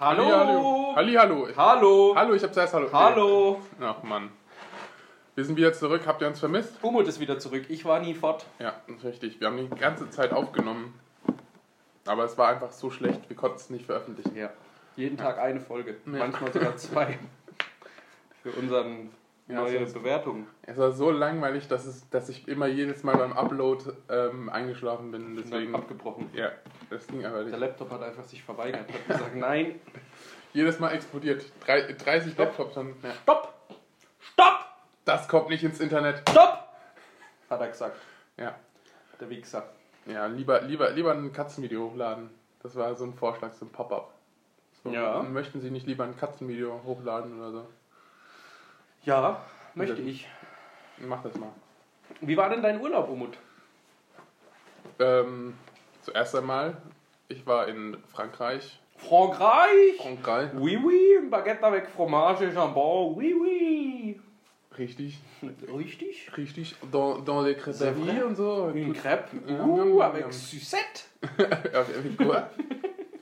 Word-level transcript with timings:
Hallo. 0.00 0.24
Hallo. 0.24 0.94
Hallo. 0.96 1.48
Hallo. 1.56 2.14
Hallo, 2.16 2.34
ich 2.34 2.42
hab 2.42 2.54
zuerst 2.54 2.72
Hallo. 2.74 2.88
Hallo. 2.92 3.62
Ach 3.80 4.02
Mann. 4.02 4.30
Wir 5.34 5.44
sind 5.44 5.56
wieder 5.56 5.72
zurück. 5.72 6.02
Habt 6.06 6.22
ihr 6.22 6.28
uns 6.28 6.40
vermisst? 6.40 6.82
Umut 6.82 7.06
ist 7.06 7.20
wieder 7.20 7.38
zurück. 7.38 7.66
Ich 7.68 7.84
war 7.84 8.00
nie 8.00 8.14
fort. 8.14 8.46
Ja, 8.58 8.74
das 8.86 8.96
ist 8.98 9.04
richtig. 9.04 9.40
Wir 9.40 9.48
haben 9.48 9.58
die 9.58 9.68
ganze 9.78 10.08
Zeit 10.10 10.32
aufgenommen. 10.32 10.98
Aber 12.06 12.24
es 12.24 12.36
war 12.36 12.48
einfach 12.48 12.72
so 12.72 12.90
schlecht, 12.90 13.28
wir 13.28 13.36
konnten 13.36 13.56
es 13.56 13.70
nicht 13.70 13.86
veröffentlichen. 13.86 14.34
Ja. 14.36 14.50
Jeden 14.96 15.16
Tag 15.16 15.38
eine 15.38 15.60
Folge. 15.60 15.96
Manchmal 16.04 16.52
sogar 16.52 16.76
zwei. 16.76 17.18
Für 18.42 18.50
unseren 18.52 19.04
Ja, 19.04 19.21
neue 19.52 19.78
sonst- 19.78 19.94
Bewertung. 19.94 20.46
Es 20.62 20.76
war 20.78 20.92
so 20.92 21.10
langweilig, 21.10 21.68
dass, 21.68 21.86
es, 21.86 22.08
dass 22.10 22.28
ich 22.28 22.48
immer 22.48 22.66
jedes 22.66 23.02
Mal 23.04 23.16
beim 23.16 23.32
Upload 23.32 23.84
ähm, 24.08 24.48
eingeschlafen 24.48 25.10
bin. 25.10 25.36
Deswegen 25.36 25.74
abgebrochen. 25.74 26.30
ja, 26.34 26.50
das 26.90 27.06
ging 27.06 27.24
aber 27.24 27.38
Der 27.38 27.46
nicht. 27.46 27.58
Laptop 27.58 27.90
hat 27.90 28.02
einfach 28.02 28.24
sich 28.24 28.42
verweigert. 28.42 28.86
Hat 28.92 29.08
gesagt, 29.08 29.36
nein. 29.36 29.80
Jedes 30.54 30.78
Mal 30.80 30.90
explodiert. 30.92 31.44
Drei, 31.64 31.92
30 31.92 32.36
Laptops 32.36 32.74
dann. 32.74 32.94
Ja. 33.02 33.10
Stopp! 33.22 33.54
Stopp! 34.20 34.60
Das 35.06 35.26
kommt 35.26 35.48
nicht 35.48 35.64
ins 35.64 35.80
Internet. 35.80 36.28
Stopp! 36.28 36.58
Hat 37.48 37.60
er 37.60 37.68
gesagt. 37.68 37.96
Ja, 38.36 38.54
Der 39.20 39.30
Wichser. 39.30 39.68
ja 40.06 40.26
lieber, 40.26 40.60
lieber, 40.62 40.90
lieber 40.90 41.12
ein 41.12 41.32
Katzenvideo 41.32 41.90
hochladen. 41.90 42.28
Das 42.62 42.76
war 42.76 42.94
so 42.94 43.04
ein 43.04 43.14
Vorschlag, 43.14 43.52
so 43.54 43.64
ein 43.64 43.70
Pop-up. 43.72 44.12
So, 44.84 44.90
Ja. 44.90 45.22
Möchten 45.22 45.60
Sie 45.60 45.70
nicht 45.70 45.86
lieber 45.86 46.04
ein 46.04 46.16
Katzenvideo 46.16 46.80
hochladen 46.84 47.38
oder 47.40 47.50
so? 47.50 47.66
Ja, 49.04 49.40
möchte 49.74 50.00
ich. 50.02 50.28
Mach 50.98 51.22
das 51.22 51.34
mal. 51.36 51.50
Wie 52.20 52.36
war 52.36 52.50
denn 52.50 52.62
dein 52.62 52.80
Urlaub, 52.80 53.08
Umut? 53.08 53.36
Ähm, 54.98 55.54
zuerst 56.02 56.36
einmal, 56.36 56.76
ich 57.28 57.46
war 57.46 57.66
in 57.66 57.96
Frankreich. 58.12 58.80
Frankreich! 58.96 59.96
Frankreich. 60.00 60.50
Oui, 60.54 60.78
oui, 60.82 61.28
Baguette 61.28 61.64
avec 61.64 61.88
fromage 61.88 62.42
et 62.42 62.52
jambon. 62.52 63.14
Oui, 63.16 63.34
oui. 63.34 64.20
Richtig, 64.78 65.18
Richtig? 65.68 66.30
richtig. 66.36 66.76
Dans, 66.90 67.18
dans 67.18 67.42
les 67.42 67.56
crêperies 67.56 68.22
und 68.22 68.36
so. 68.36 68.70
Une 68.70 68.94
crêpe. 68.94 69.28
Uh, 69.46 70.00
avec. 70.00 70.32
Suzette. 70.32 71.08
Mit 72.02 72.16
quoi? 72.16 72.48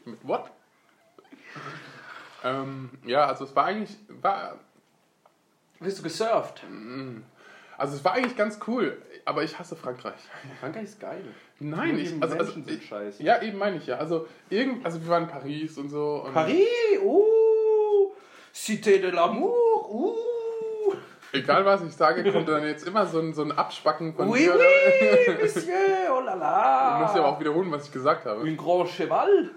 Mit 0.05 0.19
what? 0.23 0.51
Ähm, 2.45 2.91
ja, 3.05 3.27
also 3.27 3.45
es 3.45 3.57
war 3.57 3.65
eigentlich, 3.67 3.97
war, 4.09 4.59
Bist 5.81 5.99
du 5.99 6.03
gesurft? 6.03 6.63
also 7.79 7.97
es 7.97 8.05
war 8.05 8.13
eigentlich 8.13 8.37
ganz 8.37 8.59
cool, 8.67 9.01
aber 9.25 9.43
ich 9.43 9.59
hasse 9.59 9.75
Frankreich. 9.75 10.21
Frankreich 10.61 10.85
ist 10.85 11.01
geil. 11.01 11.25
Nein, 11.59 11.99
ich, 11.99 12.13
also, 12.23 12.37
also 12.37 12.53
ich, 12.67 12.87
scheiße. 12.87 13.23
ja, 13.23 13.41
eben 13.43 13.57
meine 13.59 13.77
ich 13.79 13.87
ja. 13.87 13.97
Also 13.97 14.27
irgend, 14.51 14.85
also 14.85 15.01
wir 15.03 15.09
waren 15.09 15.23
in 15.25 15.29
Paris 15.31 15.79
und 15.79 15.89
so. 15.89 16.23
Und 16.27 16.35
Paris, 16.35 16.67
uh, 17.03 18.13
Cité 18.55 18.99
de 18.99 19.11
l'amour, 19.11 19.91
uh. 19.91 20.15
Egal 21.33 21.65
was 21.65 21.83
ich 21.83 21.93
sage, 21.95 22.31
kommt 22.33 22.49
dann 22.49 22.65
jetzt 22.67 22.87
immer 22.87 23.07
so 23.07 23.21
ein, 23.21 23.33
so 23.33 23.43
ein 23.43 23.53
Abspacken 23.53 24.15
von 24.15 24.29
Oui, 24.29 24.41
dir. 24.41 24.55
oui, 24.57 25.37
Monsieur, 25.43 25.75
oh 26.13 26.21
la 26.21 26.33
Du 26.35 27.03
musst 27.03 27.15
ja 27.15 27.21
la. 27.21 27.27
aber 27.27 27.37
auch 27.37 27.41
wiederholen, 27.41 27.71
was 27.71 27.87
ich 27.87 27.93
gesagt 27.93 28.27
habe. 28.27 28.43
Un 28.43 28.57
grand 28.57 28.89
cheval. 28.91 29.51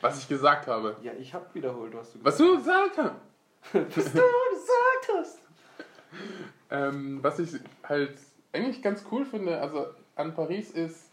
Was 0.00 0.18
ich 0.18 0.28
gesagt 0.28 0.66
habe. 0.66 0.96
Ja, 1.02 1.12
ich 1.18 1.32
hab 1.32 1.54
wiederholt, 1.54 1.94
was 1.94 2.12
du 2.12 2.18
Was 2.22 2.36
du 2.36 2.56
gesagt 2.56 2.98
hast. 2.98 3.12
was 3.72 3.94
du 3.94 4.12
gesagt 4.12 5.08
hast. 5.14 5.38
Ähm, 6.70 7.18
was 7.22 7.38
ich 7.38 7.50
halt 7.82 8.18
eigentlich 8.52 8.82
ganz 8.82 9.04
cool 9.10 9.24
finde, 9.24 9.60
also 9.60 9.86
an 10.16 10.34
Paris 10.34 10.70
ist, 10.70 11.10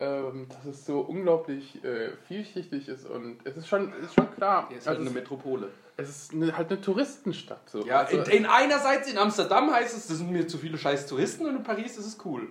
ähm, 0.00 0.46
dass 0.48 0.64
es 0.64 0.84
so 0.84 1.00
unglaublich 1.00 1.82
äh, 1.84 2.10
vielschichtig 2.26 2.88
ist 2.88 3.06
und 3.06 3.38
es 3.44 3.56
ist 3.56 3.68
schon, 3.68 3.92
ist 4.02 4.14
schon 4.14 4.34
klar, 4.34 4.66
Hier 4.68 4.78
ist 4.78 4.86
halt 4.86 4.98
also 4.98 5.08
eine 5.08 5.18
es, 5.18 5.22
Metropole. 5.22 5.68
es 5.96 6.08
ist 6.08 6.32
eine, 6.32 6.56
halt 6.56 6.70
eine 6.70 6.80
Touristenstadt. 6.80 7.68
So. 7.68 7.86
Ja, 7.86 8.00
also, 8.00 8.18
in, 8.18 8.38
in 8.38 8.46
einerseits 8.46 9.10
in 9.10 9.16
Amsterdam 9.18 9.70
heißt 9.72 9.96
es, 9.96 10.08
das 10.08 10.18
sind 10.18 10.32
mir 10.32 10.48
zu 10.48 10.58
viele 10.58 10.76
scheiß 10.76 11.06
Touristen 11.06 11.46
und 11.46 11.56
in 11.56 11.62
Paris 11.62 11.96
ist 11.98 12.06
es 12.06 12.18
cool. 12.24 12.48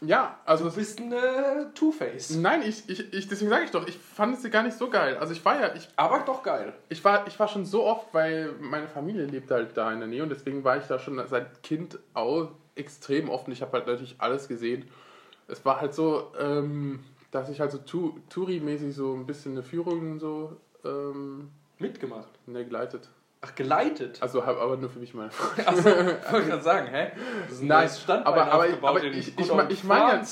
Ja, 0.00 0.38
also 0.44 0.64
Du 0.64 0.68
es, 0.70 0.76
bist 0.76 1.00
ein 1.00 1.12
äh, 1.12 1.66
Two-Face. 1.74 2.36
nein, 2.36 2.62
ich, 2.62 2.88
ich, 2.88 3.12
ich, 3.12 3.28
deswegen 3.28 3.50
sage 3.50 3.64
ich 3.64 3.70
doch, 3.70 3.86
ich 3.86 3.96
fand 3.98 4.36
es 4.42 4.50
gar 4.50 4.62
nicht 4.62 4.76
so 4.76 4.88
geil. 4.88 5.16
Also 5.18 5.32
ich 5.32 5.44
war 5.44 5.60
ja, 5.60 5.74
ich, 5.74 5.88
Aber 5.96 6.20
doch 6.20 6.42
geil. 6.42 6.72
ich 6.88 7.04
war, 7.04 7.26
ich 7.26 7.38
war 7.38 7.48
schon 7.48 7.64
so 7.66 7.84
oft, 7.84 8.12
weil 8.12 8.52
meine 8.60 8.88
Familie 8.88 9.26
lebt 9.26 9.50
halt 9.50 9.76
da 9.76 9.92
in 9.92 9.98
der 10.00 10.08
Nähe 10.08 10.22
und 10.22 10.28
deswegen 10.30 10.64
war 10.64 10.76
ich 10.78 10.84
da 10.84 10.98
schon 10.98 11.20
seit 11.28 11.62
Kind 11.62 11.98
auch 12.14 12.50
extrem 12.76 13.28
oft 13.28 13.46
und 13.46 13.52
ich 13.52 13.62
habe 13.62 13.72
halt 13.72 13.86
natürlich 13.86 14.16
alles 14.18 14.48
gesehen. 14.48 14.88
Es 15.48 15.64
war 15.64 15.80
halt 15.80 15.94
so, 15.94 16.32
ähm, 16.38 17.00
dass 17.30 17.48
ich 17.50 17.60
halt 17.60 17.70
so 17.72 17.78
Tu- 17.78 18.18
Touri-mäßig 18.30 18.92
so 18.94 19.14
ein 19.14 19.26
bisschen 19.26 19.52
eine 19.52 19.62
Führung 19.62 20.18
so 20.18 20.56
ähm, 20.84 21.50
Mitgemacht. 21.78 22.28
ne, 22.46 22.64
geleitet. 22.64 23.08
Ach, 23.42 23.54
geleitet. 23.54 24.18
Also 24.20 24.44
habe 24.44 24.60
aber 24.60 24.76
nur 24.76 24.90
für 24.90 24.98
mich 24.98 25.14
meine 25.14 25.30
Freunde. 25.30 25.66
Achso, 25.68 25.88
ich 25.88 26.32
wollte 26.32 26.48
gerade 26.48 26.62
sagen, 26.62 26.86
hä? 26.88 27.10
Das 27.44 27.52
ist 27.56 27.62
ein 27.62 27.66
Nein, 27.68 27.78
neues 27.80 28.00
Standbein 28.02 28.32
aber- 28.34 28.52
aber- 28.52 28.64
aufgebaut 28.64 28.90
aber 28.90 29.04
ich- 29.04 29.38
ich 29.38 29.48
mein- 29.48 29.60
old 29.60 29.72
ich 29.72 29.84
mein 29.84 29.98
ja-. 30.20 30.22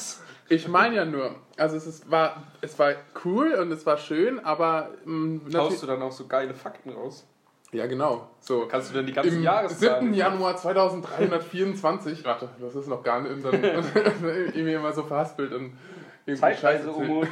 Ich 0.50 0.66
meine 0.66 0.96
ja 0.96 1.04
nur, 1.04 1.34
also 1.58 1.76
es 1.76 1.86
ist, 1.86 2.10
war, 2.10 2.42
es 2.62 2.78
war 2.78 2.92
cool 3.24 3.52
und 3.54 3.70
es 3.70 3.84
war 3.84 3.98
schön, 3.98 4.42
aber 4.42 4.88
ähm, 5.04 5.42
Haust 5.54 5.82
du 5.82 5.86
dann 5.86 6.00
auch 6.00 6.12
so 6.12 6.26
geile 6.26 6.54
Fakten 6.54 6.91
raus? 6.91 7.26
ja 7.70 7.86
genau, 7.86 8.30
so. 8.41 8.66
Kannst 8.66 8.88
du 8.91 8.94
denn 8.94 9.04
die 9.06 9.12
ganzen 9.12 9.36
Im 9.36 9.42
Jahreszahlen? 9.42 10.04
7. 10.06 10.14
Januar 10.14 10.56
2324, 10.56 12.24
warte, 12.24 12.48
das 12.60 12.74
ist 12.74 12.88
noch 12.88 13.02
gar 13.02 13.20
nicht, 13.20 13.32
und 13.32 13.42
dann 13.44 13.62
irgendwie 14.22 14.72
immer 14.72 14.92
so 14.94 15.02
verhaspelt 15.02 15.52
und 15.52 15.72
irgendwie 16.24 16.41
Zeitreise 16.41 16.84
Scheiße. 16.94 17.28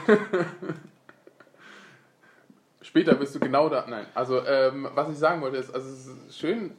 Später 2.86 3.16
bist 3.16 3.34
du 3.34 3.40
genau 3.40 3.68
da. 3.68 3.84
Nein, 3.88 4.06
also 4.14 4.46
ähm, 4.46 4.88
was 4.94 5.08
ich 5.10 5.18
sagen 5.18 5.40
wollte 5.40 5.56
ist, 5.56 5.74
also 5.74 5.88
es 5.88 6.06
ist 6.06 6.38
schön 6.38 6.70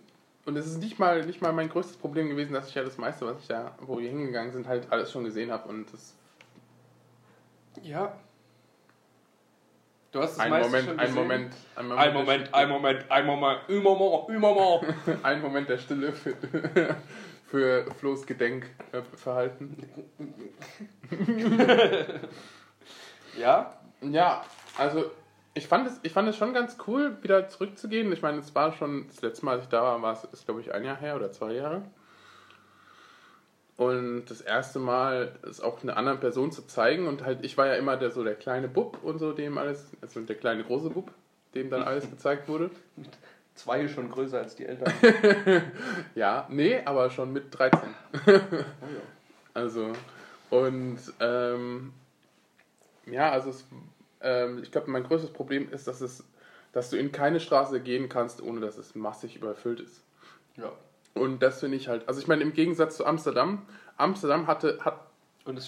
und 0.46 0.56
es 0.56 0.66
ist 0.66 0.78
nicht 0.78 0.98
mal 1.00 1.26
nicht 1.26 1.42
mal 1.42 1.52
mein 1.52 1.68
größtes 1.68 1.98
Problem 1.98 2.30
gewesen, 2.30 2.54
dass 2.54 2.70
ich 2.70 2.76
ja 2.76 2.84
das 2.84 2.98
meiste, 2.98 3.26
was 3.26 3.42
ich 3.42 3.48
da, 3.48 3.76
wo 3.82 4.00
wir 4.00 4.08
hingegangen 4.10 4.54
sind, 4.54 4.70
halt 4.70 4.90
alles 4.90 5.12
schon 5.12 5.26
gesehen 5.26 5.52
habe 5.52 5.68
und 5.68 5.92
das 5.92 6.16
Ja. 7.84 8.14
Du 10.14 10.22
hast 10.22 10.38
das 10.38 10.46
ein 10.46 10.50
meiste 10.50 10.70
Moment, 10.70 10.88
schon 10.88 10.98
ein 10.98 11.08
gesehen? 11.08 11.22
Moment, 11.22 11.54
ein 11.76 11.88
Moment, 11.88 12.00
Ein 12.00 12.14
Moment, 12.14 12.54
ein 12.54 12.70
Moment, 12.70 13.12
ein 13.12 13.26
Moment, 13.26 13.70
ein 13.70 13.84
Moment, 13.84 14.30
ein 14.30 14.40
Moment. 14.40 14.96
ein 15.24 15.42
Moment 15.42 15.70
der 15.70 15.78
Stille 15.78 16.14
für, 16.14 16.36
für 17.48 17.86
Flo's 18.00 18.26
Gedenkverhalten. 18.26 19.84
Ja? 23.38 23.78
Ja, 24.02 24.44
also 24.78 25.12
ich 25.58 25.68
fand 25.68 25.88
es, 25.88 26.00
ich 26.04 26.14
fand 26.14 26.30
es 26.30 26.38
schon 26.38 26.54
ganz 26.54 26.78
cool, 26.88 27.18
wieder 27.22 27.50
zurückzugehen. 27.50 28.12
Ich 28.12 28.22
meine, 28.22 28.40
es 28.40 28.54
war 28.54 28.74
schon 28.74 29.08
das 29.08 29.22
letzte 29.22 29.46
Mal, 29.46 29.54
als 29.56 29.64
ich 29.64 29.70
da 29.70 29.82
war, 29.82 30.02
war 30.02 30.14
es, 30.14 30.24
ist 30.26 30.46
glaube 30.46 30.62
ich 30.62 30.74
ein 30.74 30.84
Jahr 30.84 30.98
her 30.98 31.16
oder 31.16 31.32
zwei 31.32 31.54
Jahre. 31.54 31.82
Und 33.76 34.26
das 34.26 34.42
erste 34.42 34.80
Mal 34.80 35.36
es 35.44 35.62
auch 35.62 35.84
einer 35.84 35.98
anderen 35.98 36.20
Person 36.20 36.52
zu 36.52 36.66
zeigen 36.66 37.08
und 37.08 37.24
halt, 37.24 37.44
ich 37.44 37.58
war 37.58 37.68
ja 37.68 37.76
immer 37.76 37.98
der 37.98 38.12
so 38.12 38.24
der 38.24 38.36
kleine 38.36 38.68
Bub 38.68 39.04
und 39.04 39.20
so, 39.20 39.34
dem 39.34 39.58
alles, 39.58 39.92
also 40.02 40.22
der 40.22 40.36
kleine 40.36 40.64
große 40.64 40.90
Bub, 40.90 41.12
dem 41.54 41.70
dann 41.70 41.84
alles 41.84 42.08
gezeigt 42.10 42.48
wurde. 42.48 42.70
Zwei 43.56 43.88
schon 43.88 44.12
größer 44.12 44.38
als 44.38 44.56
die 44.56 44.66
Eltern. 44.66 44.94
Ja, 46.16 46.46
nee, 46.50 46.80
aber 46.86 47.10
schon 47.10 47.34
mit 47.34 47.46
13. 47.58 47.80
Also, 49.54 49.92
und 50.52 51.00
ähm, 51.20 51.94
ja, 53.08 53.32
also 53.32 53.50
es, 53.50 53.66
ähm, 54.22 54.60
ich 54.64 54.72
glaube, 54.72 54.90
mein 54.90 55.04
größtes 55.04 55.32
Problem 55.32 55.72
ist, 55.72 55.88
dass 55.88 56.02
es, 56.02 56.24
dass 56.72 56.90
du 56.90 56.98
in 56.98 57.12
keine 57.12 57.40
Straße 57.40 57.80
gehen 57.80 58.10
kannst, 58.10 58.42
ohne 58.42 58.60
dass 58.60 58.78
es 58.78 58.96
massig 58.96 59.36
überfüllt 59.36 59.80
ist. 59.80 60.04
Ja. 60.56 60.72
Und 61.14 61.42
das 61.42 61.60
finde 61.60 61.78
ich 61.78 61.88
halt, 61.88 62.08
also 62.08 62.20
ich 62.20 62.28
meine, 62.28 62.44
im 62.44 62.54
Gegensatz 62.54 62.98
zu 62.98 63.06
Amsterdam, 63.06 63.66
Amsterdam 63.98 64.48
hatte, 64.48 64.80
hat, 64.82 65.02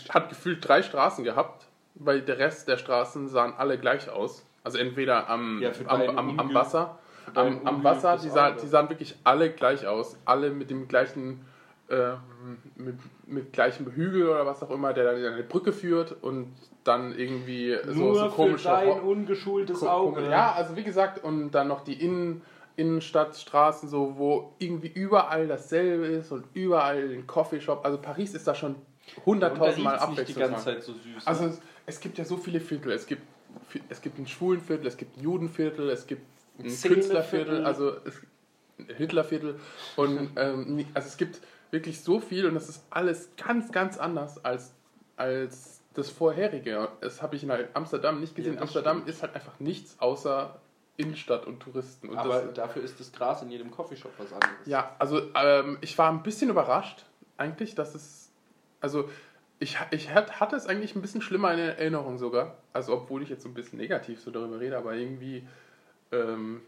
hat 0.09 0.29
gefühlt 0.29 0.67
drei 0.67 0.83
Straßen 0.83 1.23
gehabt, 1.23 1.67
weil 1.95 2.21
der 2.21 2.37
Rest 2.37 2.67
der 2.67 2.77
Straßen 2.77 3.27
sahen 3.27 3.53
alle 3.57 3.77
gleich 3.77 4.09
aus. 4.09 4.45
Also 4.63 4.77
entweder 4.77 5.29
am, 5.29 5.61
Ja, 5.61 5.71
am, 5.87 6.01
am, 6.17 6.39
am 6.39 6.53
Wasser, 6.53 6.99
am, 7.33 7.65
am 7.65 7.83
Wasser, 7.83 8.17
die, 8.17 8.29
sah, 8.29 8.51
die 8.51 8.67
sahen 8.67 8.89
wirklich 8.89 9.15
alle 9.23 9.49
gleich 9.51 9.87
aus. 9.87 10.17
Alle 10.25 10.51
mit 10.51 10.69
dem 10.69 10.87
gleichen, 10.87 11.45
ähm, 11.89 12.17
mit, 12.75 12.95
mit 13.27 13.53
gleichem 13.53 13.91
Hügel 13.91 14.29
oder 14.29 14.45
was 14.45 14.63
auch 14.63 14.71
immer, 14.71 14.93
der 14.93 15.05
dann 15.05 15.17
in 15.17 15.25
eine 15.25 15.43
Brücke 15.43 15.73
führt 15.73 16.15
und 16.23 16.53
dann 16.83 17.17
irgendwie 17.17 17.77
so, 17.85 17.93
nur 17.93 18.15
so 18.15 18.29
komische 18.29 18.69
für 18.69 18.69
dein 18.69 18.99
ungeschultes 19.01 19.83
Auge. 19.83 20.29
Ja, 20.29 20.53
also 20.53 20.75
wie 20.75 20.83
gesagt, 20.83 21.23
und 21.23 21.51
dann 21.51 21.67
noch 21.67 21.81
die 21.81 21.93
Innen, 21.93 22.41
Innenstadtstraßen, 22.77 23.89
so, 23.89 24.17
wo 24.17 24.53
irgendwie 24.59 24.87
überall 24.87 25.47
dasselbe 25.47 26.07
ist 26.07 26.31
und 26.31 26.45
überall 26.53 27.09
den 27.09 27.27
Coffeeshop. 27.27 27.83
Also 27.83 27.97
Paris 27.97 28.33
ist 28.33 28.47
da 28.47 28.55
schon 28.55 28.75
ganze 29.85 30.01
abwechslungsreich. 30.01 30.63
Zeit 30.63 30.83
so 30.83 30.93
süß. 30.93 31.27
Also 31.27 31.45
es, 31.45 31.61
es 31.85 31.99
gibt 31.99 32.17
ja 32.17 32.25
so 32.25 32.37
viele 32.37 32.59
Viertel. 32.59 32.93
Es 32.93 33.05
gibt, 33.05 33.23
es 33.89 34.01
gibt 34.01 34.17
ein 34.17 34.27
Schwulenviertel, 34.27 34.87
es 34.87 34.97
gibt 34.97 35.17
ein 35.17 35.23
Judenviertel, 35.23 35.89
es 35.89 36.07
gibt 36.07 36.23
ein. 36.57 36.65
Künstlerviertel, 36.81 37.65
also 37.65 37.97
es, 38.05 38.21
ein 38.77 38.95
Hitlerviertel. 38.95 39.59
Und 39.97 40.29
ähm, 40.37 40.85
also 40.93 41.07
es 41.07 41.17
gibt 41.17 41.41
wirklich 41.71 42.01
so 42.01 42.19
viel 42.19 42.45
und 42.45 42.53
das 42.55 42.69
ist 42.69 42.85
alles 42.89 43.29
ganz, 43.37 43.71
ganz 43.71 43.97
anders 43.97 44.43
als, 44.43 44.73
als 45.17 45.81
das 45.93 46.09
vorherige. 46.09 46.89
Das 47.01 47.21
habe 47.21 47.35
ich 47.35 47.43
in 47.43 47.51
Amsterdam 47.73 48.19
nicht 48.19 48.35
gesehen. 48.35 48.55
Ja, 48.55 48.61
Amsterdam 48.61 48.97
stimmt. 48.97 49.09
ist 49.09 49.21
halt 49.21 49.35
einfach 49.35 49.59
nichts 49.59 49.95
außer 49.99 50.59
Innenstadt 50.97 51.45
und 51.45 51.59
Touristen. 51.61 52.09
Und 52.09 52.17
Aber 52.17 52.41
das, 52.41 52.53
dafür 52.53 52.83
ist 52.83 52.99
das 52.99 53.11
Gras 53.11 53.41
in 53.41 53.49
jedem 53.51 53.71
Coffeeshop 53.71 54.11
was 54.17 54.33
anderes. 54.33 54.53
ja, 54.65 54.95
also 54.99 55.21
ähm, 55.35 55.77
ich 55.81 55.97
war 55.97 56.11
ein 56.11 56.23
bisschen 56.23 56.49
überrascht, 56.49 57.05
eigentlich, 57.37 57.75
dass 57.75 57.95
es. 57.95 58.31
Also 58.81 59.09
ich, 59.59 59.77
ich 59.91 60.13
hat- 60.13 60.39
hatte 60.39 60.55
es 60.55 60.67
eigentlich 60.67 60.95
ein 60.95 61.01
bisschen 61.01 61.21
schlimmer 61.21 61.53
in 61.53 61.59
Erinnerung 61.59 62.17
sogar. 62.17 62.55
Also 62.73 62.93
obwohl 62.93 63.23
ich 63.23 63.29
jetzt 63.29 63.43
so 63.43 63.49
ein 63.49 63.53
bisschen 63.53 63.77
negativ 63.79 64.21
so 64.21 64.31
darüber 64.31 64.59
rede, 64.59 64.77
aber 64.77 64.93
irgendwie. 64.93 65.45
Ähm, 66.11 66.61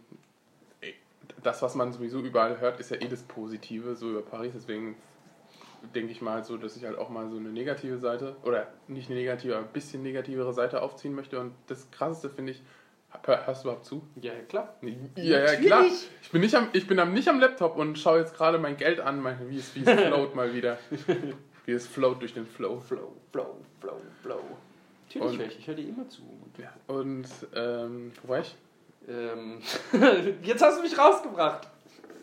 das, 1.44 1.62
was 1.62 1.76
man 1.76 1.92
sowieso 1.94 2.20
überall 2.20 2.60
hört, 2.60 2.80
ist 2.80 2.92
ja 2.92 2.98
eh 2.98 3.08
das 3.08 3.24
Positive, 3.24 3.96
so 3.96 4.10
über 4.12 4.22
Paris. 4.22 4.54
Deswegen 4.56 4.96
denke 5.96 6.12
ich 6.12 6.22
mal 6.22 6.44
so, 6.44 6.58
dass 6.58 6.76
ich 6.76 6.86
halt 6.86 6.98
auch 6.98 7.10
mal 7.10 7.30
so 7.30 7.38
eine 7.38 7.50
negative 7.50 7.98
Seite, 7.98 8.36
oder 8.44 8.68
nicht 8.88 9.10
eine 9.10 9.20
negative, 9.20 9.56
aber 9.58 9.66
ein 9.66 9.74
bisschen 9.74 10.04
negativere 10.04 10.54
Seite 10.54 10.82
aufziehen 10.82 11.16
möchte. 11.16 11.40
Und 11.40 11.54
das 11.68 11.90
Krasseste 11.92 12.30
finde 12.30 12.52
ich. 12.54 12.62
Hör- 13.26 13.46
Hörst 13.46 13.64
du 13.64 13.68
überhaupt 13.68 13.86
zu? 13.86 14.02
Ja, 14.22 14.32
klar. 14.48 14.76
Ja, 15.18 15.40
ja, 15.40 15.56
klar. 15.58 15.84
Ich 16.22 16.32
bin, 16.32 16.40
nicht 16.42 16.56
am, 16.56 16.70
ich 16.72 16.88
bin 16.88 16.98
am, 16.98 17.12
nicht 17.14 17.28
am 17.28 17.42
Laptop 17.42 17.76
und 17.76 18.00
schaue 18.00 18.20
jetzt 18.20 18.36
gerade 18.38 18.58
mein 18.58 18.78
Geld 18.78 19.02
an, 19.02 19.22
mein, 19.22 19.50
wie, 19.50 19.58
es, 19.58 19.76
wie 19.76 19.82
es 19.84 19.90
float 19.90 20.34
mal 20.36 20.54
wieder. 20.54 20.78
Wie 21.66 21.74
es 21.74 21.86
float 21.88 22.22
durch 22.22 22.34
den 22.34 22.48
Flow. 22.48 22.80
Flow, 22.80 23.14
flow, 23.32 23.56
flow, 23.82 23.98
flow. 24.24 24.40
Natürlich 25.14 25.40
Und- 25.40 25.60
ich 25.60 25.68
höre 25.68 25.76
dir 25.76 25.90
immer 25.90 26.08
zu. 26.10 26.22
Ja. 26.58 26.74
Und, 26.88 27.28
ähm, 27.54 28.12
wo 28.24 28.30
war 28.30 28.40
ich? 28.40 28.56
Ähm, 29.08 29.60
jetzt 30.44 30.62
hast 30.62 30.78
du 30.78 30.84
mich 30.84 30.98
rausgebracht. 30.98 31.68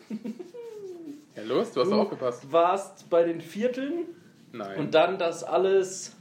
Ja, 1.35 1.43
los, 1.45 1.71
du 1.71 1.81
hast 1.81 1.89
Du 1.89 1.95
aufgepasst. 1.95 2.51
warst 2.51 3.09
bei 3.09 3.23
den 3.23 3.39
Vierteln 3.39 4.07
Nein. 4.51 4.77
und 4.77 4.93
dann 4.93 5.17
das 5.17 5.43
alles. 5.43 6.13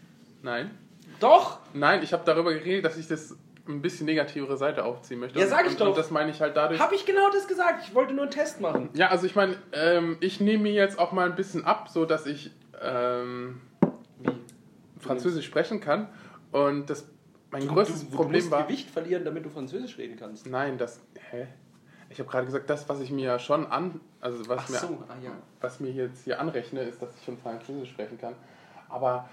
Nein. 0.43 0.71
Doch! 1.19 1.59
Nein, 1.75 2.03
ich 2.05 2.13
habe 2.13 2.23
darüber 2.25 2.53
geredet, 2.53 2.85
dass 2.85 2.97
ich 2.97 3.09
das 3.09 3.35
ein 3.67 3.83
bisschen 3.83 4.07
negativere 4.07 4.57
Seite 4.57 4.85
aufziehen 4.85 5.19
möchte. 5.19 5.41
Ja, 5.41 5.47
sag 5.49 5.67
ich 5.67 5.73
und, 5.73 5.81
doch. 5.81 5.89
Und 5.89 5.99
das 5.99 6.11
meine 6.13 6.31
ich 6.31 6.41
halt 6.41 6.57
dadurch. 6.57 6.79
Habe 6.79 6.95
ich 6.95 7.05
genau 7.05 7.31
das 7.31 7.49
gesagt? 7.49 7.83
Ich 7.85 7.95
wollte 7.97 8.13
nur 8.15 8.25
einen 8.25 8.31
Test 8.31 8.61
machen. 8.61 8.91
Ja, 8.95 9.09
also 9.09 9.27
ich 9.27 9.35
meine, 9.35 9.57
ähm, 9.73 10.19
ich 10.21 10.41
nehme 10.41 10.63
mir 10.65 10.73
jetzt 10.73 10.99
auch 11.01 11.11
mal 11.11 11.29
ein 11.29 11.35
bisschen 11.35 11.65
ab, 11.65 11.89
so 11.89 12.05
dass 12.05 12.25
ich 12.27 12.53
ähm, 12.81 13.61
Wie? 14.21 14.31
Französisch 15.01 15.47
sprechen 15.47 15.81
kann. 15.81 16.09
Und 16.53 16.91
das 16.91 17.09
mein 17.51 17.63
Du, 17.67 17.75
größtes 17.75 18.05
du, 18.05 18.11
du 18.11 18.17
Problem 18.17 18.41
musst 18.41 18.51
war. 18.51 18.65
Gewicht 18.65 18.91
verlieren, 18.91 19.25
damit 19.25 19.45
du 19.45 19.49
Französisch 19.51 19.99
reden 19.99 20.17
kannst. 20.19 20.47
Nein, 20.47 20.79
das. 20.79 21.01
Hä? 21.31 21.47
Ich 22.11 22.19
habe 22.19 22.31
gerade 22.31 22.47
gesagt, 22.47 22.71
das, 22.71 22.89
was 22.89 23.01
ich 23.01 23.11
mir 23.11 23.25
ja 23.27 23.39
schon 23.39 23.67
an. 23.67 24.01
Also 24.21 24.49
was, 24.49 24.63
Ach 24.65 24.69
mir, 24.71 24.77
so, 24.79 25.05
ah 25.09 25.15
ja. 25.23 25.31
was 25.61 25.79
mir 25.81 25.91
jetzt 25.91 26.25
hier 26.25 26.41
anrechne, 26.41 26.81
ist, 26.83 27.01
dass 27.03 27.15
ich 27.19 27.25
schon 27.25 27.37
Französisch 27.39 27.91
sprechen 27.91 28.19
kann. 28.19 28.35
Aber 28.89 29.29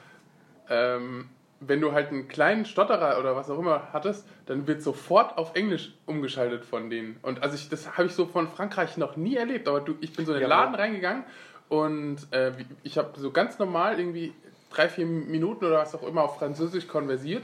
ähm, 0.69 1.29
wenn 1.61 1.79
du 1.79 1.93
halt 1.93 2.09
einen 2.09 2.27
kleinen 2.27 2.65
Stotterer 2.65 3.17
oder 3.19 3.35
was 3.35 3.49
auch 3.49 3.57
immer 3.59 3.93
hattest, 3.93 4.27
dann 4.45 4.67
wird 4.67 4.81
sofort 4.81 5.37
auf 5.37 5.55
Englisch 5.55 5.93
umgeschaltet 6.05 6.65
von 6.65 6.89
denen. 6.89 7.17
Und 7.21 7.41
also 7.41 7.55
ich, 7.55 7.69
das 7.69 7.97
habe 7.97 8.07
ich 8.07 8.13
so 8.13 8.25
von 8.25 8.47
Frankreich 8.49 8.97
noch 8.97 9.15
nie 9.15 9.35
erlebt. 9.37 9.67
Aber 9.69 9.79
du, 9.79 9.95
ich 10.01 10.13
bin 10.13 10.25
so 10.25 10.33
in 10.33 10.39
den 10.39 10.49
Ja, 10.49 10.55
Laden 10.55 10.73
aber- 10.73 10.83
reingegangen 10.83 11.23
und 11.69 12.17
äh, 12.31 12.51
ich 12.83 12.97
habe 12.97 13.17
so 13.19 13.31
ganz 13.31 13.57
normal 13.57 13.97
irgendwie 13.99 14.33
drei, 14.69 14.89
vier 14.89 15.05
Minuten 15.05 15.63
oder 15.65 15.77
was 15.79 15.95
auch 15.95 16.03
immer 16.03 16.23
auf 16.23 16.37
Französisch 16.37 16.87
konversiert. 16.87 17.43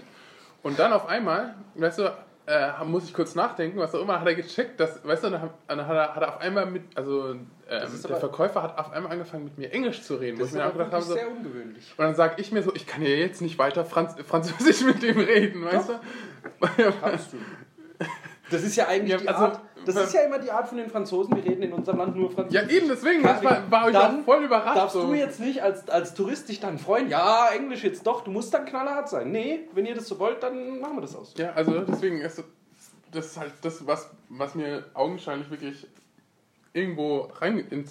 Und 0.63 0.77
dann 0.79 0.93
auf 0.93 1.07
einmal, 1.07 1.55
weißt 1.75 1.99
du, 1.99 2.11
äh, 2.47 2.83
muss 2.85 3.05
ich 3.05 3.13
kurz 3.13 3.35
nachdenken, 3.35 3.77
was 3.79 3.93
auch 3.95 4.01
immer, 4.01 4.19
hat 4.19 4.27
er 4.27 4.35
gecheckt, 4.35 4.79
dass, 4.79 5.05
weißt 5.05 5.23
du, 5.23 5.29
dann 5.29 5.41
hat, 5.41 5.51
dann 5.67 5.87
hat, 5.87 5.95
er, 5.95 6.15
hat 6.15 6.21
er 6.21 6.29
auf 6.29 6.41
einmal 6.41 6.65
mit, 6.65 6.83
also 6.95 7.29
ähm, 7.29 7.47
der 7.69 7.87
Verkäufer 8.17 8.63
hat 8.63 8.77
auf 8.77 8.91
einmal 8.91 9.11
angefangen 9.11 9.45
mit 9.45 9.57
mir 9.57 9.71
Englisch 9.71 10.01
zu 10.01 10.15
reden. 10.15 10.37
wo 10.37 10.41
Das 10.41 10.49
ich 10.49 10.55
ist 10.55 10.59
mir 10.59 10.67
auch 10.67 10.73
gedacht 10.73 10.91
habe, 10.91 11.03
so, 11.03 11.13
sehr 11.13 11.29
ungewöhnlich. 11.29 11.93
und 11.97 12.03
dann 12.03 12.15
sage 12.15 12.35
ich 12.41 12.51
mir 12.51 12.63
so, 12.63 12.73
ich 12.75 12.85
kann 12.87 13.01
ja 13.03 13.09
jetzt 13.09 13.41
nicht 13.41 13.57
weiter 13.57 13.85
Franz 13.85 14.15
Französisch 14.27 14.81
mit 14.85 15.01
dem 15.01 15.19
reden, 15.19 15.63
weißt 15.63 15.89
du? 15.89 15.93
Kannst 17.01 17.33
du. 17.33 17.37
Das 18.51 18.61
ist 18.63 18.75
ja 18.75 18.87
eigentlich 18.87 19.11
Ja, 19.11 19.17
die 19.17 19.27
also- 19.27 19.43
Art. 19.45 19.61
Das 19.83 19.95
ist 19.95 20.13
ja 20.13 20.21
immer 20.21 20.37
die 20.37 20.51
Art 20.51 20.67
von 20.67 20.77
den 20.77 20.91
Franzosen. 20.91 21.35
Wir 21.35 21.43
reden 21.43 21.63
in 21.63 21.73
unserem 21.73 21.97
Land 21.97 22.15
nur 22.15 22.29
Französisch. 22.29 22.69
Ja, 22.69 22.77
eben, 22.77 22.87
deswegen, 22.87 23.23
das 23.23 23.43
war, 23.43 23.71
war 23.71 23.87
ich 23.89 23.93
Dann 23.95 24.19
auch 24.21 24.25
voll 24.25 24.43
überrascht. 24.43 24.77
Darfst 24.77 24.93
so. 24.93 25.07
du 25.07 25.13
jetzt 25.15 25.39
nicht 25.39 25.63
als, 25.63 25.89
als 25.89 26.13
Tourist 26.13 26.49
dich 26.49 26.59
dann 26.59 26.77
freuen? 26.77 27.09
Ja, 27.09 27.49
Englisch 27.49 27.83
jetzt 27.83 28.05
doch. 28.05 28.23
Du 28.23 28.29
musst 28.29 28.53
dann 28.53 28.65
knallhart 28.65 29.09
sein. 29.09 29.31
Nee, 29.31 29.61
wenn 29.73 29.87
ihr 29.87 29.95
das 29.95 30.07
so 30.07 30.19
wollt, 30.19 30.43
dann 30.43 30.79
machen 30.79 30.97
wir 30.97 31.01
das 31.01 31.15
aus. 31.15 31.33
Ja, 31.37 31.53
also 31.53 31.79
deswegen 31.79 32.21
ist 32.21 32.43
das 33.11 33.25
ist 33.25 33.37
halt 33.39 33.53
das, 33.63 33.87
was, 33.87 34.09
was 34.29 34.53
mir 34.53 34.85
augenscheinlich 34.93 35.49
wirklich 35.49 35.87
irgendwo 36.73 37.29
rein 37.39 37.57
ins, 37.69 37.89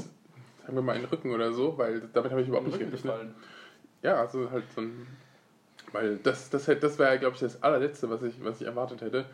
sagen 0.63 0.75
wir 0.77 0.83
mal, 0.83 0.95
in 0.95 1.03
den 1.03 1.11
Rücken 1.11 1.33
oder 1.35 1.53
so, 1.53 1.77
weil 1.77 2.03
damit 2.13 2.31
habe 2.31 2.41
ich 2.43 2.49
überhaupt 2.49 2.69
nicht 2.69 2.79
gerechnet. 2.79 3.35
Ja, 4.03 4.15
also 4.21 4.51
halt 4.51 4.65
so 4.75 4.81
ein. 4.83 5.07
Weil 5.93 6.19
das, 6.19 6.51
das, 6.51 6.69
hätte- 6.69 6.83
das 6.83 6.99
wäre, 7.01 7.19
glaube 7.19 7.35
ich, 7.35 7.41
das 7.41 7.63
allerletzte, 7.65 8.09
was 8.09 8.23
ich, 8.23 8.35
was 8.45 8.61
ich 8.61 8.67
erwartet 8.69 9.01
hätte, 9.01 9.25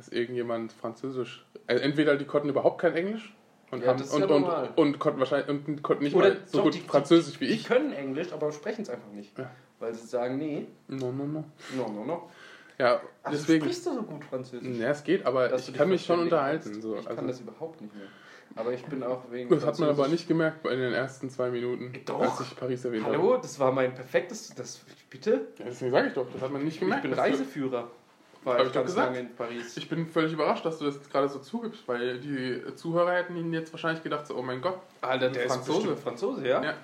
dass 0.00 0.08
irgendjemand 0.08 0.72
Französisch. 0.72 1.44
Also 1.66 1.82
entweder 1.82 2.16
die 2.16 2.24
konnten 2.24 2.48
überhaupt 2.48 2.80
kein 2.80 2.94
Englisch 2.94 3.34
und, 3.70 3.82
Ja, 3.82 3.88
haben, 3.88 4.00
und, 4.02 4.30
ja 4.30 4.34
und, 4.34 4.78
und 4.78 4.98
konnten 4.98 5.20
wahrscheinlich 5.20 5.48
und 5.50 5.82
konnten 5.82 6.04
nicht 6.04 6.16
Oder 6.16 6.30
mal 6.30 6.36
so 6.46 6.58
doch, 6.58 6.64
gut 6.64 6.74
die- 6.74 6.80
die- 6.80 6.88
Französisch 6.88 7.38
wie 7.40 7.48
Die 7.48 7.52
ich. 7.52 7.64
können 7.66 7.92
Englisch, 7.92 8.32
aber 8.32 8.50
sprechen 8.50 8.80
es 8.82 8.88
einfach 8.88 9.10
nicht. 9.12 9.38
Ja. 9.38 9.50
Weil 9.78 9.94
sie 9.94 10.06
sagen, 10.06 10.38
nee, 10.38 10.66
No, 10.88 11.12
no, 11.12 11.24
no. 11.26 11.44
no, 11.76 11.88
no, 11.88 12.04
no. 12.06 12.30
Ja, 12.78 13.02
Ach, 13.22 13.30
deswegen. 13.30 13.58
du 13.60 13.64
sprichst 13.66 13.86
doch 13.86 13.92
so 13.94 14.02
gut 14.04 14.24
Französisch. 14.24 14.78
Ja, 14.78 14.88
es 14.88 15.04
geht, 15.04 15.26
aber 15.26 15.48
du 15.50 15.56
ich 15.56 15.74
kann 15.74 15.88
mich 15.90 16.02
schon 16.06 16.20
unterhalten. 16.20 16.80
So. 16.80 16.96
Ich 16.96 17.04
kann 17.04 17.16
Also, 17.18 17.28
das 17.28 17.40
überhaupt 17.40 17.82
nicht 17.82 17.94
mehr. 17.94 18.06
Aber 18.56 18.72
ich 18.72 18.82
bin 18.86 19.02
auch 19.02 19.30
wegen 19.30 19.48
das 19.50 19.64
hat 19.66 19.78
man 19.78 19.90
aber 19.90 20.08
nicht 20.08 20.26
gemerkt 20.26 20.66
in 20.66 20.80
den 20.80 20.92
ersten 20.94 21.28
zwei 21.30 21.50
Minuten, 21.50 21.92
Doch. 22.06 22.20
als 22.20 22.40
ich 22.40 22.56
Paris 22.56 22.84
erwähnt 22.84 23.04
habe. 23.04 23.16
Hallo, 23.18 23.36
das 23.36 23.60
war 23.60 23.70
mein 23.70 23.94
perfektes. 23.94 24.52
Das, 24.56 24.80
bitte? 25.10 25.48
Ja, 25.58 25.66
deswegen 25.66 25.90
sage 25.92 26.08
ich 26.08 26.14
doch, 26.14 26.26
das 26.32 26.40
hat 26.42 26.50
man 26.50 26.64
nicht 26.64 26.74
Ich 26.76 26.80
gemerkt. 26.80 27.02
bin 27.02 27.10
dass 27.12 27.18
du- 27.20 27.24
Reiseführer. 27.30 27.90
War 28.44 28.58
Hab 28.58 28.66
ich 28.66 28.72
ganz 28.72 28.96
lange 28.96 29.18
in 29.18 29.34
Paris. 29.36 29.76
Ich 29.76 29.88
bin 29.88 30.06
völlig 30.06 30.32
überrascht, 30.32 30.64
dass 30.64 30.78
du 30.78 30.86
das 30.86 30.94
jetzt 30.94 31.10
gerade 31.12 31.28
so 31.28 31.40
zugibst, 31.40 31.86
weil 31.86 32.18
die 32.20 32.62
Zuhörer 32.74 33.12
hätten 33.12 33.36
ihnen 33.36 33.52
jetzt 33.52 33.70
wahrscheinlich 33.72 34.02
gedacht, 34.02 34.26
so, 34.26 34.34
oh 34.36 34.42
mein 34.42 34.62
Gott, 34.62 34.78
Alter, 35.02 35.28
der 35.28 35.46
Franzose. 35.48 35.90
ist 35.90 36.02
Franzose, 36.02 36.48
ja? 36.48 36.62
Ja. 36.62 36.74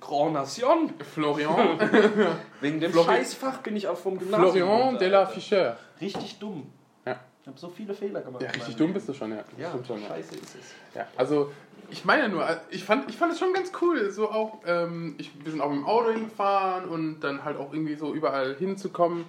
Grand 0.00 0.32
Nation. 0.34 0.92
Florian, 1.14 1.78
Wegen 2.60 2.80
dem 2.80 2.92
Flori- 2.92 3.04
Scheißfach 3.06 3.58
bin 3.58 3.76
ich 3.76 3.86
auch 3.88 3.96
vom 3.96 4.18
Gymnasium. 4.18 4.68
Florian 4.68 4.98
de 4.98 5.08
la. 5.08 5.24
Fischer. 5.26 5.78
Richtig 6.00 6.38
dumm. 6.38 6.70
Ja. 7.06 7.18
Ich 7.42 7.46
habe 7.48 7.58
so 7.58 7.68
viele 7.68 7.94
Fehler 7.94 8.20
gemacht. 8.20 8.42
Ja, 8.42 8.50
richtig 8.50 8.74
dumm 8.76 8.88
Leben. 8.88 8.94
bist 8.94 9.08
du 9.08 9.14
schon, 9.14 9.30
ja. 9.30 9.44
Ja, 9.56 9.72
schon, 9.86 10.02
ja. 10.02 10.08
scheiße 10.08 10.34
ist 10.34 10.54
es. 10.56 10.74
ja. 10.94 11.06
Also, 11.16 11.50
ich 11.90 12.04
meine 12.04 12.22
ja 12.24 12.28
nur, 12.28 12.46
ich 12.70 12.84
fand, 12.84 13.08
ich 13.08 13.16
fand 13.16 13.32
es 13.32 13.38
schon 13.38 13.52
ganz 13.54 13.72
cool, 13.80 14.10
so 14.10 14.30
auch, 14.30 14.58
ähm, 14.66 15.14
ich, 15.16 15.30
wir 15.42 15.50
sind 15.50 15.60
auch 15.60 15.70
mit 15.70 15.78
dem 15.78 15.86
Auto 15.86 16.10
hingefahren 16.10 16.88
und 16.88 17.20
dann 17.20 17.44
halt 17.44 17.56
auch 17.56 17.72
irgendwie 17.72 17.94
so 17.94 18.12
überall 18.12 18.54
hinzukommen 18.56 19.24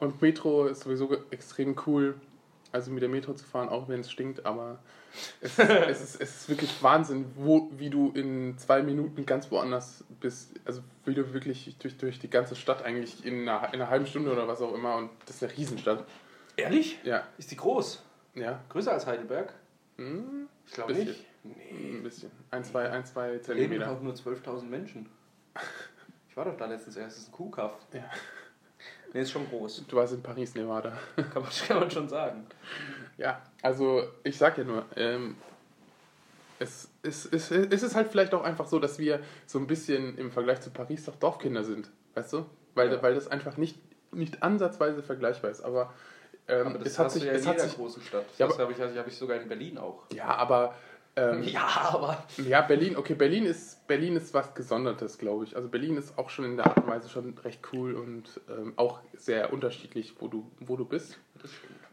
und 0.00 0.20
Metro 0.22 0.66
ist 0.66 0.80
sowieso 0.80 1.16
extrem 1.30 1.76
cool, 1.86 2.14
also 2.72 2.90
mit 2.90 3.02
der 3.02 3.08
Metro 3.08 3.34
zu 3.34 3.44
fahren, 3.44 3.68
auch 3.68 3.88
wenn 3.88 4.00
es 4.00 4.10
stinkt, 4.10 4.44
aber 4.46 4.78
es, 5.40 5.58
es, 5.58 6.00
ist, 6.02 6.20
es 6.20 6.36
ist 6.36 6.48
wirklich 6.48 6.82
Wahnsinn, 6.82 7.26
wo, 7.36 7.70
wie 7.76 7.88
du 7.88 8.10
in 8.14 8.58
zwei 8.58 8.82
Minuten 8.82 9.24
ganz 9.26 9.48
woanders 9.52 10.02
bist, 10.20 10.54
also 10.64 10.82
wie 11.04 11.14
du 11.14 11.32
wirklich 11.32 11.76
durch, 11.78 11.96
durch 11.96 12.18
die 12.18 12.28
ganze 12.30 12.56
Stadt 12.56 12.82
eigentlich 12.82 13.24
in 13.24 13.48
einer, 13.48 13.68
in 13.68 13.80
einer 13.80 13.88
halben 13.90 14.06
Stunde 14.06 14.32
oder 14.32 14.48
was 14.48 14.60
auch 14.60 14.74
immer 14.74 14.96
und 14.96 15.10
das 15.26 15.36
ist 15.36 15.44
eine 15.44 15.56
Riesenstadt. 15.56 16.04
Ehrlich? 16.56 16.98
Ja, 17.04 17.26
Ist 17.38 17.50
die 17.52 17.56
groß? 17.56 18.02
ja, 18.34 18.60
Größer 18.70 18.92
als 18.92 19.06
Heidelberg? 19.06 19.52
hm, 19.96 20.48
Ich 20.66 20.72
glaube 20.72 20.94
nicht. 20.94 21.24
Nee. 21.44 21.98
ein 21.98 22.02
bisschen, 22.02 22.30
ein, 22.50 22.64
zwei, 22.64 22.90
ein, 22.90 23.04
zwei 23.04 23.26
Da 23.26 23.52
leben 23.52 23.68
Zentimeter. 23.70 23.90
auch 23.92 24.00
nur 24.00 24.14
12.000 24.14 24.62
Menschen. 24.64 25.08
Ich 26.28 26.36
war 26.36 26.46
doch 26.46 26.56
da 26.56 26.66
letztens 26.66 26.96
erst. 26.96 27.16
Das 27.16 27.22
ist 27.24 27.28
ein 27.28 27.32
Kuhkaff. 27.32 27.72
Ja. 27.92 28.10
Nee, 29.14 29.20
ist 29.22 29.30
schon 29.30 29.48
groß. 29.48 29.84
Du 29.88 29.96
warst 29.96 30.12
in 30.12 30.22
Paris, 30.22 30.54
Nevada. 30.54 30.92
Kann 31.16 31.42
man, 31.42 31.50
kann 31.68 31.78
man 31.80 31.90
schon 31.90 32.08
sagen. 32.08 32.44
Ja, 33.16 33.40
also 33.62 34.02
ich 34.24 34.36
sag 34.36 34.58
ja 34.58 34.64
nur, 34.64 34.84
ähm, 34.96 35.36
es, 36.58 36.88
es, 37.02 37.26
es, 37.26 37.50
es 37.50 37.82
ist 37.82 37.94
halt 37.94 38.08
vielleicht 38.08 38.34
auch 38.34 38.42
einfach 38.42 38.66
so, 38.66 38.78
dass 38.78 38.98
wir 38.98 39.20
so 39.46 39.58
ein 39.58 39.66
bisschen 39.68 40.18
im 40.18 40.30
Vergleich 40.32 40.60
zu 40.60 40.70
Paris 40.70 41.04
doch 41.04 41.14
Dorfkinder 41.16 41.62
sind, 41.64 41.90
weißt 42.14 42.32
du? 42.32 42.46
Weil, 42.74 42.92
Ja. 42.92 43.02
weil 43.02 43.14
das 43.14 43.28
einfach 43.28 43.56
nicht, 43.56 43.78
nicht 44.12 44.42
ansatzweise 44.42 45.02
vergleichbar 45.02 45.50
ist. 45.52 45.60
Aber, 45.62 45.92
ähm, 46.48 46.66
Aber 46.68 46.78
das 46.78 46.88
es 46.88 46.98
hat 46.98 47.10
sich, 47.12 47.22
ja 47.24 47.32
in 47.32 47.46
hat 47.46 47.54
jeder 47.54 47.68
sich, 47.68 47.76
großen 47.76 48.02
Stadt. 48.02 48.24
Ja, 48.38 48.48
das 48.48 48.58
habe 48.58 48.72
ich, 48.72 48.80
hab 48.80 49.06
ich 49.06 49.16
sogar 49.16 49.40
in 49.40 49.48
Berlin 49.48 49.78
auch. 49.78 50.02
ja, 50.12 50.26
aber 50.26 50.74
ähm, 51.16 51.42
Ja, 51.44 51.90
aber... 51.92 52.24
Ja, 52.38 52.62
Berlin, 52.62 52.96
okay, 52.96 53.14
Berlin 53.14 53.46
ist, 53.46 53.86
Berlin 53.86 54.16
ist 54.16 54.34
was 54.34 54.54
Gesondertes, 54.54 55.18
glaube 55.18 55.44
ich. 55.44 55.56
Also 55.56 55.68
Berlin 55.68 55.96
ist 55.96 56.18
auch 56.18 56.30
schon 56.30 56.44
in 56.44 56.56
der 56.56 56.66
Art 56.66 56.78
und 56.78 56.86
Weise 56.88 57.08
schon 57.08 57.36
recht 57.38 57.60
cool 57.72 57.94
und 57.94 58.40
ähm, 58.48 58.72
auch 58.76 59.00
sehr 59.14 59.52
unterschiedlich, 59.52 60.14
wo 60.20 60.28
du, 60.28 60.50
wo 60.60 60.76
du 60.76 60.84
bist. 60.84 61.18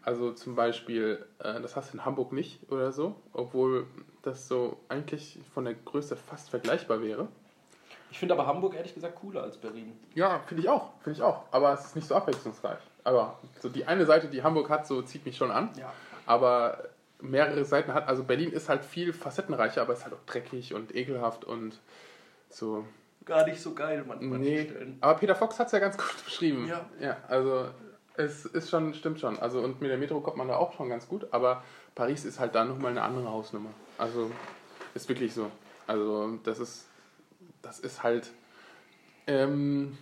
Also 0.03 0.31
zum 0.31 0.55
Beispiel, 0.55 1.25
äh, 1.39 1.61
das 1.61 1.75
hast 1.75 1.93
du 1.93 1.97
in 1.97 2.05
Hamburg 2.05 2.31
nicht 2.31 2.59
oder 2.71 2.91
so, 2.91 3.15
obwohl 3.33 3.85
das 4.23 4.47
so 4.47 4.77
eigentlich 4.89 5.39
von 5.53 5.65
der 5.65 5.75
Größe 5.75 6.15
fast 6.15 6.49
vergleichbar 6.49 7.01
wäre. 7.01 7.27
Ich 8.11 8.19
finde 8.19 8.33
aber 8.33 8.45
Hamburg 8.45 8.75
ehrlich 8.75 8.93
gesagt 8.93 9.15
cooler 9.15 9.43
als 9.43 9.57
Berlin. 9.57 9.93
Ja, 10.15 10.39
finde 10.45 10.63
ich 10.63 10.69
auch, 10.69 10.89
finde 11.01 11.17
ich 11.17 11.23
auch. 11.23 11.43
Aber 11.51 11.73
es 11.73 11.85
ist 11.85 11.95
nicht 11.95 12.07
so 12.07 12.15
abwechslungsreich. 12.15 12.79
Aber 13.03 13.39
so 13.61 13.69
die 13.69 13.85
eine 13.85 14.05
Seite, 14.05 14.27
die 14.27 14.43
Hamburg 14.43 14.69
hat, 14.69 14.85
so 14.85 15.01
zieht 15.01 15.25
mich 15.25 15.37
schon 15.37 15.49
an. 15.49 15.69
Ja. 15.79 15.93
aber 16.25 16.89
mehrere 17.21 17.63
Seiten 17.65 17.93
hat. 17.93 18.07
Also 18.07 18.23
Berlin 18.23 18.51
ist 18.51 18.69
halt 18.69 18.83
viel 18.83 19.13
facettenreicher, 19.13 19.81
aber 19.81 19.93
ist 19.93 20.03
halt 20.03 20.13
auch 20.13 20.25
dreckig 20.25 20.73
und 20.73 20.95
ekelhaft 20.95 21.45
und 21.45 21.79
so. 22.49 22.85
gar 23.25 23.45
nicht 23.45 23.61
so 23.61 23.73
geil 23.73 24.03
man, 24.07 24.17
manchen 24.27 24.41
Nee, 24.41 24.65
Stellen. 24.65 24.97
aber 25.01 25.19
Peter 25.19 25.35
Fox 25.35 25.59
hat 25.59 25.67
es 25.67 25.73
ja 25.73 25.79
ganz 25.79 25.97
gut 25.97 26.15
beschrieben. 26.25 26.67
Ja. 26.67 26.85
Ja, 26.99 27.17
also 27.27 27.65
es 28.17 28.45
ist 28.45 28.69
schon, 28.69 28.93
stimmt 28.93 29.19
schon. 29.19 29.39
Also 29.39 29.61
und 29.61 29.81
mit 29.81 29.89
der 29.89 29.97
Metro 29.97 30.19
kommt 30.21 30.37
man 30.37 30.47
da 30.47 30.55
auch 30.57 30.73
schon 30.73 30.89
ganz 30.89 31.07
gut, 31.07 31.27
aber 31.31 31.63
Paris 31.95 32.25
ist 32.25 32.39
halt 32.39 32.55
da 32.55 32.65
nochmal 32.65 32.91
eine 32.91 33.01
andere 33.03 33.29
Hausnummer. 33.29 33.69
Also 33.97 34.29
ist 34.93 35.07
wirklich 35.07 35.33
so. 35.33 35.49
Also 35.87 36.37
das 36.43 36.59
ist, 36.59 36.87
das 37.61 37.79
ist 37.79 38.03
halt, 38.03 38.31
ähm, 39.27 39.97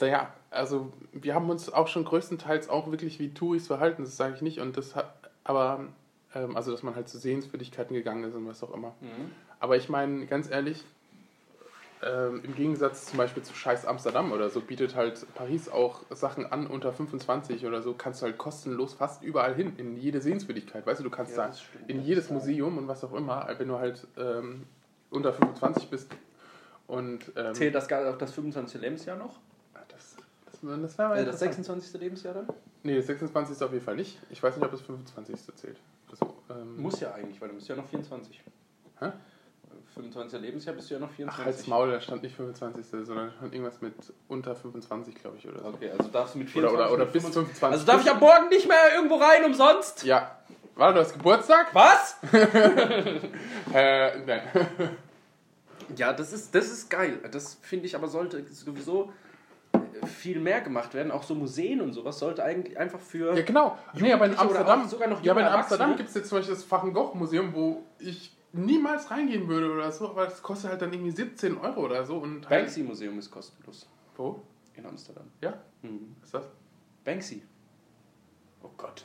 naja, 0.00 0.32
also 0.50 0.92
wir 1.12 1.34
haben 1.34 1.50
uns 1.50 1.72
auch 1.72 1.88
schon 1.88 2.04
größtenteils 2.04 2.68
auch 2.68 2.90
wirklich 2.90 3.18
wie 3.18 3.32
Touris 3.34 3.66
verhalten, 3.66 4.02
das 4.04 4.16
sage 4.16 4.34
ich 4.34 4.42
nicht. 4.42 4.60
Und 4.60 4.76
das 4.76 4.94
hat, 4.96 5.14
aber, 5.44 5.86
ähm, 6.34 6.56
also 6.56 6.72
dass 6.72 6.82
man 6.82 6.94
halt 6.96 7.08
zu 7.08 7.18
Sehenswürdigkeiten 7.18 7.94
gegangen 7.94 8.24
ist 8.24 8.34
und 8.34 8.46
was 8.46 8.62
auch 8.62 8.74
immer. 8.74 8.94
Mhm. 9.00 9.30
Aber 9.60 9.76
ich 9.76 9.88
meine, 9.88 10.26
ganz 10.26 10.50
ehrlich, 10.50 10.84
ähm, 12.02 12.42
im 12.44 12.54
Gegensatz 12.54 13.06
zum 13.06 13.18
Beispiel 13.18 13.42
zu 13.42 13.54
Scheiß 13.54 13.86
Amsterdam 13.86 14.32
oder 14.32 14.50
so, 14.50 14.60
bietet 14.60 14.94
halt 14.94 15.26
Paris 15.34 15.68
auch 15.70 16.02
Sachen 16.10 16.44
an 16.52 16.66
unter 16.66 16.92
25 16.92 17.64
oder 17.66 17.80
so, 17.80 17.94
kannst 17.94 18.20
du 18.20 18.26
halt 18.26 18.36
kostenlos 18.36 18.92
fast 18.94 19.22
überall 19.22 19.54
hin, 19.54 19.72
in 19.78 19.96
jede 19.96 20.20
Sehenswürdigkeit. 20.20 20.86
Weißt 20.86 21.00
du, 21.00 21.04
du 21.04 21.10
kannst 21.10 21.36
Ja, 21.36 21.44
da 21.44 21.48
das 21.48 21.62
in 21.86 22.02
jedes 22.02 22.30
Museum 22.30 22.76
und 22.76 22.88
was 22.88 23.04
auch 23.04 23.14
immer, 23.14 23.48
wenn 23.58 23.68
du 23.68 23.78
halt 23.78 24.06
ähm, 24.18 24.64
unter 25.10 25.32
25 25.32 25.88
bist. 25.88 26.10
Und 26.86 27.32
ähm, 27.36 27.54
Zählt 27.54 27.74
das 27.74 27.88
gar 27.88 28.12
auch 28.12 28.18
das 28.18 28.32
25. 28.32 28.80
Lebensjahr 28.82 29.16
noch? 29.16 29.38
das, 29.88 30.16
das, 30.44 30.60
das 30.60 30.98
wäre 30.98 31.08
mal 31.08 31.14
Äh, 31.18 31.24
das 31.24 31.40
interessant. 31.40 31.54
26. 31.54 32.00
Lebensjahr 32.00 32.34
dann? 32.34 32.48
Nee, 32.82 32.96
das 32.96 33.06
26 33.06 33.56
ist 33.56 33.62
auf 33.62 33.72
jeden 33.72 33.84
Fall 33.84 33.96
nicht. 33.96 34.18
Ich 34.28 34.42
weiß 34.42 34.56
nicht, 34.56 34.64
ob 34.64 34.70
das 34.70 34.82
25. 34.82 35.54
zählt. 35.56 35.78
Das, 36.20 36.56
ähm, 36.56 36.80
Muss 36.80 37.00
ja 37.00 37.12
eigentlich, 37.14 37.40
weil 37.40 37.48
du 37.48 37.54
bist 37.54 37.68
ja 37.68 37.76
noch 37.76 37.88
24. 37.88 38.42
Hä? 39.00 39.12
25. 39.94 40.40
Lebensjahr 40.40 40.74
bist 40.74 40.90
du 40.90 40.94
ja 40.94 41.00
noch 41.00 41.08
Ach, 41.10 41.14
24. 41.14 41.44
halt's 41.44 41.66
Maul, 41.66 41.90
da 41.90 42.00
stand 42.00 42.22
nicht 42.22 42.36
25. 42.36 42.86
sondern 43.06 43.32
stand 43.32 43.52
irgendwas 43.52 43.80
mit 43.80 43.94
unter 44.28 44.54
25, 44.54 45.14
glaube 45.14 45.36
ich, 45.38 45.48
oder 45.48 45.60
so. 45.60 45.68
Okay, 45.68 45.90
also 45.96 46.10
darfst 46.10 46.34
du 46.34 46.38
mit 46.38 46.48
Oder, 46.56 46.68
24 46.68 46.78
oder, 46.78 46.92
oder 46.92 47.04
mit 47.04 47.12
bis 47.12 47.22
25 47.22 47.58
25. 47.58 47.64
Also 47.72 47.86
darf 47.86 48.04
ich 48.04 48.10
am 48.10 48.20
Morgen 48.20 48.48
nicht 48.48 48.68
mehr 48.68 48.94
irgendwo 48.94 49.16
rein 49.16 49.44
umsonst? 49.44 50.04
Ja. 50.04 50.38
Warte, 50.76 50.94
du 50.94 51.00
hast 51.00 51.12
Geburtstag? 51.12 51.74
Was? 51.74 52.16
Äh, 53.72 54.20
nein. 54.24 54.42
Ja, 55.96 56.12
das 56.12 56.32
ist, 56.32 56.54
das 56.54 56.66
ist 56.66 56.88
geil. 56.88 57.18
Das 57.30 57.54
finde 57.60 57.86
ich 57.86 57.96
aber 57.96 58.06
sollte 58.06 58.44
sowieso 58.52 59.12
viel 60.06 60.40
mehr 60.40 60.60
gemacht 60.60 60.94
werden. 60.94 61.10
Auch 61.12 61.22
so 61.22 61.34
Museen 61.34 61.80
und 61.80 61.92
sowas 61.92 62.18
sollte 62.18 62.44
eigentlich 62.44 62.78
einfach 62.78 63.00
für. 63.00 63.36
Ja, 63.36 63.42
genau. 63.42 63.78
Nee, 63.94 64.12
aber 64.12 64.26
in 64.26 64.36
Amsterdam, 64.36 64.88
sogar 64.88 65.08
noch 65.08 65.22
ja, 65.22 65.32
aber 65.32 65.42
in 65.42 65.46
Amsterdam 65.46 65.96
gibt 65.96 66.08
es 66.08 66.14
jetzt 66.14 66.28
zum 66.28 66.38
Beispiel 66.38 66.54
das 66.54 66.70
Van 66.70 66.92
Gogh 66.92 67.14
Museum, 67.14 67.52
wo 67.54 67.84
ich 67.98 68.36
niemals 68.54 69.10
reingehen 69.10 69.48
würde 69.48 69.72
oder 69.72 69.90
so, 69.90 70.10
aber 70.10 70.26
das 70.26 70.42
kostet 70.42 70.70
halt 70.70 70.82
dann 70.82 70.92
irgendwie 70.92 71.10
17 71.10 71.58
Euro 71.58 71.84
oder 71.84 72.04
so. 72.04 72.18
Und 72.18 72.48
halt, 72.48 72.64
Banksy 72.64 72.82
Museum 72.82 73.18
ist 73.18 73.30
kostenlos 73.30 73.88
Wo? 74.16 74.42
in 74.74 74.86
Amsterdam. 74.86 75.30
Ja? 75.40 75.54
Mhm. 75.82 76.16
Was 76.20 76.28
ist 76.28 76.34
das? 76.34 76.48
Banksy. 77.04 77.42
Oh 78.62 78.70
Gott. 78.76 79.04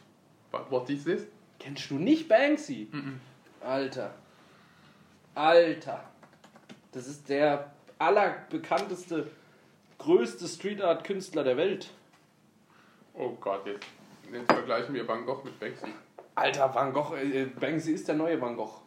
What, 0.69 0.89
is 0.89 1.03
this? 1.03 1.27
Kennst 1.59 1.89
du 1.91 1.95
nicht 1.95 2.27
Banksy? 2.27 2.89
Alter. 3.61 4.13
Alter. 5.35 6.03
Das 6.91 7.07
ist 7.07 7.29
der 7.29 7.71
allerbekannteste, 7.99 9.29
größte 9.99 10.47
Street 10.47 10.81
Art 10.81 11.03
Künstler 11.03 11.43
der 11.43 11.57
Welt. 11.57 11.91
Oh 13.13 13.31
Gott, 13.39 13.65
jetzt, 13.67 13.85
jetzt 14.31 14.51
vergleichen 14.51 14.95
wir 14.95 15.07
Van 15.07 15.25
Gogh 15.25 15.43
mit 15.43 15.59
Banksy. 15.59 15.85
Alter, 16.35 16.73
Van 16.73 16.93
Gogh, 16.93 17.15
äh, 17.15 17.45
Banksy 17.45 17.91
ist 17.91 18.07
der 18.07 18.15
neue 18.15 18.41
Van 18.41 18.55
Gogh. 18.55 18.81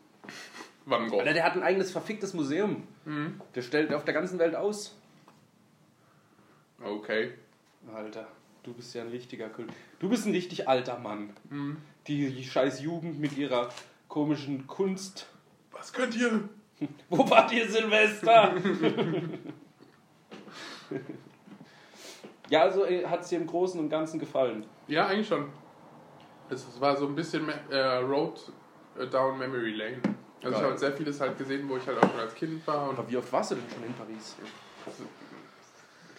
Van 0.87 1.09
Gogh. 1.09 1.21
Alter, 1.21 1.35
der 1.35 1.45
hat 1.45 1.55
ein 1.55 1.63
eigenes 1.63 1.93
verficktes 1.93 2.35
Museum. 2.35 2.83
Mhm. 3.05 3.41
Der 3.55 3.63
stellt 3.63 3.93
auf 3.95 4.05
der 4.05 4.15
ganzen 4.15 4.39
Welt 4.39 4.57
aus. 4.57 4.97
Okay. 6.83 7.33
Alter, 7.95 8.27
du 8.63 8.73
bist 8.73 8.95
ja 8.95 9.03
ein 9.03 9.09
richtiger 9.09 9.49
Kult. 9.49 9.69
Du 10.01 10.09
bist 10.09 10.27
ein 10.27 10.33
richtig 10.33 10.69
alter 10.69 10.99
Mann. 10.99 11.31
Mhm. 11.51 11.77
Die, 12.07 12.31
die 12.31 12.45
scheiß 12.45 12.81
Jugend 12.81 13.21
mit 13.21 13.37
ihrer 13.37 13.69
komischen 14.09 14.67
Kunst. 14.67 15.29
Was 15.71 15.93
könnt 15.93 16.17
ihr? 16.17 16.49
Wo 17.11 17.29
wart 17.31 17.53
ihr 17.53 17.69
Silvester? 17.69 18.55
ja, 22.49 22.63
also 22.63 22.87
hat 22.87 23.21
es 23.23 23.29
dir 23.29 23.39
im 23.39 23.47
Großen 23.47 23.81
und 23.81 23.89
Ganzen 23.89 24.19
gefallen. 24.19 24.67
Ja, 24.89 25.07
eigentlich 25.07 25.29
schon. 25.29 25.47
Es 26.51 26.67
es 26.67 26.81
war 26.81 26.97
so 26.97 27.07
ein 27.07 27.15
bisschen 27.15 27.49
äh, 27.71 27.79
Road 27.99 28.41
down 29.11 29.39
Memory 29.39 29.73
Lane. 29.75 30.01
Also 30.43 30.57
ich 30.57 30.61
Geil. 30.63 30.71
habe 30.71 30.79
sehr 30.79 30.93
vieles 30.93 31.21
halt 31.21 31.39
gesehen, 31.39 31.69
wo 31.69 31.77
ich 31.77 31.87
halt 31.87 31.99
auch 31.99 32.11
schon 32.11 32.21
als 32.21 32.35
Kind 32.35 32.67
war 32.67 32.91
und 32.91 32.99
Aber 32.99 33.09
wie 33.11 33.17
oft 33.17 33.33
warst 33.33 33.53
du 33.53 33.55
denn 33.55 33.65
schon 33.73 33.85
in 33.85 33.95
Paris? 33.95 34.37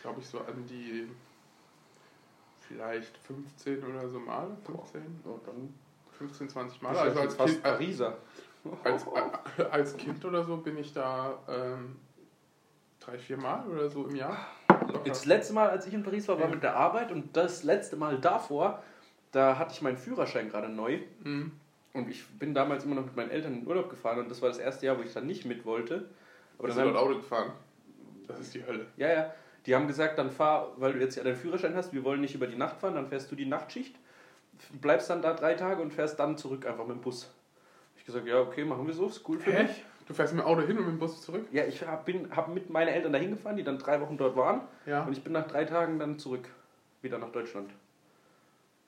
glaube 0.01 0.19
ich 0.21 0.27
so 0.27 0.39
an 0.39 0.65
die 0.67 1.09
vielleicht 2.59 3.17
15 3.17 3.83
oder 3.83 4.07
so 4.09 4.19
Mal, 4.19 4.47
15, 4.65 5.21
Oh, 5.25 5.39
dann 5.45 5.73
15, 6.17 6.49
20 6.49 6.81
Mal. 6.81 6.97
Also 6.97 7.19
als 7.19 7.37
kind, 7.37 7.57
äh, 7.59 7.61
Pariser. 7.61 8.17
als, 8.83 9.05
äh, 9.57 9.63
als 9.63 9.97
Kind 9.97 10.23
oder 10.25 10.43
so 10.43 10.57
bin 10.57 10.77
ich 10.77 10.93
da 10.93 11.37
ähm, 11.47 11.97
drei, 13.05 13.17
vier 13.17 13.37
Mal 13.37 13.65
oder 13.67 13.89
so 13.89 14.05
im 14.07 14.15
Jahr. 14.15 14.37
Locker. 14.69 15.01
Das 15.09 15.25
letzte 15.25 15.53
Mal, 15.53 15.69
als 15.69 15.85
ich 15.87 15.93
in 15.93 16.03
Paris 16.03 16.27
war, 16.27 16.37
war 16.37 16.45
Ja. 16.47 16.51
mit 16.53 16.63
der 16.63 16.75
Arbeit 16.75 17.11
und 17.11 17.35
das 17.35 17.63
letzte 17.63 17.95
Mal 17.95 18.19
davor, 18.19 18.83
da 19.31 19.57
hatte 19.57 19.73
ich 19.73 19.81
meinen 19.81 19.97
Führerschein 19.97 20.49
gerade 20.49 20.69
neu 20.69 20.99
Mhm. 21.23 21.51
und 21.93 22.09
ich 22.09 22.27
bin 22.37 22.53
damals 22.53 22.83
immer 22.85 22.95
noch 22.95 23.05
mit 23.05 23.15
meinen 23.15 23.31
Eltern 23.31 23.53
in 23.59 23.67
Urlaub 23.67 23.89
gefahren 23.89 24.19
und 24.19 24.29
das 24.29 24.41
war 24.41 24.49
das 24.49 24.57
erste 24.59 24.85
Jahr, 24.85 24.97
wo 24.97 25.01
ich 25.01 25.13
dann 25.13 25.25
nicht 25.27 25.45
mit 25.45 25.65
wollte. 25.65 26.05
Aber 26.57 26.67
Bist 26.67 26.77
dann 26.77 26.87
du 26.87 26.93
dort 26.93 27.03
Auto 27.05 27.15
gefahren? 27.17 27.51
Das 28.27 28.39
ist 28.39 28.53
die 28.53 28.65
Hölle. 28.65 28.85
ja, 28.97 29.07
ja, 29.11 29.33
die 29.65 29.75
haben 29.75 29.87
gesagt, 29.87 30.17
dann 30.17 30.29
fahr, 30.31 30.71
weil 30.77 30.93
du 30.93 30.99
jetzt 30.99 31.15
ja 31.15 31.23
deinen 31.23 31.35
Führerschein 31.35 31.75
hast, 31.75 31.93
wir 31.93 32.03
wollen 32.03 32.21
nicht 32.21 32.35
über 32.35 32.47
die 32.47 32.55
Nacht 32.57 32.77
fahren, 32.79 32.95
dann 32.95 33.07
fährst 33.07 33.31
du 33.31 33.35
die 33.35 33.45
Nachtschicht, 33.45 33.95
bleibst 34.81 35.09
dann 35.09 35.21
da 35.21 35.33
drei 35.33 35.55
Tage 35.55 35.81
und 35.81 35.91
fährst 35.93 36.19
dann 36.19 36.37
zurück 36.37 36.65
einfach 36.65 36.85
mit 36.85 36.97
dem 36.97 37.01
Bus. 37.01 37.29
Ich 37.97 38.05
gesagt, 38.05 38.27
ja, 38.27 38.39
okay, 38.41 38.63
machen 38.65 38.85
wir 38.85 38.93
so, 38.93 39.07
ist 39.07 39.27
cool 39.27 39.39
für 39.39 39.51
Hä? 39.51 39.63
mich. 39.63 39.83
Du 40.07 40.13
fährst 40.13 40.33
mit 40.33 40.43
dem 40.43 40.47
Auto 40.47 40.61
hin 40.61 40.77
und 40.77 40.85
mit 40.85 40.95
dem 40.95 40.99
Bus 40.99 41.21
zurück? 41.21 41.47
Ja, 41.51 41.63
ich 41.65 41.81
hab, 41.81 42.05
bin, 42.05 42.35
hab 42.35 42.53
mit 42.53 42.69
meinen 42.69 42.89
Eltern 42.89 43.13
dahin 43.13 43.31
gefahren, 43.31 43.55
die 43.55 43.63
dann 43.63 43.77
drei 43.77 44.01
Wochen 44.01 44.17
dort 44.17 44.35
waren. 44.35 44.61
Ja. 44.85 45.03
Und 45.03 45.13
ich 45.13 45.23
bin 45.23 45.33
nach 45.33 45.47
drei 45.47 45.65
Tagen 45.65 45.99
dann 45.99 46.19
zurück, 46.19 46.49
wieder 47.01 47.17
nach 47.17 47.31
Deutschland. 47.31 47.71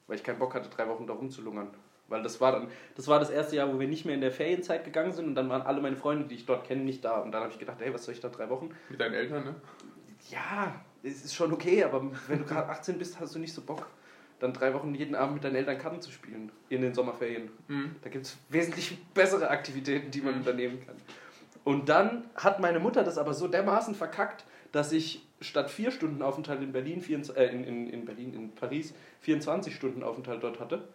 Weil 0.07 0.17
ich 0.17 0.23
keinen 0.23 0.39
Bock 0.39 0.53
hatte, 0.53 0.69
drei 0.69 0.87
Wochen 0.87 1.07
da 1.07 1.13
rumzulungern. 1.13 1.69
Weil 2.07 2.21
das 2.21 2.39
war 2.39 2.51
dann, 2.51 2.67
das 2.95 3.07
war 3.07 3.19
das 3.19 3.29
erste 3.29 3.55
Jahr, 3.55 3.73
wo 3.73 3.79
wir 3.79 3.87
nicht 3.87 4.05
mehr 4.05 4.13
in 4.13 4.21
der 4.21 4.31
Ferienzeit 4.31 4.83
gegangen 4.83 5.11
sind 5.11 5.25
und 5.25 5.35
dann 5.35 5.49
waren 5.49 5.63
alle 5.63 5.81
meine 5.81 5.95
Freunde, 5.95 6.25
die 6.25 6.35
ich 6.35 6.45
dort 6.45 6.65
kenne, 6.65 6.83
nicht 6.83 7.03
da. 7.03 7.17
Und 7.17 7.31
dann 7.31 7.41
habe 7.41 7.51
ich 7.51 7.59
gedacht, 7.59 7.81
ey, 7.81 7.93
was 7.93 8.05
soll 8.05 8.13
ich 8.13 8.19
da 8.19 8.29
drei 8.29 8.49
Wochen? 8.49 8.69
Mit 8.89 8.99
deinen 8.99 9.15
Eltern, 9.15 9.43
ne? 9.43 9.55
Ja, 10.29 10.75
es 11.01 11.25
ist 11.25 11.35
schon 11.35 11.51
okay, 11.53 11.83
aber 11.83 12.03
wenn 12.27 12.39
du 12.39 12.45
gerade 12.45 12.69
18 12.69 12.97
bist, 12.97 13.19
hast 13.19 13.35
du 13.35 13.39
nicht 13.39 13.53
so 13.53 13.61
Bock, 13.61 13.87
dann 14.45 14.53
drei 14.53 14.73
Wochen 14.73 14.93
jeden 14.93 15.15
Abend 15.15 15.35
mit 15.35 15.43
deinen 15.43 15.55
Eltern 15.55 15.77
Karten 15.77 16.01
zu 16.01 16.11
spielen 16.11 16.51
in 16.69 16.81
den 16.81 16.93
Sommerferien. 16.93 17.49
Mhm. 17.67 17.95
Da 18.01 18.09
gibt 18.09 18.25
es 18.25 18.37
wesentlich 18.49 18.97
bessere 19.13 19.49
Aktivitäten, 19.49 20.11
die 20.11 20.21
man 20.21 20.35
unternehmen 20.35 20.79
kann. 20.85 20.95
Und 21.63 21.89
dann 21.89 22.25
hat 22.35 22.59
meine 22.59 22.79
Mutter 22.79 23.03
das 23.03 23.17
aber 23.17 23.33
so 23.33 23.47
dermaßen 23.47 23.95
verkackt, 23.95 24.45
dass 24.71 24.91
ich 24.91 25.25
statt 25.41 25.71
vier 25.71 25.91
Stunden 25.91 26.21
Aufenthalt 26.21 26.61
in 26.61 26.71
Berlin, 26.71 27.01
24, 27.01 27.35
äh, 27.35 27.47
in, 27.47 27.63
in, 27.63 27.89
in 27.89 28.05
Berlin, 28.05 28.33
in 28.33 28.51
Paris, 28.53 28.93
24 29.21 29.75
Stunden 29.75 30.03
Aufenthalt 30.03 30.43
dort 30.43 30.59
hatte. 30.59 30.87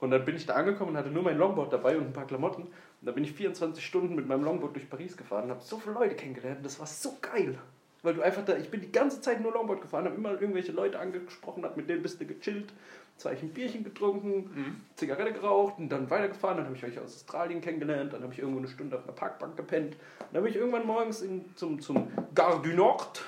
Und 0.00 0.10
dann 0.10 0.24
bin 0.24 0.36
ich 0.36 0.44
da 0.44 0.54
angekommen 0.54 0.90
und 0.90 0.96
hatte 0.98 1.10
nur 1.10 1.22
mein 1.22 1.38
Longboard 1.38 1.72
dabei 1.72 1.96
und 1.96 2.04
ein 2.04 2.12
paar 2.12 2.26
Klamotten. 2.26 2.62
Und 2.64 2.72
dann 3.00 3.14
bin 3.14 3.24
ich 3.24 3.32
24 3.32 3.84
Stunden 3.84 4.14
mit 4.14 4.26
meinem 4.26 4.44
Longboard 4.44 4.74
durch 4.74 4.90
Paris 4.90 5.16
gefahren 5.16 5.44
und 5.44 5.50
habe 5.50 5.62
so 5.62 5.78
viele 5.78 5.94
Leute 5.94 6.14
kennengelernt. 6.14 6.64
Das 6.64 6.78
war 6.78 6.86
so 6.86 7.16
geil. 7.22 7.58
Weil 8.04 8.14
du 8.14 8.22
einfach 8.22 8.44
da, 8.44 8.54
ich 8.56 8.70
bin 8.70 8.82
die 8.82 8.92
ganze 8.92 9.22
Zeit 9.22 9.40
nur 9.40 9.52
Longboard 9.52 9.80
gefahren, 9.80 10.04
habe 10.04 10.14
immer 10.14 10.32
irgendwelche 10.40 10.72
Leute 10.72 10.98
angesprochen, 10.98 11.64
hab 11.64 11.76
mit 11.76 11.88
denen 11.88 12.02
bist 12.02 12.20
du 12.20 12.26
gechillt, 12.26 12.70
zwei 13.16 13.30
ein 13.30 13.48
Bierchen 13.48 13.82
getrunken, 13.82 14.50
Mhm. 14.54 14.80
Zigarette 14.94 15.32
geraucht 15.32 15.78
und 15.78 15.88
dann 15.88 16.10
weitergefahren. 16.10 16.58
Dann 16.58 16.66
habe 16.66 16.76
ich 16.76 16.82
welche 16.82 17.00
aus 17.00 17.14
Australien 17.14 17.62
kennengelernt. 17.62 18.12
Dann 18.12 18.22
habe 18.22 18.32
ich 18.32 18.38
irgendwo 18.40 18.58
eine 18.58 18.68
Stunde 18.68 18.98
auf 18.98 19.04
einer 19.04 19.14
Parkbank 19.14 19.56
gepennt. 19.56 19.96
Dann 20.32 20.42
bin 20.42 20.52
ich 20.52 20.58
irgendwann 20.58 20.86
morgens 20.86 21.22
in, 21.22 21.56
zum, 21.56 21.80
zum 21.80 22.08
Gare 22.34 22.60
du 22.60 22.70
Nord 22.74 23.24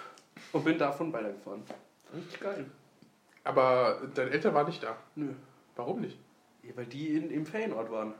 und 0.52 0.64
bin 0.64 0.76
davon 0.76 1.11
weitergefahren. 1.12 1.62
Richtig 2.14 2.40
geil. 2.40 2.66
Aber 3.45 4.02
deine 4.14 4.30
Eltern 4.30 4.52
waren 4.52 4.66
nicht 4.66 4.83
da. 4.83 4.97
Nö. 5.14 5.28
Warum 5.76 6.02
nicht? 6.02 6.18
Ja, 6.64 6.76
weil 6.76 6.87
die 6.87 7.16
in, 7.16 7.30
im 7.30 7.47
Ferienort 7.47 7.90
waren. 7.90 8.12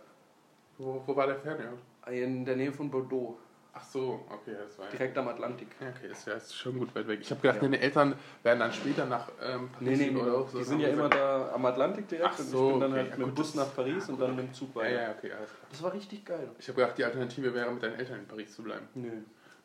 Wo, 0.79 1.03
wo 1.05 1.15
war 1.17 1.27
der 1.27 1.37
Fernort? 1.37 1.79
In 2.11 2.47
der 2.47 2.57
Nähe 2.57 2.73
von 2.73 2.91
Bordeaux. 2.91 3.37
Ach 3.78 3.85
so, 3.85 4.25
okay, 4.30 4.56
das 4.59 4.78
war 4.78 4.87
ja. 4.87 4.90
Direkt 4.92 5.18
am 5.18 5.28
Atlantik. 5.28 5.68
Ja, 5.80 5.88
okay, 5.90 6.09
das 6.09 6.21
ist 6.21 6.26
ja 6.26 6.40
schon 6.56 6.78
gut 6.78 6.95
weit 6.95 7.06
weg. 7.09 7.18
Ich 7.21 7.30
habe 7.30 7.42
gedacht, 7.42 7.56
Ja. 7.56 7.62
deine 7.62 7.78
Eltern 7.78 8.14
wären 8.42 8.59
dann 8.59 8.73
später 8.73 9.04
nach 9.04 9.28
ähm, 9.42 9.68
Paris 9.71 9.99
Nee, 9.99 10.11
nee, 10.11 10.16
oder 10.18 10.38
auch 10.38 10.49
so. 10.49 10.56
Die 10.59 10.64
sind 10.64 10.80
ja 10.80 10.88
immer 10.88 11.11
da 11.11 11.50
am 11.52 11.66
Atlantik 11.66 12.09
direkt 12.09 12.30
Ach 12.33 12.38
und 12.38 12.45
ich 12.47 12.50
so, 12.52 12.71
bin 12.71 12.80
dann 12.80 12.92
okay. 12.92 13.00
halt 13.00 13.11
Ja, 13.11 13.16
mit 13.18 13.26
dem 13.26 13.35
Bus 13.35 13.54
nach 13.54 13.75
Paris 13.76 14.09
und 14.09 14.18
dann 14.18 14.35
mit 14.35 14.47
dem 14.47 14.54
Zug 14.54 14.71
Ja, 14.76 14.80
weiter. 14.80 15.02
ja, 15.02 15.11
okay, 15.11 15.33
alles 15.33 15.50
klar. 15.50 15.66
Das 15.71 15.83
war 15.83 15.92
richtig 15.92 16.25
geil. 16.25 16.50
Ich 16.59 16.68
habe 16.68 16.80
gedacht, 16.80 16.97
die 16.97 17.04
Alternative 17.04 17.52
wäre, 17.52 17.71
mit 17.71 17.83
deinen 17.83 17.97
Eltern 17.97 18.21
in 18.21 18.26
Paris 18.26 18.54
zu 18.54 18.62
bleiben. 18.62 18.88
Nö. 18.95 19.11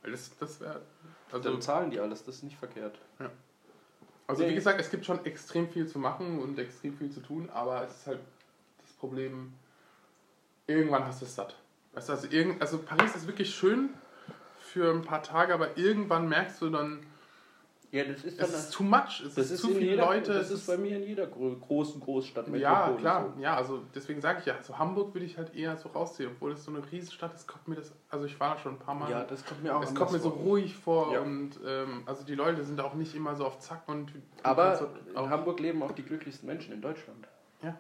Weil 0.01 0.11
das, 0.11 0.37
das 0.37 0.59
wäre. 0.59 0.81
Also, 1.31 1.49
Dann 1.49 1.61
zahlen 1.61 1.89
die 1.89 1.99
alles, 2.01 2.25
das 2.25 2.35
ist 2.35 2.43
nicht 2.43 2.57
verkehrt. 2.57 2.99
also, 4.27 4.41
wie 4.43 4.47
Nee. 4.47 4.55
gesagt, 4.55 4.79
es 4.81 4.89
gibt 4.89 5.05
schon 5.05 5.23
extrem 5.25 5.69
viel 5.69 5.87
zu 5.87 5.99
machen 5.99 6.39
und 6.41 6.59
extrem 6.59 6.97
viel 6.97 7.09
zu 7.11 7.21
tun, 7.21 7.49
aber 7.53 7.85
es 7.85 7.95
ist 7.95 8.07
halt 8.07 8.19
das 8.81 8.91
Problem, 8.93 9.53
irgendwann 10.67 11.05
hast 11.05 11.21
du 11.21 11.25
es 11.25 11.33
satt. 11.35 11.55
Weißt 11.93 12.09
du, 12.09 12.13
also, 12.13 12.27
irgend, 12.29 12.61
also 12.61 12.77
Paris 12.79 13.15
ist 13.15 13.27
wirklich 13.27 13.53
schön 13.53 13.89
für 14.71 14.89
ein 14.91 15.01
paar 15.01 15.21
Tage, 15.21 15.53
aber 15.53 15.77
irgendwann 15.77 16.27
merkst 16.29 16.61
du 16.61 16.69
dann, 16.69 16.99
Ja, 17.91 18.05
das 18.05 18.23
ist 18.23 18.39
es 18.39 18.53
ist 18.53 18.73
too 18.73 18.83
much, 18.83 19.21
es 19.25 19.37
ist 19.37 19.51
ist 19.51 19.61
zu 19.61 19.67
viele 19.67 19.81
jeder, 19.81 20.05
Leute. 20.05 20.33
Das 20.33 20.49
ist 20.49 20.65
bei 20.65 20.77
mir 20.77 20.95
in 20.95 21.03
jeder 21.03 21.27
gro- 21.27 21.57
großen 21.57 21.99
Großstadt. 21.99 22.47
Ja, 22.55 22.95
klar. 22.97 23.33
so. 23.35 23.41
Ja, 23.41 23.57
also 23.57 23.81
deswegen 23.93 24.21
sage 24.21 24.39
ich 24.39 24.45
ja, 24.45 24.55
also 24.55 24.77
Hamburg 24.77 25.13
würde 25.13 25.25
ich 25.25 25.37
halt 25.37 25.53
eher 25.53 25.75
so 25.75 25.89
rausziehen, 25.89 26.29
obwohl 26.33 26.53
es 26.53 26.63
so 26.63 26.71
eine 26.71 26.81
Riesenstadt 26.89 27.33
ist, 27.35 27.47
kommt 27.49 27.67
mir 27.67 27.75
das, 27.75 27.91
also 28.09 28.25
ich 28.25 28.39
war 28.39 28.55
da 28.55 28.61
schon 28.61 28.75
ein 28.75 28.79
paar 28.79 28.95
Mal. 28.95 29.11
Ja, 29.11 29.23
das 29.25 29.45
kommt 29.45 29.61
mir 29.61 29.75
auch 29.75 29.83
es 29.83 29.93
kommt 29.93 30.13
mir 30.13 30.19
so 30.19 30.29
ruhig 30.29 30.73
vor 30.73 31.11
Ja. 31.13 31.19
und 31.19 31.51
ähm, 31.67 32.03
also 32.05 32.23
die 32.23 32.35
Leute 32.35 32.63
sind 32.63 32.79
auch 32.79 32.93
nicht 32.93 33.13
immer 33.13 33.35
so 33.35 33.45
auf 33.45 33.59
Zack 33.59 33.81
und 33.87 34.13
Aber 34.41 34.77
kannst 34.77 34.83
in 35.17 35.29
Hamburg 35.29 35.59
leben 35.59 35.83
auch 35.83 35.91
die 35.91 36.03
glücklichsten 36.03 36.47
Menschen 36.47 36.71
in 36.73 36.81
Deutschland. 36.81 37.27
Ja. 37.61 37.75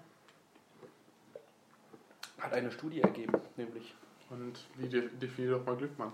Hat 2.39 2.51
eine 2.53 2.69
Studie 2.71 2.99
ergeben, 3.01 3.33
nämlich. 3.55 3.95
und 4.29 4.59
wie 4.77 4.87
de- 4.89 5.07
definier 5.21 5.51
doch 5.51 5.65
mal 5.65 5.75
Glück, 5.77 5.97
Mann. 5.97 6.11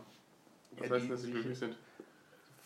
Was 0.77 0.89
Ja, 0.89 0.96
heißt 0.96 1.03
die- 1.03 1.07
denn, 1.07 1.10
dass 1.10 1.22
sie 1.22 1.27
die- 1.27 1.34
glücklich 1.34 1.57
sind? 1.60 1.75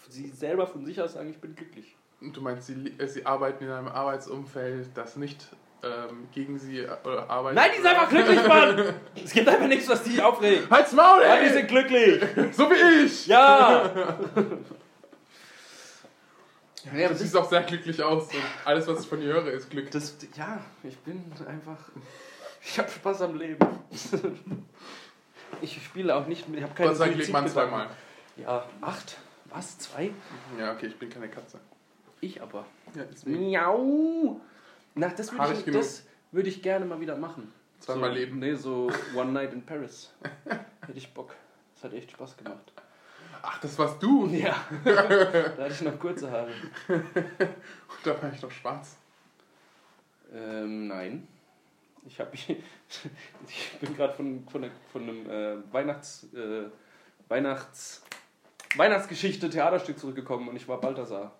Sie 0.09 0.27
selber 0.27 0.67
von 0.67 0.85
sich 0.85 1.01
aus 1.01 1.13
sagen, 1.13 1.29
ich 1.29 1.37
bin 1.39 1.55
glücklich. 1.55 1.95
Und 2.19 2.35
du 2.35 2.41
meinst, 2.41 2.67
sie, 2.67 2.93
äh, 2.97 3.07
sie 3.07 3.25
arbeiten 3.25 3.63
in 3.63 3.71
einem 3.71 3.87
Arbeitsumfeld, 3.87 4.89
das 4.95 5.15
nicht 5.15 5.47
ähm, 5.83 6.27
gegen 6.31 6.59
sie 6.59 6.79
äh, 6.79 6.89
oder 7.03 7.27
arbeitet? 7.29 7.55
Nein, 7.55 7.71
die 7.73 7.77
sind 7.77 7.87
einfach 7.87 8.09
glücklich, 8.09 8.47
Mann! 8.47 8.93
Es 9.23 9.31
gibt 9.33 9.47
einfach 9.47 9.67
nichts, 9.67 9.89
was 9.89 10.03
die 10.03 10.21
aufregt. 10.21 10.69
Halt's 10.69 10.91
Maul, 10.93 11.21
Ja, 11.23 11.37
die 11.39 11.45
ey! 11.47 11.53
sind 11.53 11.67
glücklich! 11.67 12.21
So 12.55 12.69
wie 12.69 13.05
ich! 13.05 13.25
Ja! 13.25 13.91
ja, 16.95 17.07
Du 17.07 17.15
siehst 17.15 17.35
auch 17.35 17.49
sehr 17.49 17.63
glücklich 17.63 18.01
aus 18.03 18.25
und 18.33 18.41
alles, 18.65 18.87
was 18.87 19.01
ich 19.01 19.07
von 19.07 19.19
dir 19.21 19.33
höre, 19.33 19.47
ist 19.47 19.69
Glück. 19.71 19.89
Das, 19.91 20.15
ja, 20.35 20.61
ich 20.83 20.97
bin 20.99 21.23
einfach. 21.47 21.79
Ich 22.63 22.77
habe 22.77 22.89
Spaß 22.91 23.21
am 23.23 23.35
Leben. 23.39 23.57
Ich 25.61 25.83
spiele 25.83 26.15
auch 26.15 26.27
nicht 26.27 26.47
mit. 26.47 26.59
Ich 26.59 26.63
habe 26.63 26.73
keine 26.73 26.89
Gott 26.89 26.97
sei 26.97 27.05
Dank 27.05 27.17
lebt 27.17 27.31
man 27.31 27.47
zweimal. 27.47 27.87
Ja, 28.37 28.65
acht? 28.81 29.17
Was? 29.45 29.77
Zwei? 29.77 30.11
Ja, 30.57 30.73
okay, 30.73 30.87
ich 30.87 30.97
bin 30.97 31.09
keine 31.09 31.27
Katze. 31.27 31.59
Ich 32.21 32.41
aber. 32.41 32.65
Ja, 32.95 33.03
deswegen. 33.03 33.49
Miau! 33.49 34.39
Na, 34.95 35.09
das 35.09 35.31
würde 35.31 35.53
ich, 35.53 35.65
das 35.65 36.05
würd 36.31 36.47
ich 36.47 36.61
gerne 36.61 36.85
mal 36.85 36.99
wieder 36.99 37.17
machen. 37.17 37.51
Zweimal 37.79 38.11
so, 38.11 38.15
leben. 38.15 38.39
Nee, 38.39 38.55
so 38.55 38.91
One 39.15 39.31
Night 39.31 39.53
in 39.53 39.65
Paris. 39.65 40.13
Hätte 40.85 40.97
ich 40.97 41.13
Bock. 41.13 41.35
Das 41.75 41.85
hat 41.85 41.93
echt 41.93 42.11
Spaß 42.11 42.37
gemacht. 42.37 42.71
Ach, 43.41 43.59
das 43.59 43.77
warst 43.77 44.01
du! 44.01 44.27
Ja. 44.31 44.55
da 44.85 45.63
hatte 45.63 45.73
ich 45.73 45.81
noch 45.81 45.99
kurze 45.99 46.29
Haare. 46.29 46.51
Da 48.03 48.21
war 48.21 48.31
ich 48.33 48.41
noch 48.41 48.51
schwarz. 48.51 48.97
Ähm, 50.33 50.87
nein. 50.87 51.27
Ich, 52.07 52.19
hab, 52.19 52.33
ich 52.33 52.57
bin 53.79 53.95
gerade 53.95 54.13
von, 54.13 54.47
von, 54.47 54.69
von 54.91 55.01
einem 55.03 55.29
äh, 55.29 55.73
Weihnachts, 55.73 56.27
äh, 56.33 56.65
Weihnachts, 57.27 58.03
Weihnachtsgeschichte 58.75 59.49
Theaterstück 59.49 59.99
zurückgekommen 59.99 60.49
und 60.49 60.55
ich 60.55 60.67
war 60.67 60.79
Balthasar. 60.79 61.35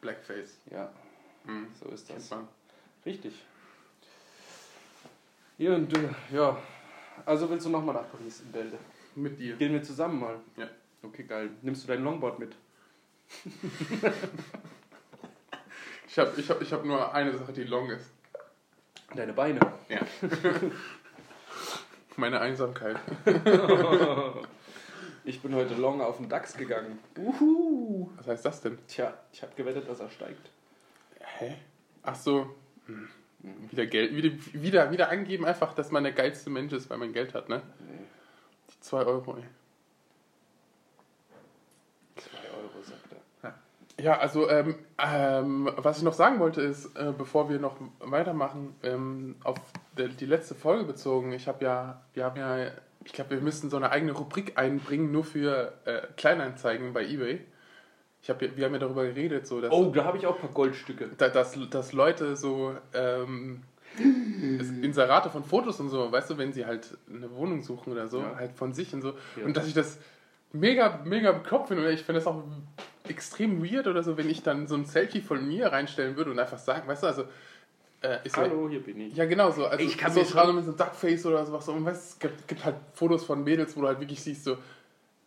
Blackface. 0.00 0.58
Ja, 0.70 0.90
Hm. 1.44 1.68
so 1.80 1.88
ist 1.90 2.10
das. 2.10 2.30
Richtig. 3.04 3.34
Ja, 5.58 5.74
und 5.74 5.94
du, 5.94 6.14
ja. 6.32 6.56
Also 7.24 7.48
willst 7.48 7.66
du 7.66 7.70
nochmal 7.70 7.94
nach 7.94 8.10
Paris 8.10 8.40
in 8.40 8.52
Bälde? 8.52 8.78
Mit 9.14 9.38
dir. 9.38 9.56
Gehen 9.56 9.72
wir 9.72 9.82
zusammen 9.82 10.20
mal? 10.20 10.40
Ja. 10.56 10.68
Okay, 11.02 11.22
geil. 11.22 11.50
Nimmst 11.62 11.84
du 11.84 11.88
dein 11.88 12.02
Longboard 12.02 12.38
mit? 12.38 12.56
Ich 16.08 16.18
habe 16.18 16.32
ich 16.40 16.48
hab, 16.48 16.62
ich 16.62 16.72
hab 16.72 16.82
nur 16.82 17.12
eine 17.12 17.36
Sache, 17.36 17.52
die 17.52 17.64
long 17.64 17.90
ist. 17.90 18.10
Deine 19.16 19.32
Beine. 19.32 19.60
Ja. 19.88 20.00
Meine 22.16 22.40
Einsamkeit. 22.40 22.96
Ich 25.28 25.42
bin 25.42 25.56
heute 25.56 25.74
long 25.74 26.00
auf 26.00 26.18
den 26.18 26.28
DAX 26.28 26.56
gegangen. 26.56 27.00
Uhu. 27.18 28.12
Was 28.16 28.28
heißt 28.28 28.44
das 28.44 28.60
denn? 28.60 28.78
Tja, 28.86 29.12
ich 29.32 29.42
habe 29.42 29.52
gewettet, 29.56 29.88
dass 29.88 29.98
er 29.98 30.08
steigt. 30.08 30.50
Hä? 31.18 31.56
Ach 32.04 32.14
so. 32.14 32.54
Hm. 32.86 33.08
Wieder 33.68 33.86
Geld. 33.86 34.14
Wieder, 34.14 34.30
wieder, 34.52 34.90
wieder 34.92 35.08
angeben, 35.08 35.44
einfach, 35.44 35.74
dass 35.74 35.90
man 35.90 36.04
der 36.04 36.12
geilste 36.12 36.48
Mensch 36.48 36.72
ist, 36.72 36.88
weil 36.90 36.98
man 36.98 37.12
Geld 37.12 37.34
hat, 37.34 37.48
ne? 37.48 37.60
Nee, 37.80 38.06
Die 38.70 38.80
2 38.80 38.98
Euro, 38.98 39.36
ey. 39.38 39.42
2 42.14 42.28
Euro, 42.56 42.82
sagt 42.84 43.12
er. 43.42 43.54
Ja, 44.00 44.18
also 44.18 44.48
ähm, 44.50 44.74
ähm, 44.98 45.70
was 45.76 45.96
ich 45.98 46.02
noch 46.04 46.12
sagen 46.12 46.38
wollte 46.38 46.60
ist, 46.60 46.94
äh, 46.96 47.12
bevor 47.16 47.48
wir 47.48 47.58
noch 47.58 47.76
weitermachen, 48.00 48.74
ähm, 48.82 49.36
auf 49.42 49.56
der, 49.96 50.08
die 50.08 50.26
letzte 50.26 50.54
Folge 50.54 50.84
bezogen, 50.84 51.32
ich 51.32 51.48
habe 51.48 51.64
ja, 51.64 52.02
wir 52.12 52.24
haben 52.24 52.36
ja, 52.36 52.66
ich 53.04 53.12
glaube, 53.14 53.30
wir 53.30 53.40
müssen 53.40 53.70
so 53.70 53.76
eine 53.78 53.90
eigene 53.90 54.12
Rubrik 54.12 54.58
einbringen, 54.58 55.12
nur 55.12 55.24
für 55.24 55.72
äh, 55.86 56.02
Kleinanzeigen 56.18 56.92
bei 56.92 57.06
eBay. 57.06 57.40
Ich 58.20 58.28
hab, 58.28 58.40
wir 58.40 58.64
haben 58.64 58.72
ja 58.74 58.78
darüber 58.80 59.04
geredet, 59.06 59.46
so 59.46 59.60
dass, 59.60 59.72
Oh, 59.72 59.90
da 59.94 60.04
habe 60.04 60.18
ich 60.18 60.26
auch 60.26 60.34
ein 60.34 60.40
paar 60.40 60.50
Goldstücke. 60.50 61.08
da, 61.16 61.28
dass, 61.28 61.56
dass 61.70 61.92
Leute 61.92 62.36
so 62.36 62.74
ähm, 62.92 63.62
Inserate 64.82 65.30
von 65.30 65.44
Fotos 65.44 65.80
und 65.80 65.88
so, 65.88 66.10
weißt 66.12 66.30
du, 66.30 66.38
wenn 66.38 66.52
sie 66.52 66.66
halt 66.66 66.98
eine 67.08 67.30
Wohnung 67.34 67.62
suchen 67.62 67.92
oder 67.92 68.08
so, 68.08 68.18
Ja. 68.20 68.36
halt 68.36 68.52
von 68.52 68.72
sich 68.74 68.92
und 68.92 69.00
so. 69.02 69.14
Ja. 69.38 69.44
Und 69.46 69.56
dass 69.56 69.66
ich 69.66 69.74
das 69.74 69.98
mega, 70.52 71.00
mega 71.04 71.32
bekloppt 71.32 71.68
finde. 71.68 71.86
Und 71.86 71.92
ich 71.94 72.02
finde 72.02 72.20
das 72.20 72.26
auch 72.26 72.42
extrem 73.10 73.64
weird 73.64 73.86
oder 73.86 74.02
so, 74.02 74.16
wenn 74.16 74.28
ich 74.30 74.42
dann 74.42 74.66
so 74.66 74.74
ein 74.74 74.84
Selfie 74.84 75.20
von 75.20 75.46
mir 75.46 75.68
reinstellen 75.68 76.16
würde 76.16 76.30
und 76.30 76.38
einfach 76.38 76.58
sagen, 76.58 76.86
weißt 76.88 77.02
du, 77.02 77.06
also. 77.06 77.24
Äh, 78.02 78.18
Hallo, 78.36 78.68
hier 78.68 78.82
bin 78.82 79.00
ich. 79.00 79.16
Ja, 79.16 79.24
genau 79.24 79.50
so. 79.50 79.66
Also, 79.66 79.84
Ich 79.84 79.96
kann 79.96 80.12
so 80.12 80.22
gerade 80.22 80.52
mit 80.52 80.64
so 80.64 80.70
einem 80.70 80.78
Duckface 80.78 81.24
oder 81.26 81.44
sowas. 81.46 81.68
Und 81.68 81.84
weißt, 81.84 82.10
es 82.12 82.18
gibt, 82.18 82.46
gibt 82.46 82.64
halt 82.64 82.76
Fotos 82.92 83.24
von 83.24 83.42
Mädels, 83.42 83.76
wo 83.76 83.80
du 83.80 83.86
halt 83.88 84.00
wirklich 84.00 84.22
siehst, 84.22 84.44
so, 84.44 84.58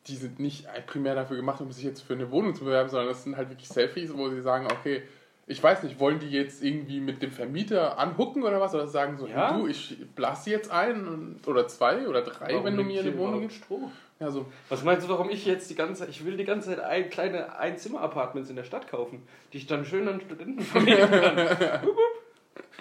die 0.07 0.15
sind 0.15 0.39
nicht 0.39 0.67
primär 0.87 1.15
dafür 1.15 1.37
gemacht, 1.37 1.61
um 1.61 1.71
sich 1.71 1.83
jetzt 1.83 2.01
für 2.01 2.13
eine 2.13 2.29
Wohnung 2.31 2.55
zu 2.55 2.63
bewerben, 2.65 2.89
sondern 2.89 3.09
das 3.09 3.23
sind 3.23 3.37
halt 3.37 3.49
wirklich 3.49 3.67
Selfies, 3.67 4.15
wo 4.15 4.29
sie 4.29 4.41
sagen, 4.41 4.67
okay, 4.71 5.03
ich 5.47 5.61
weiß 5.61 5.81
nicht, 5.81 5.99
wollen 5.99 6.19
die 6.19 6.29
jetzt 6.29 6.63
irgendwie 6.63 6.99
mit 6.99 7.23
dem 7.23 7.31
Vermieter 7.31 7.97
anhucken 7.97 8.43
oder 8.43 8.61
was? 8.61 8.75
Oder 8.75 8.87
sagen 8.87 9.17
so, 9.17 9.25
Ja. 9.25 9.57
du, 9.57 9.67
ich 9.67 9.97
blase 10.15 10.51
jetzt 10.51 10.69
ein 10.71 11.37
oder 11.47 11.67
zwei 11.67 12.07
oder 12.07 12.21
drei, 12.21 12.51
Warum 12.53 12.65
wenn 12.65 12.77
du 12.77 12.83
mir 12.83 13.01
eine 13.01 13.17
Wohnung 13.17 13.41
gibst. 13.41 13.57
Stroh? 13.57 13.89
Ja, 14.19 14.31
so. 14.31 14.45
Was 14.67 14.83
meinst 14.83 15.07
du, 15.07 15.09
warum 15.09 15.29
ich 15.29 15.45
jetzt 15.45 15.69
die 15.69 15.75
ganze 15.75 16.01
Zeit, 16.01 16.09
ich 16.09 16.25
will 16.25 16.35
die 16.35 16.43
ganze 16.43 16.69
Zeit 16.69 16.79
ein, 16.81 17.09
kleine 17.09 17.57
Einzimmer-Apartments 17.57 18.49
in 18.49 18.57
der 18.57 18.65
Stadt 18.65 18.89
kaufen, 18.89 19.23
die 19.53 19.57
ich 19.57 19.67
dann 19.67 19.85
schön 19.85 20.07
an 20.09 20.19
Studenten 20.19 20.61
vermieten 20.61 21.09
kann. 21.09 21.87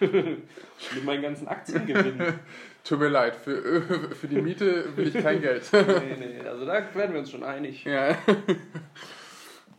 Mit 0.00 1.04
meinen 1.04 1.22
ganzen 1.22 1.48
Aktiengewinnen. 1.48 2.40
Tut 2.84 3.00
mir 3.00 3.08
leid, 3.08 3.36
für, 3.36 3.82
für 4.14 4.28
die 4.28 4.40
Miete 4.40 4.96
will 4.96 5.08
ich 5.08 5.22
kein 5.22 5.40
Geld. 5.40 5.68
Nee, 5.72 6.16
nee, 6.18 6.48
also 6.48 6.64
da 6.64 6.82
werden 6.94 7.12
wir 7.12 7.20
uns 7.20 7.30
schon 7.30 7.44
einig. 7.44 7.84
ja. 7.84 8.16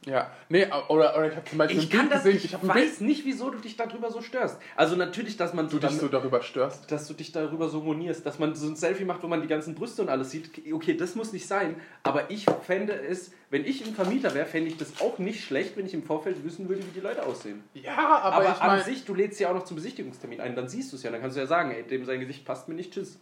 Ja, 0.05 0.31
nee, 0.47 0.65
oder, 0.87 1.17
oder 1.17 1.27
ich 1.29 1.35
habe 1.35 1.45
zum 1.45 1.57
Beispiel 1.57 1.79
Ich 1.79 1.89
kann 1.89 2.09
das, 2.09 2.23
gesehen, 2.23 2.37
ich, 2.37 2.53
ich 2.53 2.67
weiß 2.67 3.01
nicht, 3.01 3.25
wieso 3.25 3.49
du 3.49 3.57
dich 3.59 3.75
darüber 3.75 4.09
so 4.11 4.21
störst. 4.21 4.57
Also 4.77 4.95
natürlich, 4.95 5.35
dass 5.35 5.53
man 5.53 5.65
du 5.65 5.71
so 5.73 5.79
dich 5.79 5.89
dann, 5.89 5.99
so 5.99 6.07
darüber 6.07 6.41
störst. 6.41 6.89
dass 6.89 7.05
du 7.07 7.13
dich 7.13 7.33
darüber 7.33 7.67
so 7.67 7.81
monierst, 7.81 8.25
dass 8.25 8.39
man 8.39 8.55
so 8.55 8.67
ein 8.67 8.77
Selfie 8.77 9.03
macht, 9.03 9.21
wo 9.23 9.27
man 9.27 9.41
die 9.41 9.47
ganzen 9.49 9.75
Brüste 9.75 10.01
und 10.01 10.09
alles 10.09 10.31
sieht. 10.31 10.51
Okay, 10.71 10.95
das 10.95 11.15
muss 11.15 11.33
nicht 11.33 11.45
sein, 11.47 11.75
aber 12.03 12.31
ich 12.31 12.45
fände 12.65 12.93
es, 12.93 13.33
wenn 13.49 13.65
ich 13.65 13.85
ein 13.85 13.93
Vermieter 13.93 14.33
wäre, 14.33 14.45
fände 14.45 14.69
ich 14.69 14.77
das 14.77 15.01
auch 15.01 15.19
nicht 15.19 15.43
schlecht, 15.43 15.75
wenn 15.75 15.85
ich 15.85 15.93
im 15.93 16.03
Vorfeld 16.03 16.45
wissen 16.45 16.69
würde, 16.69 16.81
wie 16.85 16.91
die 16.91 17.01
Leute 17.01 17.25
aussehen. 17.25 17.61
Ja, 17.73 17.97
aber, 17.97 18.35
Aber, 18.35 18.43
ich 18.45 18.61
an 18.61 18.67
meine, 18.67 18.83
sich, 18.83 19.03
du 19.03 19.13
lädst 19.13 19.37
ja 19.41 19.49
auch 19.49 19.55
noch 19.55 19.65
zum 19.65 19.75
Besichtigungstermin 19.75 20.39
ein, 20.39 20.55
dann 20.55 20.69
siehst 20.69 20.93
du 20.93 20.95
es 20.95 21.03
ja, 21.03 21.11
dann 21.11 21.19
kannst 21.19 21.35
du 21.35 21.41
ja 21.41 21.47
sagen, 21.47 21.71
ey, 21.71 21.83
dem 21.83 22.05
sein 22.05 22.21
Gesicht 22.21 22.45
passt 22.45 22.69
mir 22.69 22.75
nicht, 22.75 22.93
tschüss. 22.93 23.19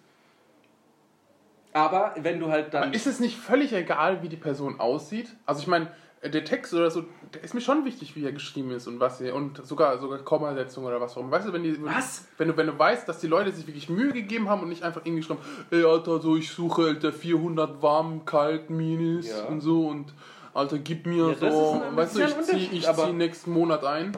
Aber 1.74 2.16
wenn 2.18 2.40
du 2.40 2.50
halt 2.50 2.74
dann. 2.74 2.94
ist 2.94 3.08
es 3.08 3.20
nicht 3.20 3.38
völlig 3.38 3.74
egal, 3.74 4.24
wie 4.24 4.30
die 4.30 4.38
Person 4.38 4.80
aussieht? 4.80 5.30
Also 5.46 5.62
ich 5.62 5.68
meine, 5.68 5.92
der 6.24 6.44
Text 6.44 6.74
oder 6.74 6.90
so, 6.90 7.04
der 7.34 7.44
ist 7.44 7.54
mir 7.54 7.62
schon 7.62 7.86
wichtig, 7.86 8.16
wie 8.16 8.26
er 8.26 8.32
geschrieben 8.32 8.72
ist 8.72 8.88
und 8.88 9.00
was 9.00 9.22
er, 9.22 9.36
und 9.36 9.66
sogar 9.66 9.98
sogar 10.00 10.20
Kommasetzung 10.20 10.86
oder 10.86 11.00
was 11.00 11.16
auch 11.16 11.22
immer. 11.22 11.32
Weißt 11.32 11.48
du, 11.48 11.54
wenn 11.54 11.64
die 11.64 11.84
Was? 11.84 12.26
wenn 12.38 12.48
du 12.48 12.58
wenn 12.58 12.68
du 12.68 12.78
weißt, 12.78 13.08
dass 13.08 13.20
die 13.20 13.28
Leute 13.28 13.52
sich 13.52 13.68
wirklich 13.68 13.90
Mühe 13.90 14.12
gegeben 14.14 14.50
haben 14.50 14.62
und 14.62 14.70
nicht 14.70 14.84
einfach 14.84 15.02
irgendwie 15.04 15.22
geschrieben, 15.22 15.40
ey 15.72 15.84
Alter, 15.84 16.20
so 16.20 16.36
ich 16.36 16.50
suche 16.52 16.84
Alter 16.84 17.14
400 17.14 17.82
warm, 17.82 18.26
kalt, 18.26 18.70
Minis 18.70 19.30
Ja. 19.30 19.46
und 19.46 19.62
so 19.62 19.88
und 19.88 20.14
Alter, 20.54 20.80
gib 20.80 21.06
mir 21.06 21.36
Ja, 21.40 21.52
so, 21.52 21.82
weißt 21.94 22.16
du, 22.16 22.24
ich 22.24 22.36
zieh, 22.42 22.70
ich 22.72 22.92
zieh 22.92 23.14
nächsten 23.14 23.52
Monat 23.52 23.84
ein. 23.86 24.12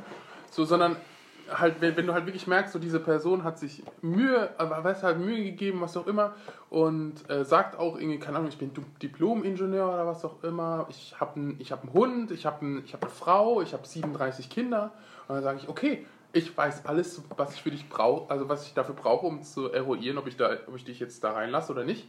So, 0.51 0.63
sondern 0.63 0.95
halt, 1.51 1.81
wenn, 1.81 1.95
wenn 1.97 2.07
du 2.07 2.13
halt 2.13 2.25
wirklich 2.25 2.47
merkst, 2.47 2.73
so 2.73 2.79
diese 2.79 2.99
Person 2.99 3.43
hat 3.43 3.59
sich 3.59 3.83
Mühe, 4.01 4.49
weißt 4.57 5.03
halt 5.03 5.19
Mühe 5.19 5.43
gegeben, 5.43 5.81
was 5.81 5.95
auch 5.97 6.07
immer, 6.07 6.33
und 6.69 7.29
äh, 7.29 7.45
sagt 7.45 7.77
auch 7.77 7.97
irgendwie, 7.97 8.19
keine 8.19 8.38
Ahnung, 8.38 8.49
ich 8.49 8.57
bin 8.57 8.71
Diplom-Ingenieur 9.01 9.88
oder 9.88 10.07
was 10.07 10.23
auch 10.25 10.43
immer, 10.43 10.88
ich 10.89 11.19
habe 11.19 11.35
einen 11.35 11.59
hab 11.69 11.93
Hund, 11.93 12.31
ich 12.31 12.45
habe 12.45 12.65
ein, 12.65 12.83
hab 12.91 13.03
eine 13.03 13.12
Frau, 13.12 13.62
ich 13.62 13.73
habe 13.73 13.88
37 13.88 14.49
Kinder, 14.49 14.91
und 15.27 15.35
dann 15.35 15.43
sage 15.43 15.59
ich, 15.62 15.69
okay, 15.69 16.05
ich 16.31 16.55
weiß 16.55 16.85
alles, 16.85 17.21
was 17.38 17.55
ich 17.55 17.62
für 17.62 17.71
dich 17.71 17.89
brauche, 17.89 18.29
also 18.29 18.49
was 18.49 18.67
ich 18.67 18.73
dafür 18.73 18.95
brauche, 18.95 19.25
um 19.25 19.41
zu 19.41 19.71
eruieren, 19.71 20.17
ob 20.17 20.27
ich, 20.27 20.38
da, 20.38 20.57
ob 20.67 20.75
ich 20.75 20.83
dich 20.83 20.99
jetzt 20.99 21.23
da 21.23 21.31
reinlasse 21.31 21.71
oder 21.71 21.83
nicht. 21.83 22.07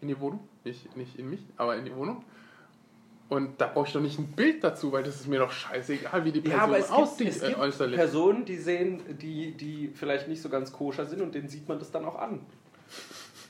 In 0.00 0.08
die 0.08 0.20
Wohnung. 0.20 0.46
Nicht, 0.64 0.96
nicht 0.96 1.18
in 1.18 1.28
mich, 1.28 1.44
aber 1.56 1.76
in 1.76 1.84
die 1.84 1.94
Wohnung. 1.94 2.24
Und 3.28 3.60
da 3.60 3.66
brauche 3.66 3.86
ich 3.86 3.92
doch 3.92 4.00
nicht 4.00 4.18
ein 4.18 4.28
Bild 4.32 4.64
dazu, 4.64 4.90
weil 4.90 5.02
das 5.02 5.16
ist 5.16 5.26
mir 5.28 5.38
doch 5.38 5.52
scheißegal, 5.52 6.24
wie 6.24 6.32
die 6.32 6.40
Person 6.40 6.58
ja, 6.58 6.64
aber 6.64 6.78
es 6.78 6.86
gibt, 6.86 6.98
aussieht 6.98 7.28
es 7.28 7.42
äh, 7.42 7.48
gibt 7.48 7.60
äußerlich. 7.60 7.96
Personen, 7.96 8.44
die 8.46 8.56
sehen, 8.56 9.02
die, 9.20 9.52
die 9.52 9.92
vielleicht 9.94 10.28
nicht 10.28 10.40
so 10.40 10.48
ganz 10.48 10.72
koscher 10.72 11.04
sind 11.04 11.20
und 11.20 11.34
denen 11.34 11.48
sieht 11.48 11.68
man 11.68 11.78
das 11.78 11.90
dann 11.90 12.06
auch 12.06 12.18
an. 12.18 12.40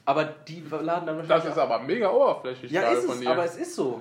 Aber 0.04 0.24
die 0.24 0.64
laden 0.68 1.06
dann 1.06 1.18
Das 1.18 1.28
wahrscheinlich. 1.28 1.50
ist 1.52 1.58
aber 1.58 1.78
mega 1.80 2.10
oberflächlich 2.10 2.72
ja, 2.72 2.90
ist 2.90 3.04
es, 3.04 3.26
aber 3.26 3.44
es 3.44 3.56
ist 3.56 3.74
so. 3.76 4.00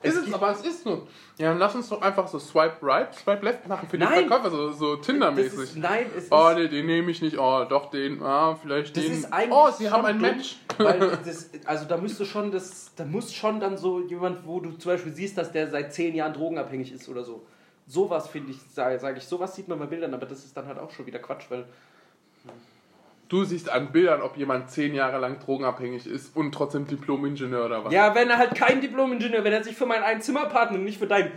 Es 0.00 0.14
ist 0.14 0.28
es, 0.28 0.34
aber 0.34 0.52
es 0.52 0.60
ist 0.64 0.84
so. 0.84 1.08
Ja, 1.38 1.48
dann 1.50 1.58
lass 1.58 1.74
uns 1.74 1.88
doch 1.88 2.00
einfach 2.02 2.28
so 2.28 2.38
Swipe 2.38 2.76
Right, 2.82 3.12
Swipe 3.14 3.44
Left 3.44 3.66
machen 3.66 3.88
für 3.88 3.98
die 3.98 4.04
Nein. 4.04 4.28
Verkäufer, 4.28 4.50
so, 4.50 4.70
so 4.72 4.96
Tinder-mäßig. 4.96 5.58
ist, 5.58 5.76
nein, 5.76 6.06
es 6.16 6.24
ist, 6.24 6.32
Oh, 6.32 6.52
nee, 6.54 6.68
den 6.68 6.86
nehme 6.86 7.10
ich 7.10 7.20
nicht. 7.20 7.36
Oh, 7.38 7.64
doch 7.68 7.90
den. 7.90 8.22
Ah, 8.22 8.56
vielleicht 8.62 8.96
das 8.96 9.04
den. 9.04 9.12
ist 9.12 9.32
eigentlich 9.32 9.52
oh, 9.58 9.70
sie 9.70 9.90
haben 9.90 10.04
ein 10.06 10.20
Match. 10.20 10.56
Weil 10.78 11.00
das, 11.24 11.50
also 11.64 11.84
da 11.86 11.96
müsste 11.96 12.24
schon 12.24 12.52
das, 12.52 12.92
da 12.94 13.04
muss 13.04 13.32
schon 13.34 13.58
dann 13.58 13.76
so 13.76 14.00
jemand, 14.00 14.46
wo 14.46 14.60
du 14.60 14.72
zum 14.72 14.92
Beispiel 14.92 15.12
siehst, 15.12 15.36
dass 15.36 15.50
der 15.50 15.68
seit 15.68 15.92
zehn 15.92 16.14
Jahren 16.14 16.32
drogenabhängig 16.32 16.92
ist 16.92 17.08
oder 17.08 17.24
so. 17.24 17.44
Sowas 17.86 18.28
finde 18.28 18.52
ich, 18.52 18.58
sage 18.72 18.98
sag 19.00 19.16
ich, 19.16 19.24
sowas 19.24 19.54
sieht 19.56 19.66
man 19.66 19.78
bei 19.78 19.86
Bildern, 19.86 20.14
aber 20.14 20.26
das 20.26 20.44
ist 20.44 20.56
dann 20.56 20.66
halt 20.66 20.78
auch 20.78 20.90
schon 20.90 21.06
wieder 21.06 21.18
Quatsch, 21.18 21.46
weil 21.48 21.64
Du 23.28 23.44
siehst 23.44 23.70
an 23.70 23.92
Bildern, 23.92 24.22
ob 24.22 24.38
jemand 24.38 24.70
zehn 24.70 24.94
Jahre 24.94 25.18
lang 25.18 25.38
drogenabhängig 25.38 26.06
ist 26.06 26.34
und 26.34 26.52
trotzdem 26.52 26.86
Diplom-Ingenieur 26.86 27.66
oder 27.66 27.84
was. 27.84 27.92
Ja, 27.92 28.14
wenn 28.14 28.30
er 28.30 28.38
halt 28.38 28.54
kein 28.54 28.80
Diplom-Ingenieur, 28.80 29.44
wenn 29.44 29.52
er 29.52 29.62
sich 29.62 29.76
für 29.76 29.84
meinen 29.84 30.02
Einzimmerpartner 30.02 30.78
und 30.78 30.84
nicht 30.84 30.98
für 30.98 31.06
dein 31.06 31.32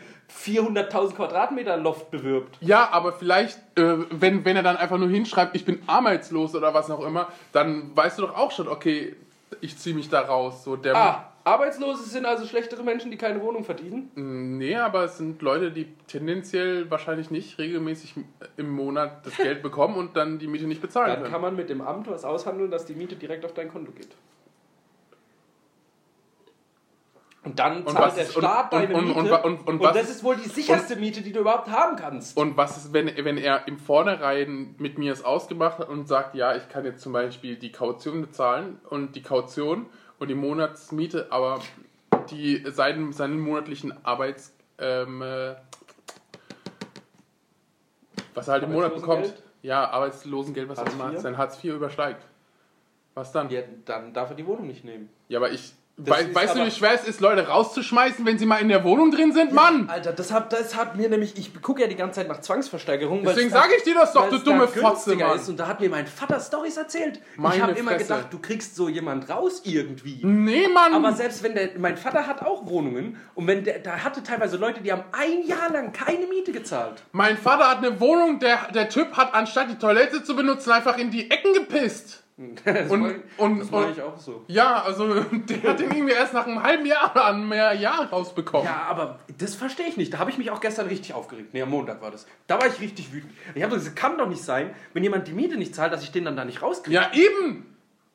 400.000 0.45 1.15
Quadratmeter 1.15 1.75
Loft 1.75 2.09
bewirbt. 2.09 2.57
Ja, 2.61 2.89
aber 2.91 3.11
vielleicht, 3.11 3.57
äh, 3.77 3.97
wenn, 4.09 4.45
wenn 4.45 4.55
er 4.55 4.63
dann 4.63 4.77
einfach 4.77 4.97
nur 4.97 5.09
hinschreibt, 5.09 5.53
ich 5.55 5.65
bin 5.65 5.83
arbeitslos 5.87 6.55
oder 6.55 6.73
was 6.73 6.89
auch 6.89 7.05
immer, 7.05 7.27
dann 7.51 7.91
weißt 7.93 8.19
du 8.19 8.23
doch 8.23 8.37
auch 8.37 8.51
schon, 8.51 8.69
okay, 8.69 9.15
ich 9.59 9.77
ziehe 9.77 9.93
mich 9.93 10.07
da 10.09 10.21
raus. 10.21 10.63
So 10.63 10.77
der 10.77 10.95
Ah, 10.95 11.30
Arbeitslose 11.43 12.03
sind 12.07 12.25
also 12.25 12.45
schlechtere 12.45 12.83
Menschen, 12.83 13.09
die 13.09 13.17
keine 13.17 13.41
Wohnung 13.41 13.63
verdienen. 13.63 14.11
Nee, 14.57 14.75
aber 14.75 15.05
es 15.05 15.17
sind 15.17 15.41
Leute, 15.41 15.71
die 15.71 15.87
tendenziell 16.07 16.89
wahrscheinlich 16.91 17.31
nicht 17.31 17.57
regelmäßig 17.57 18.13
im 18.57 18.69
Monat 18.69 19.25
das 19.25 19.37
Geld 19.37 19.61
bekommen 19.63 19.95
und 19.95 20.15
dann 20.15 20.37
die 20.39 20.47
Miete 20.47 20.65
nicht 20.67 20.81
bezahlen 20.81 21.07
Dann 21.07 21.19
können. 21.21 21.31
kann 21.31 21.41
man 21.41 21.55
mit 21.55 21.69
dem 21.69 21.81
Amt 21.81 22.07
was 22.09 22.23
aushandeln, 22.25 22.69
dass 22.69 22.85
die 22.85 22.93
Miete 22.93 23.15
direkt 23.15 23.43
auf 23.45 23.53
dein 23.53 23.69
Konto 23.71 23.91
geht. 23.91 24.09
Und 27.43 27.57
dann 27.57 27.77
Und 27.81 27.89
zahlt 27.89 28.05
was 28.05 28.15
der 28.15 28.23
ist- 28.25 28.35
und- 28.35 28.43
Staat 28.43 28.71
und- 28.71 28.79
deine 28.83 28.95
und- 28.95 29.07
Miete. 29.07 29.41
und 29.41 29.43
und- 29.67 29.67
und 29.67 29.83
das 29.83 30.03
ist- 30.03 30.09
ist 30.17 30.23
wohl 30.23 30.35
die 30.35 30.47
sicherste 30.47 30.95
Miete, 30.95 31.21
die 31.23 31.31
du 31.31 31.39
überhaupt 31.39 31.69
haben 31.71 31.95
kannst. 31.95 32.37
Und 32.37 32.55
was 32.55 32.77
ist, 32.77 32.93
wenn, 32.93 33.07
wenn 33.25 33.39
er 33.39 33.67
im 33.67 33.79
Vornherein 33.79 34.75
mit 34.77 34.99
mir 34.99 35.11
es 35.11 35.25
ausgemacht 35.25 35.79
hat 35.79 35.89
und 35.89 36.07
sagt, 36.07 36.35
ja, 36.35 36.55
ich 36.55 36.69
kann 36.69 36.85
jetzt 36.85 37.01
zum 37.01 37.13
Beispiel 37.13 37.55
die 37.55 37.71
Kaution 37.71 38.21
bezahlen 38.21 38.79
und 38.91 39.15
die 39.15 39.23
Kaution 39.23 39.87
und 40.21 40.27
die 40.27 40.35
Monatsmiete, 40.35 41.31
aber 41.31 41.61
die 42.29 42.63
seinen, 42.71 43.11
seinen 43.11 43.39
monatlichen 43.39 44.05
Arbeits... 44.05 44.53
Ähm, 44.77 45.21
äh, 45.23 45.55
was 48.35 48.47
er 48.47 48.53
halt 48.53 48.63
im 48.63 48.71
Monat 48.71 48.93
bekommt. 48.93 49.09
Arbeitslosengeld? 49.09 49.63
Ja, 49.63 49.89
Arbeitslosengeld, 49.89 50.69
was 50.69 50.77
Hartz 50.77 50.89
auch 50.89 50.93
immer, 50.93 51.19
sein 51.19 51.37
Hartz 51.37 51.63
IV 51.63 51.73
übersteigt. 51.73 52.23
Was 53.15 53.31
dann? 53.31 53.49
Ja, 53.49 53.61
dann 53.85 54.13
darf 54.13 54.29
er 54.29 54.35
die 54.35 54.45
Wohnung 54.45 54.67
nicht 54.67 54.85
nehmen. 54.85 55.09
Ja, 55.27 55.39
aber 55.39 55.51
ich. 55.51 55.73
Wei 55.97 56.33
weißt 56.33 56.55
du, 56.55 56.65
wie 56.65 56.71
schwer 56.71 56.93
es 56.93 57.07
ist, 57.07 57.21
Leute 57.21 57.47
rauszuschmeißen, 57.47 58.25
wenn 58.25 58.37
sie 58.39 58.45
mal 58.45 58.57
in 58.57 58.69
der 58.69 58.83
Wohnung 58.83 59.11
drin 59.11 59.33
sind? 59.33 59.51
Mann! 59.51 59.87
Alter, 59.89 60.13
das 60.13 60.31
hat, 60.31 60.51
das 60.51 60.75
hat 60.75 60.95
mir 60.95 61.09
nämlich, 61.09 61.37
ich 61.37 61.61
gucke 61.61 61.81
ja 61.81 61.87
die 61.87 61.95
ganze 61.95 62.21
Zeit 62.21 62.27
nach 62.27 62.41
Zwangsversteigerung. 62.41 63.23
Deswegen 63.23 63.49
sage 63.49 63.73
ich 63.77 63.83
dir 63.83 63.93
das 63.93 64.13
doch, 64.13 64.29
du 64.29 64.39
dumme 64.39 64.67
Fotze, 64.67 65.15
Mann. 65.15 65.35
Ist. 65.35 65.49
Und 65.49 65.59
da 65.59 65.67
hat 65.67 65.79
mir 65.79 65.89
mein 65.89 66.07
Vater 66.07 66.39
Stories 66.39 66.77
erzählt. 66.77 67.21
ich 67.33 67.37
Meine 67.37 67.63
habe 67.63 67.73
immer 67.73 67.95
gedacht, 67.95 68.27
du 68.31 68.39
kriegst 68.39 68.75
so 68.75 68.89
jemand 68.89 69.29
raus 69.29 69.61
irgendwie. 69.65 70.19
Nee, 70.23 70.67
Mann! 70.69 70.93
Aber 70.93 71.13
selbst 71.13 71.43
wenn 71.43 71.53
der, 71.53 71.71
mein 71.77 71.97
Vater 71.97 72.25
hat 72.25 72.41
auch 72.41 72.67
Wohnungen 72.67 73.17
und 73.35 73.47
wenn 73.47 73.63
der, 73.63 73.79
da 73.79 74.03
hatte 74.03 74.23
teilweise 74.23 74.57
Leute, 74.57 74.81
die 74.81 74.91
haben 74.91 75.03
ein 75.11 75.45
Jahr 75.45 75.71
lang 75.71 75.91
keine 75.91 76.25
Miete 76.27 76.51
gezahlt. 76.51 77.03
mein 77.11 77.37
Vater 77.37 77.69
hat 77.69 77.77
eine 77.77 77.99
Wohnung, 77.99 78.39
der, 78.39 78.71
der 78.73 78.89
Typ 78.89 79.15
hat 79.17 79.33
anstatt 79.33 79.69
die 79.69 79.77
Toilette 79.77 80.23
zu 80.23 80.35
benutzen, 80.35 80.71
einfach 80.71 80.97
in 80.97 81.11
die 81.11 81.29
Ecken 81.29 81.53
gepisst. 81.53 82.20
Das 82.37 82.89
Und- 82.89 83.05
ich- 83.05 83.39
und- 83.39 83.59
das 83.59 83.69
und- 83.69 83.91
ich 83.91 84.01
auch 84.01 84.17
so. 84.17 84.43
Ja, 84.47 84.81
also 84.83 85.13
der 85.31 85.63
hat 85.63 85.79
den 85.79 85.91
irgendwie 85.91 86.13
erst 86.13 86.33
nach 86.33 86.47
einem 86.47 86.63
halben 86.63 86.85
Jahr 86.85 87.15
an 87.15 87.47
mehr 87.47 87.73
Jahr 87.73 88.09
rausbekommen. 88.09 88.65
Ja, 88.65 88.85
aber 88.89 89.19
das 89.37 89.53
verstehe 89.55 89.85
ich 89.87 89.97
nicht. 89.97 90.13
Da 90.13 90.17
habe 90.19 90.31
ich 90.31 90.37
mich 90.37 90.49
auch 90.49 90.59
gestern 90.61 90.87
richtig 90.87 91.13
aufgeregt. 91.13 91.53
Nee, 91.53 91.61
am 91.61 91.69
Montag 91.69 92.01
war 92.01 92.09
das. 92.09 92.25
Da 92.47 92.59
war 92.59 92.65
ich 92.67 92.79
richtig 92.81 93.13
wütend. 93.13 93.31
Ich 93.53 93.61
habe 93.61 93.75
gesagt, 93.75 93.95
es 93.95 94.01
kann 94.01 94.17
doch 94.17 94.27
nicht 94.27 94.43
sein, 94.43 94.73
wenn 94.93 95.03
jemand 95.03 95.27
die 95.27 95.33
Miete 95.33 95.57
nicht 95.57 95.75
zahlt, 95.75 95.93
dass 95.93 96.03
ich 96.03 96.11
den 96.11 96.25
dann 96.25 96.35
da 96.35 96.45
nicht 96.45 96.61
rauskriege. 96.61 96.95
Ja, 96.95 97.11
eben! 97.13 97.67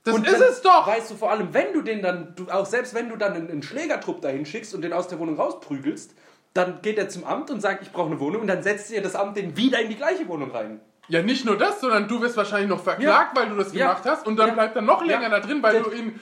Das 0.02 0.14
Und 0.14 0.26
ist 0.26 0.40
es 0.40 0.62
doch! 0.62 0.86
Weißt 0.86 1.10
du, 1.10 1.14
vor 1.16 1.30
allem, 1.30 1.52
wenn 1.52 1.72
du 1.72 1.82
den 1.82 2.00
dann, 2.02 2.32
du, 2.36 2.48
auch 2.50 2.66
selbst 2.66 2.94
wenn 2.94 3.08
du 3.08 3.16
dann 3.16 3.32
einen, 3.34 3.50
einen 3.50 3.62
Schlägertrupp 3.62 4.22
dahin 4.22 4.46
schickst 4.46 4.74
und 4.74 4.82
den 4.82 4.92
aus 4.92 5.08
der 5.08 5.18
Wohnung 5.18 5.36
rausprügelst, 5.36 6.14
dann 6.54 6.80
geht 6.80 6.96
er 6.96 7.08
zum 7.08 7.24
Amt 7.24 7.50
und 7.50 7.60
sagt, 7.60 7.82
ich 7.82 7.92
brauche 7.92 8.06
eine 8.10 8.18
Wohnung 8.18 8.42
und 8.42 8.46
dann 8.46 8.62
setzt 8.62 8.90
dir 8.90 9.02
das 9.02 9.14
Amt 9.14 9.36
den 9.36 9.56
wieder 9.56 9.80
in 9.80 9.88
die 9.90 9.96
gleiche 9.96 10.26
Wohnung 10.28 10.50
rein. 10.52 10.80
Ja, 11.08 11.22
nicht 11.22 11.44
nur 11.44 11.56
das, 11.56 11.80
sondern 11.80 12.08
du 12.08 12.20
wirst 12.20 12.36
wahrscheinlich 12.36 12.68
noch 12.68 12.82
verklagt, 12.82 13.36
weil 13.36 13.48
du 13.48 13.56
das 13.56 13.72
Ja. 13.72 13.86
gemacht 13.88 14.02
hast 14.06 14.26
und 14.26 14.36
dann 14.36 14.48
Ja. 14.48 14.54
bleibt 14.54 14.76
er 14.76 14.82
noch 14.82 15.04
länger 15.04 15.22
Ja. 15.22 15.28
da 15.28 15.40
drin, 15.40 15.62
weil 15.62 15.82
du 15.82 15.90
ihn 15.92 16.18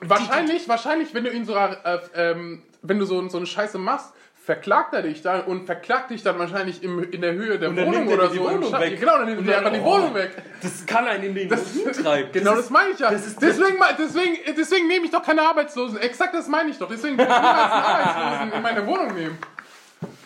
wahrscheinlich, 0.00 0.68
wahrscheinlich, 0.68 1.14
wenn 1.14 1.24
du 1.24 1.30
ihn 1.30 1.44
sogar, 1.44 1.84
äh, 1.86 1.98
ähm, 2.14 2.62
wenn 2.82 2.98
du 2.98 3.06
so, 3.06 3.26
so 3.28 3.38
eine 3.38 3.46
Scheiße 3.46 3.78
machst, 3.78 4.12
verklagt 4.44 4.94
er 4.94 5.02
dich 5.02 5.22
dann 5.22 5.40
und 5.42 5.66
verklagt 5.66 6.10
dich 6.10 6.22
dann 6.22 6.38
wahrscheinlich 6.38 6.80
im, 6.84 7.02
in 7.10 7.20
der 7.20 7.32
Höhe 7.32 7.58
der 7.58 7.74
Wohnung 7.74 8.08
er 8.08 8.14
oder 8.14 8.30
so. 8.30 8.44
Wohnung 8.44 8.72
weg. 8.78 9.00
Genau, 9.00 9.18
dann 9.18 9.26
nimmt 9.26 9.40
Und 9.40 9.48
er 9.48 9.58
einfach 9.58 9.72
die 9.72 9.80
oh. 9.80 9.84
Wohnung 9.86 10.14
weg. 10.14 10.36
Das 10.62 10.86
kann 10.86 11.04
einen 11.08 11.24
in 11.24 11.34
den 11.34 11.48
Das, 11.48 11.62
treiben. 12.00 12.30
genau 12.32 12.52
das 12.52 12.60
das 12.60 12.70
meine 12.70 12.90
ich 12.90 12.98
ja. 13.00 13.10
deswegen, 13.10 13.76
deswegen, 13.98 14.36
deswegen 14.56 14.86
nehme 14.86 15.04
ich 15.06 15.10
doch 15.10 15.22
keine 15.24 15.42
Arbeitslosen. 15.42 15.98
Exakt 15.98 16.32
das 16.34 16.46
meine 16.46 16.70
ich 16.70 16.78
doch. 16.78 16.88
Deswegen 16.88 17.18
will 17.18 17.24
ich 17.24 17.30
niemals 17.34 17.72
einen 17.72 17.84
Arbeitslosen 17.84 18.52
in 18.52 18.62
meine 18.62 18.86
Wohnung 18.86 19.14
nehmen. 19.14 19.38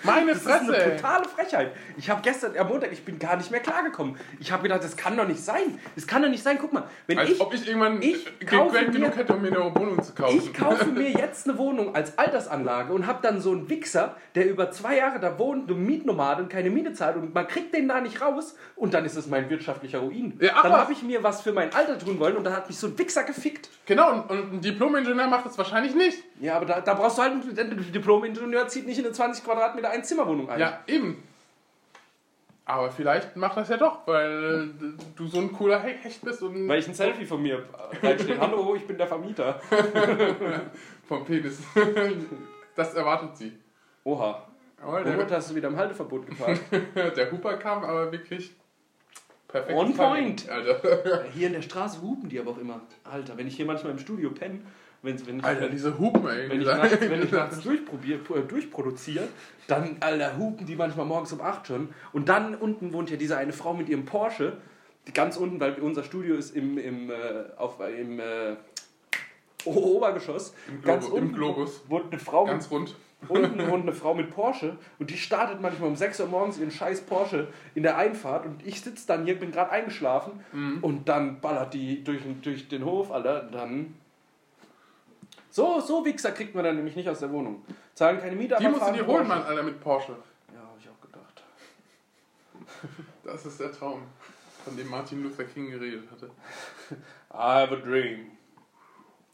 Meine 0.03 0.33
Das 0.33 0.41
ist 0.43 0.47
eine 0.47 0.67
Fresse, 0.73 0.85
ey. 0.93 0.97
totale 0.97 1.29
Frechheit. 1.29 1.73
Ich 1.97 2.09
habe 2.11 2.21
gestern, 2.23 2.57
am 2.57 2.69
Montag, 2.69 2.93
ich 2.93 3.05
bin 3.05 3.19
gar 3.19 3.37
nicht 3.37 3.51
mehr 3.51 3.61
klargekommen. 3.61 4.17
Ich 4.39 4.51
habe 4.53 4.63
gedacht, 4.63 4.83
das 4.83 4.97
kann 4.97 5.17
doch 5.17 5.27
nicht 5.27 5.41
sein. 5.45 5.79
Das 5.95 6.07
kann 6.07 6.23
doch 6.23 6.29
nicht 6.29 6.43
sein. 6.43 6.59
Guck 6.61 6.73
mal, 6.73 6.85
wenn 7.07 7.19
Als 7.19 7.31
ich, 7.31 7.41
ob 7.41 7.53
ich 7.55 7.67
irgendwann 7.67 8.01
ich 8.03 8.25
Geld 8.39 8.47
kaufe 8.51 8.73
Geld 8.79 8.93
genug 8.93 9.11
mir- 9.11 9.17
hätte, 9.17 9.35
um 9.35 9.43
mir 9.43 9.49
eine 9.49 9.75
Wohnung 9.75 10.03
zu 10.03 10.15
kaufen. 10.15 10.39
ich 10.39 10.55
kaufe 10.55 10.87
mir 10.87 11.11
jetzt 11.11 11.49
eine 11.49 11.59
Wohnung 11.59 11.95
als 11.95 12.17
Altersanlage 12.19 12.93
und 12.93 13.07
habe 13.07 13.19
dann 13.23 13.41
so 13.41 13.53
einen 13.53 13.69
Wichser, 13.69 14.17
der 14.35 14.49
über 14.49 14.71
zwei 14.71 14.97
Jahre 14.97 15.21
da 15.21 15.39
wohnt, 15.39 15.71
ein 15.71 15.85
Mietnomade 15.85 16.43
und 16.43 16.49
keine 16.49 16.71
Miete 16.71 16.93
zahlt 16.93 17.17
und 17.17 17.35
man 17.35 17.47
kriegt 17.47 17.75
den 17.75 17.89
da 17.89 18.01
nicht 18.01 18.21
raus 18.21 18.57
und 18.77 18.95
dann 18.95 19.05
ist 19.05 19.17
es 19.17 19.27
mein 19.27 19.51
wirtschaftlicher 19.51 19.99
Ruin. 19.99 20.39
Ja, 20.41 20.53
ach 20.57 20.63
dann 20.63 20.73
habe 20.73 20.93
ich 20.93 21.03
mir 21.03 21.23
was 21.23 21.43
für 21.43 21.53
mein 21.53 21.73
Alter 21.75 21.99
tun 21.99 22.19
wollen 22.19 22.37
und 22.37 22.45
dann 22.45 22.55
hat 22.55 22.69
mich 22.69 22.79
so 22.79 22.87
ein 22.87 22.99
Wichser 22.99 23.25
gefickt. 23.25 23.69
Genau, 23.87 24.13
und, 24.13 24.31
und 24.31 24.53
ein 24.55 24.61
Diplom-Ingenieur 24.61 25.27
macht 25.27 25.47
das 25.47 25.59
wahrscheinlich 25.59 25.95
nicht. 25.95 26.19
Ja, 26.41 26.57
aber 26.57 26.65
da, 26.67 26.81
da 26.81 26.95
brauchst 26.95 27.19
du 27.19 27.23
halt 27.23 27.33
einen 27.33 27.43
ein 27.59 27.93
Diplom-Ingenieur, 27.93 28.69
zieht 28.69 28.87
nicht 28.87 28.99
in 28.99 29.05
eine 29.05 29.13
20 29.13 29.45
Quadratmeter 29.45 29.89
Einzimmerwohnung 29.90 30.48
ein. 30.50 30.59
Ja, 30.61 30.81
eben. 30.87 31.22
Aber 32.64 32.90
vielleicht 32.92 33.35
macht 33.37 33.57
das 33.57 33.68
ja 33.68 33.76
doch, 33.76 34.07
weil 34.07 34.70
du 35.16 35.26
so 35.26 35.38
ein 35.40 35.50
cooler 35.53 35.83
He- 35.83 35.96
Hecht 36.03 36.22
bist 36.22 36.40
und 36.42 36.68
Weil 36.68 36.79
ich 36.79 36.87
ein 36.87 36.94
Selfie 36.94 37.26
von 37.26 37.42
mir 37.42 37.64
reinstehe. 38.03 38.38
Hallo, 38.40 38.76
ich 38.76 38.87
bin 38.87 38.96
der 38.96 39.09
Vermieter. 39.09 39.61
vom 41.09 41.24
Penis. 41.24 41.59
Das 42.76 42.94
erwartet 42.94 43.37
sie. 43.37 43.53
Oha. 44.05 44.46
Womit 44.83 45.29
der, 45.29 45.37
hast 45.37 45.50
du 45.50 45.55
wieder 45.57 45.68
im 45.68 45.76
Halteverbot 45.76 46.24
geparkt? 46.26 46.61
der 46.94 47.31
Huper 47.33 47.57
kam 47.59 47.85
aber 47.85 48.11
wirklich 48.12 48.53
perfekt. 49.48 49.76
On 49.76 49.92
point. 49.94 50.48
Alter. 50.48 51.24
Hier 51.35 51.48
in 51.48 51.53
der 51.53 51.62
Straße 51.62 52.00
hupen 52.00 52.29
die 52.31 52.38
aber 52.40 52.53
auch 52.53 52.59
immer. 52.59 52.81
Alter, 53.05 53.37
wenn 53.37 53.48
ich 53.48 53.57
hier 53.57 53.66
manchmal 53.66 53.92
im 53.92 53.98
Studio 53.98 54.31
penne, 54.31 54.61
wenn, 55.03 55.27
wenn 55.27 55.39
ich, 55.39 55.45
Alter, 55.45 55.69
diese 55.69 55.99
Hupen, 55.99 56.27
ey. 56.29 56.49
wenn 56.51 56.61
ich 56.61 56.67
nachts, 56.67 57.01
wenn 57.01 57.23
ich 57.23 57.31
nachts 57.33 57.59
äh, 57.67 58.41
durchproduziere, 58.47 59.29
dann, 59.67 59.97
Alter, 60.01 60.37
hupen 60.37 60.67
die 60.67 60.77
manchmal 60.77 61.07
morgens 61.07 61.33
um 61.33 61.41
8 61.41 61.67
schon. 61.67 61.89
Und 62.13 62.29
dann 62.29 62.55
unten 62.55 62.93
wohnt 62.93 63.11
ja 63.11 63.17
diese 63.17 63.37
eine 63.37 63.53
Frau 63.53 63.73
mit 63.75 63.89
ihrem 63.89 64.05
Porsche. 64.05 64.59
Die 65.07 65.13
ganz 65.13 65.37
unten, 65.37 65.59
weil 65.61 65.75
unser 65.81 66.03
Studio 66.05 66.35
ist 66.37 66.55
im, 66.55 66.77
im, 66.77 67.11
äh, 67.11 67.15
auf, 67.57 67.79
im 67.81 68.21
äh, 68.21 68.57
Obergeschoss. 69.65 70.55
Im 70.69 70.83
ganz 70.83 71.05
Globo- 71.07 71.17
im 71.19 71.23
unten 71.25 71.37
Globus. 71.37 71.83
wohnt 71.89 72.07
eine 72.13 72.19
Frau 72.21 72.45
mit 72.45 72.53
Ganz 72.53 72.71
rund. 72.71 72.95
Unten 73.29 73.59
wohnt 73.71 73.83
eine 73.83 73.93
Frau 73.93 74.15
mit 74.15 74.31
Porsche 74.31 74.79
und 74.99 75.11
die 75.11 75.19
startet 75.19 75.61
manchmal 75.61 75.91
um 75.91 75.97
6 75.97 76.21
Uhr 76.21 76.27
morgens 76.29 76.57
ihren 76.59 76.71
scheiß 76.71 77.03
Porsche 77.03 77.49
in 77.75 77.83
der 77.83 77.99
Einfahrt 77.99 78.47
und 78.47 78.67
ich 78.67 78.81
sitze 78.81 79.07
dann 79.07 79.27
hier, 79.27 79.39
bin 79.39 79.53
gerade 79.53 79.71
eingeschlafen 79.73 80.41
Mhm. 80.53 80.79
und 80.81 81.07
dann 81.07 81.39
ballert 81.43 81.75
die 81.75 82.03
durch, 82.03 82.23
den- 82.23 82.41
durch 82.41 82.69
den 82.69 82.83
Hof, 82.85 83.11
Alter, 83.13 83.43
dann... 83.53 83.95
So, 85.51 85.81
so 85.81 86.05
Wichser 86.05 86.33
kriegt 86.33 86.55
man 86.55 86.65
dann 86.65 86.77
nämlich 86.77 86.97
nicht 86.97 87.09
aus 87.09 87.21
der 87.21 87.31
Wohnung. 87.33 87.65
Zahlen 87.95 88.21
keine 88.21 88.37
Miete, 88.37 88.57
Die 88.61 88.69
musst 88.69 88.87
du 88.87 88.93
dir 88.93 89.07
holen. 89.07 89.27
Mann, 89.27 89.43
Alter, 89.43 89.63
mit 89.63 89.81
Porsche. 89.81 90.13
Ja, 90.55 90.61
habe 90.61 90.79
ich 90.81 90.89
auch 90.89 91.01
gedacht. 91.01 91.43
Das 93.25 93.47
ist 93.47 93.61
der 93.61 93.73
Traum, 93.73 94.03
von 94.65 94.77
dem 94.77 94.89
Martin 94.89 95.23
Luther 95.23 95.45
King 95.45 95.71
geredet 95.71 96.11
hatte. 96.11 96.27
I 97.33 97.61
have 97.61 97.73
a 97.73 97.77
dream 97.77 98.33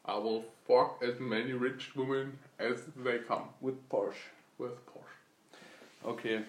I 0.08 0.18
will 0.18 0.44
fuck 0.66 1.02
as 1.02 1.18
many 1.18 1.52
rich 1.52 1.96
women 1.96 2.38
as 2.58 2.82
they 3.02 3.18
come 3.18 3.48
with 3.60 3.74
Porsche. 3.88 4.30
with 4.58 4.72
Porsche. 4.86 6.04
Okay. 6.04 6.42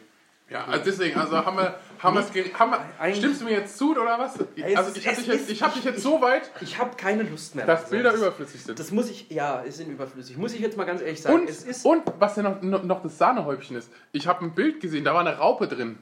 Ja, 0.49 0.63
also 0.65 0.85
deswegen, 0.85 1.19
also 1.19 1.45
haben 1.45 1.57
wir, 1.57 1.75
haben 1.99 2.15
wir's 2.15 2.31
ge- 2.31 2.53
haben 2.53 2.71
wir, 2.71 3.13
stimmst 3.15 3.41
du 3.41 3.45
mir 3.45 3.51
jetzt 3.51 3.77
zu 3.77 3.91
oder 3.91 4.17
was? 4.17 4.35
Es 4.55 4.77
Also 4.77 4.95
ich 4.95 5.05
habe 5.05 5.17
dich, 5.17 5.27
jetzt- 5.27 5.41
ist- 5.41 5.49
ich 5.49 5.61
hab 5.61 5.73
dich 5.73 5.83
jetzt 5.83 6.01
so 6.01 6.21
weit, 6.21 6.49
Ich 6.61 6.77
habe 6.77 6.95
keine 6.95 7.23
Lust 7.23 7.55
mehr. 7.55 7.65
dass 7.65 7.89
Bilder 7.89 8.11
das- 8.11 8.21
überflüssig 8.21 8.63
sind. 8.63 8.79
Das 8.79 8.91
muss 8.91 9.09
ich, 9.09 9.29
ja, 9.29 9.61
es 9.67 9.75
sind 9.75 9.89
überflüssig. 9.91 10.37
Muss 10.37 10.53
ich 10.53 10.61
jetzt 10.61 10.77
mal 10.77 10.85
ganz 10.85 11.01
ehrlich 11.01 11.21
sagen. 11.21 11.41
Und, 11.41 11.49
es 11.49 11.63
ist 11.63 11.85
und 11.85 12.03
was 12.17 12.37
ja 12.37 12.43
noch, 12.43 12.61
noch 12.83 13.01
das 13.03 13.17
Sahnehäubchen 13.17 13.75
ist, 13.75 13.91
ich 14.13 14.25
habe 14.25 14.45
ein 14.45 14.55
Bild 14.55 14.79
gesehen, 14.79 15.03
da 15.03 15.13
war 15.13 15.19
eine 15.19 15.37
Raupe 15.37 15.67
drin. 15.67 15.97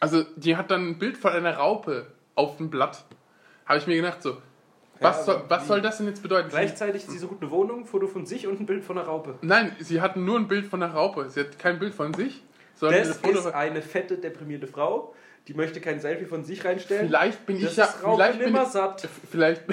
Also 0.00 0.24
die 0.34 0.56
hat 0.56 0.72
dann 0.72 0.88
ein 0.88 0.98
Bild 0.98 1.16
von 1.16 1.32
einer 1.32 1.56
Raupe 1.56 2.08
auf 2.34 2.56
dem 2.56 2.70
Blatt. 2.70 3.04
Habe 3.64 3.78
ich 3.78 3.86
mir 3.86 3.94
gedacht 3.96 4.22
so, 4.22 4.38
Was, 5.00 5.18
Ja, 5.18 5.22
soll, 5.22 5.42
was 5.48 5.68
soll 5.68 5.80
das 5.80 5.98
denn 5.98 6.08
jetzt 6.08 6.22
bedeuten? 6.24 6.48
Gleichzeitig 6.48 7.02
ist 7.04 7.12
sie 7.12 7.18
so 7.18 7.28
gut 7.28 7.40
eine 7.40 7.52
Wohnung, 7.52 7.84
Foto 7.86 8.08
von 8.08 8.26
sich 8.26 8.48
und 8.48 8.58
ein 8.58 8.66
Bild 8.66 8.82
von 8.84 8.98
einer 8.98 9.06
Raupe. 9.06 9.36
nein, 9.42 9.76
sie 9.78 10.00
hatten 10.00 10.24
nur 10.24 10.36
ein 10.36 10.48
Bild 10.48 10.66
von 10.66 10.80
der 10.80 10.88
Raupe. 10.90 11.30
Sie 11.30 11.38
hat 11.38 11.56
kein 11.60 11.78
Bild 11.78 11.94
von 11.94 12.12
sich, 12.14 12.42
sondern 12.78 13.06
Das 13.06 13.22
ein 13.22 13.34
Foto 13.34 13.48
ist 13.48 13.54
eine 13.54 13.82
fette, 13.82 14.18
deprimierte 14.18 14.66
Frau, 14.66 15.14
die 15.46 15.54
möchte 15.54 15.80
kein 15.80 16.00
Selfie 16.00 16.26
von 16.26 16.44
sich 16.44 16.64
reinstellen. 16.64 17.08
Vielleicht 17.08 17.46
bin 17.46 17.60
das 17.60 17.72
ich 17.72 17.76
ja... 17.78 17.86
Vielleicht 17.86 18.38
bin 18.38 18.54
satt. 18.66 19.08
vielleicht... 19.30 19.62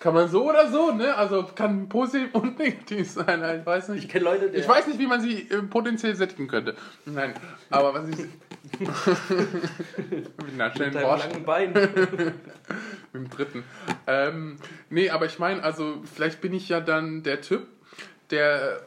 kann 0.00 0.14
man 0.14 0.28
so 0.28 0.48
oder 0.48 0.70
so, 0.70 0.92
ne? 0.92 1.14
Also 1.14 1.44
kann 1.54 1.88
positiv 1.88 2.34
und 2.34 2.58
negativ 2.60 3.10
sein. 3.10 3.42
Ich 3.60 3.66
weiß 3.66 3.88
nicht. 3.90 4.04
Ich 4.04 4.10
kenne 4.10 4.24
Leute, 4.24 4.50
die 4.50 4.58
Ich 4.58 4.68
weiß 4.68 4.86
nicht, 4.86 4.98
wie 4.98 5.06
man 5.06 5.20
sie 5.20 5.48
äh, 5.50 5.62
potenziell 5.62 6.14
sättigen 6.14 6.48
könnte. 6.48 6.76
Nein, 7.04 7.34
aber 7.70 7.94
was 7.94 8.08
ich. 8.08 8.16
mit 8.78 10.54
einer 10.54 10.66
mit 10.66 10.76
schnellen 10.76 10.92
Forsch 10.92 11.24
langen 11.24 11.44
Bein. 11.44 11.72
mit 11.72 12.34
dem 13.14 13.30
dritten. 13.30 13.64
Ähm, 14.06 14.56
nee, 14.90 15.10
aber 15.10 15.26
ich 15.26 15.38
meine, 15.38 15.62
also 15.62 16.02
vielleicht 16.14 16.40
bin 16.40 16.52
ich 16.52 16.68
ja 16.68 16.80
dann 16.80 17.22
der 17.22 17.40
Typ, 17.40 17.66
der 18.30 18.86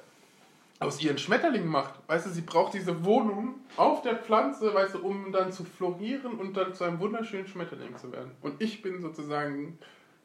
aus 0.81 1.01
ihren 1.01 1.17
Schmetterlingen 1.17 1.69
macht. 1.69 1.93
Weißt 2.07 2.25
du, 2.25 2.29
sie 2.31 2.41
braucht 2.41 2.73
diese 2.73 3.05
Wohnung 3.05 3.55
auf 3.77 4.01
der 4.01 4.15
Pflanze, 4.17 4.73
weißt 4.73 4.95
du, 4.95 4.99
um 5.05 5.31
dann 5.31 5.51
zu 5.51 5.63
florieren 5.63 6.33
und 6.33 6.57
dann 6.57 6.73
zu 6.73 6.83
einem 6.83 6.99
wunderschönen 6.99 7.47
Schmetterling 7.47 7.95
zu 7.97 8.11
werden. 8.11 8.31
Und 8.41 8.61
ich 8.61 8.81
bin 8.81 8.99
sozusagen 8.99 9.77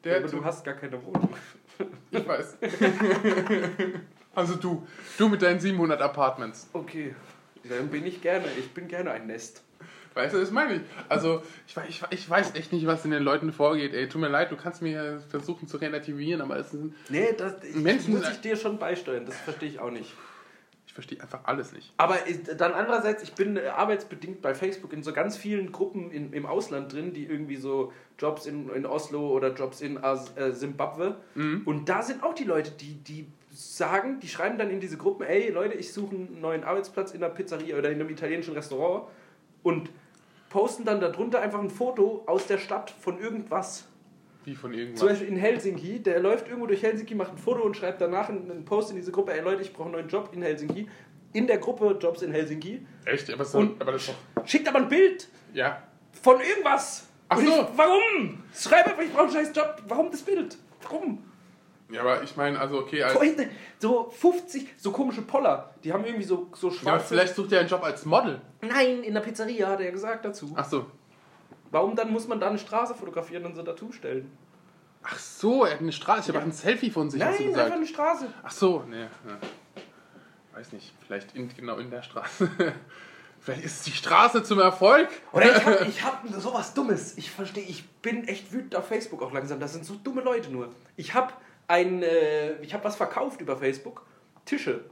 der 0.03 0.17
aber 0.17 0.27
Typ. 0.27 0.39
du 0.39 0.45
hast 0.45 0.65
gar 0.65 0.73
keine 0.75 1.03
Wohnung. 1.05 1.29
Ich 2.09 2.27
weiß. 2.27 2.57
also 4.35 4.55
du, 4.55 4.87
du 5.17 5.29
mit 5.29 5.41
deinen 5.43 5.59
700 5.59 6.01
Apartments. 6.01 6.67
Okay. 6.73 7.13
Dann 7.69 7.89
bin 7.89 8.05
ich 8.05 8.21
gerne. 8.21 8.45
Ich 8.57 8.71
bin 8.71 8.87
gerne 8.87 9.11
ein 9.11 9.27
Nest. 9.27 9.63
Weißt 10.15 10.33
du, 10.33 10.39
das 10.39 10.49
meine 10.49 10.75
ich. 10.75 10.81
Also, 11.09 11.43
ich, 11.67 11.75
ich, 11.89 12.01
ich 12.09 12.27
weiß 12.29 12.55
echt 12.55 12.71
nicht, 12.73 12.87
was 12.87 13.05
in 13.05 13.11
den 13.11 13.21
Leuten 13.21 13.51
vorgeht. 13.51 13.93
Ey, 13.93 14.09
tut 14.09 14.19
mir 14.21 14.29
leid, 14.29 14.49
du 14.51 14.55
kannst 14.55 14.81
mir 14.81 15.21
versuchen 15.29 15.67
zu 15.67 15.77
relativieren, 15.77 16.41
aber 16.41 16.57
es 16.57 16.71
sind, 16.71 16.95
Nee, 17.09 17.33
das 17.37 17.63
ich, 17.63 17.75
Menschen- 17.75 18.15
muss 18.15 18.27
ich 18.27 18.41
dir 18.41 18.55
schon 18.55 18.79
beisteuern. 18.79 19.25
Das 19.27 19.35
verstehe 19.35 19.69
ich 19.69 19.79
auch 19.79 19.91
nicht. 19.91 20.11
Ich 20.99 21.05
verstehe 21.05 21.21
einfach 21.21 21.41
alles 21.43 21.73
nicht. 21.73 21.93
Aber 21.97 22.17
dann 22.57 22.73
andererseits, 22.73 23.21
ich 23.21 23.33
bin 23.33 23.55
äh, 23.55 23.67
arbeitsbedingt 23.67 24.41
bei 24.41 24.55
Facebook 24.55 24.93
in 24.93 25.03
so 25.03 25.13
ganz 25.13 25.37
vielen 25.37 25.71
Gruppen 25.71 26.09
in, 26.09 26.33
im 26.33 26.45
Ausland 26.47 26.91
drin, 26.91 27.13
die 27.13 27.25
irgendwie 27.25 27.57
so 27.57 27.93
Jobs 28.17 28.47
in, 28.47 28.69
in 28.69 28.85
Oslo 28.87 29.29
oder 29.29 29.53
Jobs 29.53 29.81
in 29.81 30.03
As- 30.03 30.35
äh, 30.37 30.53
Zimbabwe. 30.53 31.17
Und 31.65 31.87
da 31.87 32.01
sind 32.01 32.23
auch 32.23 32.33
die 32.33 32.45
Leute, 32.45 32.71
die, 32.71 32.95
die 32.95 33.27
sagen, 33.51 34.19
die 34.19 34.27
schreiben 34.27 34.57
dann 34.57 34.69
in 34.71 34.79
diese 34.79 34.97
Gruppen, 34.97 35.25
ey 35.25 35.49
Leute, 35.51 35.75
ich 35.75 35.93
suche 35.93 36.15
einen 36.15 36.41
neuen 36.41 36.63
Arbeitsplatz 36.63 37.11
in 37.11 37.23
einer 37.23 37.33
Pizzeria 37.33 37.77
oder 37.77 37.89
in 37.91 37.99
einem 37.99 38.09
italienischen 38.09 38.53
Restaurant 38.55 39.03
und 39.63 39.89
posten 40.49 40.85
dann 40.85 40.99
darunter 41.01 41.41
einfach 41.41 41.59
ein 41.59 41.69
Foto 41.69 42.23
aus 42.25 42.47
der 42.47 42.57
Stadt 42.57 42.89
von 42.89 43.19
irgendwas. 43.19 43.86
Wie 44.47 44.55
von 44.55 44.71
Zum 44.71 44.79
irgendwas. 44.79 45.05
Beispiel 45.05 45.27
in 45.27 45.35
Helsinki, 45.35 45.99
der 45.99 46.21
läuft 46.21 46.47
irgendwo 46.47 46.67
durch 46.67 46.81
Helsinki, 46.81 47.15
macht 47.15 47.31
ein 47.33 47.37
Foto 47.37 47.63
und 47.63 47.75
schreibt 47.75 47.99
danach 47.99 48.29
einen 48.29 48.63
Post 48.63 48.91
in 48.91 48.95
diese 48.95 49.11
Gruppe, 49.11 49.33
ey 49.33 49.41
Leute, 49.41 49.61
ich 49.61 49.73
brauche 49.73 49.87
einen 49.89 49.91
neuen 49.95 50.07
Job 50.07 50.29
in 50.31 50.41
Helsinki. 50.41 50.87
In 51.33 51.47
der 51.47 51.57
Gruppe 51.57 51.97
Jobs 52.01 52.21
in 52.21 52.31
Helsinki. 52.31 52.87
Echt? 53.03 53.29
Aber, 53.29 53.43
so, 53.43 53.59
aber 53.77 53.91
das 53.91 54.07
doch. 54.07 54.47
Schickt 54.47 54.69
aber 54.69 54.77
ein 54.79 54.87
Bild 54.87 55.27
Ja. 55.53 55.83
von 56.23 56.39
irgendwas. 56.39 57.09
Ach 57.27 57.37
Und 57.37 57.45
so. 57.45 57.51
Ich, 57.51 57.67
warum? 57.75 58.43
Schreib 58.55 58.87
einfach, 58.87 59.03
ich 59.03 59.11
brauche 59.11 59.23
einen 59.23 59.31
scheiß 59.33 59.51
Job. 59.53 59.83
Warum 59.85 60.11
das 60.11 60.21
Bild? 60.21 60.57
Warum? 60.81 61.25
Ja, 61.91 61.99
aber 61.99 62.23
ich 62.23 62.37
meine, 62.37 62.57
also 62.57 62.79
okay, 62.79 63.03
als, 63.03 63.19
so 63.79 64.09
50, 64.09 64.75
so 64.77 64.91
komische 64.91 65.23
Poller, 65.23 65.73
die 65.83 65.91
haben 65.91 66.05
irgendwie 66.05 66.23
so, 66.25 66.47
so 66.53 66.69
ja, 66.69 66.73
schwarze... 66.73 67.07
vielleicht 67.09 67.35
sucht 67.35 67.51
er 67.51 67.59
einen 67.59 67.69
Job 67.69 67.83
als 67.83 68.05
Model. 68.05 68.39
Nein, 68.61 69.03
in 69.03 69.13
der 69.13 69.21
Pizzeria 69.21 69.67
hat 69.67 69.79
er 69.79 69.87
ja 69.87 69.91
gesagt 69.91 70.23
dazu. 70.23 70.53
Ach 70.55 70.69
so. 70.69 70.85
Warum 71.71 71.95
dann 71.95 72.11
muss 72.11 72.27
man 72.27 72.39
da 72.39 72.49
eine 72.49 72.57
Straße 72.57 72.95
fotografieren 72.95 73.45
und 73.45 73.55
so 73.55 73.63
dazu 73.63 73.91
stellen? 73.91 74.31
Ach 75.03 75.19
so, 75.19 75.65
er 75.65 75.73
hat 75.73 75.79
eine 75.79 75.91
Straße. 75.91 76.31
Ich 76.31 76.35
habe 76.35 76.45
ein 76.45 76.51
Selfie 76.51 76.91
von 76.91 77.09
sich, 77.09 77.21
hast 77.21 77.39
du 77.39 77.43
Nein, 77.43 77.51
gesagt. 77.51 77.65
einfach 77.65 77.77
eine 77.77 77.87
Straße. 77.87 78.27
Ach 78.43 78.51
so, 78.51 78.83
ne. 78.83 79.09
Ja. 79.27 79.37
Weiß 80.53 80.73
nicht, 80.73 80.93
vielleicht 81.05 81.35
in, 81.35 81.49
genau 81.55 81.77
in 81.77 81.89
der 81.89 82.01
Straße. 82.01 82.49
vielleicht 83.39 83.63
ist 83.63 83.77
es 83.77 83.83
die 83.83 83.91
Straße 83.91 84.43
zum 84.43 84.59
Erfolg. 84.59 85.07
Oder 85.31 85.55
ich 85.55 85.65
hab, 85.65 85.81
ich 85.87 86.03
hab 86.03 86.27
sowas 86.27 86.73
Dummes. 86.73 87.17
Ich 87.17 87.31
verstehe, 87.31 87.63
ich 87.63 87.87
bin 88.01 88.27
echt 88.27 88.51
wütend 88.51 88.75
auf 88.75 88.87
Facebook 88.87 89.21
auch 89.21 89.31
langsam. 89.31 89.59
Das 89.59 89.73
sind 89.73 89.85
so 89.85 89.95
dumme 89.95 90.21
Leute 90.21 90.51
nur. 90.51 90.69
Ich 90.95 91.13
hab 91.13 91.39
ein, 91.67 92.01
äh, 92.01 92.59
ich 92.61 92.75
was 92.81 92.95
verkauft 92.95 93.39
über 93.39 93.55
Facebook. 93.55 94.05
Tische. 94.45 94.85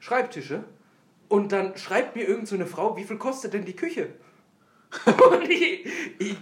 Schreibtische. 0.00 0.64
Und 1.28 1.52
dann 1.52 1.76
schreibt 1.78 2.16
mir 2.16 2.26
irgend 2.26 2.48
so 2.48 2.56
eine 2.56 2.66
Frau, 2.66 2.96
wie 2.96 3.04
viel 3.04 3.16
kostet 3.16 3.54
denn 3.54 3.64
die 3.64 3.76
Küche? 3.76 4.08
Und 5.30 5.48
ich, 5.50 5.86
ich, 6.18 6.36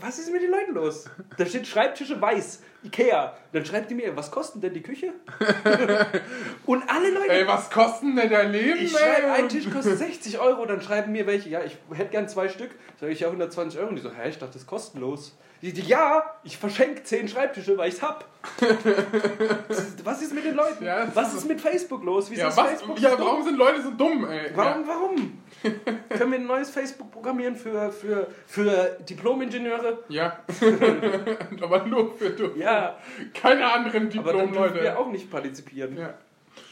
was 0.00 0.18
ist 0.18 0.32
mit 0.32 0.42
den 0.42 0.50
Leuten 0.50 0.74
los? 0.74 1.04
Da 1.36 1.44
steht 1.44 1.66
Schreibtische 1.66 2.20
weiß, 2.20 2.62
Ikea. 2.84 3.36
Dann 3.52 3.64
schreibt 3.66 3.90
die 3.90 3.94
mir, 3.94 4.16
was 4.16 4.30
kostet 4.30 4.62
denn 4.62 4.72
die 4.74 4.82
Küche? 4.82 5.12
Und 6.66 6.88
alle 6.88 7.10
Leute. 7.10 7.30
Ey, 7.30 7.46
was 7.46 7.70
kosten 7.70 8.16
denn 8.16 8.30
dein 8.30 8.52
Leben, 8.52 8.78
Ich 8.80 8.92
schreibe, 8.92 9.30
ein 9.32 9.48
Tisch 9.48 9.68
kostet 9.70 9.98
60 9.98 10.38
Euro, 10.38 10.64
dann 10.66 10.80
schreiben 10.80 11.12
mir 11.12 11.26
welche, 11.26 11.48
ja, 11.50 11.62
ich 11.64 11.76
hätte 11.92 12.10
gern 12.10 12.28
zwei 12.28 12.48
Stück. 12.48 12.70
Sag 13.00 13.10
ich, 13.10 13.20
ja, 13.20 13.26
120 13.28 13.78
Euro. 13.78 13.90
Und 13.90 13.96
die 13.96 14.02
so, 14.02 14.10
hä, 14.12 14.28
ich 14.28 14.38
dachte, 14.38 14.52
das 14.54 14.62
ist 14.62 14.68
kostenlos. 14.68 15.36
Die, 15.60 15.72
die, 15.72 15.82
ja, 15.82 16.24
ich 16.42 16.56
verschenke 16.58 17.04
10 17.04 17.28
Schreibtische, 17.28 17.76
weil 17.78 17.88
ich's 17.88 18.02
hab. 18.02 18.24
Was 20.04 20.22
ist 20.22 20.34
mit 20.34 20.44
den 20.44 20.54
Leuten? 20.54 20.84
Ja, 20.84 21.06
was 21.14 21.34
ist- 21.34 21.46
mit 21.46 21.60
Facebook 21.60 22.02
los? 22.04 22.28
Wieso 22.30 22.42
Ja, 22.42 22.48
ist 22.48 22.56
was? 22.56 22.68
Facebook 22.70 22.98
Ja, 22.98 23.10
dumm? 23.14 23.26
warum 23.26 23.42
sind 23.44 23.56
Leute 23.56 23.80
so 23.82 23.90
dumm, 23.92 24.28
ey? 24.28 24.50
Warum, 24.54 24.86
warum? 24.88 25.41
Können 26.08 26.32
wir 26.32 26.38
ein 26.38 26.46
neues 26.46 26.70
Facebook 26.70 27.10
programmieren 27.10 27.56
für, 27.56 27.90
für, 27.92 28.26
für 28.46 28.98
Diplom-Ingenieure? 29.08 30.04
Ja. 30.08 30.44
aber 31.60 31.86
nur 31.86 32.16
für 32.16 32.30
du. 32.30 32.50
Ja, 32.56 32.98
Keine 33.34 33.70
anderen 33.70 34.06
aber 34.18 34.32
dann 34.32 34.52
wir 34.52 34.62
Diplom-Leute. 34.62 34.98
auch 34.98 35.10
nicht 35.10 35.30
partizipieren. 35.30 35.96
Ja. 35.96 36.14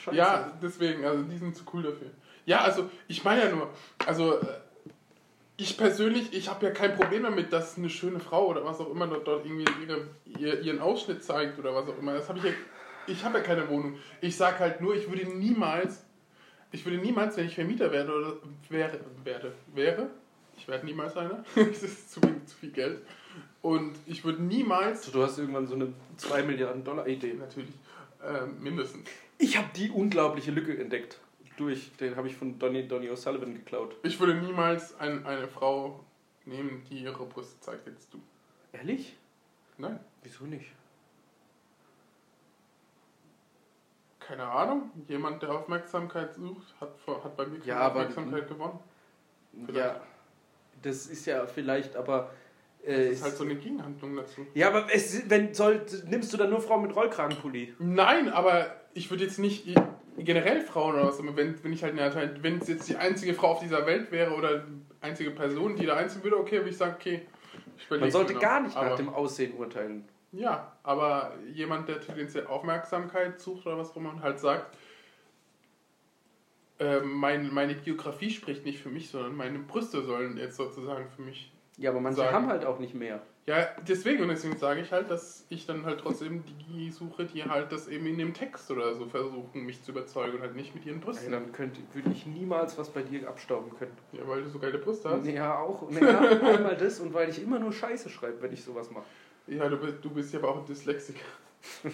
Scheiße. 0.04 0.16
ja, 0.16 0.52
deswegen, 0.62 1.04
also 1.04 1.22
die 1.22 1.38
sind 1.38 1.56
zu 1.56 1.64
cool 1.72 1.82
dafür. 1.82 2.10
Ja, 2.46 2.62
also 2.62 2.88
ich 3.08 3.24
meine 3.24 3.44
ja 3.44 3.50
nur, 3.50 3.70
also 4.06 4.38
äh, 4.38 4.46
ich 5.56 5.76
persönlich, 5.76 6.32
ich 6.32 6.48
habe 6.48 6.66
ja 6.66 6.72
kein 6.72 6.94
Problem 6.94 7.22
damit, 7.22 7.52
dass 7.52 7.76
eine 7.76 7.90
schöne 7.90 8.18
Frau 8.18 8.46
oder 8.46 8.64
was 8.64 8.80
auch 8.80 8.90
immer 8.90 9.06
dort, 9.06 9.26
dort 9.28 9.44
irgendwie 9.44 9.66
ihre, 9.82 10.08
ihr, 10.24 10.60
ihren 10.60 10.80
Ausschnitt 10.80 11.22
zeigt 11.22 11.58
oder 11.58 11.74
was 11.74 11.88
auch 11.88 11.98
immer. 11.98 12.14
Das 12.14 12.28
habe 12.28 12.38
ich 12.38 12.44
ja, 12.44 12.50
ich 13.06 13.24
habe 13.24 13.38
ja 13.38 13.44
keine 13.44 13.68
Wohnung. 13.68 13.98
Ich 14.20 14.36
sage 14.36 14.58
halt 14.58 14.80
nur, 14.80 14.94
ich 14.94 15.10
würde 15.10 15.26
niemals, 15.26 16.04
ich 16.72 16.84
würde 16.84 16.98
niemals, 16.98 17.36
wenn 17.36 17.46
ich 17.46 17.54
Vermieter 17.54 17.90
werde 17.92 18.14
oder 18.14 18.32
wäre, 18.68 19.00
werde, 19.24 19.52
wäre, 19.74 20.10
ich 20.56 20.66
werde 20.68 20.86
niemals 20.86 21.16
einer, 21.16 21.44
das 21.54 21.82
ist 21.82 22.12
zu, 22.12 22.20
viel- 22.20 22.44
zu 22.46 22.56
viel 22.56 22.70
Geld. 22.70 23.02
Und 23.62 23.94
ich 24.06 24.24
würde 24.24 24.42
niemals, 24.42 24.98
Also, 25.06 25.12
du 25.12 25.22
hast 25.22 25.38
irgendwann 25.38 25.66
so 25.66 25.74
eine 25.74 25.92
2 26.16 26.42
Milliarden 26.42 26.82
Dollar 26.84 27.06
Idee. 27.06 27.34
natürlich, 27.34 27.70
ähm, 28.26 28.56
mindestens, 28.62 29.08
Ich 29.38 29.56
habe 29.56 29.68
die 29.76 29.90
unglaubliche 29.90 30.50
Lücke 30.50 30.76
entdeckt. 30.78 31.18
Durch, 31.56 31.90
den 32.00 32.16
habe 32.16 32.26
ich 32.28 32.36
von 32.36 32.58
Donny, 32.58 32.88
Donny 32.88 33.10
O'Sullivan 33.10 33.52
geklaut. 33.52 33.94
Ich 34.02 34.18
würde 34.18 34.34
niemals 34.34 34.98
ein, 34.98 35.26
eine 35.26 35.46
Frau 35.46 36.02
nehmen, 36.46 36.82
die 36.88 37.02
ihre 37.02 37.26
Brust 37.26 37.62
zeigt, 37.62 37.86
jetzt 37.86 38.12
du. 38.14 38.20
Ehrlich? 38.72 39.14
Nein, 39.76 40.00
Wieso 40.22 40.44
nicht? 40.44 40.66
Keine 44.30 44.44
Ahnung. 44.44 44.90
Jemand, 45.08 45.42
der 45.42 45.50
Aufmerksamkeit 45.50 46.34
sucht, 46.34 46.74
hat, 46.80 46.90
hat 47.24 47.36
bei 47.36 47.46
mir 47.46 47.58
keine 47.58 47.68
Ja, 47.68 47.88
Aufmerksamkeit 47.88 48.48
gewonnen. 48.48 48.78
Vielleicht. 49.66 49.76
Ja, 49.78 50.00
das 50.82 51.06
ist 51.06 51.26
ja 51.26 51.46
vielleicht, 51.46 51.96
aber. 51.96 52.30
Das 52.86 52.94
Äh, 52.96 53.08
ist 53.10 53.22
halt 53.22 53.36
so 53.36 53.44
eine 53.44 53.56
Gegenhandlung 53.56 54.16
dazu. 54.16 54.46
ja, 54.54 54.68
aber 54.68 54.86
es, 54.90 55.28
wenn 55.28 55.52
soll, 55.52 55.84
nimmst 56.06 56.32
du 56.32 56.36
dann 56.38 56.48
nur 56.48 56.60
Frauen 56.62 56.80
mit 56.82 56.96
Rollkragenpulli? 56.96 57.74
Nein, 57.78 58.30
aber 58.30 58.74
ich 58.94 59.10
würde 59.10 59.24
jetzt 59.24 59.38
nicht 59.38 59.66
i- 59.66 59.74
generell 60.16 60.62
Frauen 60.62 60.94
oder 60.94 61.08
was, 61.08 61.18
aber 61.18 61.36
wenn, 61.36 61.62
wenn 61.62 61.74
ich 61.74 61.82
halt 61.82 61.98
eine, 61.98 62.42
wenn 62.42 62.58
es 62.58 62.68
jetzt 62.68 62.88
die 62.88 62.96
einzige 62.96 63.34
Frau 63.34 63.48
auf 63.48 63.60
dieser 63.60 63.84
Welt 63.84 64.10
wäre 64.12 64.32
oder 64.34 64.64
einzige 65.02 65.30
Person, 65.30 65.76
die 65.76 65.84
da 65.84 65.96
einziehen 65.96 66.22
würde, 66.24 66.38
okay, 66.38 66.58
würde 66.58 66.70
ich 66.70 66.76
sagen, 66.78 66.94
okay. 66.98 67.20
Ich 67.76 67.90
Man 67.90 68.10
sollte 68.10 68.32
noch. 68.34 68.40
gar 68.40 68.60
nicht 68.62 68.74
aber, 68.76 68.90
nach 68.90 68.96
dem 68.96 69.08
Aussehen 69.10 69.52
urteilen. 69.58 70.08
Ja, 70.32 70.72
aber 70.82 71.32
jemand, 71.52 71.88
der 71.88 72.00
tendenziell 72.00 72.46
Aufmerksamkeit 72.46 73.40
sucht 73.40 73.66
oder 73.66 73.78
was 73.78 73.90
auch 73.90 73.96
immer 73.96 74.10
und 74.10 74.22
halt 74.22 74.38
sagt, 74.38 74.76
ähm, 76.78 77.12
mein, 77.14 77.52
meine 77.52 77.74
Biografie 77.74 78.30
spricht 78.30 78.64
nicht 78.64 78.80
für 78.80 78.88
mich, 78.88 79.10
sondern 79.10 79.36
meine 79.36 79.58
Brüste 79.58 80.02
sollen 80.02 80.36
jetzt 80.36 80.56
sozusagen 80.56 81.08
für 81.14 81.22
mich. 81.22 81.52
Ja, 81.76 81.90
aber 81.90 82.00
manche 82.00 82.18
Sagen. 82.18 82.34
haben 82.34 82.46
halt 82.48 82.64
auch 82.64 82.78
nicht 82.78 82.94
mehr. 82.94 83.20
Ja, 83.46 83.66
deswegen 83.88 84.22
und 84.22 84.28
deswegen 84.28 84.56
sage 84.56 84.80
ich 84.80 84.92
halt, 84.92 85.10
dass 85.10 85.44
ich 85.48 85.66
dann 85.66 85.84
halt 85.84 86.00
trotzdem 86.00 86.44
die 86.68 86.90
suche, 86.90 87.24
die 87.24 87.42
halt 87.42 87.72
das 87.72 87.88
eben 87.88 88.06
in 88.06 88.18
dem 88.18 88.34
Text 88.34 88.70
oder 88.70 88.94
so 88.94 89.06
versuchen, 89.06 89.64
mich 89.64 89.82
zu 89.82 89.90
überzeugen 89.90 90.36
und 90.36 90.42
halt 90.42 90.54
nicht 90.54 90.74
mit 90.74 90.86
ihren 90.86 91.00
Brüsten. 91.00 91.32
dann 91.32 91.50
könnte, 91.50 91.80
würde 91.92 92.10
ich 92.12 92.26
niemals 92.26 92.78
was 92.78 92.90
bei 92.90 93.02
dir 93.02 93.26
abstauben 93.28 93.76
können. 93.78 93.96
Ja, 94.12 94.20
weil 94.28 94.42
du 94.42 94.50
so 94.50 94.58
geile 94.58 94.78
Brüste 94.78 95.08
hast. 95.08 95.26
Ja, 95.26 95.58
auch. 95.58 95.90
Naja, 95.90 96.20
einmal 96.42 96.76
das 96.76 97.00
und 97.00 97.12
weil 97.12 97.28
ich 97.30 97.42
immer 97.42 97.58
nur 97.58 97.72
Scheiße 97.72 98.08
schreibe, 98.08 98.40
wenn 98.42 98.52
ich 98.52 98.62
sowas 98.62 98.90
mache. 98.90 99.06
Ja, 99.46 99.68
du 99.68 99.76
bist, 99.78 99.96
du 100.02 100.10
bist 100.10 100.32
ja 100.32 100.38
aber 100.38 100.50
auch 100.50 100.58
ein 100.58 100.66
Dyslexiker. 100.66 101.20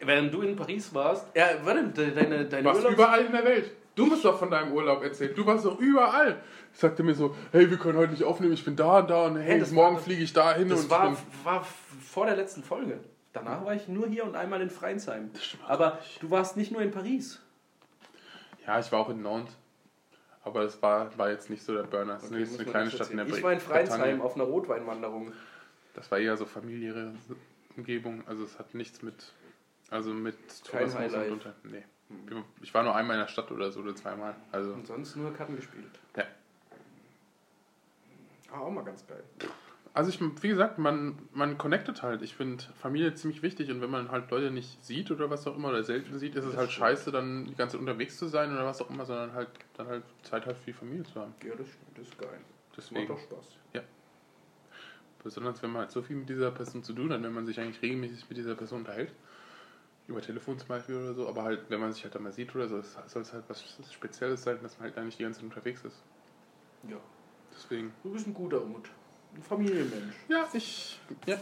Während 0.00 0.34
du 0.34 0.42
in 0.42 0.56
Paris 0.56 0.92
warst. 0.92 1.26
Ja, 1.36 1.54
de- 1.54 2.14
deine, 2.14 2.44
deine 2.46 2.64
Was 2.68 2.78
Urlaubs- 2.78 2.94
überall 2.94 3.24
in 3.24 3.32
der 3.32 3.44
Welt. 3.44 3.70
Du 3.94 4.06
musst 4.06 4.24
doch 4.24 4.36
von 4.38 4.50
deinem 4.50 4.72
Urlaub 4.72 5.02
erzählen. 5.04 5.32
Du 5.36 5.46
warst 5.46 5.64
doch 5.64 5.78
überall. 5.78 6.40
Sagte 6.72 7.04
mir 7.04 7.14
so, 7.14 7.36
hey, 7.52 7.70
wir 7.70 7.76
können 7.76 7.96
heute 7.96 8.10
nicht 8.10 8.24
aufnehmen, 8.24 8.52
ich 8.52 8.64
bin 8.64 8.74
da 8.74 8.98
und 8.98 9.08
da 9.08 9.26
und 9.26 9.36
hey, 9.36 9.60
das 9.60 9.70
morgen 9.70 9.98
fliege 9.98 10.24
ich 10.24 10.32
da 10.32 10.52
hin 10.54 10.68
Das 10.68 10.82
und 10.84 10.90
war, 10.90 11.12
ich 11.12 11.44
war 11.44 11.64
vor 12.02 12.26
der 12.26 12.34
letzten 12.34 12.64
Folge. 12.64 12.98
Danach 13.32 13.64
war 13.64 13.74
ich 13.74 13.86
nur 13.86 14.08
hier 14.08 14.24
und 14.24 14.34
einmal 14.34 14.60
in 14.60 14.70
Freinsheim. 14.70 15.30
Aber 15.68 16.00
du 16.20 16.28
warst 16.30 16.56
nicht 16.56 16.72
nur 16.72 16.82
in 16.82 16.90
Paris. 16.90 17.40
Ja, 18.66 18.80
ich 18.80 18.90
war 18.90 18.98
auch 19.00 19.10
in 19.10 19.22
Nantes. 19.22 19.54
Aber 20.44 20.62
das 20.62 20.80
war, 20.82 21.16
war 21.18 21.30
jetzt 21.30 21.48
nicht 21.48 21.62
so 21.62 21.74
der 21.74 21.84
Burner. 21.84 22.14
Das 22.14 22.30
Okay, 22.30 22.42
ist 22.42 22.60
eine 22.60 22.68
kleine 22.70 22.90
Stadt 22.90 23.10
in 23.10 23.16
der. 23.16 23.26
Ich 23.26 23.42
war 23.42 23.52
in 23.52 23.60
Freinsheim 23.60 24.20
auf 24.20 24.34
einer 24.34 24.44
Rotweinwanderung. 24.44 25.32
Das 25.94 26.10
war 26.10 26.18
eher 26.18 26.36
so 26.36 26.44
familiäre 26.44 27.14
Umgebung. 27.76 28.22
Also 28.26 28.44
es 28.44 28.58
hat 28.58 28.74
nichts 28.74 29.02
mit, 29.02 29.32
also 29.90 30.12
mit 30.12 30.36
Kein 30.36 30.80
Tourismus 30.90 31.00
Highlight. 31.00 31.26
und 31.28 31.32
unter. 31.32 31.54
Nee. 31.64 31.84
Ich 32.60 32.74
war 32.74 32.82
nur 32.82 32.94
einmal 32.94 33.16
in 33.16 33.22
der 33.22 33.28
Stadt 33.28 33.50
oder 33.50 33.70
so 33.72 33.80
oder 33.80 33.96
zweimal. 33.96 34.34
Also 34.52 34.72
Und 34.74 34.86
sonst 34.86 35.16
nur 35.16 35.32
Karten 35.32 35.56
gespielt. 35.56 35.86
Ja. 36.16 36.24
Ah, 38.52 38.60
auch 38.60 38.70
mal 38.70 38.84
ganz 38.84 39.04
geil. 39.06 39.22
Also 39.94 40.10
ich, 40.10 40.20
wie 40.20 40.48
gesagt, 40.48 40.78
man, 40.78 41.16
man 41.32 41.56
connectet 41.56 42.02
halt. 42.02 42.22
Ich 42.22 42.34
finde 42.34 42.64
Familie 42.74 43.14
ziemlich 43.14 43.42
wichtig 43.42 43.70
und 43.70 43.80
wenn 43.80 43.90
man 43.90 44.10
halt 44.10 44.30
Leute 44.30 44.50
nicht 44.50 44.84
sieht 44.84 45.10
oder 45.12 45.30
was 45.30 45.46
auch 45.46 45.56
immer 45.56 45.68
oder 45.68 45.84
selten 45.84 46.18
sieht, 46.18 46.34
ist 46.34 46.44
es 46.44 46.56
halt 46.56 46.72
scheiße, 46.72 47.12
dann 47.12 47.44
die 47.44 47.54
ganze 47.54 47.76
Zeit 47.76 47.80
unterwegs 47.80 48.18
zu 48.18 48.26
sein 48.26 48.52
oder 48.52 48.66
was 48.66 48.82
auch 48.82 48.90
immer, 48.90 49.06
sondern 49.06 49.32
halt 49.34 49.50
dann 49.76 49.86
halt 49.86 50.02
Zeit 50.22 50.46
halt 50.46 50.58
für 50.58 50.66
die 50.66 50.72
Familie 50.72 51.04
zu 51.04 51.20
haben. 51.20 51.32
Ja, 51.44 51.54
das 51.54 51.68
stimmt. 51.68 51.98
Das 51.98 52.08
ist 52.08 52.18
geil. 52.18 52.40
Das 52.74 52.90
macht 52.90 53.02
Deswegen. 53.02 53.08
doch 53.08 53.20
Spaß. 53.20 53.58
Besonders 55.24 55.62
wenn 55.62 55.70
man 55.70 55.80
halt 55.80 55.90
so 55.90 56.02
viel 56.02 56.16
mit 56.16 56.28
dieser 56.28 56.50
Person 56.50 56.84
zu 56.84 56.92
tun 56.92 57.10
hat, 57.10 57.22
wenn 57.22 57.32
man 57.32 57.46
sich 57.46 57.58
eigentlich 57.58 57.80
regelmäßig 57.80 58.28
mit 58.28 58.36
dieser 58.36 58.54
Person 58.54 58.80
unterhält. 58.80 59.10
Über 60.06 60.20
Telefon 60.20 60.58
zum 60.58 60.68
Beispiel 60.68 60.96
oder 60.96 61.14
so, 61.14 61.26
aber 61.26 61.44
halt, 61.44 61.64
wenn 61.70 61.80
man 61.80 61.94
sich 61.94 62.04
halt 62.04 62.14
da 62.14 62.18
mal 62.18 62.30
sieht 62.30 62.54
oder 62.54 62.68
so, 62.68 62.82
soll 63.06 63.22
es 63.22 63.32
halt 63.32 63.44
was 63.48 63.64
Spezielles 63.90 64.42
sein, 64.42 64.58
dass 64.62 64.76
man 64.76 64.84
halt 64.84 64.98
da 64.98 65.02
nicht 65.02 65.18
die 65.18 65.22
ganze 65.22 65.40
Zeit 65.40 65.48
unterwegs 65.48 65.82
ist. 65.82 66.02
Ja. 66.86 66.98
Deswegen. 67.54 67.94
Du 68.02 68.12
bist 68.12 68.26
ein 68.26 68.34
guter 68.34 68.60
Mut. 68.60 68.90
Ein 69.34 69.42
Familienmensch. 69.42 70.14
Ja, 70.28 70.48
ich. 70.52 71.00
Ja. 71.26 71.36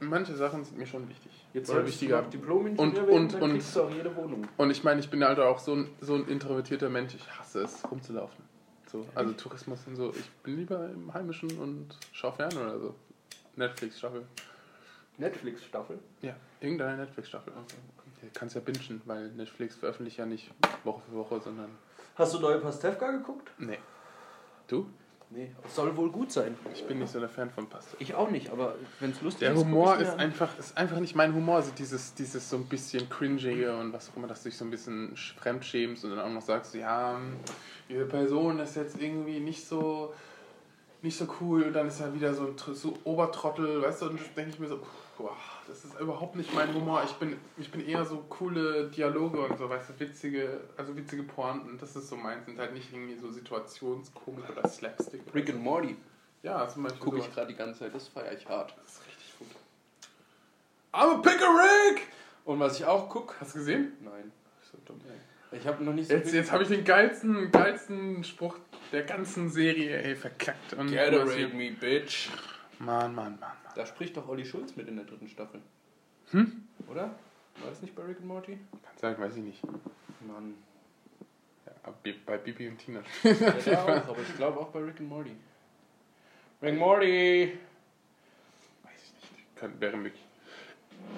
Manche 0.00 0.36
Sachen 0.36 0.62
sind 0.64 0.78
mir 0.78 0.86
schon 0.86 1.08
wichtig. 1.08 1.32
Jetzt 1.52 1.74
wichtiger. 1.74 2.22
noch 2.22 2.30
Diplom-Ingenieur 2.30 2.86
Und- 2.86 2.96
werden, 2.96 3.10
und- 3.10 3.34
dann 3.34 3.42
und- 3.42 3.50
kriegst 3.52 3.74
du 3.74 3.82
auch 3.82 3.90
jede 3.90 4.14
Wohnung. 4.14 4.46
Und 4.56 4.70
ich 4.70 4.84
meine, 4.84 5.00
ich 5.00 5.10
bin 5.10 5.24
halt 5.24 5.40
auch 5.40 5.58
so 5.58 5.74
ein, 5.74 5.88
so 6.00 6.14
ein 6.14 6.28
introvertierter 6.28 6.88
Mensch. 6.88 7.14
Ich 7.16 7.28
hasse 7.38 7.62
es, 7.62 7.82
rumzulaufen. 7.90 8.44
So, 8.86 9.04
also 9.14 9.32
Tourismus 9.32 9.80
und 9.86 9.96
so. 9.96 10.10
Ich 10.10 10.30
bin 10.44 10.56
lieber 10.56 10.88
im 10.88 11.12
Heimischen 11.12 11.50
und 11.58 11.88
schau 12.12 12.30
fern 12.30 12.52
oder 12.56 12.78
so. 12.78 12.94
Netflix-Staffel. 13.56 14.24
Netflix-Staffel. 15.18 15.98
Ja, 16.22 16.34
irgendeine 16.60 16.96
Netflix-Staffel. 16.98 17.52
Du 17.52 18.26
kannst 18.34 18.54
ja 18.54 18.60
bingen, 18.60 19.02
weil 19.04 19.28
Netflix 19.32 19.76
veröffentlicht 19.76 20.18
ja 20.18 20.26
nicht 20.26 20.50
Woche 20.84 21.02
für 21.08 21.16
Woche, 21.16 21.40
sondern. 21.40 21.70
Hast 22.14 22.34
du 22.34 22.38
neue 22.40 22.58
Pastewka 22.58 23.10
geguckt? 23.10 23.50
Nee. 23.58 23.78
Du? 24.68 24.86
Nee. 25.30 25.50
Soll 25.68 25.94
wohl 25.96 26.10
gut 26.10 26.32
sein. 26.32 26.56
Ich 26.72 26.86
bin 26.86 27.00
nicht 27.00 27.12
so 27.12 27.20
der 27.20 27.28
Fan 27.28 27.50
von 27.50 27.68
Pasta. 27.68 27.96
Ich 27.98 28.14
auch 28.14 28.30
nicht, 28.30 28.50
aber 28.50 28.76
wenn 28.98 29.10
es 29.10 29.20
lustig 29.20 29.40
Der 29.40 29.52
ist. 29.52 29.60
Humor 29.60 29.92
guck 29.92 30.00
ich's 30.00 30.08
ist 30.08 30.14
an. 30.14 30.20
einfach, 30.20 30.58
ist 30.58 30.76
einfach 30.76 31.00
nicht 31.00 31.14
mein 31.14 31.34
Humor. 31.34 31.56
Also 31.56 31.70
dieses, 31.76 32.14
dieses 32.14 32.48
so 32.48 32.56
ein 32.56 32.64
bisschen 32.66 33.08
cringige 33.10 33.76
und 33.76 33.92
was 33.92 34.10
auch 34.10 34.16
immer, 34.16 34.26
dass 34.26 34.42
du 34.42 34.48
dich 34.48 34.56
so 34.56 34.64
ein 34.64 34.70
bisschen 34.70 35.14
fremdschämst 35.16 36.04
und 36.04 36.10
dann 36.10 36.20
auch 36.20 36.32
noch 36.32 36.42
sagst, 36.42 36.74
ja, 36.74 37.18
diese 37.88 38.06
Person 38.06 38.58
ist 38.60 38.76
jetzt 38.76 39.00
irgendwie 39.00 39.40
nicht 39.40 39.66
so 39.66 40.14
nicht 41.02 41.16
so 41.16 41.28
cool 41.40 41.62
und 41.62 41.74
dann 41.74 41.86
ist 41.86 42.00
er 42.00 42.12
wieder 42.12 42.34
so 42.34 42.46
ein 42.46 42.74
so 42.74 42.94
Obertrottel, 43.04 43.82
weißt 43.82 44.02
du, 44.02 44.06
und 44.06 44.18
dann 44.18 44.26
denke 44.34 44.50
ich 44.50 44.58
mir 44.58 44.66
so, 44.66 44.80
boah, 45.16 45.36
das 45.68 45.84
ist 45.84 46.00
überhaupt 46.00 46.36
nicht 46.36 46.52
mein 46.54 46.72
Humor. 46.74 47.02
Ich 47.04 47.12
bin, 47.12 47.36
ich 47.58 47.70
bin 47.70 47.86
eher 47.86 48.04
so 48.04 48.24
coole 48.28 48.88
Dialoge 48.88 49.40
und 49.40 49.58
so, 49.58 49.68
weißt 49.68 49.90
du, 49.90 50.00
witzige, 50.00 50.60
also 50.76 50.96
witzige 50.96 51.22
Pointen, 51.22 51.78
das 51.78 51.94
ist 51.94 52.08
so 52.08 52.16
meins, 52.16 52.48
und 52.48 52.58
halt 52.58 52.72
nicht 52.72 52.92
irgendwie 52.92 53.16
so 53.16 53.30
Situationskomik 53.30 54.48
oder 54.50 54.66
Slapstick. 54.68 55.22
Rick 55.34 55.50
and 55.50 55.62
Morty 55.62 55.96
Ja, 56.42 56.68
zum 56.68 56.82
Beispiel 56.84 57.00
gucke 57.00 57.18
ich 57.18 57.32
gerade 57.32 57.48
die 57.48 57.56
ganze 57.56 57.80
Zeit. 57.80 57.94
Das 57.94 58.08
feiere 58.08 58.32
ich 58.32 58.48
hart. 58.48 58.74
Das 58.82 58.94
ist 58.94 59.06
richtig 59.06 59.38
gut. 59.38 59.48
I'm 60.92 61.16
a 61.16 61.18
Pickerick! 61.18 62.08
Und 62.44 62.60
was 62.60 62.80
ich 62.80 62.86
auch 62.86 63.08
gucke. 63.08 63.34
Hast 63.40 63.54
du 63.54 63.58
gesehen? 63.58 63.92
Nein. 64.00 64.32
So 64.72 64.78
dumm, 64.86 65.00
ey. 65.06 65.58
Ich 65.58 65.66
habe 65.66 65.82
noch 65.82 65.92
nicht 65.92 66.08
so 66.08 66.14
Jetzt, 66.14 66.32
jetzt 66.32 66.52
habe 66.52 66.62
ich 66.62 66.68
den 66.68 66.84
geilsten, 66.84 67.50
geilsten 67.50 68.22
Spruch 68.24 68.56
der 68.92 69.02
ganzen 69.02 69.50
Serie 69.50 70.02
ey, 70.02 70.16
verkackt. 70.16 70.74
Und 70.74 70.92
Gatorade 70.92 71.48
me, 71.48 71.72
bitch. 71.72 72.30
Mann, 72.78 73.14
Mann, 73.14 73.14
Mann, 73.14 73.40
Mann. 73.40 73.52
Da 73.74 73.86
spricht 73.86 74.16
doch 74.16 74.28
Olli 74.28 74.44
Schulz 74.44 74.76
mit 74.76 74.88
in 74.88 74.96
der 74.96 75.04
dritten 75.04 75.28
Staffel. 75.28 75.60
Hm? 76.30 76.68
Oder? 76.88 77.14
War 77.60 77.70
das 77.70 77.82
nicht 77.82 77.94
bei 77.94 78.02
Rick 78.02 78.18
and 78.18 78.26
Morty? 78.26 78.58
Kann 78.82 78.96
sein, 78.96 79.18
weiß 79.18 79.36
ich 79.36 79.42
nicht. 79.42 79.64
Mann. 80.26 80.54
Ja, 81.66 81.92
bei 82.26 82.38
Bibi 82.38 82.68
und 82.68 82.78
Tina. 82.78 83.00
Ja, 83.24 83.32
da 83.32 83.82
auch, 83.82 84.08
aber 84.08 84.22
ich 84.22 84.36
glaube 84.36 84.60
auch 84.60 84.68
bei 84.68 84.80
Rick 84.80 85.00
and 85.00 85.08
Morty. 85.08 85.36
Rick 86.62 86.70
and 86.70 86.78
Morty! 86.78 87.58
Weiß 88.82 88.92
ich 88.94 89.32
nicht. 89.32 89.56
Kann, 89.56 89.80
wäre 89.80 89.96
möglich. 89.96 90.22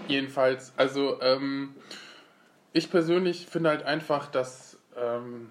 Jedenfalls, 0.09 0.73
also, 0.77 1.21
ähm, 1.21 1.75
ich 2.73 2.91
persönlich 2.91 3.47
finde 3.47 3.71
halt 3.71 3.83
einfach, 3.83 4.31
dass, 4.31 4.79
ähm, 4.97 5.51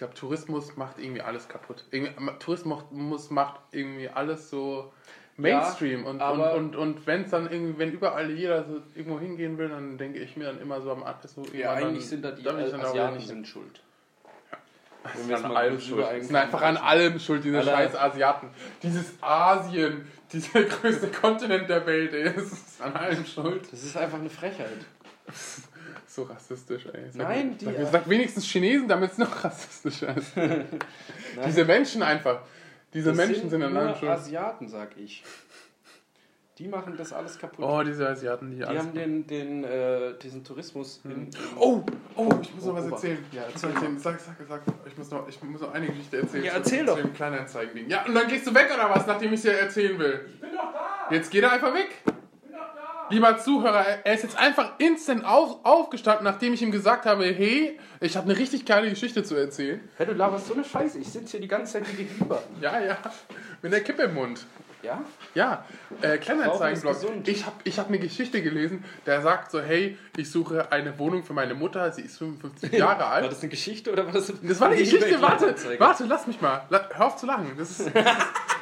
glaube, 0.00 0.14
Tourismus 0.14 0.76
macht 0.76 0.98
irgendwie 0.98 1.20
alles 1.22 1.48
kaputt. 1.48 1.84
Irgendwie, 1.92 2.12
Tourismus 2.40 3.30
macht 3.30 3.60
irgendwie 3.70 4.08
alles 4.08 4.50
so 4.50 4.92
Mainstream. 5.36 6.04
und, 6.04 6.20
aber- 6.20 6.54
und, 6.54 6.74
und, 6.74 6.96
und 6.98 7.06
wenn 7.06 7.22
es 7.22 7.30
dann 7.30 7.50
irgendwie, 7.50 7.78
wenn 7.78 7.92
überall 7.92 8.30
jeder 8.30 8.64
so 8.64 8.80
irgendwo 8.94 9.20
hingehen 9.20 9.56
will, 9.58 9.68
dann 9.68 9.96
denke 9.98 10.18
ich 10.18 10.36
mir 10.36 10.44
dann 10.46 10.60
immer 10.60 10.80
so 10.80 10.90
am 10.90 11.02
Anfang 11.04 11.30
so, 11.30 11.44
Ja, 11.52 11.72
eigentlich 11.72 12.02
dann, 12.02 12.08
sind 12.08 12.24
da 12.24 12.30
die 12.32 12.48
Asiaten 12.48 13.16
nicht 13.16 13.28
sind 13.28 13.46
schuld. 13.46 13.80
Es 15.02 15.14
Wenn 15.14 15.20
ist 15.22 15.28
wir 15.30 15.44
an 15.50 15.56
allem 15.56 15.80
schuld. 15.80 16.06
sind 16.24 16.36
einfach 16.36 16.60
an 16.60 16.76
allem 16.76 17.18
schuld, 17.18 17.42
diese 17.44 17.58
Alle- 17.58 17.70
scheiß 17.70 17.96
Asiaten. 17.96 18.48
Dieses 18.82 19.14
Asien, 19.22 20.06
dieser 20.32 20.62
größte 20.64 21.08
Kontinent 21.08 21.70
der 21.70 21.86
Welt, 21.86 22.12
ey, 22.12 22.24
das 22.34 22.52
ist 22.52 22.82
an 22.82 22.94
allem 22.94 23.24
schuld. 23.24 23.62
Das 23.72 23.82
ist 23.82 23.96
einfach 23.96 24.18
eine 24.18 24.28
Frechheit. 24.30 24.68
So 26.12 26.24
rassistisch, 26.24 26.86
ey. 26.92 27.08
Sag, 27.12 27.22
Nein, 27.28 27.56
die- 27.56 27.66
Sag, 27.66 27.74
sag 27.92 28.08
wenigstens 28.08 28.44
Chinesen, 28.46 28.88
damit 28.88 29.12
es 29.12 29.18
noch 29.18 29.44
rassistischer 29.44 30.16
ist. 30.16 30.32
Diese 31.46 31.64
Menschen 31.64 32.02
einfach. 32.02 32.40
Diese 32.92 33.10
Das 33.10 33.16
Menschen 33.16 33.48
sind 33.48 33.62
an 33.62 33.76
allem 33.76 33.86
nur 33.90 33.96
schuld. 33.96 34.10
Asiaten, 34.10 34.68
sag 34.68 34.96
ich. 34.96 35.22
Die 36.58 36.66
machen 36.66 36.94
das 36.98 37.12
alles 37.12 37.38
kaputt. 37.38 37.64
Oh, 37.64 37.82
diese 37.84 38.06
Asiaten, 38.08 38.50
die, 38.50 38.56
die 38.56 38.64
alles. 38.64 38.82
haben 38.82 38.92
den, 38.92 39.26
den, 39.26 39.64
äh, 39.64 40.18
diesen 40.20 40.42
Tourismus 40.44 41.00
in, 41.04 41.10
in 41.12 41.30
Oh, 41.56 41.82
oh, 42.16 42.28
ich 42.42 42.54
muss 42.54 42.64
noch 42.66 42.72
Oh, 42.72 42.76
was 42.76 42.84
Ober. 42.86 42.96
erzählen. 42.96 43.24
Ja, 43.32 43.42
Ich 43.48 43.54
muss 43.54 43.62
erzähl 43.62 43.68
noch 43.70 43.76
erzählen. 43.82 43.98
Sag, 44.00 44.20
sag, 44.20 44.36
sag. 44.48 44.62
Ich 44.86 44.98
muss 44.98 45.10
noch, 45.10 45.28
ich 45.28 45.42
muss 45.42 45.60
noch 45.62 45.72
eine 45.72 45.86
Geschichte 45.86 46.18
erzählen. 46.18 46.44
Ja, 46.44 46.50
zu- 46.54 46.56
erzähl 46.58 46.78
zu 46.80 46.84
doch. 46.86 46.96
dem 47.00 47.14
Kleinanzeigen-Ding. 47.14 47.88
Ja, 47.88 48.04
und 48.04 48.14
dann 48.14 48.26
gehst 48.28 48.46
du 48.46 48.54
weg 48.54 48.68
oder 48.74 48.90
was, 48.90 49.06
nachdem 49.06 49.28
ich 49.32 49.36
es 49.36 49.42
dir 49.42 49.52
erzählen 49.52 49.98
will? 49.98 50.28
Ich 50.34 50.40
bin 50.40 50.50
doch 50.52 50.72
da. 50.72 51.14
Jetzt 51.14 51.30
geht 51.30 51.44
er 51.44 51.52
einfach 51.52 51.72
weg. 51.72 51.88
Lieber 53.10 53.38
Zuhörer, 53.38 53.84
er 54.04 54.14
ist 54.14 54.22
jetzt 54.22 54.38
einfach 54.38 54.78
instant 54.78 55.24
auf, 55.24 55.64
aufgestanden, 55.64 56.24
nachdem 56.24 56.52
ich 56.52 56.62
ihm 56.62 56.70
gesagt 56.70 57.06
habe, 57.06 57.24
hey, 57.24 57.76
ich 58.00 58.16
habe 58.16 58.30
eine 58.30 58.38
richtig 58.38 58.64
geile 58.64 58.88
Geschichte 58.88 59.24
zu 59.24 59.34
erzählen. 59.34 59.80
Hey, 59.96 60.06
du 60.06 60.12
laberst 60.12 60.46
so 60.46 60.54
eine 60.54 60.64
Scheiße. 60.64 60.98
Ich 60.98 61.08
sitze 61.08 61.32
hier 61.32 61.40
die 61.40 61.48
ganze 61.48 61.72
Zeit 61.72 61.96
gegenüber. 61.96 62.40
Ja, 62.60 62.80
ja, 62.80 62.98
mit 63.62 63.72
der 63.72 63.82
Kippe 63.82 64.02
im 64.02 64.14
Mund. 64.14 64.46
Ja? 64.82 65.04
Ja, 65.34 65.64
äh, 66.02 66.18
Kleinanzeigenblog. 66.18 66.96
Ich 67.26 67.46
habe 67.46 67.56
ich 67.64 67.78
hab 67.78 67.88
eine 67.88 67.98
Geschichte 67.98 68.42
gelesen, 68.42 68.84
der 69.06 69.22
sagt 69.22 69.50
so, 69.50 69.60
hey, 69.60 69.98
ich 70.16 70.30
suche 70.30 70.70
eine 70.72 70.98
Wohnung 70.98 71.22
für 71.22 71.32
meine 71.32 71.54
Mutter, 71.54 71.90
sie 71.92 72.02
ist 72.02 72.18
55 72.18 72.72
Jahre 72.78 73.00
War 73.00 73.10
alt. 73.10 73.30
das 73.30 73.40
eine 73.40 73.50
Geschichte 73.50 73.92
oder 73.92 74.06
war 74.06 74.12
das 74.12 74.32
Das 74.42 74.60
war 74.60 74.68
eine 74.68 74.78
Geschichte, 74.78 75.20
warte, 75.20 75.54
warte, 75.78 76.04
lass 76.04 76.26
mich 76.26 76.40
mal. 76.40 76.62
Hör 76.70 77.06
auf 77.06 77.16
zu 77.16 77.26
lachen. 77.26 77.52
Das 77.58 77.80
ist, 77.80 77.90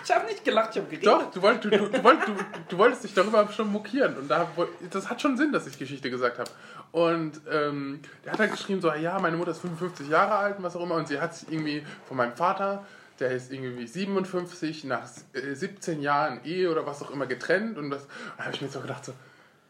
Ich 0.09 0.15
habe 0.15 0.25
nicht 0.27 0.43
gelacht, 0.43 0.71
ich 0.71 0.79
habe 0.79 0.89
geredet. 0.89 1.07
doch, 1.07 1.31
du, 1.31 1.43
wollt, 1.43 1.63
du, 1.63 1.69
du, 1.69 1.87
du, 1.87 2.03
wollt, 2.03 2.27
du, 2.27 2.33
du 2.69 2.79
wolltest 2.79 3.05
dich 3.05 3.13
darüber 3.13 3.47
schon 3.53 3.71
mokieren. 3.71 4.17
Und 4.17 4.29
da, 4.31 4.49
das 4.91 5.11
hat 5.11 5.21
schon 5.21 5.37
Sinn, 5.37 5.53
dass 5.53 5.67
ich 5.67 5.79
Geschichte 5.79 6.09
gesagt 6.09 6.39
habe. 6.39 6.51
Und 6.93 7.39
ähm, 7.53 8.01
der 8.25 8.33
hat 8.33 8.39
halt 8.41 8.53
geschrieben, 8.53 8.81
so, 8.81 8.91
ja, 8.95 9.19
meine 9.19 9.37
Mutter 9.37 9.51
ist 9.51 9.61
55 9.61 10.09
Jahre 10.09 10.37
alt 10.37 10.57
und 10.57 10.65
was 10.65 10.77
auch 10.77 10.83
immer. 10.83 10.95
Und 10.95 11.09
sie 11.09 11.21
hat 11.21 11.35
sich 11.35 11.53
irgendwie 11.53 11.85
von 12.07 12.17
meinem 12.17 12.33
Vater, 12.33 12.87
der 13.21 13.33
ist 13.33 13.53
irgendwie 13.53 13.87
57, 13.87 14.85
nach 14.85 15.09
äh, 15.33 15.55
17 15.55 16.01
Jahren 16.01 16.45
Ehe 16.45 16.71
oder 16.71 16.87
was 16.87 17.03
auch 17.03 17.11
immer 17.11 17.27
getrennt. 17.27 17.79
Und 17.79 17.91
das, 17.91 18.07
da 18.37 18.45
habe 18.45 18.55
ich 18.55 18.63
mir 18.63 18.69
so 18.69 18.81
gedacht, 18.81 19.05
so, 19.05 19.13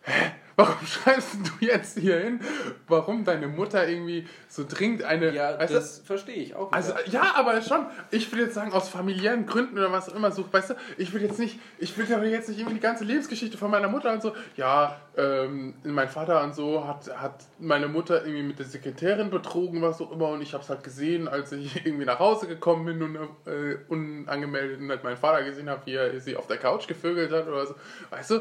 hä, 0.09 0.33
warum 0.59 0.75
schreibst 0.87 1.37
du 1.37 1.65
jetzt 1.65 1.99
hier 1.99 2.19
hin, 2.19 2.41
warum 2.89 3.25
deine 3.25 3.47
Mutter 3.47 3.89
irgendwie 3.89 4.27
so 4.49 4.65
dringend 4.69 5.05
eine... 5.05 5.33
Ja, 5.33 5.59
weißt 5.59 5.71
du, 5.71 5.75
das 5.77 5.99
verstehe 6.01 6.35
ich 6.35 6.57
auch. 6.57 6.73
also 6.73 6.95
wieder. 6.95 7.09
ja, 7.09 7.35
aber 7.37 7.63
schon. 7.63 7.87
Ich 8.11 8.31
will 8.33 8.41
jetzt 8.41 8.55
sagen, 8.55 8.73
aus 8.73 8.89
familiären 8.89 9.47
Gründen 9.47 9.79
oder 9.79 9.93
was 9.93 10.11
auch 10.11 10.17
immer 10.17 10.33
sucht, 10.33 10.53
weißt 10.53 10.71
du, 10.71 10.75
ich 10.97 11.15
will 11.15 11.23
jetzt 11.23 11.39
nicht, 11.39 11.61
ich 11.79 11.97
will 11.97 12.13
aber 12.13 12.25
jetzt 12.25 12.49
nicht 12.49 12.59
irgendwie 12.59 12.75
die 12.75 12.83
ganze 12.83 13.05
Lebensgeschichte 13.05 13.57
von 13.57 13.71
meiner 13.71 13.89
Mutter 13.89 14.13
und 14.13 14.21
so. 14.21 14.33
Ja, 14.57 15.01
ähm, 15.17 15.75
mein 15.85 16.09
Vater 16.09 16.43
und 16.43 16.57
so 16.57 16.87
hat, 16.87 17.09
hat 17.17 17.45
meine 17.61 17.87
Mutter 17.87 18.25
irgendwie 18.25 18.43
mit 18.43 18.59
der 18.59 18.67
Sekretärin 18.67 19.31
betrogen, 19.31 19.81
was 19.81 20.01
auch 20.01 20.11
immer, 20.11 20.29
und 20.31 20.43
ich 20.43 20.55
habe 20.55 20.65
es 20.65 20.71
halt 20.71 20.83
gesehen, 20.83 21.29
als 21.29 21.53
ich 21.53 21.77
irgendwie 21.87 22.05
nach 22.05 22.19
Hause 22.19 22.49
gekommen 22.49 22.85
bin 22.85 23.03
und 23.03 23.17
äh, 23.47 23.77
unangemeldet 23.89 24.81
und 24.81 24.91
halt 24.91 25.05
meinen 25.05 25.17
Vater 25.17 25.45
gesehen 25.45 25.71
habe, 25.71 25.83
wie 25.85 25.95
er 25.95 26.19
sie 26.19 26.37
auf 26.37 26.49
der 26.49 26.57
Couch 26.57 26.89
gevögelt 26.89 27.31
hat 27.31 27.47
oder 27.47 27.65
so. 27.65 27.77
Weißt 28.11 28.31
du, 28.31 28.41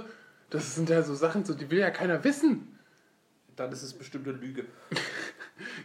das 0.49 0.75
sind 0.75 0.89
ja 0.89 1.01
so 1.03 1.15
Sachen, 1.15 1.45
so, 1.45 1.53
die 1.53 1.69
will 1.69 1.79
ja 1.79 1.91
keiner 1.91 2.23
wissen. 2.23 2.77
Dann 3.55 3.71
ist 3.71 3.83
es 3.83 3.93
bestimmt 3.93 4.27
eine 4.27 4.37
Lüge. 4.37 4.65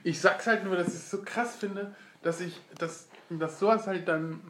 Ich 0.05 0.21
sag's 0.21 0.47
halt 0.47 0.65
nur, 0.65 0.77
dass 0.77 0.89
ich 0.89 0.95
es 0.95 1.11
so 1.11 1.23
krass 1.23 1.57
finde, 1.57 1.95
dass 2.23 2.41
ich, 2.41 2.61
dass, 2.79 3.09
dass 3.31 3.59
sowas 3.59 3.87
halt 3.87 4.07
dann, 4.07 4.41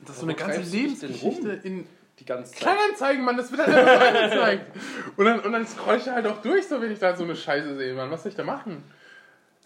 dass 0.00 0.20
so 0.20 0.22
eine 0.26 0.34
ganze 0.34 0.60
Lebensgeschichte 0.60 1.60
in 1.62 1.86
Die 2.18 2.24
ganze 2.24 2.52
Zeit. 2.52 2.60
Kleinanzeigen, 2.60 3.22
Mann, 3.24 3.36
das 3.36 3.50
wird 3.50 3.66
halt 3.66 3.76
einfach 3.76 4.00
so 4.00 4.18
angezeigt. 4.18 4.76
Und 5.16 5.24
dann, 5.26 5.40
und 5.40 5.52
dann 5.52 5.66
scroll 5.66 5.96
ich 5.96 6.08
halt 6.08 6.26
auch 6.26 6.40
durch, 6.40 6.66
so 6.66 6.80
wenn 6.80 6.90
ich 6.90 6.98
da 6.98 7.14
so 7.14 7.24
eine 7.24 7.36
Scheiße 7.36 7.76
sehe, 7.76 7.94
Mann. 7.94 8.10
Was 8.10 8.22
soll 8.22 8.30
ich 8.30 8.36
da 8.36 8.44
machen? 8.44 8.82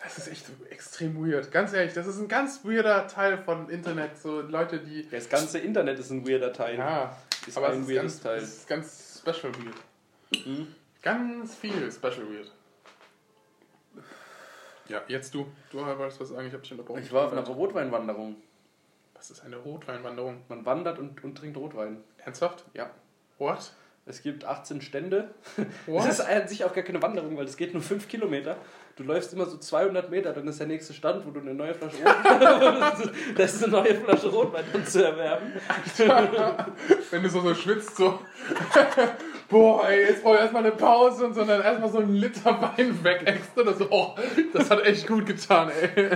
Das 0.03 0.19
ist 0.19 0.29
echt 0.29 0.47
extrem 0.71 1.17
weird. 1.25 1.53
Ganz 1.53 1.73
ehrlich, 1.73 1.93
das 1.93 2.07
ist 2.07 2.19
ein 2.19 2.29
ganz 2.29 2.65
weirder 2.65 3.07
Teil 3.07 3.39
von 3.39 3.69
Internet. 3.69 4.19
So 4.19 4.41
Leute, 4.41 4.79
die. 4.81 5.09
Das 5.09 5.29
ganze 5.29 5.59
Internet 5.59 5.99
ist 5.99 6.11
ein 6.11 6.27
weirder 6.27 6.53
Teil. 6.53 6.79
Ja, 6.79 7.17
ist 7.47 7.57
aber 7.57 7.71
ein 7.71 7.89
weirdes 7.89 8.15
ganz, 8.15 8.21
Teil. 8.23 8.39
es 8.39 8.57
ist 8.59 8.69
ganz 8.69 9.08
special 9.19 9.53
weird. 9.55 10.47
Mhm. 10.47 10.75
Ganz 11.03 11.55
viel 11.55 11.91
special 11.91 12.29
weird. 12.31 12.51
Ja, 14.89 15.03
jetzt 15.07 15.35
du. 15.35 15.47
Du 15.71 15.79
wolltest 15.79 16.21
was 16.21 16.29
sagen, 16.31 16.47
ich 16.47 16.55
hab 16.55 16.63
dich 16.63 16.73
unterbrochen. 16.73 17.03
Ich 17.03 17.13
war 17.13 17.27
auf 17.27 17.33
einer 17.33 17.47
Rotweinwanderung. 17.47 18.37
Was 19.15 19.31
ist 19.31 19.41
eine 19.43 19.57
Rotweinwanderung? 19.57 20.43
Man 20.49 20.65
wandert 20.65 20.99
und, 20.99 21.23
und 21.23 21.37
trinkt 21.37 21.57
Rotwein. 21.57 22.03
Ernsthaft? 22.19 22.65
Ja. 22.73 22.91
What? 23.39 23.73
Es 24.07 24.23
gibt 24.23 24.45
18 24.45 24.81
Stände. 24.81 25.35
What? 25.87 26.07
Das 26.07 26.19
ist 26.19 26.25
an 26.25 26.49
sich 26.49 26.65
auch 26.65 26.73
gar 26.73 26.85
keine 26.85 27.03
Wanderung, 27.03 27.37
weil 27.37 27.45
das 27.45 27.57
geht 27.57 27.75
nur 27.75 27.83
5 27.83 28.09
Kilometer. 28.09 28.57
Du 28.99 29.05
läufst 29.05 29.33
immer 29.33 29.47
so 29.47 29.57
200 29.57 30.11
Meter, 30.11 30.33
dann 30.33 30.49
ist 30.49 30.59
der 30.59 30.67
nächste 30.67 30.93
Stand, 30.93 31.25
wo 31.25 31.31
du 31.31 31.39
eine 31.39 31.55
neue 31.55 31.73
Flasche 31.73 31.99
Rotwein 31.99 33.11
Das 33.37 33.55
ist 33.55 33.63
eine 33.63 33.73
neue 33.73 33.95
Flasche 33.95 34.27
Rotwein 34.27 34.65
dann 34.73 34.85
zu 34.85 35.05
erwerben. 35.05 35.53
Wenn 37.13 37.23
du 37.23 37.31
so, 37.31 37.41
so 37.41 37.55
schwitzt, 37.55 37.97
so. 37.97 38.19
Boah, 39.51 39.89
ey, 39.89 40.03
jetzt 40.09 40.23
brauche 40.23 40.35
ich 40.35 40.41
erstmal 40.43 40.63
eine 40.63 40.73
Pause 40.73 41.25
und 41.25 41.35
so, 41.35 41.41
und 41.41 41.49
dann 41.49 41.63
erstmal 41.63 41.91
so 41.91 41.99
einen 42.01 42.13
Liter 42.15 42.61
Wein 42.77 42.99
wegäxt 43.03 43.57
oder 43.59 43.73
so. 43.73 43.87
Oh, 43.89 44.15
das 44.53 44.71
hat 44.71 44.85
echt 44.85 45.07
gut 45.07 45.25
getan, 45.25 45.71
ey. 45.71 46.11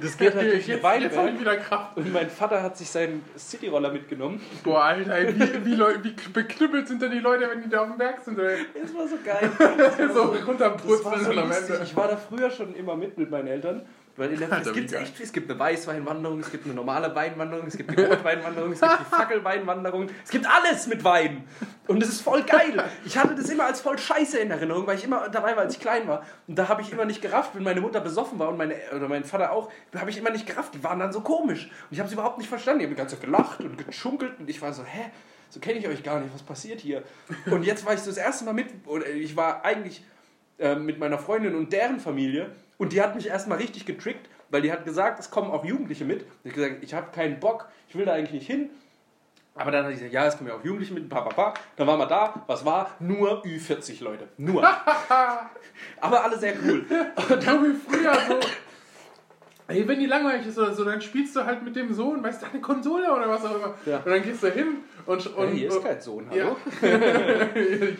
Das 0.00 0.16
geht 0.16 0.34
durch 0.34 0.66
jetzt, 0.66 0.82
eine 0.84 1.04
jetzt 1.04 1.14
habe 1.16 1.26
Weile. 1.26 1.34
ich 1.34 1.40
wieder 1.40 1.56
Kraft. 1.58 1.96
Und 1.98 2.10
mein 2.14 2.30
Vater 2.30 2.62
hat 2.62 2.78
sich 2.78 2.88
seinen 2.88 3.22
Cityroller 3.36 3.92
mitgenommen. 3.92 4.40
Boah, 4.64 4.84
Alter, 4.84 5.14
ey, 5.16 5.34
wie, 5.38 5.66
wie, 5.66 5.74
Leu- 5.74 5.96
wie 6.02 6.14
beknüppelt 6.32 6.88
sind 6.88 7.02
denn 7.02 7.10
die 7.10 7.18
Leute, 7.18 7.50
wenn 7.50 7.62
die 7.62 7.68
da 7.68 7.82
auf 7.82 7.88
dem 7.88 7.98
Berg 7.98 8.20
sind, 8.24 8.38
ey? 8.38 8.56
Das 8.80 8.94
war 8.94 9.06
so 9.06 9.16
geil. 9.22 9.50
So 9.98 10.06
Das 10.06 10.14
war 10.16 10.44
runterbrutzeln 10.46 11.24
so 11.24 11.30
und 11.30 11.38
am. 11.38 11.52
Ende. 11.52 11.80
Ich 11.84 11.94
war 11.94 12.08
da 12.08 12.16
früher 12.16 12.50
schon 12.50 12.74
immer 12.74 12.96
mit 12.96 13.18
mit 13.18 13.30
meinen 13.30 13.48
Eltern. 13.48 13.82
Weil 14.18 14.32
in 14.32 14.40
der, 14.40 14.52
Alter, 14.52 14.70
es, 14.70 14.74
gibt 14.74 14.92
echt, 14.92 15.20
es 15.20 15.32
gibt 15.32 15.48
eine 15.48 15.60
Weißweinwanderung, 15.60 16.40
es 16.40 16.50
gibt 16.50 16.64
eine 16.64 16.74
normale 16.74 17.14
Weinwanderung, 17.14 17.68
es 17.68 17.76
gibt 17.76 17.96
eine 17.96 18.08
Rotweinwanderung, 18.08 18.72
es 18.72 18.80
gibt 18.80 18.92
die 19.00 19.04
Fackelweinwanderung. 19.04 20.08
Es 20.24 20.30
gibt 20.30 20.44
alles 20.44 20.88
mit 20.88 21.04
Wein. 21.04 21.44
Und 21.86 22.02
es 22.02 22.08
ist 22.08 22.22
voll 22.22 22.42
geil. 22.42 22.82
Ich 23.06 23.16
hatte 23.16 23.36
das 23.36 23.48
immer 23.48 23.66
als 23.66 23.80
voll 23.80 23.96
scheiße 23.96 24.38
in 24.38 24.50
Erinnerung, 24.50 24.88
weil 24.88 24.98
ich 24.98 25.04
immer 25.04 25.28
dabei 25.28 25.54
war, 25.54 25.62
als 25.62 25.74
ich 25.74 25.80
klein 25.80 26.08
war. 26.08 26.26
Und 26.48 26.58
da 26.58 26.68
habe 26.68 26.82
ich 26.82 26.90
immer 26.90 27.04
nicht 27.04 27.22
gerafft, 27.22 27.54
wenn 27.54 27.62
meine 27.62 27.80
Mutter 27.80 28.00
besoffen 28.00 28.40
war 28.40 28.48
und 28.48 28.56
meine, 28.56 28.74
oder 28.94 29.08
mein 29.08 29.22
Vater 29.22 29.52
auch, 29.52 29.70
habe 29.94 30.10
ich 30.10 30.18
immer 30.18 30.30
nicht 30.30 30.46
gerafft. 30.46 30.74
Die 30.74 30.82
waren 30.82 30.98
dann 30.98 31.12
so 31.12 31.20
komisch. 31.20 31.66
Und 31.66 31.92
ich 31.92 32.00
habe 32.00 32.08
sie 32.08 32.14
überhaupt 32.14 32.38
nicht 32.38 32.48
verstanden. 32.48 32.80
Die 32.80 32.86
haben 32.86 32.94
die 32.94 32.98
ganze 32.98 33.14
Zeit 33.14 33.24
gelacht 33.24 33.60
und 33.60 33.86
geschunkelt 33.86 34.32
und 34.40 34.50
ich 34.50 34.60
war 34.60 34.72
so, 34.72 34.82
hä? 34.82 35.10
So 35.50 35.60
kenne 35.60 35.78
ich 35.78 35.86
euch 35.86 36.02
gar 36.02 36.18
nicht. 36.18 36.34
Was 36.34 36.42
passiert 36.42 36.80
hier? 36.80 37.04
Und 37.46 37.62
jetzt 37.62 37.86
war 37.86 37.94
ich 37.94 38.00
so 38.00 38.10
das 38.10 38.18
erste 38.18 38.44
Mal 38.44 38.52
mit, 38.52 38.66
oder 38.86 39.06
ich 39.06 39.36
war 39.36 39.64
eigentlich 39.64 40.02
äh, 40.58 40.74
mit 40.74 40.98
meiner 40.98 41.18
Freundin 41.18 41.54
und 41.54 41.72
deren 41.72 42.00
Familie. 42.00 42.50
Und 42.78 42.92
die 42.92 43.02
hat 43.02 43.14
mich 43.14 43.26
erstmal 43.26 43.58
richtig 43.58 43.84
getrickt, 43.84 44.28
weil 44.50 44.62
die 44.62 44.72
hat 44.72 44.84
gesagt, 44.84 45.18
es 45.18 45.30
kommen 45.30 45.50
auch 45.50 45.64
Jugendliche 45.64 46.04
mit. 46.04 46.24
Ich 46.44 46.52
habe 46.52 46.62
gesagt, 46.62 46.84
ich 46.84 46.94
habe 46.94 47.10
keinen 47.10 47.40
Bock, 47.40 47.68
ich 47.88 47.96
will 47.96 48.06
da 48.06 48.14
eigentlich 48.14 48.32
nicht 48.32 48.46
hin. 48.46 48.70
Aber 49.54 49.72
dann 49.72 49.84
hat 49.84 49.90
ich 49.90 49.98
gesagt, 49.98 50.14
ja, 50.14 50.24
es 50.26 50.38
kommen 50.38 50.48
ja 50.48 50.54
auch 50.54 50.64
Jugendliche 50.64 50.94
mit, 50.94 51.08
pa, 51.08 51.20
pa, 51.20 51.30
pa. 51.30 51.54
Dann 51.74 51.88
waren 51.88 51.98
wir 51.98 52.06
da, 52.06 52.44
was 52.46 52.64
war? 52.64 52.92
Nur 53.00 53.44
Ü40 53.44 54.04
Leute. 54.04 54.28
Nur. 54.36 54.64
Aber 56.00 56.24
alle 56.24 56.38
sehr 56.38 56.54
cool. 56.64 56.86
Und 57.28 57.46
dann 57.46 57.64
wie 57.64 57.76
früher 57.76 58.14
so. 58.28 58.38
Ey, 59.70 59.86
wenn 59.86 60.00
die 60.00 60.06
langweilig 60.06 60.46
ist 60.46 60.58
oder 60.58 60.72
so, 60.72 60.82
dann 60.82 61.00
spielst 61.02 61.36
du 61.36 61.44
halt 61.44 61.62
mit 61.62 61.76
dem 61.76 61.92
Sohn, 61.92 62.22
weißt 62.22 62.40
du, 62.40 62.46
eine 62.46 62.60
Konsole 62.62 63.12
oder 63.12 63.28
was 63.28 63.44
auch 63.44 63.54
immer. 63.54 63.74
Ja. 63.84 63.98
Und 63.98 64.06
dann 64.06 64.22
gehst 64.22 64.42
du 64.42 64.50
hin 64.50 64.78
und. 65.04 65.26
und 65.36 65.46
Hey, 65.48 65.58
hier 65.58 65.68
ist 65.68 65.84
kein 65.84 66.00
Sohn, 66.00 66.26
Ja. 66.32 66.44
hallo? 66.44 66.56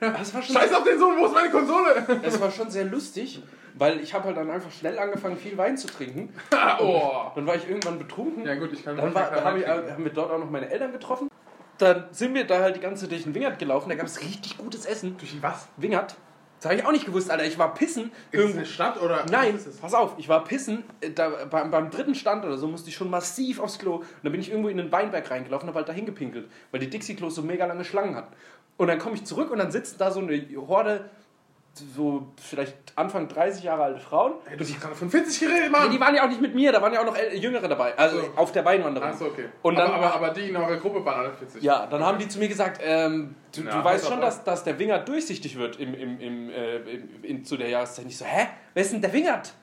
Das 0.00 0.32
schon 0.32 0.42
Scheiß 0.42 0.72
auf 0.74 0.82
den 0.84 0.98
Sohn, 0.98 1.16
wo 1.18 1.26
ist 1.26 1.32
meine 1.32 1.48
Konsole? 1.50 2.04
Es 2.22 2.40
war 2.40 2.50
schon 2.50 2.68
sehr 2.70 2.84
lustig, 2.84 3.40
weil 3.74 4.00
ich 4.00 4.12
habe 4.12 4.24
halt 4.24 4.36
dann 4.36 4.50
einfach 4.50 4.70
schnell 4.72 4.98
angefangen, 4.98 5.36
viel 5.36 5.56
Wein 5.56 5.76
zu 5.78 5.86
trinken. 5.86 6.34
oh. 6.80 7.30
Dann 7.36 7.46
war 7.46 7.54
ich 7.54 7.68
irgendwann 7.68 7.98
betrunken. 7.98 8.44
Ja 8.44 8.56
gut, 8.56 8.72
ich 8.72 8.84
kann 8.84 8.96
Dann 8.96 9.14
hab 9.14 9.56
ich, 9.56 9.64
trinken. 9.64 9.92
haben 9.92 10.04
wir 10.04 10.12
dort 10.12 10.30
auch 10.32 10.38
noch 10.40 10.50
meine 10.50 10.68
Eltern 10.70 10.90
getroffen. 10.92 11.28
Dann 11.78 12.06
sind 12.10 12.34
wir 12.34 12.44
da 12.44 12.60
halt 12.60 12.76
die 12.76 12.80
ganze 12.80 13.02
Zeit 13.04 13.12
durch 13.12 13.22
den 13.22 13.34
Wingert 13.34 13.58
gelaufen. 13.58 13.88
Da 13.88 13.94
gab 13.94 14.06
es 14.06 14.20
richtig 14.20 14.58
gutes 14.58 14.84
Essen. 14.86 15.16
Durch 15.16 15.40
was? 15.40 15.68
Wingert. 15.76 16.16
Das 16.62 16.70
habe 16.70 16.80
ich 16.80 16.86
auch 16.86 16.92
nicht 16.92 17.06
gewusst, 17.06 17.28
Alter. 17.28 17.44
Ich 17.44 17.58
war 17.58 17.74
pissen. 17.74 18.04
Ist 18.04 18.12
es 18.30 18.38
Irgendwo. 18.38 18.58
eine 18.58 18.66
Stadt 18.66 19.02
oder? 19.02 19.26
Nein, 19.28 19.56
es? 19.56 19.78
pass 19.78 19.94
auf, 19.94 20.14
ich 20.16 20.28
war 20.28 20.44
pissen. 20.44 20.84
äh, 21.00 21.10
Da, 21.10 21.44
beim, 21.50 21.72
beim 21.72 21.90
dritten 21.90 22.14
Stand 22.14 22.44
oder 22.44 22.56
so 22.56 22.68
musste 22.68 22.88
ich 22.88 22.94
schon 22.94 23.10
massiv 23.10 23.58
aufs 23.58 23.80
Klo. 23.80 23.96
Und 23.96 24.06
dann 24.22 24.30
bin 24.30 24.40
ich 24.40 24.48
irgendwo 24.48 24.68
in 24.68 24.76
den 24.76 24.92
Weinberg 24.92 25.28
reingelaufen 25.28 25.68
und 25.68 25.74
habe 25.74 25.78
halt 25.80 25.88
da 25.88 25.92
hingepinkelt, 25.92 26.48
weil 26.70 26.78
die 26.78 26.88
Dixie-Klos 26.88 27.34
so 27.34 27.42
mega 27.42 27.66
lange 27.66 27.84
Schlangen 27.84 28.14
hatten. 28.14 28.32
Und 28.76 28.86
dann 28.86 29.00
komme 29.00 29.16
ich 29.16 29.24
zurück 29.24 29.50
und 29.50 29.58
dann 29.58 29.72
sitzt 29.72 30.00
da 30.00 30.12
so 30.12 30.20
eine 30.20 30.40
Horde, 30.68 31.10
so 31.74 32.26
vielleicht 32.40 32.74
Anfang 32.96 33.28
30 33.28 33.64
Jahre 33.64 33.84
alte 33.84 34.00
Frauen. 34.00 34.34
Hey, 34.44 34.56
du 34.56 34.64
hast 34.64 34.80
gerade 34.80 34.94
von 34.94 35.10
40 35.10 35.40
geredet, 35.40 35.70
Mann! 35.72 35.90
die 35.90 35.98
waren 35.98 36.14
ja 36.14 36.24
auch 36.24 36.28
nicht 36.28 36.40
mit 36.40 36.54
mir, 36.54 36.70
da 36.72 36.82
waren 36.82 36.92
ja 36.92 37.00
auch 37.00 37.06
noch 37.06 37.16
Jüngere 37.34 37.66
dabei. 37.66 37.96
Also 37.96 38.20
So. 38.20 38.26
auf 38.36 38.52
der 38.52 38.64
Weinwanderung. 38.64 39.08
Achso, 39.08 39.26
okay. 39.26 39.46
Und 39.62 39.76
dann- 39.76 39.90
aber, 39.90 40.06
aber, 40.12 40.14
aber 40.26 40.30
die 40.30 40.50
in 40.50 40.56
eurer 40.56 40.76
Gruppe 40.76 41.04
waren 41.04 41.20
alle 41.20 41.32
40. 41.32 41.62
Ja, 41.62 41.86
dann 41.86 42.04
haben 42.04 42.18
die 42.18 42.28
zu 42.28 42.38
mir 42.38 42.48
gesagt, 42.48 42.80
ähm, 42.84 43.34
du, 43.54 43.62
Ja, 43.62 43.78
du 43.78 43.84
weißt 43.84 44.06
schon, 44.06 44.20
dass, 44.20 44.44
dass 44.44 44.64
der 44.64 44.78
Wingert 44.78 45.08
durchsichtig 45.08 45.56
wird 45.56 45.80
im, 45.80 45.94
im, 45.94 46.20
im, 46.20 46.50
äh, 46.50 46.76
im, 46.76 47.24
in, 47.24 47.44
zu 47.44 47.56
der 47.56 47.68
Jahreszeit. 47.70 48.04
Ich 48.06 48.18
so, 48.18 48.24
hä? 48.26 48.48
Wer 48.74 48.82
ist 48.82 48.92
denn 48.92 49.00
der 49.00 49.12
Wingert? 49.12 49.54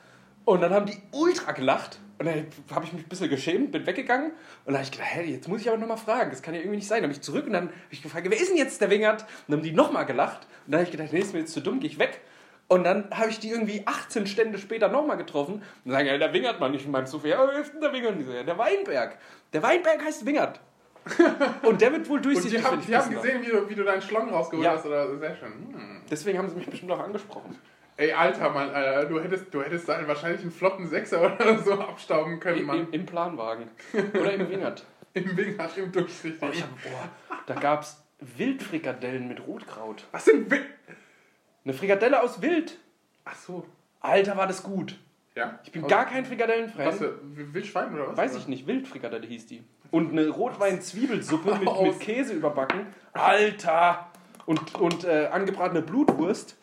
Und 0.45 0.61
dann 0.61 0.73
haben 0.73 0.87
die 0.87 0.97
ultra 1.11 1.51
gelacht. 1.51 1.99
Und 2.19 2.25
dann 2.25 2.45
habe 2.75 2.85
ich 2.85 2.91
mich 2.93 3.03
ein 3.05 3.09
bisschen 3.09 3.29
geschämt, 3.29 3.71
bin 3.71 3.85
weggegangen. 3.87 4.31
Und 4.31 4.35
dann 4.65 4.75
habe 4.75 4.83
ich 4.83 4.91
gedacht, 4.91 5.09
hä, 5.13 5.23
jetzt 5.23 5.47
muss 5.47 5.61
ich 5.61 5.69
aber 5.69 5.77
nochmal 5.77 5.97
fragen. 5.97 6.29
Das 6.31 6.41
kann 6.41 6.53
ja 6.53 6.59
irgendwie 6.59 6.75
nicht 6.77 6.87
sein. 6.87 7.01
Dann 7.01 7.09
bin 7.09 7.17
ich 7.17 7.23
zurück 7.23 7.45
und 7.47 7.53
dann 7.53 7.67
habe 7.69 7.73
ich 7.91 8.03
gefragt, 8.03 8.27
wer 8.29 8.37
ist 8.37 8.49
denn 8.49 8.57
jetzt 8.57 8.81
der 8.81 8.89
Wingert? 8.89 9.21
Und 9.21 9.29
dann 9.47 9.57
haben 9.59 9.63
die 9.63 9.71
nochmal 9.71 10.05
gelacht. 10.05 10.45
Und 10.65 10.73
dann 10.73 10.81
habe 10.81 10.83
ich 10.85 10.91
gedacht, 10.91 11.13
nee, 11.13 11.19
ist 11.19 11.33
mir 11.33 11.39
jetzt 11.39 11.53
zu 11.53 11.61
dumm, 11.61 11.79
gehe 11.79 11.89
ich 11.89 11.97
weg. 11.97 12.19
Und 12.67 12.83
dann 12.83 13.09
habe 13.11 13.29
ich 13.29 13.39
die 13.39 13.49
irgendwie 13.49 13.81
18 13.85 14.27
Stände 14.27 14.57
später 14.59 14.89
nochmal 14.89 15.17
getroffen 15.17 15.63
und 15.85 15.91
sagen, 15.91 16.05
ja, 16.07 16.17
der 16.17 16.33
Wingert, 16.33 16.59
Mann. 16.59 16.73
Ich 16.73 16.85
in 16.85 16.91
meinem 16.91 17.07
Sofa, 17.07 17.27
ja, 17.27 17.47
wer 17.47 17.59
ist 17.61 17.73
denn 17.73 17.81
der 17.81 17.93
Wingert? 17.93 18.11
Und 18.11 18.19
die 18.19 18.25
so, 18.25 18.31
ja, 18.33 18.43
der 18.43 18.57
Weinberg. 18.57 19.17
Der 19.53 19.63
Weinberg 19.63 20.03
heißt 20.03 20.25
Wingert. 20.25 20.59
Und 21.63 21.81
der 21.81 21.91
wird 21.93 22.07
wohl 22.09 22.17
Und 22.17 22.25
durchsichtig. 22.25 22.59
die 22.59 22.63
haben, 22.65 22.81
die 22.85 22.95
haben 22.95 23.09
gesehen, 23.09 23.41
wie 23.41 23.49
du, 23.49 23.69
wie 23.69 23.73
du 23.75 23.83
deinen 23.83 24.01
Schlong 24.01 24.29
rausgeholt 24.29 24.65
Ja. 24.65 24.73
hast. 24.73 24.85
Oder? 24.85 25.17
Sehr 25.17 25.35
schön. 25.37 25.51
Hm. 25.73 26.01
Deswegen 26.11 26.37
haben 26.37 26.49
sie 26.49 26.55
mich 26.55 26.67
bestimmt 26.69 26.91
auch 26.91 26.99
angesprochen. 26.99 27.57
Ey, 27.99 28.13
Alter, 28.13 28.49
Mann, 28.51 28.69
Alter, 28.69 29.09
du 29.09 29.19
hättest, 29.19 29.53
du 29.53 29.61
hättest 29.61 29.89
da 29.89 30.07
wahrscheinlich 30.07 30.39
einen 30.41 30.51
flotten 30.51 30.87
Sechser 30.87 31.21
oder 31.35 31.59
so 31.59 31.73
abstauben 31.73 32.39
können, 32.39 32.59
Im, 32.59 32.65
Mann. 32.65 32.79
im, 32.79 32.91
Im 32.93 33.05
Planwagen. 33.05 33.65
Oder 33.93 34.33
im 34.33 34.49
Wingert. 34.49 34.85
Im 35.13 35.35
Wingert, 35.35 35.77
im 35.77 35.91
Durchsicht. 35.91 36.37
Oh, 36.39 36.45
hab, 36.45 36.53
boah, 36.83 37.37
da 37.45 37.55
gab 37.55 37.81
es 37.81 38.01
Wildfrikadellen 38.37 39.27
mit 39.27 39.45
Rotkraut. 39.45 40.05
Was 40.13 40.25
sind 40.25 40.49
Wi 40.49 40.61
Eine 41.65 41.73
Frikadelle 41.73 42.21
aus 42.21 42.41
Wild. 42.41 42.77
Ach 43.25 43.35
so. 43.35 43.65
Alter, 43.99 44.37
war 44.37 44.47
das 44.47 44.63
gut. 44.63 44.97
Ja? 45.35 45.59
Ich 45.65 45.71
bin 45.73 45.83
Aus- 45.83 45.89
gar 45.89 46.05
kein 46.05 46.21
Was 46.21 46.29
Frikadellenfan. 46.29 46.93
für 46.93 47.19
Wildschwein 47.53 47.93
oder 47.93 48.07
was? 48.09 48.17
Weiß 48.17 48.35
ich 48.37 48.47
nicht. 48.47 48.65
Wildfrikadelle 48.65 49.27
hieß 49.27 49.47
die. 49.47 49.63
Und 49.91 50.11
eine 50.11 50.29
Rotwein-Zwiebelsuppe 50.29 51.55
mit, 51.55 51.81
mit 51.81 51.99
Käse 51.99 52.33
überbacken. 52.33 52.85
Alter! 53.11 54.09
Und, 54.45 54.75
und 54.75 55.03
äh, 55.03 55.27
angebratene 55.31 55.81
Blutwurst. 55.81 56.55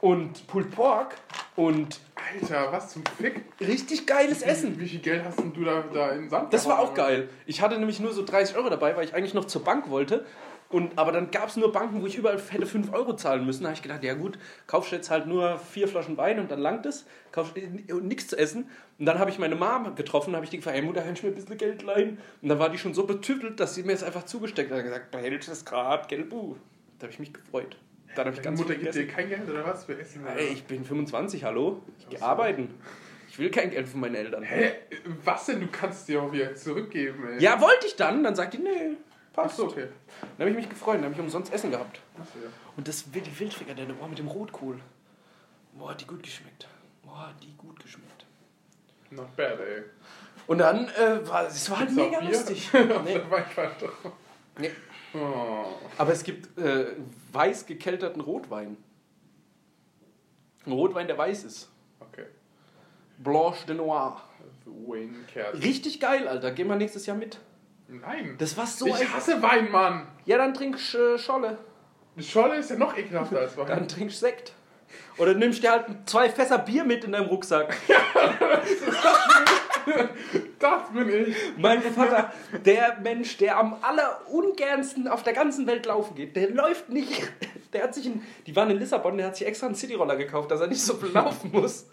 Und 0.00 0.46
Pulled 0.46 0.70
Pork. 0.70 1.16
Und 1.56 2.00
Alter, 2.14 2.70
was 2.70 2.90
zum 2.90 3.02
Fick? 3.20 3.42
richtig 3.60 4.06
geiles 4.06 4.42
Essen. 4.42 4.76
Wie, 4.76 4.84
wie 4.84 4.88
viel 4.88 5.00
Geld 5.00 5.24
hast 5.24 5.38
denn 5.38 5.52
du 5.52 5.64
da, 5.64 5.82
da 5.92 6.10
in 6.10 6.28
Sand 6.28 6.52
Das 6.52 6.66
war 6.66 6.78
auch 6.78 6.94
geil. 6.94 7.28
Ich 7.46 7.60
hatte 7.60 7.78
nämlich 7.78 7.98
nur 7.98 8.12
so 8.12 8.24
30 8.24 8.56
Euro 8.56 8.70
dabei, 8.70 8.96
weil 8.96 9.04
ich 9.04 9.14
eigentlich 9.14 9.34
noch 9.34 9.46
zur 9.46 9.64
Bank 9.64 9.90
wollte. 9.90 10.24
Und, 10.70 10.98
aber 10.98 11.12
dann 11.12 11.30
gab 11.30 11.48
es 11.48 11.56
nur 11.56 11.72
Banken, 11.72 12.02
wo 12.02 12.06
ich 12.06 12.16
überall 12.16 12.38
hätte 12.50 12.66
5 12.66 12.92
Euro 12.92 13.16
zahlen 13.16 13.46
müssen. 13.46 13.62
Da 13.62 13.70
habe 13.70 13.76
ich 13.76 13.82
gedacht, 13.82 14.04
ja 14.04 14.14
gut, 14.14 14.38
kaufst 14.66 14.92
du 14.92 14.96
jetzt 14.96 15.10
halt 15.10 15.26
nur 15.26 15.58
vier 15.58 15.88
Flaschen 15.88 16.18
Wein 16.18 16.38
und 16.38 16.50
dann 16.50 16.60
langt 16.60 16.84
es. 16.84 17.06
Kaufst 17.32 17.54
nichts 17.56 18.28
zu 18.28 18.38
essen. 18.38 18.68
Und 18.98 19.06
dann 19.06 19.18
habe 19.18 19.30
ich 19.30 19.38
meine 19.38 19.56
Mom 19.56 19.94
getroffen, 19.94 20.34
habe 20.34 20.44
ich 20.44 20.50
die 20.50 20.58
gefragt, 20.58 20.76
hey 20.76 20.84
Mutter, 20.84 21.00
kannst 21.00 21.22
du 21.22 21.26
mir 21.26 21.32
ein 21.32 21.36
bisschen 21.36 21.56
Geld 21.56 21.82
leihen? 21.82 22.18
Und 22.42 22.50
dann 22.50 22.58
war 22.58 22.68
die 22.68 22.78
schon 22.78 22.92
so 22.92 23.06
betüttelt, 23.06 23.60
dass 23.60 23.74
sie 23.74 23.82
mir 23.82 23.94
es 23.94 24.02
einfach 24.02 24.24
zugesteckt 24.24 24.70
hat. 24.70 24.78
und 24.78 24.84
gesagt, 24.84 25.10
behältst 25.10 25.48
es 25.48 25.64
gerade, 25.64 26.06
Gelbu. 26.06 26.56
Da 26.98 27.04
habe 27.04 27.12
ich 27.12 27.18
mich 27.18 27.32
gefreut. 27.32 27.76
Dann 28.18 28.26
habe 28.26 28.36
ich 28.36 28.42
ganz 28.42 28.58
Mutter 28.58 28.74
gibt 28.74 28.92
dir 28.96 29.06
kein 29.06 29.28
Geld 29.28 29.48
oder 29.48 29.64
was 29.64 29.84
für 29.84 29.96
Essen? 29.96 30.26
Ey, 30.26 30.48
ich 30.48 30.64
bin 30.64 30.84
25, 30.84 31.44
hallo? 31.44 31.82
Ich 32.00 32.08
gehe 32.08 32.20
arbeiten. 32.20 32.74
Ich 33.28 33.38
will 33.38 33.48
kein 33.48 33.70
Geld 33.70 33.88
von 33.88 34.00
meinen 34.00 34.16
Eltern. 34.16 34.42
Hä? 34.42 34.72
Was 35.22 35.46
denn? 35.46 35.60
Du 35.60 35.68
kannst 35.68 36.08
dir 36.08 36.20
auch 36.20 36.32
wieder 36.32 36.52
zurückgeben, 36.56 37.28
ey. 37.28 37.40
Ja, 37.40 37.60
wollte 37.60 37.86
ich 37.86 37.94
dann. 37.94 38.24
Dann 38.24 38.34
sagt 38.34 38.54
die, 38.54 38.58
nee, 38.58 38.96
Ach 39.30 39.42
passt. 39.44 39.58
so, 39.58 39.66
okay. 39.66 39.86
Dann 40.20 40.48
habe 40.48 40.50
ich 40.50 40.56
mich 40.56 40.68
gefreut, 40.68 40.96
dann 40.96 41.04
habe 41.04 41.14
ich 41.14 41.20
umsonst 41.20 41.52
Essen 41.52 41.70
gehabt. 41.70 42.00
Ach 42.20 42.24
so, 42.24 42.40
ja. 42.40 42.50
Und 42.76 42.88
das 42.88 43.04
die 43.04 43.38
Wildfrikadelle, 43.38 43.92
boah, 43.92 44.08
mit 44.08 44.18
dem 44.18 44.26
Rotkohl. 44.26 44.80
Boah, 45.74 45.90
hat 45.90 46.00
die 46.00 46.06
gut 46.06 46.24
geschmeckt. 46.24 46.66
Boah, 47.04 47.28
hat 47.28 47.40
die 47.40 47.54
gut 47.56 47.78
geschmeckt. 47.78 48.26
Not 49.10 49.36
bad, 49.36 49.60
ey. 49.60 49.84
Und 50.48 50.58
dann 50.58 50.88
äh, 50.88 51.24
war 51.24 51.46
es 51.46 51.70
war 51.70 51.78
halt 51.78 51.90
Gibt's 51.90 52.04
mega 52.04 52.18
lustig. 52.18 52.68
Nee. 53.04 53.20
Nee. 54.58 54.70
Oh. 55.14 55.66
Aber 55.96 56.12
es 56.12 56.22
gibt 56.22 56.58
äh, 56.58 56.86
weiß 57.32 57.66
gekelterten 57.66 58.20
Rotwein. 58.20 58.76
Ein 60.66 60.72
Rotwein, 60.72 61.06
der 61.06 61.16
weiß 61.18 61.44
ist. 61.44 61.70
Okay. 62.00 62.26
Blanche 63.18 63.66
de 63.66 63.76
Noir. 63.76 64.20
Wayne. 64.64 65.14
Richtig 65.62 65.98
geil, 66.00 66.28
Alter. 66.28 66.50
Gehen 66.50 66.68
wir 66.68 66.76
nächstes 66.76 67.06
Jahr 67.06 67.16
mit. 67.16 67.38
Nein. 67.88 68.36
Das 68.38 68.56
war 68.56 68.66
so 68.66 68.86
ich 68.86 68.94
ein- 69.00 69.12
hasse 69.14 69.42
Wein, 69.42 69.70
Mann. 69.70 70.06
Ja, 70.26 70.36
dann 70.36 70.52
trinkst 70.52 70.94
äh, 70.94 71.18
Scholle. 71.18 71.58
Scholle 72.18 72.56
ist 72.56 72.70
ja 72.70 72.76
noch 72.76 72.96
ekelhafter 72.96 73.38
als 73.40 73.56
Wein. 73.56 73.66
Dann 73.66 73.88
trinkst 73.88 74.20
Sekt. 74.20 74.52
Oder 75.18 75.34
nimmst 75.34 75.62
dir 75.62 75.72
halt 75.72 75.86
zwei 76.06 76.28
Fässer 76.30 76.58
Bier 76.58 76.84
mit 76.84 77.04
in 77.04 77.12
deinem 77.12 77.26
Rucksack. 77.26 77.76
Das 80.58 80.90
bin 80.92 81.08
ich. 81.08 81.36
Mein 81.56 81.80
Vater, 81.82 82.32
der 82.64 82.98
Mensch, 83.00 83.36
der 83.36 83.58
am 83.58 83.76
allerungernsten 83.80 85.08
auf 85.08 85.22
der 85.22 85.32
ganzen 85.32 85.66
Welt 85.66 85.86
laufen 85.86 86.14
geht, 86.14 86.36
der 86.36 86.50
läuft 86.50 86.88
nicht. 86.90 87.30
Der 87.72 87.84
hat 87.84 87.94
sich 87.94 88.06
ein, 88.06 88.22
die 88.46 88.56
waren 88.56 88.70
in 88.70 88.78
Lissabon, 88.78 89.16
der 89.16 89.28
hat 89.28 89.36
sich 89.36 89.46
extra 89.46 89.66
einen 89.66 89.74
Cityroller 89.74 90.16
gekauft, 90.16 90.50
dass 90.50 90.60
er 90.60 90.66
nicht 90.66 90.82
so 90.82 90.94
viel 90.94 91.10
laufen 91.10 91.50
muss. 91.52 91.86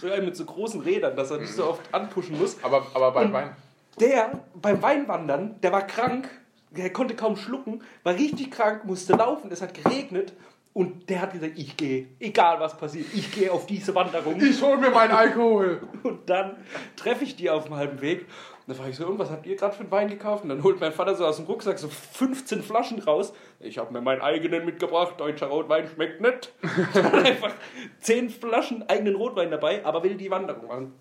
So 0.00 0.10
einen 0.10 0.24
mit 0.24 0.36
so 0.36 0.44
großen 0.44 0.80
Rädern, 0.80 1.16
dass 1.16 1.30
er 1.30 1.38
nicht 1.38 1.52
so 1.52 1.66
oft 1.66 1.82
anpushen 1.92 2.38
muss. 2.38 2.56
Aber, 2.62 2.86
aber 2.94 3.12
bei 3.12 3.32
Wein. 3.32 3.56
Der 4.00 4.40
beim 4.54 4.82
Weinwandern, 4.82 5.60
der 5.62 5.72
war 5.72 5.86
krank, 5.86 6.28
der 6.70 6.92
konnte 6.92 7.14
kaum 7.14 7.36
schlucken, 7.36 7.82
war 8.02 8.14
richtig 8.14 8.50
krank, 8.50 8.84
musste 8.84 9.14
laufen, 9.14 9.50
es 9.52 9.62
hat 9.62 9.74
geregnet 9.74 10.32
und 10.74 11.08
der 11.08 11.22
hat 11.22 11.32
gesagt, 11.32 11.52
ich 11.56 11.76
gehe, 11.76 12.08
egal 12.18 12.58
was 12.58 12.76
passiert, 12.76 13.06
ich 13.14 13.30
gehe 13.30 13.50
auf 13.50 13.64
diese 13.64 13.94
Wanderung. 13.94 14.42
Ich 14.42 14.60
hol 14.60 14.76
mir 14.76 14.90
meinen 14.90 15.12
Alkohol. 15.12 15.80
Und 16.02 16.28
dann 16.28 16.56
treffe 16.96 17.22
ich 17.22 17.36
die 17.36 17.48
auf 17.48 17.66
dem 17.66 17.76
halben 17.76 18.00
Weg. 18.00 18.22
Und 18.22 18.26
dann 18.66 18.76
frage 18.76 18.90
ich 18.90 18.96
so, 18.96 19.06
und 19.06 19.16
was 19.16 19.30
habt 19.30 19.46
ihr 19.46 19.54
gerade 19.54 19.72
für 19.72 19.82
einen 19.82 19.92
Wein 19.92 20.08
gekauft? 20.08 20.42
Und 20.42 20.48
dann 20.48 20.64
holt 20.64 20.80
mein 20.80 20.92
Vater 20.92 21.14
so 21.14 21.24
aus 21.24 21.36
dem 21.36 21.44
Rucksack 21.46 21.78
so 21.78 21.88
15 21.88 22.64
Flaschen 22.64 22.98
raus. 22.98 23.32
Ich 23.60 23.78
habe 23.78 23.92
mir 23.92 24.00
meinen 24.00 24.20
eigenen 24.20 24.64
mitgebracht. 24.64 25.14
Deutscher 25.20 25.46
Rotwein 25.46 25.86
schmeckt 25.86 26.20
nicht. 26.20 26.52
Dann 26.92 27.14
einfach 27.24 27.52
10 28.00 28.30
Flaschen 28.30 28.88
eigenen 28.88 29.14
Rotwein 29.14 29.52
dabei, 29.52 29.84
aber 29.84 30.02
will 30.02 30.16
die 30.16 30.30
Wanderung 30.30 30.66
machen. 30.66 30.92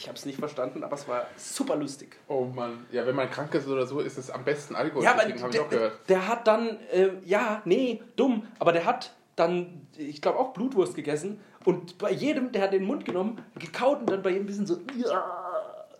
Ich 0.00 0.08
habe 0.08 0.16
es 0.16 0.24
nicht 0.24 0.38
verstanden, 0.38 0.82
aber 0.82 0.94
es 0.96 1.06
war 1.06 1.26
super 1.36 1.76
lustig. 1.76 2.16
Oh 2.26 2.46
Mann. 2.46 2.86
Ja, 2.90 3.04
wenn 3.06 3.14
man 3.14 3.30
krank 3.30 3.52
ist 3.54 3.68
oder 3.68 3.84
so, 3.86 4.00
ist 4.00 4.16
es 4.16 4.30
am 4.30 4.44
besten 4.44 4.74
Alkohol. 4.74 5.04
Ja, 5.04 5.10
aber 5.12 5.24
Deswegen 5.26 5.40
habe 5.42 5.50
ich 5.50 5.56
der, 5.56 5.62
auch 5.66 5.68
gehört. 5.68 6.08
der 6.08 6.26
hat 6.26 6.46
dann, 6.46 6.78
äh, 6.90 7.10
ja, 7.26 7.60
nee, 7.66 8.02
dumm, 8.16 8.46
aber 8.58 8.72
der 8.72 8.86
hat 8.86 9.14
dann, 9.36 9.86
ich 9.98 10.22
glaube, 10.22 10.38
auch 10.38 10.54
Blutwurst 10.54 10.94
gegessen 10.94 11.38
und 11.66 11.98
bei 11.98 12.10
jedem, 12.12 12.50
der 12.50 12.62
hat 12.62 12.72
den 12.72 12.84
Mund 12.84 13.04
genommen, 13.04 13.44
gekaut 13.58 14.00
und 14.00 14.08
dann 14.10 14.22
bei 14.22 14.30
jedem 14.30 14.44
ein 14.44 14.46
bisschen 14.46 14.66
so, 14.66 14.78
ja, 14.96 15.22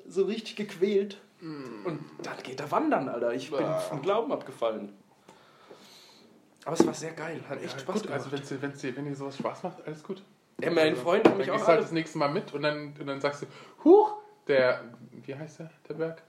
so 0.09 0.24
richtig 0.24 0.57
gequält. 0.57 1.18
Und 1.42 2.01
dann 2.22 2.36
geht 2.42 2.59
er 2.59 2.70
wandern, 2.70 3.07
Alter. 3.11 3.34
Ich 3.34 3.51
bin 3.51 3.62
Ah. 3.64 3.78
vom 3.80 4.01
Glauben 4.01 4.32
abgefallen. 4.32 4.94
Aber 6.64 6.74
es 6.78 6.86
war 6.86 6.94
sehr 6.94 7.12
geil, 7.12 7.40
hat 7.51 7.62
echt 7.62 7.74
Ja, 7.74 7.78
Spaß 7.80 7.94
gut, 7.96 8.03
gemacht. 8.05 8.18
also 8.18 8.32
wenn's, 8.32 8.51
wenn's, 8.62 8.82
wenn 8.96 9.05
dir 9.05 9.14
sowas 9.14 9.36
Spaß 9.36 9.62
macht, 9.62 9.86
alles 9.86 10.03
gut. 10.03 10.22
Ja, 10.62 10.70
meine 10.70 10.90
Also, 10.90 11.02
Freunde 11.02 11.24
haben 11.30 11.32
Dann 11.32 11.38
mich 11.38 11.46
gehst 11.48 11.58
auch 11.62 11.66
du 11.66 11.72
halt 11.72 11.82
das 11.82 11.92
nächste 11.92 12.18
Mal 12.18 12.28
mit 12.30 12.52
und 12.54 12.62
dann, 12.62 12.94
und 12.98 13.06
dann 13.06 13.20
sagst 13.20 13.42
du, 13.42 13.46
huch, 13.84 14.14
der, 14.46 14.82
wie 15.24 15.34
heißt 15.34 15.61
der, 15.61 15.70
der 15.88 15.94
Berg? 15.94 16.22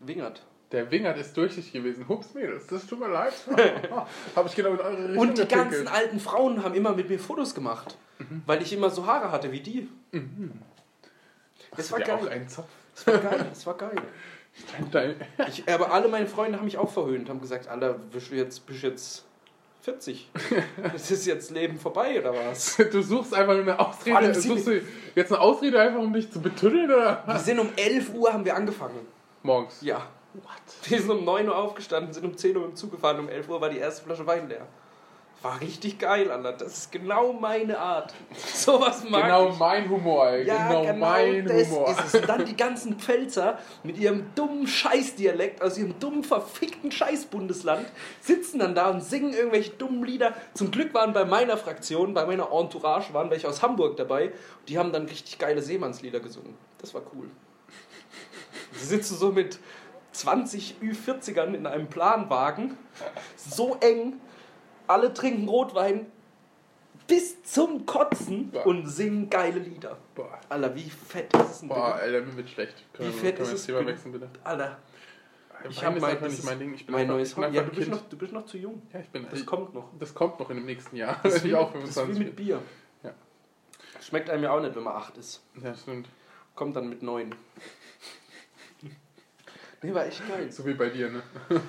Wingert. 0.00 0.42
Der 0.72 0.90
Wingert 0.90 1.16
ist 1.18 1.34
durchsichtig 1.36 1.72
gewesen. 1.72 2.06
Hups, 2.08 2.34
Mädels, 2.34 2.66
das 2.66 2.86
tut 2.86 3.00
mir 3.00 3.08
leid. 3.08 3.32
Habe 4.36 4.48
ich 4.48 4.54
genau 4.54 4.70
in 4.74 4.80
eure 4.80 4.98
Richtung 5.08 5.18
Und 5.18 5.38
die 5.38 5.46
ganzen 5.46 5.70
gepinkelt. 5.70 5.92
alten 5.92 6.20
Frauen 6.20 6.62
haben 6.62 6.74
immer 6.74 6.92
mit 6.94 7.08
mir 7.08 7.18
Fotos 7.18 7.54
gemacht, 7.54 7.96
Mhm. 8.18 8.42
weil 8.46 8.60
ich 8.62 8.72
immer 8.72 8.90
so 8.90 9.06
Haare 9.06 9.30
hatte 9.30 9.52
wie 9.52 9.60
die. 9.60 9.88
Das 11.70 11.78
Hast 11.78 11.92
war 11.92 12.00
geil. 12.00 12.28
einen 12.28 12.48
Zopf? 12.48 12.66
Das 12.96 13.06
war 13.06 13.18
geil, 13.18 13.46
das 13.50 13.66
war 13.66 13.76
geil. 13.76 13.96
Ich, 15.48 15.68
aber 15.72 15.92
alle 15.92 16.08
meine 16.08 16.26
Freunde 16.26 16.58
haben 16.58 16.64
mich 16.64 16.78
auch 16.78 16.90
verhöhnt, 16.90 17.28
haben 17.28 17.40
gesagt, 17.40 17.68
Alter, 17.68 17.92
bist 17.94 18.32
du 18.32 18.34
jetzt, 18.34 18.66
bist 18.66 18.82
du 18.82 18.88
jetzt 18.88 19.24
40? 19.80 20.30
Das 20.92 21.10
ist 21.10 21.26
jetzt 21.26 21.50
Leben 21.50 21.78
vorbei 21.78 22.18
oder 22.20 22.34
was? 22.34 22.76
Du 22.76 23.02
suchst 23.02 23.32
einfach 23.34 23.54
nur 23.54 23.62
eine 23.62 23.78
Ausrede. 23.78 24.34
Suchst 24.34 24.66
du 24.66 24.82
jetzt 25.14 25.32
eine 25.32 25.40
Ausrede 25.40 25.80
einfach, 25.80 26.00
um 26.00 26.12
dich 26.12 26.30
zu 26.30 26.40
betüddeln 26.40 26.90
oder? 26.90 27.22
Wir 27.26 27.38
sind 27.38 27.58
um 27.58 27.70
11 27.76 28.12
Uhr 28.14 28.32
haben 28.32 28.44
wir 28.44 28.54
angefangen. 28.54 29.06
Morgens. 29.42 29.80
Ja. 29.80 30.06
Wir 30.84 31.00
sind 31.00 31.10
um 31.10 31.24
9 31.24 31.48
Uhr 31.48 31.56
aufgestanden, 31.56 32.12
sind 32.12 32.24
um 32.24 32.36
10 32.36 32.56
Uhr 32.56 32.64
dem 32.64 32.76
Zug 32.76 32.90
gefahren, 32.90 33.18
um 33.20 33.28
11 33.28 33.48
Uhr 33.48 33.60
war 33.60 33.70
die 33.70 33.78
erste 33.78 34.04
Flasche 34.04 34.26
Wein 34.26 34.48
leer. 34.48 34.66
War 35.40 35.60
richtig 35.60 36.00
geil, 36.00 36.32
Alter. 36.32 36.52
Das 36.54 36.76
ist 36.78 36.92
genau 36.92 37.32
meine 37.32 37.78
Art. 37.78 38.12
Sowas 38.54 39.04
mag 39.08 39.22
Genau 39.22 39.50
ich. 39.50 39.58
mein 39.58 39.88
Humor, 39.88 40.28
ey. 40.30 40.44
Ja, 40.44 40.66
genau, 40.66 40.82
genau, 40.82 40.94
mein 41.06 41.46
das 41.46 41.68
Humor. 41.68 41.90
ist 41.90 42.04
es. 42.06 42.14
Und 42.20 42.28
dann 42.28 42.44
die 42.44 42.56
ganzen 42.56 42.98
Pfälzer 42.98 43.56
mit 43.84 43.98
ihrem 43.98 44.34
dummen 44.34 44.66
Scheißdialekt 44.66 45.62
aus 45.62 45.78
ihrem 45.78 45.96
dummen, 46.00 46.24
verfickten 46.24 46.90
Scheißbundesland 46.90 47.86
sitzen 48.20 48.58
dann 48.58 48.74
da 48.74 48.90
und 48.90 49.00
singen 49.04 49.32
irgendwelche 49.32 49.70
dummen 49.70 50.02
Lieder. 50.04 50.34
Zum 50.54 50.72
Glück 50.72 50.92
waren 50.92 51.12
bei 51.12 51.24
meiner 51.24 51.56
Fraktion, 51.56 52.14
bei 52.14 52.26
meiner 52.26 52.50
Entourage, 52.52 53.14
waren 53.14 53.30
welche 53.30 53.48
aus 53.48 53.62
Hamburg 53.62 53.96
dabei. 53.96 54.32
Die 54.66 54.76
haben 54.76 54.92
dann 54.92 55.06
richtig 55.06 55.38
geile 55.38 55.62
Seemannslieder 55.62 56.18
gesungen. 56.18 56.54
Das 56.78 56.94
war 56.94 57.02
cool. 57.14 57.30
Sie 58.72 58.86
sitzen 58.86 59.16
so 59.16 59.30
mit 59.30 59.60
20 60.12 60.76
Ü40ern 60.82 61.54
in 61.54 61.66
einem 61.66 61.86
Planwagen, 61.86 62.76
so 63.36 63.76
eng, 63.80 64.14
alle 64.88 65.12
trinken 65.14 65.48
Rotwein 65.48 66.06
bis 67.06 67.42
zum 67.42 67.86
Kotzen 67.86 68.50
Boah. 68.50 68.66
und 68.66 68.86
singen 68.86 69.30
geile 69.30 69.58
Lieder. 69.60 69.96
Boah, 70.14 70.38
Alter, 70.48 70.74
wie 70.74 70.90
fett 70.90 71.32
ist 71.34 71.50
es 71.50 71.58
denn 71.60 71.68
boah 71.68 71.92
bitte? 71.92 71.94
Alter, 71.94 72.20
mir 72.26 72.36
wird 72.36 72.50
schlecht. 72.50 72.84
Können 72.92 73.08
Wie 73.08 73.14
wir, 73.14 73.20
fett 73.20 73.36
können 73.36 73.44
ist 73.44 73.48
wir 73.50 73.54
es 73.56 73.66
das 73.66 73.66
Thema 73.66 73.86
wechseln, 73.86 74.12
bitte? 74.12 74.28
Alter, 74.44 74.78
ich 75.68 75.84
habe 75.84 76.00
mein, 76.00 76.10
einfach 76.10 76.26
das 76.26 76.34
nicht 76.36 76.44
mein 76.44 76.58
Ding. 76.58 76.74
Ich 76.74 76.86
bin 76.86 76.92
mein 76.92 77.02
einfach, 77.02 77.14
neues 77.14 77.36
Hobby. 77.36 77.56
Ja, 77.56 77.62
du 77.62 77.70
bist, 77.74 77.90
noch, 77.90 78.08
du 78.08 78.16
bist 78.16 78.32
noch 78.32 78.46
zu 78.46 78.58
jung. 78.58 78.82
Ja, 78.92 79.00
ich 79.00 79.08
bin, 79.08 79.26
Das 79.30 79.40
ich, 79.40 79.46
kommt 79.46 79.74
noch. 79.74 79.90
das 79.98 80.14
kommt 80.14 80.38
noch 80.38 80.50
in 80.50 80.56
dem 80.56 80.66
nächsten 80.66 80.96
Jahr. 80.96 81.18
Das 81.22 81.32
wenn 81.32 81.36
ist 81.38 81.44
wie, 81.44 81.48
ich 81.48 81.54
auch 81.54 81.72
das 81.72 81.84
ist 81.84 81.94
25 81.94 82.20
wie 82.20 82.24
mit. 82.26 82.36
Bier. 82.36 82.62
Ja. 83.02 83.14
Schmeckt 84.00 84.30
einem 84.30 84.42
ja 84.44 84.52
auch 84.52 84.60
nicht, 84.60 84.76
wenn 84.76 84.82
man 84.82 84.94
8 84.94 85.16
ist. 85.16 85.42
Ja, 85.62 85.74
stimmt. 85.74 86.08
Kommt 86.54 86.76
dann 86.76 86.88
mit 86.88 87.02
9. 87.02 87.34
Nee, 89.82 89.94
war 89.94 90.06
echt 90.06 90.26
geil. 90.28 90.50
So 90.50 90.66
wie 90.66 90.74
bei 90.74 90.88
dir, 90.88 91.10
ne? 91.10 91.22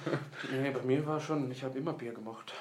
Nee, 0.52 0.72
bei 0.72 0.82
mir 0.82 1.06
war 1.06 1.20
schon, 1.20 1.52
ich 1.52 1.64
habe 1.64 1.78
immer 1.78 1.94
Bier 1.94 2.14
gemacht. 2.14 2.54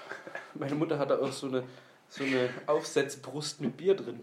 Meine 0.54 0.74
Mutter 0.74 0.98
hatte 0.98 1.20
auch 1.20 1.32
so 1.32 1.46
eine, 1.46 1.64
so 2.08 2.24
eine 2.24 2.50
Aufsetzbrust 2.66 3.60
mit 3.60 3.76
Bier 3.76 3.94
drin. 3.94 4.20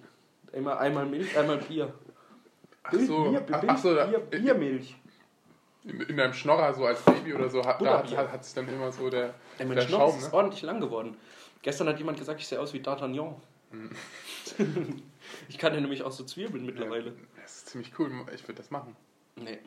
Immer 0.51 0.80
einmal 0.80 1.05
Milch, 1.05 1.38
einmal 1.38 1.57
Bier. 1.57 1.93
Ach 2.84 2.93
so, 2.93 3.32
Bier, 3.32 3.39
Bier, 3.39 3.63
ach 3.67 3.78
so 3.78 3.95
da, 3.95 4.05
Bier, 4.05 4.19
Biermilch. 4.19 4.95
in, 5.84 6.01
in 6.01 6.17
deinem 6.17 6.34
Schnorrer, 6.34 6.73
so 6.73 6.86
als 6.86 7.01
Baby 7.01 7.34
oder 7.34 7.49
so, 7.49 7.65
hat, 7.65 7.82
da 7.82 8.03
hat, 8.03 8.32
hat, 8.32 8.45
sich 8.45 8.53
dann 8.53 8.69
immer 8.69 8.91
so 8.91 9.09
der, 9.09 9.34
Ey, 9.57 9.65
mein 9.65 9.76
der 9.78 9.82
Schnauz 9.84 10.11
Schaum, 10.11 10.19
ist 10.19 10.28
ne? 10.28 10.34
ordentlich 10.34 10.61
lang 10.61 10.80
geworden. 10.80 11.17
Gestern 11.63 11.88
hat 11.88 11.97
jemand 11.97 12.19
gesagt, 12.19 12.39
ich 12.39 12.47
sehe 12.47 12.59
aus 12.59 12.73
wie 12.73 12.80
D'Artagnan. 12.80 13.34
Mhm. 13.71 13.89
ich 15.49 15.57
kann 15.57 15.73
ja 15.73 15.82
nämlich 15.82 16.03
auch 16.03 16.11
so 16.11 16.23
Zwiebeln 16.23 16.63
mittlerweile. 16.65 17.13
Das 17.41 17.57
ist 17.57 17.69
ziemlich 17.69 17.91
cool. 17.97 18.11
Ich 18.36 18.43
würde 18.43 18.55
das 18.55 18.69
machen. 18.69 18.95
Nee. 19.36 19.57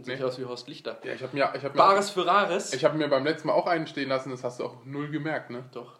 Ich 0.00 0.06
Nee. 0.06 0.22
aus 0.22 0.38
wie 0.38 0.44
Horst 0.44 0.68
Lichter. 0.68 0.98
Ja, 1.04 1.12
ich 1.12 1.22
habe 1.22 1.34
mir, 1.36 1.52
ich 1.56 1.64
hab 1.64 1.74
mir, 1.74 1.78
Bares 1.78 2.10
für 2.10 2.26
Rares. 2.26 2.72
ich 2.72 2.84
hab 2.84 2.94
mir 2.94 3.08
beim 3.08 3.24
letzten 3.24 3.48
Mal 3.48 3.54
auch 3.54 3.66
einen 3.66 3.86
stehen 3.86 4.08
lassen, 4.08 4.30
das 4.30 4.44
hast 4.44 4.60
du 4.60 4.64
auch 4.64 4.84
null 4.84 5.10
gemerkt, 5.10 5.50
ne? 5.50 5.64
Doch. 5.72 5.98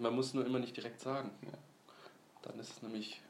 Man 0.00 0.14
muss 0.14 0.34
nur 0.34 0.44
immer 0.44 0.58
nicht 0.58 0.76
direkt 0.76 1.00
sagen. 1.00 1.30
Dann 2.42 2.58
ist 2.58 2.70
es 2.70 2.82
nämlich. 2.82 3.20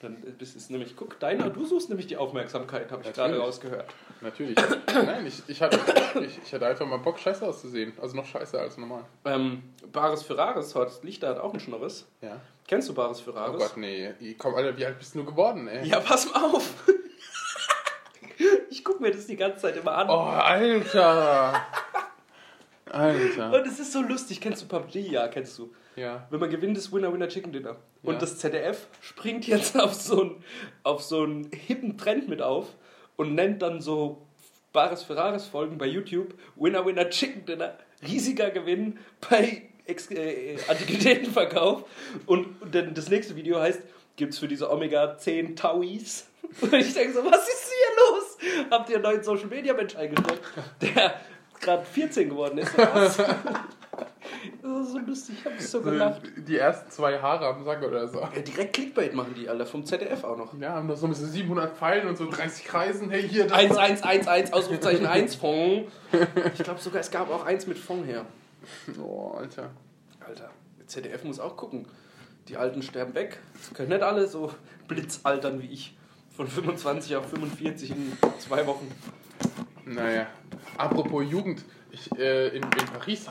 Dann 0.00 0.22
ist 0.38 0.54
es 0.54 0.70
nämlich, 0.70 0.94
guck, 0.94 1.18
deiner, 1.18 1.50
du 1.50 1.66
suchst 1.66 1.88
nämlich 1.88 2.06
die 2.06 2.16
Aufmerksamkeit, 2.16 2.92
habe 2.92 3.02
ich 3.02 3.12
gerade 3.12 3.36
rausgehört. 3.36 3.92
Natürlich. 4.20 4.56
Nein, 4.94 5.26
ich, 5.26 5.42
ich, 5.48 5.60
hatte, 5.60 5.80
ich, 6.20 6.38
ich 6.40 6.52
hatte 6.54 6.68
einfach 6.68 6.86
mal 6.86 6.98
Bock, 6.98 7.18
scheiße 7.18 7.44
auszusehen. 7.44 7.92
Also 8.00 8.14
noch 8.14 8.24
scheißer 8.24 8.60
als 8.60 8.76
normal. 8.76 9.04
Ähm, 9.24 9.64
Bares 9.90 10.22
für 10.22 10.38
Rares, 10.38 10.72
Horst 10.76 11.02
Lichter 11.02 11.30
hat 11.30 11.38
auch 11.40 11.50
einen 11.50 11.58
Schnorres. 11.58 12.06
Ja. 12.20 12.40
Kennst 12.68 12.88
du 12.88 12.94
Bares 12.94 13.18
für 13.18 13.32
Oh 13.32 13.38
Rares? 13.38 13.58
Gott, 13.60 13.76
nee. 13.76 14.14
Komm, 14.38 14.54
Alter, 14.54 14.76
wie 14.76 14.86
alt 14.86 15.00
bist 15.00 15.16
du 15.16 15.24
geworden, 15.24 15.66
ey? 15.66 15.84
Ja, 15.88 15.98
pass 15.98 16.32
mal 16.32 16.44
auf. 16.44 16.84
Ich 18.70 18.84
gucke 18.84 19.02
mir 19.02 19.10
das 19.10 19.26
die 19.26 19.36
ganze 19.36 19.60
Zeit 19.62 19.76
immer 19.76 19.92
an. 19.96 20.08
Oh, 20.10 20.12
Alter. 20.14 21.62
Alter. 22.90 23.52
Und 23.52 23.66
es 23.66 23.78
ist 23.78 23.92
so 23.92 24.00
lustig. 24.02 24.40
Kennst 24.40 24.62
du 24.62 24.66
PUBG? 24.66 25.00
Ja, 25.10 25.28
kennst 25.28 25.58
du. 25.58 25.72
Ja. 25.96 26.26
Wenn 26.30 26.40
man 26.40 26.48
gewinnt, 26.50 26.76
ist 26.78 26.92
Winner 26.92 27.12
Winner 27.12 27.28
Chicken 27.28 27.52
Dinner. 27.52 27.76
Und 28.02 28.14
Ja. 28.14 28.20
das 28.20 28.38
ZDF 28.38 28.86
springt 29.00 29.46
jetzt 29.46 29.78
auf 29.78 29.92
so 29.94 30.20
einen 30.22 30.44
auf 30.84 31.02
so 31.02 31.22
einen 31.24 31.50
hippen 31.52 31.98
Trend 31.98 32.28
mit 32.28 32.40
auf 32.40 32.66
und 33.16 33.34
nennt 33.34 33.62
dann 33.62 33.80
so 33.80 34.22
Bares 34.72 35.02
Ferraris 35.02 35.46
Folgen 35.46 35.76
bei 35.76 35.86
YouTube 35.86 36.34
Winner 36.56 36.86
Winner 36.86 37.10
Chicken 37.10 37.44
Dinner. 37.44 37.76
Riesiger 38.02 38.50
Gewinn 38.50 38.98
bei 39.28 39.62
Ex 39.86 40.10
äh, 40.10 40.56
Antiquitätenverkauf. 40.68 41.84
Und, 42.26 42.62
und 42.62 42.74
dann 42.74 42.94
das 42.94 43.08
nächste 43.08 43.34
Video 43.36 43.58
heißt, 43.58 43.80
gibt 44.16 44.34
es 44.34 44.38
für 44.38 44.46
diese 44.48 44.70
Omega 44.70 45.16
10 45.18 45.56
Tauis? 45.56 46.26
Und 46.60 46.72
ich 46.74 46.94
denke 46.94 47.12
so, 47.12 47.24
was 47.24 47.46
ist 47.48 47.68
hier 47.72 47.96
los? 48.16 48.27
Habt 48.70 48.88
ihr 48.88 48.96
einen 48.96 49.04
neuen 49.04 49.22
Social 49.22 49.48
Media 49.48 49.74
Mensch 49.74 49.96
eingestellt, 49.96 50.40
der 50.80 51.14
gerade 51.60 51.84
14 51.84 52.28
geworden 52.28 52.58
ist? 52.58 52.72
Das 54.62 54.86
ist 54.86 54.92
so 54.92 54.98
lustig, 54.98 55.36
ich 55.38 55.44
hab 55.44 55.60
so 55.60 55.80
gelacht. 55.80 56.22
Die 56.36 56.56
ersten 56.56 56.90
zwei 56.90 57.18
Haare 57.18 57.46
am 57.46 57.64
Sack 57.64 57.82
oder 57.82 58.06
so. 58.06 58.20
Ja, 58.20 58.28
direkt 58.40 58.74
Clickbait 58.74 59.14
machen 59.14 59.34
die 59.34 59.48
alle, 59.48 59.66
vom 59.66 59.84
ZDF 59.84 60.22
auch 60.22 60.36
noch. 60.36 60.58
Ja, 60.60 60.74
haben 60.74 60.86
noch 60.86 60.96
so 60.96 61.08
mit 61.08 61.16
so 61.16 61.26
700 61.26 61.76
Pfeilen 61.76 62.08
und 62.08 62.16
so 62.16 62.30
30 62.30 62.64
Kreisen. 62.64 63.10
Hey, 63.10 63.26
hier, 63.26 63.46
das 63.46 63.58
1111, 63.58 64.52
Ausrufezeichen 64.52 65.06
1, 65.06 65.34
Fond. 65.36 65.88
Ich 66.54 66.62
glaube 66.62 66.80
sogar, 66.80 67.00
es 67.00 67.10
gab 67.10 67.30
auch 67.30 67.44
eins 67.46 67.66
mit 67.66 67.78
Fond 67.78 68.06
her. 68.06 68.26
Oh, 69.00 69.32
Alter. 69.36 69.70
Alter, 70.24 70.50
ZDF 70.86 71.24
muss 71.24 71.40
auch 71.40 71.56
gucken. 71.56 71.86
Die 72.48 72.56
Alten 72.56 72.82
sterben 72.82 73.14
weg. 73.14 73.38
Das 73.54 73.74
können 73.74 73.88
nicht 73.88 74.02
alle 74.02 74.28
so 74.28 74.52
blitzaltern 74.86 75.60
wie 75.62 75.66
ich. 75.66 75.96
Von 76.38 76.46
25 76.46 77.16
auf 77.16 77.28
45 77.30 77.90
in 77.90 78.12
zwei 78.38 78.64
Wochen. 78.64 78.88
Naja, 79.84 80.28
apropos 80.76 81.28
Jugend, 81.28 81.64
ich, 81.90 82.16
äh, 82.16 82.50
in, 82.50 82.62
in 82.62 82.86
Paris, 82.92 83.26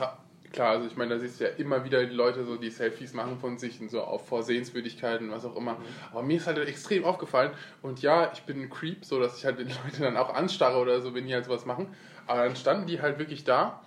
klar, 0.52 0.72
also 0.72 0.86
ich 0.86 0.94
meine, 0.94 1.14
da 1.14 1.18
siehst 1.18 1.40
du 1.40 1.44
ja 1.44 1.50
immer 1.56 1.86
wieder 1.86 2.04
die 2.04 2.14
Leute 2.14 2.44
so, 2.44 2.56
die 2.56 2.68
Selfies 2.68 3.14
machen 3.14 3.38
von 3.38 3.56
sich 3.56 3.80
und 3.80 3.90
so 3.90 4.02
auf 4.02 4.28
vor 4.28 4.42
Sehenswürdigkeiten, 4.42 5.30
was 5.30 5.46
auch 5.46 5.56
immer. 5.56 5.78
Aber 6.10 6.22
mir 6.22 6.36
ist 6.36 6.46
halt 6.46 6.58
extrem 6.58 7.06
aufgefallen 7.06 7.52
und 7.80 8.02
ja, 8.02 8.30
ich 8.34 8.42
bin 8.42 8.60
ein 8.60 8.68
Creep, 8.68 9.06
so 9.06 9.18
dass 9.18 9.38
ich 9.38 9.46
halt 9.46 9.58
die 9.58 9.62
Leute 9.84 10.02
dann 10.02 10.18
auch 10.18 10.34
anstarre 10.34 10.76
oder 10.76 11.00
so, 11.00 11.14
wenn 11.14 11.26
die 11.26 11.32
halt 11.32 11.46
sowas 11.46 11.64
machen. 11.64 11.86
Aber 12.26 12.44
dann 12.44 12.56
standen 12.56 12.86
die 12.86 13.00
halt 13.00 13.18
wirklich 13.18 13.42
da 13.42 13.80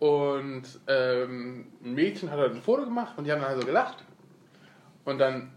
und 0.00 0.64
ähm, 0.88 1.68
ein 1.84 1.94
Mädchen 1.94 2.32
hat 2.32 2.40
halt 2.40 2.52
ein 2.52 2.62
Foto 2.62 2.82
gemacht 2.82 3.16
und 3.16 3.26
die 3.26 3.30
haben 3.30 3.42
dann 3.42 3.50
halt 3.50 3.60
so 3.60 3.66
gelacht. 3.66 4.02
Und 5.04 5.18
dann 5.18 5.52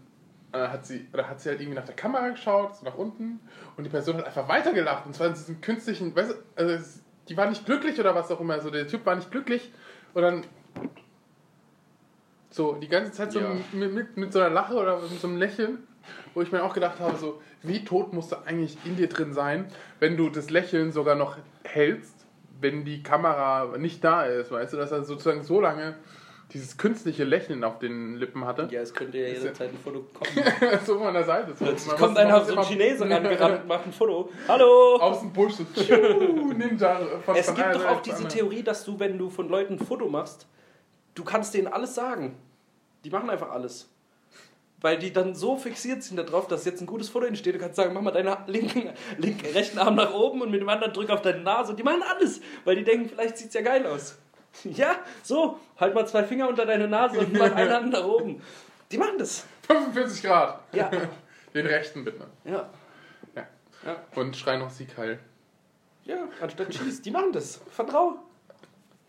hat 0.58 0.86
sie, 0.86 1.06
oder 1.12 1.28
hat 1.28 1.40
sie 1.40 1.48
halt 1.50 1.60
irgendwie 1.60 1.78
nach 1.78 1.86
der 1.86 1.94
Kamera 1.94 2.28
geschaut, 2.30 2.76
so 2.76 2.84
nach 2.84 2.96
unten, 2.96 3.40
und 3.76 3.84
die 3.84 3.90
Person 3.90 4.16
hat 4.18 4.26
einfach 4.26 4.48
weitergelacht. 4.48 5.06
Und 5.06 5.14
zwar 5.14 5.28
in 5.28 5.34
diesem 5.34 5.60
künstlichen, 5.60 6.14
weißt 6.14 6.30
du, 6.32 6.34
also 6.56 6.84
die 7.28 7.36
war 7.36 7.48
nicht 7.48 7.64
glücklich 7.66 8.00
oder 8.00 8.14
was 8.14 8.30
auch 8.30 8.40
immer, 8.40 8.60
so 8.60 8.70
der 8.70 8.86
Typ 8.88 9.06
war 9.06 9.14
nicht 9.14 9.30
glücklich. 9.30 9.72
Und 10.14 10.22
dann 10.22 10.44
so 12.50 12.72
die 12.74 12.88
ganze 12.88 13.12
Zeit 13.12 13.32
so 13.32 13.40
Ja. 13.40 13.54
mit, 13.72 13.92
mit, 13.92 14.16
mit 14.16 14.32
so 14.32 14.40
einer 14.40 14.50
Lache 14.50 14.74
oder 14.74 15.00
mit 15.00 15.20
so 15.20 15.28
einem 15.28 15.36
Lächeln, 15.36 15.86
wo 16.34 16.42
ich 16.42 16.50
mir 16.50 16.64
auch 16.64 16.74
gedacht 16.74 16.98
habe, 16.98 17.16
so, 17.16 17.40
wie 17.62 17.84
tot 17.84 18.12
musst 18.12 18.32
du 18.32 18.36
eigentlich 18.44 18.76
in 18.84 18.96
dir 18.96 19.08
drin 19.08 19.32
sein, 19.32 19.66
wenn 20.00 20.16
du 20.16 20.30
das 20.30 20.50
Lächeln 20.50 20.90
sogar 20.90 21.14
noch 21.14 21.36
hältst, 21.62 22.26
wenn 22.60 22.84
die 22.84 23.02
Kamera 23.02 23.76
nicht 23.78 24.02
da 24.02 24.24
ist, 24.24 24.50
weißt 24.50 24.72
du, 24.72 24.76
dass 24.76 24.90
er 24.90 25.04
sozusagen 25.04 25.44
so 25.44 25.60
lange 25.60 25.94
dieses 26.52 26.76
künstliche 26.76 27.24
Lächeln 27.24 27.64
auf 27.64 27.78
den 27.78 28.16
Lippen 28.16 28.44
hatte. 28.44 28.68
Ja, 28.70 28.80
es 28.80 28.92
könnte 28.92 29.18
ja 29.18 29.28
jederzeit 29.28 29.70
ein 29.70 29.78
Foto 29.78 30.04
kommen. 30.12 30.80
so 30.86 30.98
von 30.98 31.14
der 31.14 31.24
Seite. 31.24 31.54
So. 31.54 31.64
Plötzlich 31.64 31.96
kommt 31.96 32.18
einer 32.18 32.36
auf 32.36 32.46
so 32.46 32.56
einen 32.56 32.64
Chinesen 32.64 33.12
rangerannt 33.12 33.60
und 33.62 33.68
macht 33.68 33.86
ein 33.86 33.92
Foto. 33.92 34.30
Hallo! 34.48 34.96
Aus 34.96 35.20
dem 35.20 35.32
Busch 35.32 35.54
so 35.54 35.64
tschu, 35.74 36.52
Ninja 36.52 37.00
von, 37.24 37.36
Es 37.36 37.46
von 37.46 37.54
gibt 37.54 37.74
doch 37.74 37.86
auch 37.86 38.02
diese. 38.02 38.28
Theorie, 38.28 38.62
dass 38.62 38.84
du, 38.84 38.98
wenn 38.98 39.18
du 39.18 39.30
von 39.30 39.48
Leuten 39.48 39.74
ein 39.74 39.78
Foto 39.78 40.08
machst, 40.08 40.46
du 41.14 41.24
kannst 41.24 41.54
denen 41.54 41.66
alles 41.66 41.94
sagen. 41.94 42.36
Die 43.04 43.10
machen 43.10 43.30
einfach 43.30 43.50
alles. 43.50 43.88
Weil 44.80 44.98
die 44.98 45.12
dann 45.12 45.34
so 45.34 45.56
fixiert 45.56 46.02
sind 46.02 46.16
darauf, 46.16 46.46
dass 46.46 46.64
jetzt 46.64 46.80
ein 46.80 46.86
gutes 46.86 47.08
Foto 47.08 47.26
entsteht. 47.26 47.54
Du 47.54 47.58
kannst 47.58 47.76
sagen, 47.76 47.92
mach 47.92 48.02
mal 48.02 48.12
deinen 48.12 48.34
linken, 48.46 48.90
linken, 49.18 49.46
rechten 49.52 49.78
Arm 49.78 49.94
nach 49.94 50.14
oben 50.14 50.42
und 50.42 50.50
mit 50.50 50.60
dem 50.60 50.68
anderen 50.68 50.92
drück 50.92 51.10
auf 51.10 51.22
deine 51.22 51.40
Nase. 51.40 51.72
Und 51.72 51.78
die 51.78 51.82
machen 51.82 52.02
alles, 52.02 52.40
weil 52.64 52.76
die 52.76 52.84
denken, 52.84 53.08
vielleicht 53.08 53.36
sieht's 53.36 53.54
ja 53.54 53.62
geil 53.62 53.86
aus. 53.86 54.18
Ja, 54.64 54.96
so, 55.22 55.58
halt 55.78 55.94
mal 55.94 56.06
zwei 56.06 56.24
Finger 56.24 56.48
unter 56.48 56.66
deine 56.66 56.88
Nase 56.88 57.20
und 57.20 57.32
mach 57.32 57.54
eine 57.54 57.72
Hand 57.74 57.92
nach 57.92 58.04
oben. 58.04 58.42
Die 58.90 58.98
machen 58.98 59.18
das. 59.18 59.44
45 59.66 60.22
Grad. 60.22 60.60
Ja, 60.72 60.90
Den 61.54 61.66
rechten 61.66 62.04
bitte. 62.04 62.26
ja, 62.44 62.68
Ja. 63.34 63.46
ja. 63.86 63.96
Und 64.16 64.36
schrei 64.36 64.56
noch 64.56 64.70
Sieg 64.70 64.96
heil. 64.96 65.18
Ja, 66.04 66.16
anstatt 66.40 66.70
Cheese, 66.70 67.02
die 67.02 67.10
machen 67.10 67.32
das. 67.32 67.60
Vertrau. 67.70 68.16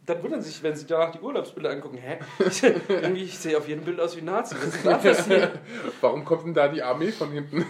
Dann 0.05 0.21
wundern 0.23 0.41
sich, 0.41 0.61
wenn 0.63 0.75
sie 0.75 0.85
danach 0.87 1.11
die 1.11 1.19
Urlaubsbilder 1.19 1.69
angucken. 1.69 1.97
Hä? 1.97 2.17
Irgendwie, 2.89 3.23
ich 3.23 3.37
sehe 3.37 3.57
auf 3.57 3.67
jedem 3.67 3.83
Bild 3.85 3.99
aus 3.99 4.15
wie 4.15 4.21
ein 4.21 4.25
Nazi. 4.25 4.55
Was 4.55 4.75
ist 4.75 4.85
da 4.85 4.97
passiert? 4.97 5.59
Warum 6.01 6.25
kommt 6.25 6.45
denn 6.45 6.53
da 6.55 6.67
die 6.67 6.81
Armee 6.81 7.11
von 7.11 7.31
hinten? 7.31 7.65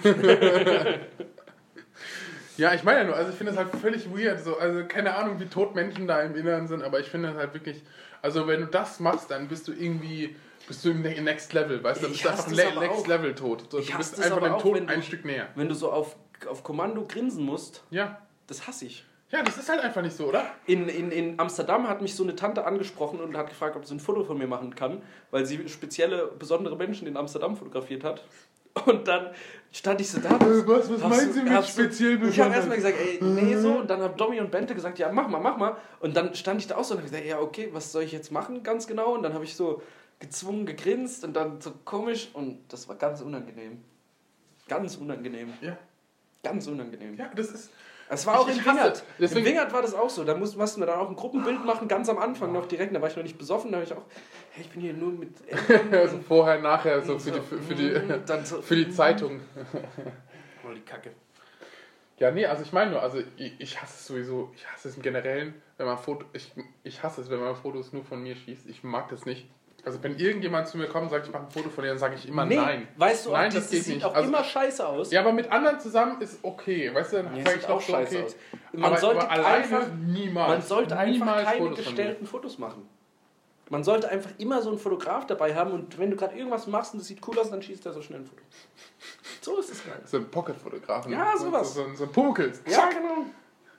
Ja, 2.62 2.74
ich 2.74 2.84
meine 2.84 3.00
ja 3.00 3.06
nur, 3.06 3.16
also 3.16 3.32
ich 3.32 3.36
finde 3.38 3.54
das 3.54 3.60
halt 3.64 3.76
völlig 3.76 4.10
weird. 4.16 4.40
So, 4.44 4.58
also 4.58 4.86
keine 4.86 5.16
Ahnung, 5.16 5.40
wie 5.40 5.46
tot 5.48 5.74
Menschen 5.76 6.08
da 6.08 6.22
im 6.22 6.36
Inneren 6.36 6.68
sind, 6.68 6.84
aber 6.84 7.00
ich 7.00 7.08
finde 7.08 7.30
das 7.30 7.38
halt 7.38 7.54
wirklich. 7.54 7.82
Also 8.22 8.48
wenn 8.48 8.62
du 8.62 8.68
das 8.68 9.00
machst, 9.00 9.32
dann 9.32 9.48
bist 9.48 9.68
du 9.68 9.74
irgendwie. 9.74 10.36
Bist 10.68 10.86
du 10.86 10.92
im 10.92 11.02
Ne- 11.02 11.20
Next 11.22 11.54
Level, 11.54 11.84
weißt 11.84 12.04
du? 12.04 12.06
Ich 12.08 12.12
bist 12.24 12.26
du 12.26 12.30
hasse 12.30 12.50
einfach 12.50 12.56
Le 12.64 12.68
aber 12.72 12.82
Next 12.82 13.00
auch. 13.00 13.08
Level 13.08 13.36
tot. 13.36 13.64
Ich 13.64 13.70
du 13.70 13.78
hasse 13.80 14.16
bist 14.16 14.22
einfach 14.24 14.42
dem 14.44 14.58
Tod 14.60 14.88
ein 14.88 15.02
Stück 15.04 15.26
näher. 15.26 15.48
Wenn 15.56 15.68
du 15.68 15.74
so 15.76 15.92
auf, 15.92 16.16
auf 16.48 16.64
Kommando 16.64 17.04
grinsen 17.08 17.44
musst, 17.44 17.84
Ja. 17.90 18.22
das 18.48 18.68
hasse 18.68 18.86
ich. 18.86 19.04
Ja, 19.32 19.42
das 19.44 19.58
ist 19.58 19.70
halt 19.70 19.80
einfach 19.80 20.02
nicht 20.02 20.16
so, 20.16 20.26
oder? 20.28 20.44
In, 20.68 20.88
in, 20.90 21.10
in 21.10 21.40
Amsterdam 21.40 21.88
hat 21.88 22.02
mich 22.02 22.16
so 22.16 22.24
eine 22.24 22.36
Tante 22.36 22.66
angesprochen 22.66 23.20
und 23.22 23.36
hat 23.38 23.48
gefragt, 23.50 23.76
ob 23.76 23.86
sie 23.86 23.96
ein 23.96 24.00
Foto 24.02 24.24
von 24.24 24.38
mir 24.38 24.46
machen 24.48 24.76
kann, 24.76 25.02
weil 25.32 25.46
sie 25.46 25.68
spezielle, 25.70 26.28
besondere 26.38 26.76
Menschen 26.76 27.08
in 27.08 27.16
Amsterdam 27.18 27.56
fotografiert 27.58 28.04
hat. 28.04 28.24
Und 28.86 29.08
dann 29.08 29.32
stand 29.72 30.02
ich 30.02 30.10
so 30.12 30.20
da. 30.20 30.30
Äh, 30.36 30.68
was 30.68 30.90
was 30.90 31.00
meinen 31.02 31.28
du- 31.28 31.34
Sie 31.34 31.42
mit 31.44 31.66
speziell 31.66 32.14
Ich 32.14 32.40
habe 32.40 32.50
besonders? 32.50 32.56
erstmal 32.58 32.78
gesagt, 32.78 32.96
ey, 33.00 33.20
nee, 33.22 33.56
so. 33.58 33.72
Und 33.80 33.90
dann 33.90 34.02
haben 34.02 34.18
Domi 34.18 34.40
und 34.40 34.52
Bente 34.52 34.76
gesagt, 34.76 35.00
ja, 35.00 35.12
mach 35.12 35.28
mal, 35.28 35.40
mach 35.40 35.58
mal. 35.58 35.78
Und 36.00 36.16
dann 36.16 36.34
stand 36.36 36.60
ich 36.62 36.68
da 36.68 36.76
auch 36.78 36.84
so 36.84 36.94
und 36.94 37.00
habe 37.02 37.10
gesagt, 37.10 37.26
ja, 37.28 37.40
okay, 37.40 37.70
was 37.72 37.92
soll 37.92 38.04
ich 38.04 38.12
jetzt 38.12 38.32
machen, 38.32 38.64
ganz 38.64 38.88
genau? 38.88 39.14
Und 39.16 39.24
dann 39.24 39.34
habe 39.34 39.44
ich 39.46 39.56
so 39.56 39.82
gezwungen 40.20 40.66
gegrinst 40.66 41.24
und 41.24 41.34
dann 41.34 41.60
so 41.62 41.72
komisch 41.86 42.30
und 42.34 42.60
das 42.70 42.88
war 42.88 42.96
ganz 42.96 43.22
unangenehm. 43.22 43.82
Ganz 44.68 44.96
unangenehm. 44.98 45.54
Ja. 45.62 45.78
Ganz 46.44 46.68
unangenehm. 46.68 47.16
Ja, 47.18 47.30
das 47.36 47.48
ist. 47.48 47.72
Es 48.10 48.26
war 48.28 48.40
auch 48.40 48.48
Ich- 48.50 48.58
in 48.58 48.66
Wingert. 48.66 49.04
In 49.20 49.46
Wingert 49.46 49.72
war 49.72 49.82
das 49.82 49.94
auch 49.94 50.10
so. 50.10 50.24
Da 50.26 50.36
mussten 50.36 50.82
wir 50.82 50.86
dann 50.86 51.00
auch 51.00 51.10
ein 51.10 51.16
Gruppenbild 51.16 51.64
machen, 51.66 51.88
ganz 51.88 52.10
am 52.10 52.18
Anfang 52.18 52.52
noch 52.52 52.68
direkt. 52.68 52.94
Da 52.94 53.02
war 53.02 53.08
ich 53.10 53.16
noch 53.16 53.24
nicht 53.24 53.38
besoffen. 53.38 53.72
Da 53.72 53.78
habe 53.78 53.86
ich 53.86 53.94
auch, 53.94 54.04
hey, 54.52 54.62
ich 54.64 54.70
bin 54.70 54.82
hier 54.82 54.94
nur 54.94 55.12
mit 55.12 55.30
Also 55.92 56.20
vorher, 56.20 56.60
nachher, 56.62 57.02
so 57.02 57.18
für 57.20 57.32
die, 57.32 57.40
für, 57.42 57.58
für 57.60 57.76
die, 57.76 58.44
so, 58.46 58.62
für 58.62 58.76
die 58.76 58.90
Zeitung. 58.90 59.40
Oh, 60.64 60.72
die 60.76 60.82
Kacke. 60.82 61.10
Ja, 62.20 62.30
nee, 62.30 62.46
also 62.46 62.62
ich 62.62 62.72
meine 62.72 62.92
nur, 62.92 63.02
also 63.02 63.18
ich, 63.36 63.60
ich 63.60 63.82
hasse 63.82 63.94
es 63.98 64.06
sowieso, 64.06 64.52
ich 64.56 64.72
hasse 64.72 64.90
es 64.90 64.96
im 64.96 65.02
Generellen, 65.02 65.56
wenn 65.78 65.88
man 65.88 65.98
Foto, 65.98 66.24
ich, 66.34 66.52
ich 66.84 67.02
hasse 67.02 67.22
es, 67.22 67.32
wenn 67.32 67.40
man 67.40 67.56
Fotos 67.56 67.94
nur 67.94 68.04
von 68.04 68.22
mir 68.22 68.36
schießt. 68.36 68.70
Ich 68.70 68.84
mag 68.84 69.10
das 69.10 69.26
nicht. 69.26 69.48
Also 69.84 70.04
wenn 70.04 70.20
irgendjemand 70.20 70.68
zu 70.68 70.78
mir 70.78 70.86
kommt 70.88 71.06
und 71.06 71.10
sagt, 71.10 71.26
ich 71.26 71.34
mache 71.34 71.46
ein 71.46 71.50
Foto 71.50 71.70
von 71.72 71.84
dir, 71.84 71.90
dann 71.90 71.98
sage 71.98 72.14
ich 72.14 72.28
immer 72.28 72.46
nee, 72.46 72.58
nein. 72.58 72.88
Weißt 72.98 73.26
du, 73.26 73.32
Nein, 73.32 73.50
auch, 73.50 73.54
das 73.56 73.64
das, 73.64 73.72
geht 73.72 73.84
sieht 73.86 73.96
nicht. 73.96 74.06
auch 74.06 74.14
Also- 74.14 74.30
immer 74.30 74.44
scheiße 74.44 74.88
aus. 74.88 75.12
Ja, 75.12 75.22
aber 75.22 75.34
mit 75.34 75.52
anderen 75.52 75.80
zusammen 75.80 76.22
ist 76.22 76.38
okay, 76.44 76.94
weißt 76.94 77.14
du, 77.14 77.24
dann 77.24 77.34
Nee, 77.34 77.44
sage 77.44 77.58
ich 77.58 77.68
auch 77.68 77.82
so, 77.82 77.92
scheiße 77.94 78.16
okay. 78.18 78.26
aus. 78.26 78.36
Man 78.74 78.84
aber, 78.84 78.98
sollte 78.98 79.22
aber 79.22 79.32
alleine 79.32 79.56
einfach, 79.64 79.88
niemals. 80.06 80.50
man 80.50 80.62
sollte 80.62 80.96
einfach 80.98 81.12
niemals 81.26 81.44
keine 81.46 81.58
Fotos 81.58 81.78
gestellten 81.86 82.26
Fotos 82.28 82.60
machen. 82.60 82.88
Man 83.72 83.84
sollte 83.84 84.10
einfach 84.10 84.30
immer 84.38 84.62
so 84.62 84.70
einen 84.70 84.78
Fotograf 84.78 85.26
dabei 85.26 85.56
haben 85.56 85.72
und 85.72 85.98
wenn 85.98 86.12
du 86.12 86.18
gerade 86.18 86.36
irgendwas 86.36 86.68
machst 86.68 86.94
und 86.94 87.00
das 87.00 87.08
sieht 87.08 87.26
cool 87.28 87.40
aus, 87.40 87.50
dann 87.50 87.62
schießt 87.62 87.86
er 87.86 87.94
so 87.94 88.02
schnell 88.02 88.20
ein 88.20 88.26
Foto. 88.26 88.42
So 89.42 89.58
ist 89.60 89.72
es 89.72 89.84
geil. 89.86 90.00
So 90.06 90.18
ein 90.18 90.30
Pocket-Fotografen. 90.30 91.12
Ja, 91.14 91.36
sowas. 91.38 91.74
So, 91.74 91.86
so, 91.88 91.96
so 91.96 92.04
ein 92.04 92.12
Pumuckls. 92.12 92.62
Ja, 92.68 92.90
genau. 92.90 93.26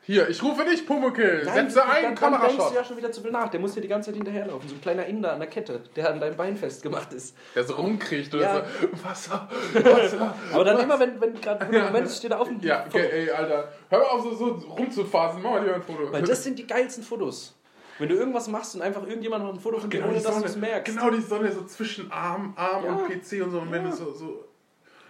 Hier, 0.05 0.29
ich 0.29 0.43
rufe 0.43 0.65
dich, 0.65 0.85
Pumuckl. 0.85 1.45
Setze 1.45 1.55
ein, 1.55 1.63
dann, 1.63 1.71
dann 1.77 1.93
denkst 1.93 2.21
du 2.21 2.25
Kamerashot. 2.25 2.75
ja 2.75 2.83
schon 2.85 2.97
wieder 2.97 3.13
zu 3.13 3.21
viel 3.21 3.31
nach. 3.31 3.51
Der 3.51 3.61
muss 3.61 3.75
dir 3.75 3.83
die 3.83 3.87
ganze 3.87 4.07
Zeit 4.11 4.17
hinterherlaufen. 4.17 4.69
So 4.69 4.75
ein 4.75 4.81
kleiner 4.81 5.07
Inder 5.07 5.33
an 5.33 5.39
der 5.39 5.49
Kette, 5.49 5.81
der 5.95 6.11
an 6.11 6.19
deinem 6.19 6.37
Bein 6.37 6.57
festgemacht 6.57 7.13
ist. 7.13 7.37
Der 7.55 7.63
so 7.63 7.75
rumkriecht 7.75 8.35
oder 8.35 8.43
Ja. 8.43 8.65
so. 8.81 9.05
Wasser, 9.09 9.49
Wasser. 9.75 10.35
Aber 10.53 10.65
dann 10.65 10.81
immer, 10.81 10.99
wenn, 10.99 11.21
wenn 11.21 11.41
gerade 11.41 11.67
der 11.67 11.85
Moment 11.85 12.07
ist, 12.07 12.17
steht 12.17 12.33
er 12.33 12.41
auf 12.41 12.49
dem 12.49 12.59
Ja, 12.63 12.85
okay, 12.87 13.09
ey, 13.13 13.31
Alter. 13.31 13.69
Hör 13.91 13.99
mal 14.01 14.07
auf, 14.07 14.23
so, 14.25 14.35
so 14.35 14.47
rumzufasen. 14.71 15.41
Mach 15.41 15.51
mal 15.53 15.63
lieber 15.63 15.77
ein 15.77 15.83
Foto. 15.83 16.11
Weil 16.11 16.23
das 16.23 16.43
sind 16.43 16.59
die 16.59 16.67
geilsten 16.67 17.05
Fotos. 17.05 17.55
Wenn 18.03 18.09
du 18.09 18.17
irgendwas 18.17 18.49
machst 18.49 18.75
und 18.75 18.83
einfach 18.83 19.07
irgendjemand 19.07 19.45
macht 19.45 19.55
ein 19.55 19.61
Foto 19.61 19.79
von 19.79 19.89
dir, 19.89 20.03
ohne 20.05 20.19
die 20.19 20.25
dass 20.25 20.37
du 20.37 20.45
es 20.45 20.57
merkst. 20.57 20.93
Genau 20.93 21.09
die 21.09 21.21
Sonne 21.21 21.53
so 21.53 21.65
zwischen 21.67 22.11
Arm, 22.11 22.53
Arm 22.57 22.85
Ja. 22.85 22.93
und 22.95 23.09
PC 23.09 23.45
und 23.45 23.53
so. 23.53 23.61
Und 23.61 23.71
wenn 23.71 23.85
du 23.85 23.93
so, 23.93 24.13
so, 24.13 24.45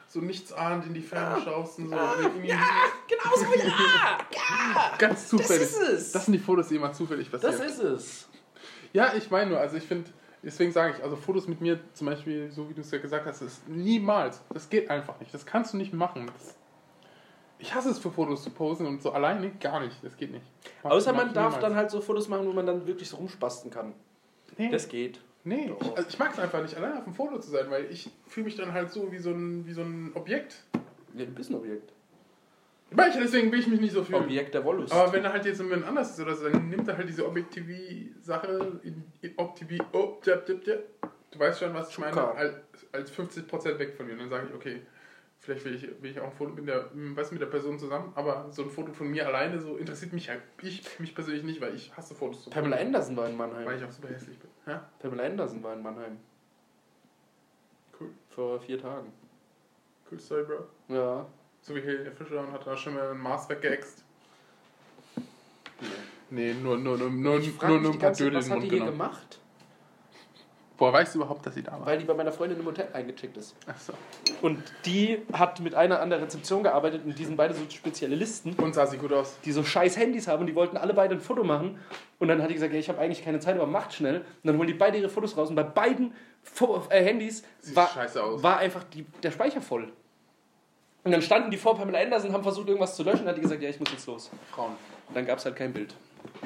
so 0.09 0.21
nichtsahnend 0.21 0.85
in 0.85 0.93
die 0.93 1.01
Ferne 1.01 1.41
schaust 1.43 1.79
und 1.79 1.89
so. 1.89 1.95
Ja, 1.95 2.15
irgendwie 2.21 2.49
ja, 2.49 2.59
genau 3.09 3.35
so, 3.35 3.45
ja, 3.59 3.65
ja. 4.31 4.97
Ganz 4.99 5.27
zufällig. 5.27 5.63
Das 5.63 5.71
ist 5.73 5.89
es. 5.89 6.13
Das 6.13 6.27
sind 6.27 6.35
die 6.35 6.39
Fotos, 6.39 6.69
die 6.69 6.77
immer 6.77 6.93
zufällig 6.93 7.31
passieren. 7.31 7.57
Das 7.57 7.67
ist 7.67 7.79
es. 7.83 8.29
ja, 8.93 9.15
ich 9.17 9.31
meine 9.31 9.53
nur, 9.53 9.59
also 9.59 9.79
ich 9.79 9.85
finde, 9.85 10.11
deswegen 10.43 10.71
sage 10.71 10.97
ich, 10.99 11.03
also 11.03 11.17
Fotos 11.17 11.49
mit 11.49 11.63
mir 11.63 11.81
zum 11.95 12.09
Beispiel, 12.09 12.51
so 12.53 12.69
wie 12.69 12.75
du 12.75 12.83
es 12.83 12.91
ja 12.91 12.99
gesagt 12.99 13.25
hast, 13.25 13.41
ist 13.41 13.67
niemals. 13.71 14.43
Das 14.53 14.69
geht 14.69 14.91
einfach 14.91 15.19
nicht. 15.19 15.33
Das 15.33 15.47
kannst 15.47 15.73
du 15.73 15.79
nicht 15.79 15.95
machen. 15.95 16.31
Das, 16.37 16.57
ich 17.63 17.75
hasse 17.75 17.91
es 17.91 17.99
für 17.99 18.11
Fotos 18.11 18.43
zu 18.43 18.51
posen 18.51 18.87
und 18.87 19.01
so 19.03 19.13
alleine 19.13 19.51
gar 19.61 19.81
nicht. 19.81 19.97
Das 20.03 20.17
geht 20.17 20.33
nicht. 20.33 20.45
Mach- 20.83 20.91
Außer 20.91 21.13
man 21.13 21.33
darf 21.33 21.55
niemals. 21.55 21.61
dann 21.63 21.75
halt 21.77 21.91
so 21.91 22.01
Fotos 22.01 22.29
machen, 22.29 22.47
wo 22.47 22.53
man 22.53 22.67
dann 22.67 22.87
wirklich 22.87 23.09
so 23.09 23.17
rumspasten 23.17 23.71
kann. 23.71 23.95
Nee. 24.59 24.69
Das 24.71 24.89
geht. 24.89 25.21
Nee, 25.45 25.73
ich, 25.81 25.97
also 25.97 26.09
ich 26.09 26.19
mag 26.19 26.33
es 26.33 26.39
einfach 26.39 26.63
nicht, 26.63 26.77
alleine 26.77 26.99
auf 26.99 27.05
dem 27.05 27.15
Foto 27.15 27.39
zu 27.41 27.51
sein, 27.51 27.69
weil 27.71 27.87
ich 27.91 28.11
fühle 28.29 28.45
mich 28.45 28.57
dann 28.57 28.73
halt 28.73 28.91
so 28.91 29.11
wie 29.11 29.19
so 29.19 29.31
ein, 29.31 29.67
wie 29.67 29.73
so 29.73 29.81
ein 29.83 30.13
Objekt. 30.15 30.63
Ja, 31.15 31.25
du 31.25 31.33
bist 31.33 31.51
ein 31.51 31.57
Objekt. 31.57 31.93
Manche, 32.91 33.19
deswegen 33.21 33.51
will 33.51 33.59
ich 33.61 33.67
mich 33.67 33.81
nicht 33.81 33.93
so 33.95 34.05
fühlen. 34.05 34.23
Objekt 34.23 34.55
der 34.55 34.65
Wollust. 34.65 34.93
Aber 34.93 35.13
wenn 35.13 35.25
er 35.25 35.33
halt 35.33 35.45
jetzt 35.47 35.61
jemand 35.61 35.85
anders 35.85 36.11
ist 36.11 36.21
oder 36.21 36.35
so, 36.37 36.49
dann 36.49 36.69
nimmt 36.69 36.87
er 36.87 36.97
halt 36.97 37.09
diese 37.09 37.27
Objektivie-Sache, 37.27 38.81
in- 38.83 39.05
in 39.23 39.33
Objektivie, 39.37 39.83
oh, 39.93 40.19
du 40.23 41.39
weißt 41.39 41.59
schon, 41.61 41.75
was 41.75 41.91
ich 41.91 41.99
meine, 41.99 42.13
Zucker. 42.13 42.35
als, 42.37 42.55
als 42.93 43.11
50% 43.13 43.79
weg 43.79 43.95
von 43.97 44.07
mir. 44.07 44.13
Und 44.13 44.19
dann 44.21 44.31
sage 44.31 44.47
ich, 44.49 44.55
okay, 44.55 44.83
vielleicht 45.43 45.65
will 45.65 45.75
ich, 45.75 45.83
will 46.03 46.11
ich 46.11 46.21
auch 46.21 46.27
ein 46.27 46.33
Foto 46.33 46.53
mit 46.53 46.67
der, 46.69 46.85
du, 46.85 47.33
mit 47.33 47.41
der 47.41 47.47
Person 47.47 47.79
zusammen, 47.79 48.13
aber 48.15 48.47
so 48.51 48.63
ein 48.63 48.71
Foto 48.71 48.93
von 48.93 49.09
mir 49.09 49.27
alleine, 49.27 49.61
so 49.61 49.77
interessiert 49.77 50.13
mich 50.13 50.29
halt, 50.31 50.41
ich 50.63 50.99
mich 51.01 51.15
persönlich 51.15 51.43
nicht, 51.43 51.61
weil 51.61 51.75
ich 51.75 51.95
hasse 51.97 52.15
Fotos 52.15 52.49
Pamela 52.49 52.77
Anderson 52.79 53.17
war 53.17 53.29
in 53.29 53.37
Weil 53.39 53.49
Mannheim. 53.49 53.79
ich 53.79 53.85
auch 53.85 53.91
super 53.91 54.09
hässlich 54.09 54.39
bin. 54.39 54.49
Ja, 54.67 54.89
Pamela 55.01 55.25
Anderson 55.25 55.63
war 55.63 55.75
in 55.75 55.83
Mannheim. 55.83 56.17
cool. 58.01 58.11
Vor 58.31 58.61
vier 58.61 58.81
Tagen. 58.81 59.13
Cool 60.11 60.21
Story, 60.21 60.45
Bro. 60.45 60.95
Ja. 60.95 61.27
So 61.61 61.75
wie 61.75 61.81
Helene 61.81 62.13
Fischer 62.13 62.41
und 62.41 62.53
hat 62.53 62.67
da 62.67 62.77
schon 62.77 62.95
mal 62.95 63.11
ein 63.11 63.19
Mars 63.19 63.49
weggeext. 63.49 64.05
Nee, 66.31 66.55
nur, 66.55 66.79
nur, 66.79 66.97
nur, 66.97 67.11
nur, 67.11 67.39
nur, 67.41 67.81
nur 67.81 67.93
ein 67.93 67.99
paar 67.99 68.13
Dödel 68.13 68.39
was 68.39 68.49
hat 68.49 68.59
die 68.59 68.63
hier 68.63 68.71
genommen. 68.79 68.93
gemacht? 68.93 69.39
Woher 70.79 70.93
weißt 70.93 71.15
du 71.15 71.21
überhaupt, 71.21 71.47
dass 71.47 71.55
sie 71.55 71.63
da 71.63 71.73
war? 71.73 71.87
Weil 71.87 71.99
die 71.99 72.05
bei 72.05 72.15
meiner 72.15 72.33
Freundin 72.33 72.59
im 72.59 72.67
Hotel 72.67 72.89
eingecheckt 72.93 73.37
ist. 73.37 73.55
Achso. 73.67 73.93
Und 74.41 74.63
die 74.85 75.23
hat 75.33 75.61
mit 75.61 75.75
einer 75.75 76.01
an 76.01 76.11
der 76.11 76.21
Rezeption 76.21 76.63
gearbeitet 76.63 77.03
und 77.05 77.19
die 77.19 77.25
sind 77.25 77.37
beide 77.37 77.55
so 77.55 77.61
spezielle 77.69 78.17
Listen, 78.17 78.55
Und 78.55 78.75
sah 78.75 78.87
sie 78.87 78.97
gut 78.97 79.13
aus? 79.13 79.37
die 79.45 79.53
so 79.53 79.63
scheiß 79.63 79.97
Handys 79.97 80.27
haben 80.29 80.41
und 80.41 80.47
die 80.47 80.55
wollten 80.55 80.77
alle 80.77 80.95
beide 80.95 81.15
ein 81.15 81.21
Foto 81.21 81.45
machen. 81.45 81.79
Und 82.19 82.29
dann 82.29 82.43
hat 82.43 82.51
die 82.51 82.55
gesagt, 82.55 82.73
ja, 82.73 82.79
ich 82.79 82.89
habe 82.89 82.99
eigentlich 83.01 83.25
keine 83.25 83.39
Zeit, 83.39 83.57
aber 83.57 83.67
macht 83.67 83.93
schnell. 83.95 84.17
Und 84.21 84.27
dann 84.45 84.59
holen 84.59 84.67
die 84.67 84.75
beide 84.75 84.99
ihre 84.99 85.09
Fotos 85.09 85.37
raus 85.37 85.51
und 85.51 85.57
bei 85.57 85.63
beiden 85.63 86.15
Fo 86.43 86.83
äh, 86.89 87.05
Handys 87.05 87.45
Sieht 87.61 87.77
war, 87.77 87.91
war 88.43 88.59
einfach 88.59 88.83
die, 88.85 89.05
der 89.23 89.31
Speicher 89.31 89.61
voll. 89.61 89.93
Und 91.05 91.11
dann 91.11 91.23
standen 91.23 91.51
die 91.51 91.57
vor 91.57 91.77
Pamela 91.77 91.99
Anderson, 92.01 92.33
haben 92.33 92.43
versucht 92.45 92.69
irgendwas 92.69 92.97
zu 92.97 93.03
löschen 93.03 93.23
und 93.23 93.29
hat 93.29 93.37
die 93.37 93.41
gesagt, 93.41 93.63
ja, 93.63 93.69
ich 93.69 93.79
muss 93.81 93.91
jetzt 93.91 94.07
los. 94.07 94.31
Frauen. 94.53 94.73
Und 95.09 95.17
dann 95.17 95.27
gab 95.27 95.39
es 95.39 95.45
halt 95.45 95.57
kein 95.57 95.73
Bild. 95.73 95.95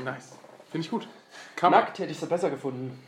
Nice. 0.03 0.39
Finde 0.71 0.85
ich 0.85 0.91
gut. 0.91 1.07
Kann 1.55 1.71
man. 1.71 1.81
Nackt 1.81 1.99
hätte 1.99 2.11
ich 2.11 2.21
es 2.21 2.29
besser 2.29 2.51
gefunden. 2.51 2.99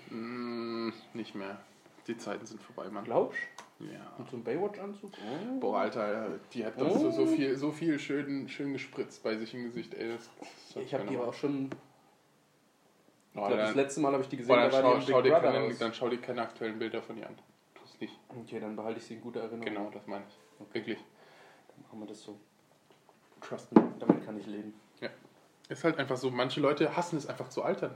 Nicht 1.19 1.35
mehr. 1.35 1.59
Die 2.07 2.17
Zeiten 2.17 2.47
sind 2.47 2.63
vorbei, 2.63 2.89
Mann. 2.91 3.05
Glaubst 3.05 3.39
Ja. 3.81 4.15
Mit 4.19 4.31
so 4.31 4.37
einem 4.37 4.45
Baywatch-Anzug? 4.45 5.11
Oh. 5.15 5.61
Boah, 5.61 5.81
Alter, 5.81 6.39
die 6.53 6.65
hat 6.65 6.81
das 6.81 6.95
so, 6.95 7.11
so 7.11 7.27
viel, 7.27 7.57
so 7.57 7.73
viel 7.73 7.99
schön, 7.99 8.49
schön 8.49 8.73
gespritzt 8.73 9.25
bei 9.25 9.37
sich 9.37 9.53
im 9.53 9.65
Gesicht, 9.65 9.95
ey. 9.95 10.13
Das, 10.13 10.31
das 10.73 10.83
Ich 10.85 10.95
habe 10.95 11.07
die 11.07 11.17
aber 11.17 11.29
auch 11.29 11.35
schon. 11.35 11.67
Ich 13.35 13.41
Oh, 13.41 13.47
glaube, 13.47 13.57
das 13.57 13.75
letzte 13.75 14.01
Mal 14.01 14.13
habe 14.13 14.23
ich 14.23 14.29
die 14.29 14.37
gesehen, 14.37 14.49
boah, 14.55 14.63
da 14.63 14.69
dann, 14.71 14.85
war 14.85 15.01
schau, 15.01 15.07
schau 15.13 15.23
dir 15.23 15.33
keine, 15.33 15.75
dann 15.75 15.93
schau 15.95 16.09
dir 16.09 16.21
keine 16.21 16.43
aktuellen 16.43 16.79
Bilder 16.79 17.03
von 17.03 17.17
ihr 17.19 17.27
an. 17.27 17.37
Tu's 17.75 18.01
nicht. 18.01 18.19
Okay, 18.41 18.59
dann 18.61 18.75
behalte 18.77 18.99
ich 19.01 19.05
sie 19.07 19.15
in 19.15 19.21
guter 19.21 19.41
Erinnerung. 19.41 19.65
Genau, 19.65 19.91
das 19.91 20.07
meine 20.07 20.25
ich. 20.29 20.75
Wirklich. 20.75 20.99
Dann 21.69 21.83
machen 21.83 22.01
wir 22.01 22.07
das 22.07 22.23
so. 22.23 22.39
Trust 23.41 23.73
me, 23.75 23.93
damit 23.99 24.25
kann 24.25 24.39
ich 24.39 24.47
leben. 24.47 24.75
Ist 25.69 25.85
halt 25.85 25.99
einfach 25.99 26.17
so, 26.17 26.31
manche 26.31 26.61
Leute 26.61 26.97
hassen 26.97 27.19
es 27.19 27.27
einfach 27.27 27.51
zu 27.51 27.63
altern. 27.63 27.95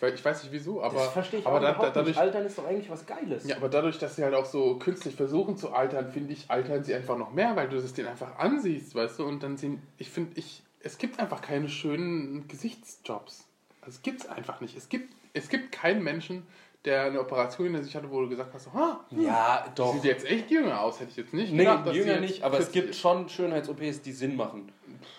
Ich, 0.00 0.02
weiß, 0.02 0.14
ich 0.14 0.24
weiß 0.24 0.42
nicht 0.44 0.52
wieso, 0.52 0.82
aber, 0.82 0.94
das 0.94 1.12
verstehe 1.12 1.40
ich 1.40 1.46
aber 1.46 1.58
auch 1.58 1.60
da, 1.60 1.72
da, 1.72 1.90
dadurch. 1.90 2.16
Altern 2.16 2.46
ist 2.46 2.56
doch 2.56 2.66
eigentlich 2.66 2.88
was 2.88 3.04
Geiles. 3.04 3.46
ja, 3.46 3.56
aber 3.56 3.68
dadurch, 3.68 3.98
dass 3.98 4.16
sie 4.16 4.24
halt 4.24 4.32
auch 4.32 4.46
so 4.46 4.78
künstlich 4.78 5.14
versuchen 5.14 5.58
zu 5.58 5.74
altern, 5.74 6.10
finde 6.10 6.32
ich, 6.32 6.50
altern 6.50 6.82
sie 6.82 6.94
einfach 6.94 7.18
noch 7.18 7.32
mehr, 7.32 7.54
weil 7.54 7.68
du 7.68 7.76
es 7.76 7.92
denen 7.92 8.08
einfach 8.08 8.38
ansiehst, 8.38 8.94
weißt 8.94 9.18
du, 9.18 9.26
und 9.26 9.42
dann 9.42 9.58
sehen, 9.58 9.82
ich 9.98 10.08
finde, 10.08 10.32
ich, 10.36 10.62
es 10.80 10.96
gibt 10.96 11.20
einfach 11.20 11.42
keine 11.42 11.68
schönen 11.68 12.48
Gesichtsjobs. 12.48 13.46
Also 13.82 13.96
es 13.96 14.02
gibt 14.02 14.22
es 14.22 14.26
einfach 14.26 14.62
nicht. 14.62 14.74
Es 14.74 14.88
gibt, 14.88 15.14
es 15.34 15.50
gibt 15.50 15.70
keinen 15.70 16.02
Menschen, 16.02 16.46
der 16.86 17.02
eine 17.04 17.20
Operation 17.20 17.66
hinter 17.68 17.82
sich 17.84 17.94
hatte, 17.94 18.10
wo 18.10 18.22
du 18.22 18.28
gesagt 18.30 18.54
hast, 18.54 18.72
ha, 18.72 19.04
Ja, 19.10 19.66
doch. 19.74 19.92
sieht 19.94 20.04
jetzt 20.04 20.24
echt 20.24 20.50
jünger 20.50 20.80
aus, 20.80 20.98
hätte 20.98 21.10
ich 21.10 21.16
jetzt 21.18 21.34
nicht 21.34 21.52
Nee, 21.52 21.58
gedacht. 21.58 21.86
dass 21.86 21.94
jünger 21.94 22.20
nicht, 22.20 22.42
aber 22.42 22.58
es 22.58 22.68
40 22.68 22.72
gibt 22.82 22.94
schon 22.96 23.28
Schönheits-OPs, 23.28 24.00
die 24.00 24.12
Sinn 24.12 24.34
machen. 24.36 24.72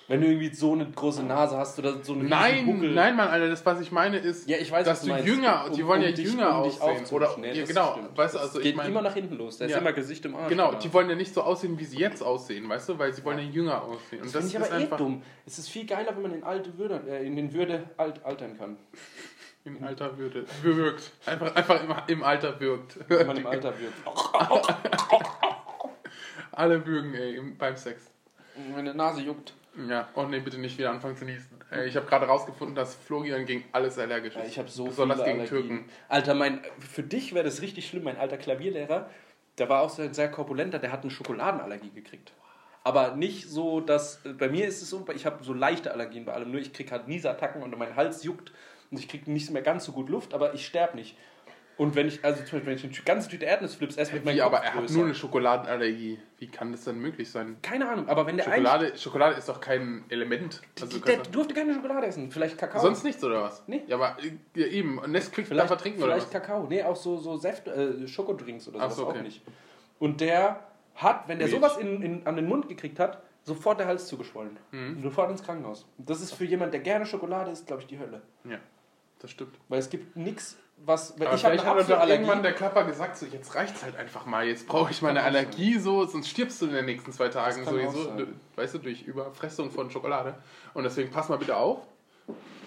Wenn 0.07 0.22
du 0.22 0.28
irgendwie 0.28 0.53
so 0.53 0.74
eine 0.74 0.89
große 0.89 1.24
Nase 1.24 1.57
hast 1.57 1.78
oder 1.80 2.03
so 2.03 2.14
riesen 2.14 2.30
Nein, 2.30 2.66
Buckel. 2.66 2.91
nein, 2.93 3.16
Mann, 3.16 3.28
Alter, 3.30 3.47
das, 3.49 3.66
was 3.66 3.80
ich 3.80 3.91
meine, 3.91 4.18
ist, 4.18 4.47
Ja, 4.49 4.57
ich 4.57 4.72
weiß, 4.72 4.86
dass 4.86 5.01
du 5.01 5.09
meinst. 5.09 5.28
jünger, 5.28 5.66
Um- 5.68 5.74
die 5.76 5.86
wollen 5.86 6.01
um 6.01 6.05
ja 6.07 6.12
dich- 6.12 6.28
jünger 6.32 6.57
um 6.57 6.64
dich 6.64 6.82
aussehen. 6.82 7.05
Oder, 7.16 7.36
Nee, 7.39 7.53
ja, 7.53 7.66
genau, 7.66 7.91
stimmt. 7.93 8.18
weißt 8.18 8.34
du, 8.34 8.38
Das 8.39 8.47
also 8.47 8.59
geht 8.59 8.68
ich 8.72 8.76
meine, 8.76 8.89
immer 8.89 9.01
nach 9.01 9.14
hinten 9.14 9.36
los. 9.36 9.57
Da 9.59 9.66
ist 9.66 9.72
Ja. 9.72 9.78
immer 9.78 9.93
Gesicht 9.93 10.26
im 10.26 10.36
Arsch. 10.36 10.49
genau, 10.49 10.74
die 10.74 10.91
wollen 10.93 11.09
ja 11.09 11.16
nicht 11.16 11.34
so 11.34 11.41
aussehen, 11.41 11.80
wie 11.80 11.86
sie 11.86 11.97
jetzt 11.97 12.22
aussehen, 12.24 12.68
weißt 12.70 12.89
du, 12.89 12.99
weil 12.99 13.14
sie 13.14 13.24
wollen 13.24 13.38
ja 13.39 13.45
jünger 13.45 13.84
aussehen. 13.84 14.20
Und 14.22 14.26
Das 14.26 14.34
das, 14.34 14.45
ist 14.45 14.55
aber 14.55 14.80
eh 14.80 14.88
dumm. 14.97 15.22
Es 15.45 15.57
ist 15.59 15.70
viel 15.70 15.86
geiler, 15.86 16.16
wenn 16.16 16.24
man 16.24 16.34
in 16.34 16.43
alte 16.43 16.78
Würde, 16.78 17.01
äh, 17.07 17.26
in 17.26 17.36
den 17.36 17.53
Würde 17.53 17.84
alt, 17.97 18.24
altern 18.26 18.57
kann. 18.57 18.78
Im 19.64 19.84
Alter 19.84 20.18
würde, 20.18 20.45
wirkt. 20.64 21.12
Einfach, 21.26 21.55
einfach 21.55 22.07
im, 22.07 22.18
im 22.18 22.24
Alter 22.24 22.59
wirkt. 22.59 22.97
Wenn 23.07 23.28
man 23.28 23.38
im 23.38 23.47
Alter 23.47 23.74
wird. 23.80 23.93
Alle 26.51 26.86
würgen, 26.86 27.14
ey, 27.14 27.36
im, 27.36 27.57
beim 27.57 27.76
Sex. 27.78 28.09
Meine 28.74 28.93
Nase 28.93 29.22
juckt. 29.22 29.53
Ja, 29.88 30.09
oh 30.16 30.24
nee, 30.24 30.39
bitte 30.39 30.57
nicht 30.59 30.78
wieder 30.78 30.91
anfangen 30.91 31.16
zu 31.16 31.24
niesen. 31.24 31.62
Ey, 31.70 31.88
ich 31.88 31.95
habe 31.95 32.05
gerade 32.05 32.26
rausgefunden, 32.26 32.76
dass 32.76 32.93
Florian 32.95 33.45
gegen 33.45 33.64
alles 33.72 33.97
allergisch 33.97 34.36
Ja, 34.36 34.41
ist. 34.41 34.49
ich 34.49 34.59
habe 34.59 34.68
so 34.68 34.86
Besonders 34.86 35.20
gegen 35.20 35.39
Allergien. 35.39 35.47
Türken. 35.47 35.89
Alter, 36.09 36.34
mein, 36.34 36.59
für 36.80 37.03
dich 37.03 37.34
wäre 37.34 37.45
das 37.45 37.62
richtig 37.62 37.88
schlimm. 37.88 38.03
Mein 38.03 38.18
alter 38.18 38.38
Klavierlehrer, 38.38 39.09
der 39.57 39.70
war 39.70 39.82
auch 39.82 39.89
so 39.89 40.01
ein 40.01 40.14
sehr 40.14 40.30
korpulenter, 40.30 40.80
der 40.80 40.91
hat 40.91 41.03
eine 41.03 41.12
Schokoladenallergie 41.12 41.91
gekriegt. 41.91 42.34
Aber 42.84 43.16
nicht 43.16 43.47
so, 43.47 43.80
dass. 43.80 44.20
Bei 44.38 44.49
mir 44.49 44.68
ist 44.68 44.82
es 44.82 44.89
so, 44.89 45.05
ich 45.16 45.26
habe 45.26 45.43
so 45.43 45.53
leichte 45.53 45.91
Allergien 45.93 46.26
bei 46.26 46.34
allem. 46.34 46.51
Nur 46.51 46.59
ich 46.59 46.74
kriege 46.74 46.91
halt 46.91 47.07
Niesattacken 47.07 47.62
und 47.64 47.78
mein 47.78 47.95
Hals 47.95 48.24
juckt 48.24 48.51
und 48.92 49.00
ich 49.00 49.08
kriege 49.08 49.32
nicht 49.32 49.50
mehr 49.52 49.62
ganz 49.62 49.86
so 49.86 49.92
gut 49.94 50.10
Luft, 50.10 50.34
aber 50.34 50.54
ich 50.54 50.66
sterbe 50.66 50.98
nicht. 50.98 51.18
Und 51.78 51.96
wenn 51.96 52.08
ich, 52.08 52.24
also 52.24 52.44
zum 52.44 52.60
Beispiel, 52.60 52.66
wenn 52.68 52.76
ich 52.76 52.84
eine 52.84 52.94
ganze 53.06 53.30
Tüte 53.30 53.46
Erdnussflips 53.46 53.96
esse, 53.98 54.14
wird 54.14 54.26
mein 54.26 54.36
Wie, 54.36 54.42
aber 54.42 54.58
er 54.60 54.74
hat 54.74 54.82
größer. 54.82 54.94
nur 54.94 55.06
eine 55.06 55.16
Schokoladenallergie. 55.16 56.20
Wie 56.38 56.48
kann 56.48 56.72
das 56.74 56.84
denn 56.84 57.00
möglich 57.00 57.32
sein? 57.32 57.58
Keine 57.64 57.89
Ahnung, 57.89 58.08
aber 58.08 58.28
wenn 58.28 58.38
der 58.38 58.44
Schokolade, 58.44 58.98
Schokolade 58.98 59.36
ist 59.38 59.50
doch 59.50 59.60
kein 59.60 60.04
Element. 60.10 60.62
Also 60.80 61.00
Der 61.00 61.16
kannst 61.16 61.34
durfte 61.34 61.56
keine 61.56 61.74
Schokolade 61.74 62.06
essen. 62.06 62.30
Vielleicht 62.30 62.58
Kakao. 62.58 62.82
sonst 62.82 63.04
nichts 63.04 63.24
oder 63.24 63.42
was? 63.44 63.64
Nee. 63.68 63.82
Ja, 63.88 63.96
aber 63.96 64.18
äh, 64.22 64.34
ja, 64.60 64.68
eben. 64.68 65.02
Nesquik 65.10 65.48
Vielleicht, 65.48 65.64
darf 65.64 65.72
er 65.72 65.78
trinken 65.78 66.04
oder 66.04 66.14
vielleicht? 66.14 66.32
Kakao. 66.32 66.68
Nee, 66.68 66.84
auch 66.84 66.96
so, 66.96 67.18
so 67.18 67.38
Säfte, 67.38 67.72
äh, 67.72 68.08
Schokodrinks 68.08 68.68
oder 68.68 68.80
Ach 68.82 68.92
sowas 68.92 68.98
so, 68.98 69.08
okay. 69.08 69.20
auch 69.20 69.24
nicht. 69.24 69.42
Und 69.98 70.22
der 70.22 70.60
hat, 70.96 71.28
wenn 71.30 71.39
der 71.39 71.48
Milch. 71.48 71.60
sowas 71.60 71.78
in, 71.78 72.04
in, 72.04 72.28
an 72.28 72.36
den 72.36 72.48
Mund 72.48 72.68
gekriegt 72.68 73.00
hat, 73.00 73.24
sofort 73.44 73.80
der 73.80 73.88
Hals 73.88 74.08
zugeschwollen. 74.08 74.58
Mhm. 74.72 75.02
Sofort 75.02 75.32
ins 75.32 75.42
Krankenhaus. 75.42 75.88
Und 75.98 76.08
das 76.10 76.22
ist 76.22 76.34
für 76.34 76.46
jemand, 76.46 76.74
der 76.74 76.82
gerne 76.82 77.06
Schokolade 77.08 77.50
isst, 77.50 77.66
glaube 77.66 77.82
ich, 77.82 77.88
die 77.88 77.98
Hölle. 77.98 78.22
Ja, 78.44 78.60
das 79.22 79.32
stimmt. 79.32 79.55
Weil 79.69 79.80
es 79.80 79.89
gibt 79.89 80.15
nichts, 80.15 80.57
was. 80.78 81.17
Wenn 81.19 81.28
Aber 81.28 81.36
ich 81.36 81.45
habe 81.45 81.55
vielleicht 81.55 81.89
hat 81.89 81.89
doch 81.89 82.07
irgendwann 82.07 82.41
der 82.43 82.53
Körper 82.53 82.86
gesagt, 82.86 83.17
so 83.17 83.26
jetzt 83.26 83.53
reicht's 83.55 83.84
halt 83.84 83.95
einfach 83.95 84.26
mal. 84.26 84.45
Jetzt 84.47 84.67
brauche 84.67 84.91
ich 84.91 85.01
meine 85.01 85.19
sein. 85.19 85.28
Allergie 85.28 85.78
so, 85.78 86.05
sonst 86.05 86.30
stirbst 86.30 86.61
du 86.61 86.65
in 86.67 86.74
den 86.74 86.86
nächsten 86.86 87.11
zwei 87.11 87.30
Tagen 87.30 87.63
sowieso, 87.65 88.11
weißt 88.55 88.74
du, 88.76 88.78
durch 88.80 89.03
Überfressung 89.03 89.72
von 89.72 89.91
Schokolade. 89.91 90.36
Und 90.74 90.84
deswegen 90.84 91.11
pass 91.11 91.30
mal 91.30 91.38
bitte 91.38 91.55
auf. 91.55 91.80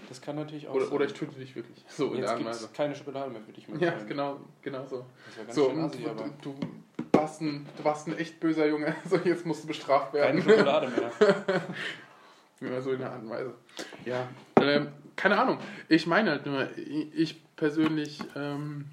Das 0.09 0.21
kann 0.21 0.37
natürlich 0.37 0.69
auch 0.69 0.75
Oder, 0.75 0.85
sein. 0.85 0.95
oder 0.95 1.05
ich 1.07 1.13
töte 1.15 1.35
dich 1.35 1.57
wirklich. 1.57 1.85
So 1.89 2.09
in 2.09 2.13
der 2.13 2.21
Jetzt 2.21 2.31
Art 2.31 2.45
Weise. 2.45 2.65
es 2.67 2.73
keine 2.73 2.95
Schokolade 2.95 3.31
mehr 3.31 3.41
für 3.41 3.53
dich. 3.53 3.67
Ja, 3.81 3.95
genau, 4.07 4.39
genau 4.63 4.85
so. 4.87 5.07
Das 5.27 5.39
war 5.39 5.45
ganz 5.45 5.55
So, 5.55 5.71
schön 5.71 5.79
und 5.79 5.85
assi, 5.87 6.03
du, 6.03 6.11
aber 6.11 6.25
du, 6.43 6.55
du, 6.97 7.19
warst 7.19 7.41
ein, 7.41 7.67
du 7.77 7.85
warst 7.85 8.07
ein 8.07 8.19
echt 8.19 8.39
böser 8.39 8.67
Junge. 8.67 8.95
So, 9.09 9.17
jetzt 9.17 9.45
musst 9.47 9.65
du 9.65 9.67
bestraft 9.67 10.13
keine 10.13 10.25
werden. 10.25 10.43
Schokolade 10.43 10.89
mehr. 10.89 11.63
Ja, 12.61 12.81
so 12.81 12.93
in 12.93 13.01
der 13.01 13.11
Art 13.11 13.23
und 13.23 13.29
Weise. 13.31 13.55
Ja, 14.07 14.27
ähm, 14.61 14.89
keine 15.17 15.39
Ahnung. 15.39 15.59
Ich 15.89 16.07
meine 16.07 16.31
halt 16.31 16.47
nur, 16.47 16.69
ich 16.77 17.15
ich 17.15 17.57
persönlich, 17.57 18.19
ähm, 18.37 18.87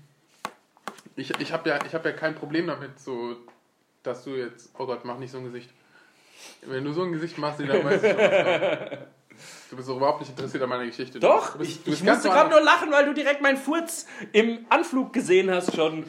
ich, 1.16 1.32
ich 1.40 1.52
habe 1.52 1.70
ja, 1.70 1.80
ich 1.86 1.94
hab 1.94 2.06
ja 2.06 2.12
kein 2.12 2.36
Problem 2.36 2.68
damit, 2.68 3.00
so, 3.00 3.36
dass 4.04 4.24
du 4.24 4.32
jetzt, 4.32 4.72
oh 4.78 4.86
Gott, 4.86 5.06
mach 5.06 5.18
nicht 5.18 5.32
so 5.32 5.38
ein 5.38 5.46
Gesicht. 5.46 5.70
Wenn 6.64 6.84
du 6.84 6.94
so 6.94 7.04
ein 7.04 7.12
Gesicht 7.12 7.38
machst, 7.38 7.60
dann 7.60 7.84
weißt 7.84 8.04
du. 8.04 9.08
Du 9.70 9.76
bist 9.78 9.90
doch 9.90 9.98
überhaupt 9.98 10.20
nicht 10.20 10.30
interessiert 10.30 10.62
an 10.64 10.70
meiner 10.70 10.86
Geschichte. 10.86 11.20
Du 11.20 11.28
Doch, 11.28 11.56
bist, 11.58 11.72
ich, 11.72 11.78
du 11.84 11.92
bist 11.92 12.02
ich 12.02 12.08
musste 12.08 12.30
gerade 12.30 12.50
nur 12.50 12.62
lachen, 12.62 12.92
weil 12.92 13.06
du 13.06 13.14
direkt 13.14 13.42
meinen 13.42 13.58
Furz 13.58 14.06
im 14.34 14.66
Anflug 14.70 15.14
gesehen 15.14 15.50
hast 15.50 15.76
schon. 15.76 16.06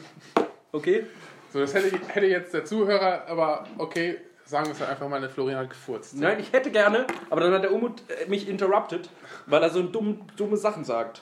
Okay? 0.71 1.05
So, 1.51 1.59
das 1.59 1.73
hätte, 1.73 1.97
hätte 2.07 2.25
jetzt 2.27 2.53
der 2.53 2.65
Zuhörer, 2.65 3.25
aber 3.27 3.67
okay, 3.77 4.17
sagen 4.45 4.65
wir 4.67 4.73
es 4.73 4.81
einfach 4.81 5.07
mal, 5.07 5.21
der 5.21 5.29
Florian 5.29 5.59
hat 5.59 5.69
gefurzt. 5.69 6.15
Nein, 6.15 6.39
ich 6.39 6.51
hätte 6.51 6.71
gerne, 6.71 7.07
aber 7.29 7.41
dann 7.41 7.53
hat 7.53 7.63
der 7.63 7.73
Umut 7.73 8.01
äh, 8.09 8.29
mich 8.29 8.47
interrupted, 8.47 9.09
weil 9.45 9.63
er 9.63 9.69
so 9.69 9.83
dumm, 9.83 10.21
dumme 10.35 10.57
Sachen 10.57 10.83
sagt. 10.83 11.21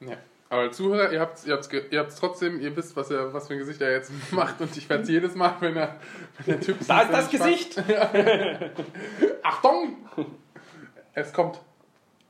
Ja. 0.00 0.16
Aber 0.48 0.70
Zuhörer, 0.70 1.12
ihr 1.12 1.20
habt 1.20 1.38
es 1.38 1.46
ihr 1.46 1.54
habt's, 1.54 1.68
ihr 1.72 1.98
habt's 1.98 2.16
trotzdem, 2.16 2.60
ihr 2.60 2.76
wisst, 2.76 2.94
was, 2.94 3.10
er, 3.10 3.32
was 3.34 3.48
für 3.48 3.54
ein 3.54 3.58
Gesicht 3.58 3.80
er 3.80 3.90
jetzt 3.90 4.12
macht 4.30 4.60
und 4.60 4.76
ich 4.76 4.88
werde 4.88 5.02
es 5.02 5.08
jedes 5.08 5.34
Mal, 5.34 5.56
wenn, 5.60 5.76
er, 5.76 5.96
wenn 6.38 6.58
der 6.58 6.60
Typ 6.60 6.76
Da 6.86 7.02
ist 7.02 7.12
das 7.12 7.30
Gesicht! 7.30 7.82
Achtung! 9.42 9.96
Es 11.14 11.32
kommt. 11.32 11.58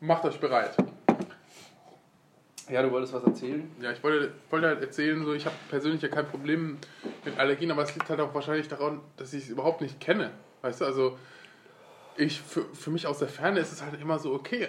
Macht 0.01 0.25
euch 0.25 0.39
bereit. 0.39 0.77
Ja, 2.69 2.83
du 2.83 2.91
wolltest 2.91 3.13
was 3.13 3.23
erzählen? 3.23 3.71
Ja, 3.81 3.93
ich 3.93 4.03
wollte, 4.03 4.33
wollte 4.51 4.67
halt 4.67 4.81
erzählen, 4.81 5.25
so, 5.25 5.35
ich 5.35 5.47
habe 5.47 5.55
persönlich 5.71 6.03
ja 6.03 6.09
kein 6.09 6.27
Problem 6.27 6.79
mit 7.25 7.39
Allergien, 7.39 7.71
aber 7.71 7.83
es 7.83 7.95
liegt 7.95 8.09
halt 8.09 8.21
auch 8.21 8.35
wahrscheinlich 8.35 8.69
daran, 8.69 9.01
dass 9.17 9.33
ich 9.33 9.45
es 9.45 9.51
überhaupt 9.51 9.81
nicht 9.81 10.01
kenne. 10.01 10.33
Weißt 10.63 10.81
du, 10.81 10.85
also 10.85 11.19
ich, 12.17 12.41
für, 12.41 12.65
für 12.75 12.91
mich 12.91 13.07
aus 13.07 13.19
der 13.19 13.29
Ferne 13.29 13.61
ist 13.61 13.73
es 13.73 13.83
halt 13.83 14.01
immer 14.01 14.19
so, 14.19 14.33
okay, 14.35 14.69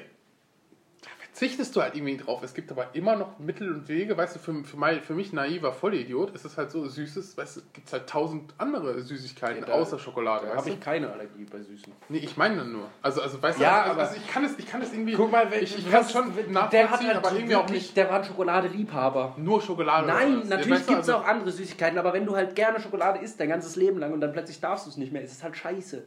verzichtest 1.38 1.76
du 1.76 1.82
halt 1.84 1.96
irgendwie 1.96 2.18
drauf. 2.18 2.42
Es 2.42 2.56
gibt 2.56 2.72
aber 2.72 2.88
immer 2.94 3.16
noch 3.16 3.38
Mittel 3.38 3.72
und 3.72 3.88
Wege, 3.88 4.18
weißt 4.18 4.36
du, 4.36 4.40
für, 4.40 4.64
für, 4.64 4.76
mein, 4.78 5.02
für 5.02 5.14
mich 5.14 5.34
naiver 5.34 5.72
Vollidiot 5.72 6.34
ist 6.34 6.46
es 6.46 6.58
halt 6.58 6.72
so 6.72 6.84
Süßes, 6.88 7.38
weißt 7.38 7.58
du, 7.58 7.62
gibt 7.74 7.86
es 7.88 7.94
halt 7.94 8.08
tausend 8.10 8.56
andere 8.58 9.00
Süßigkeiten 9.02 9.60
Ja, 9.62 9.68
da- 9.68 9.74
außer 9.74 10.00
Schokolade, 10.00 10.48
Da 10.48 10.56
habe 10.56 10.70
ich 10.70 10.80
keine 10.80 11.12
Allergie 11.12 11.46
bei 11.46 11.60
Süßen. 11.62 11.94
Nee, 12.10 12.18
ich 12.20 12.38
meine 12.38 12.58
dann 12.58 12.72
nur. 12.72 12.88
Also, 13.04 13.22
also 13.22 13.40
weißt 13.42 13.60
Ja, 13.60 13.84
du, 13.84 13.90
also, 13.92 14.02
also 14.02 14.16
ich 14.16 14.28
kann 14.28 14.44
es, 14.46 14.58
ich 14.58 14.68
kann 14.68 14.82
es 14.82 14.92
irgendwie. 14.92 15.14
Guck 15.14 15.32
mal, 15.32 15.52
wenn, 15.52 15.64
ich, 15.64 15.78
ich 15.78 15.92
kann 15.92 16.02
es 16.02 16.12
schon 16.12 16.34
der 16.36 16.48
nachvollziehen, 16.50 16.90
hat 16.90 17.04
halt 17.04 17.18
aber 17.18 17.32
irgendwie 17.34 17.56
auch 17.56 17.62
wirklich, 17.68 17.82
nicht 17.84 17.98
der 17.98 18.10
war 18.10 18.18
ein 18.20 18.26
Schokoladeliebhaber. 18.26 19.36
nur 19.38 19.62
Schokolade. 19.62 20.08
Nein, 20.08 20.42
natürlich 20.48 20.72
Weißt 20.80 20.90
du, 20.90 20.94
gibt 20.94 21.04
es 21.04 21.10
also- 21.10 21.24
auch 21.24 21.28
andere 21.28 21.52
Süßigkeiten, 21.52 22.00
aber 22.00 22.14
wenn 22.14 22.26
du 22.26 22.36
halt 22.36 22.56
gerne 22.56 22.80
Schokolade 22.80 23.20
isst, 23.20 23.40
dein 23.40 23.50
ganzes 23.50 23.76
Leben 23.76 24.00
lang 24.00 24.12
und 24.12 24.22
dann 24.22 24.32
plötzlich 24.34 24.60
darfst 24.60 24.88
du 24.88 24.90
es 24.90 24.98
nicht 24.98 25.14
mehr, 25.14 25.22
ist 25.22 25.34
es 25.34 25.44
halt 25.44 25.56
scheiße. 25.56 26.04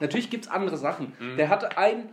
Natürlich 0.00 0.30
gibt 0.30 0.44
es 0.46 0.50
andere 0.50 0.78
Sachen. 0.78 1.12
Mhm. 1.20 1.36
Der 1.36 1.48
hatte 1.50 1.76
ein, 1.76 2.08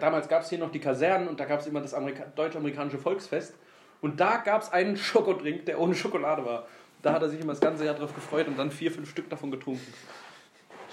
damals 0.00 0.28
gab 0.28 0.42
es 0.42 0.48
hier 0.48 0.58
noch 0.58 0.70
die 0.70 0.80
Kasernen 0.80 1.28
und 1.28 1.38
da 1.40 1.44
gab 1.44 1.60
es 1.60 1.66
immer 1.66 1.80
das 1.80 1.94
Amerika 1.94 2.24
deutsch-amerikanische 2.34 2.98
Volksfest 2.98 3.54
und 4.00 4.20
da 4.20 4.36
gab 4.38 4.62
es 4.62 4.72
einen 4.72 4.96
Schokodrink, 4.96 5.66
der 5.66 5.80
ohne 5.80 5.94
Schokolade 5.94 6.44
war. 6.44 6.66
Da 7.02 7.12
hat 7.12 7.22
er 7.22 7.28
sich 7.28 7.40
immer 7.40 7.52
das 7.52 7.60
ganze 7.60 7.84
Jahr 7.84 7.94
drauf 7.94 8.14
gefreut 8.14 8.48
und 8.48 8.58
dann 8.58 8.70
vier, 8.70 8.90
fünf 8.90 9.10
Stück 9.10 9.28
davon 9.28 9.50
getrunken. 9.50 9.92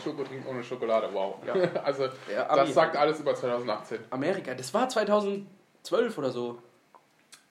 Schokodrink 0.04 0.48
ohne 0.48 0.64
Schokolade, 0.64 1.10
wow. 1.12 1.36
Ja. 1.46 1.54
also, 1.84 2.10
Ja, 2.34 2.56
das 2.56 2.74
sagt 2.74 2.96
alles 2.96 3.20
über 3.20 3.36
2018. 3.36 4.00
Amerika, 4.10 4.54
das 4.54 4.74
war 4.74 4.90
2012 4.90 6.18
oder 6.18 6.32
so. 6.32 6.60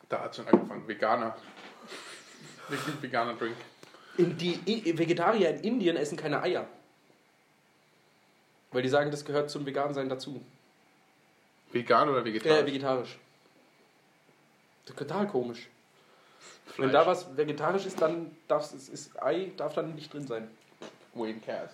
Da 0.08 0.20
hat 0.20 0.36
schon 0.36 0.46
angefangen. 0.48 0.86
Veganer. 0.86 1.36
Veganer 3.00 3.34
Drink. 3.34 3.56
In 4.16 4.36
die 4.36 4.58
Vegetarier 4.98 5.50
in 5.50 5.60
Indien 5.60 5.96
essen 5.96 6.16
keine 6.16 6.42
Eier. 6.42 6.66
Weil 8.72 8.82
die 8.82 8.88
sagen, 8.88 9.10
das 9.10 9.24
gehört 9.24 9.50
zum 9.50 9.66
Vegansein 9.66 10.08
dazu. 10.08 10.40
Vegan 11.72 12.08
oder 12.08 12.20
Äh, 12.20 12.24
vegetarisch? 12.24 12.66
vegetarisch. 12.66 13.18
Das 14.84 14.90
ist 14.94 14.98
total 14.98 15.26
komisch. 15.28 15.68
Fleisch. 16.66 16.78
Wenn 16.86 16.92
da 16.92 17.06
was 17.06 17.36
vegetarisch 17.36 17.86
ist, 17.86 18.00
dann 18.00 18.34
darf 18.48 18.72
es 18.72 18.88
ist 18.88 19.22
Ei 19.22 19.52
darf 19.56 19.74
dann 19.74 19.94
nicht 19.94 20.12
drin 20.12 20.26
sein. 20.26 20.50
Wayne 21.14 21.40
Cass. 21.40 21.70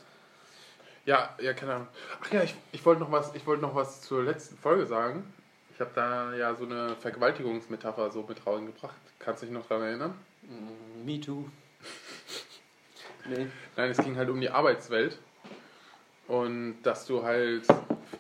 Ja, 1.05 1.35
ja, 1.41 1.53
keine 1.53 1.75
Ahnung. 1.75 1.89
Ach 2.23 2.33
ja, 2.33 2.43
ich, 2.43 2.55
ich 2.73 2.85
wollte 2.85 3.01
noch, 3.01 3.13
was- 3.13 3.35
ich 3.35 3.47
wollte 3.47 3.63
noch 3.63 3.75
was 3.75 4.01
zur 4.03 4.25
letzten 4.25 4.57
Folge 4.59 4.87
sagen. 4.87 5.33
Ich 5.73 5.81
habe 5.81 5.91
da 5.95 6.35
ja 6.35 6.55
so 6.55 6.65
eine 6.65 6.97
Vergewaltigungsmetapher 6.97 8.11
so 8.11 8.23
mit 8.23 8.45
reingebracht. 8.47 8.97
Kannst 9.19 9.43
du 9.43 9.47
dich 9.47 9.55
noch 9.55 9.67
daran 9.67 9.85
erinnern? 9.85 10.15
Me 11.05 11.21
too. 11.21 11.45
Nee. 13.29 13.49
Nein, 13.77 13.91
es 13.91 13.99
ging 13.99 14.17
halt 14.17 14.29
um 14.31 14.41
die 14.41 14.51
Arbeitswelt. 14.51 15.19
Und 16.29 16.81
dass 16.85 17.07
du 17.07 17.25
halt 17.25 17.67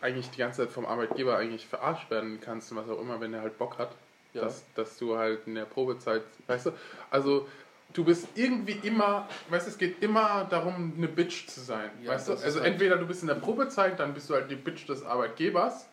eigentlich 0.02 0.30
die 0.30 0.38
ganze 0.38 0.62
Zeit 0.62 0.72
vom 0.72 0.86
Arbeitgeber 0.86 1.36
eigentlich 1.36 1.66
verarscht 1.66 2.10
werden 2.10 2.40
kannst 2.40 2.70
und 2.72 2.78
was 2.78 2.88
auch 2.88 3.00
immer, 3.00 3.20
wenn 3.20 3.34
er 3.34 3.42
halt 3.42 3.58
Bock 3.58 3.78
hat. 3.78 3.94
Ja. 4.32 4.42
Dass, 4.42 4.64
dass 4.74 4.98
du 4.98 5.16
halt 5.16 5.46
in 5.46 5.54
der 5.54 5.64
Probezeit, 5.64 6.22
weißt 6.46 6.66
du, 6.66 6.72
also 7.10 7.48
du 7.94 8.04
bist 8.04 8.28
irgendwie 8.34 8.78
immer, 8.82 9.28
weißt 9.48 9.66
du, 9.66 9.70
es 9.70 9.78
geht 9.78 10.02
immer 10.02 10.46
darum, 10.50 10.92
eine 10.96 11.08
Bitch 11.08 11.46
zu 11.48 11.60
sein. 11.60 11.90
Ja, 12.02 12.12
weißt 12.12 12.28
du, 12.28 12.32
also 12.32 12.60
halt- 12.60 12.72
entweder 12.72 12.96
du 12.96 13.06
bist 13.06 13.22
in 13.22 13.28
der 13.28 13.36
Probezeit, 13.36 13.98
dann 13.98 14.12
bist 14.12 14.28
du 14.28 14.34
halt 14.34 14.50
die 14.50 14.56
Bitch 14.56 14.86
des 14.88 15.04
Arbeitgebers. 15.04 15.86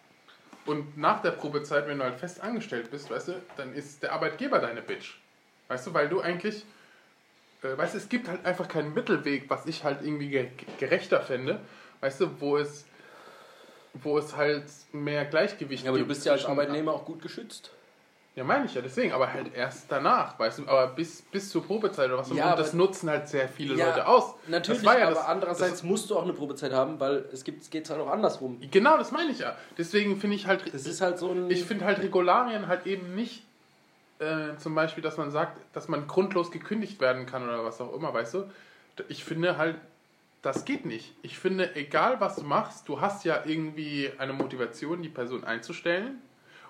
Und 0.66 0.98
nach 0.98 1.22
der 1.22 1.32
Probezeit, 1.32 1.88
wenn 1.88 1.98
du 2.00 2.06
halt 2.06 2.20
fest 2.20 2.42
angestellt 2.42 2.90
bist, 2.90 3.10
weißt 3.10 3.30
du, 3.30 3.42
dann 3.58 3.74
ist 3.74 4.02
der 4.04 4.14
Arbeitgeber 4.14 4.60
deine 4.60 4.82
Bitch. 4.82 5.18
Weißt 5.68 5.88
du, 5.88 5.94
weil 5.94 6.08
du 6.10 6.22
eigentlich 6.22 6.66
äh, 7.64 7.78
weißt 7.78 7.94
du, 7.94 7.98
es 7.98 8.10
gibt 8.10 8.28
halt 8.28 8.46
einfach 8.46 8.68
keinen 8.68 8.94
Mittelweg, 8.94 9.50
was 9.50 9.66
ich 9.66 9.84
halt 9.84 10.02
irgendwie 10.02 10.30
ge 10.30 10.50
gerechter 10.80 11.22
fände, 11.22 11.60
weißt 12.02 12.22
du, 12.22 12.42
wo 12.42 12.58
es, 12.58 12.86
wo 13.94 14.18
es 14.18 14.36
halt 14.36 14.64
mehr 14.92 15.26
Gleichgewicht 15.26 15.84
Ja, 15.84 15.90
aber 15.92 15.98
du 16.00 16.04
gibt 16.06 16.10
bist 16.16 16.26
ja 16.26 16.34
als 16.34 16.46
Arbeitnehmer 16.46 16.94
auch 16.94 17.06
gut 17.06 17.22
geschützt. 17.22 17.72
Ja, 18.36 18.44
meine 18.44 18.66
ich 18.66 18.74
ja, 18.74 18.82
deswegen, 18.82 19.12
aber 19.14 19.32
halt 19.32 19.54
erst 19.54 19.86
danach, 19.92 20.40
weißt 20.40 20.58
du, 20.60 20.64
aber 20.68 20.88
bis, 20.88 21.22
bis 21.22 21.52
zur 21.52 21.64
Probezeit 21.64 22.08
oder 22.08 22.18
was 22.18 22.32
auch 22.32 22.36
Ja, 22.36 22.46
immer, 22.46 22.52
und 22.54 22.60
das 22.60 22.70
aber- 22.70 22.78
nutzen 22.78 23.08
halt 23.08 23.28
sehr 23.28 23.48
viele 23.48 23.76
Ja, 23.76 23.90
Leute 23.90 24.08
aus. 24.08 24.34
Natürlich, 24.48 24.82
das 24.82 24.96
ja 24.98 25.06
aber 25.06 25.16
das, 25.16 25.26
andererseits 25.26 25.84
musst 25.84 26.10
du 26.10 26.18
auch 26.18 26.24
eine 26.24 26.34
Probezeit 26.34 26.74
haben, 26.74 27.00
weil 27.00 27.26
es 27.32 27.44
gibt 27.44 27.62
es 27.72 27.90
halt 27.92 28.02
auch 28.02 28.10
andersrum. 28.10 28.58
das, 28.60 28.72
Genau, 28.72 28.98
das 28.98 29.12
meine 29.12 29.30
ich 29.30 29.38
ja. 29.40 29.56
Deswegen 29.78 30.20
finde 30.20 30.36
ich 30.36 30.48
halt, 30.48 30.74
Das 30.74 30.88
ist 30.88 31.00
halt 31.02 31.20
so 31.20 31.30
ein. 31.30 31.52
ich 31.52 31.64
finde 31.64 31.86
halt 31.86 32.00
Regularien 32.00 32.68
halt 32.68 32.88
eben 32.88 33.14
nicht 33.14 33.44
äh, 34.18 34.58
zum 34.58 34.74
Beispiel, 34.74 35.04
dass 35.04 35.18
man 35.18 35.30
sagt, 35.30 35.60
dass 35.74 35.88
man 35.88 36.08
grundlos 36.08 36.50
gekündigt 36.50 37.00
werden 37.02 37.28
kann 37.28 37.44
oder 37.48 37.64
was 37.64 37.80
auch 37.82 37.94
immer, 37.94 38.14
weißt 38.16 38.34
du? 38.34 38.44
Ich 39.10 39.24
finde 39.24 39.58
halt, 39.58 39.76
das 40.44 40.66
geht 40.66 40.86
nicht. 40.86 41.16
Ich 41.24 41.40
finde, 41.40 41.76
egal 41.76 42.20
was 42.22 42.36
du 42.36 42.44
machst, 42.44 42.88
du 42.88 43.02
hast 43.02 43.26
ja 43.26 43.44
irgendwie 43.46 44.12
eine 44.20 44.34
Motivation, 44.34 45.02
die 45.02 45.10
Person 45.10 45.44
einzustellen 45.44 46.22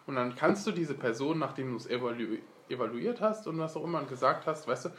und 0.06 0.16
dann 0.16 0.36
kannst 0.36 0.66
du 0.66 0.72
diese 0.72 0.94
Person, 0.94 1.40
nachdem 1.40 1.72
du 1.72 1.78
es 1.78 1.88
evalu 1.88 2.38
evaluiert 2.70 3.20
hast 3.20 3.46
und 3.46 3.60
was 3.60 3.76
auch 3.76 3.84
immer 3.84 4.04
gesagt 4.06 4.48
hast, 4.48 4.68
weißt 4.68 4.86
du, 4.86 4.90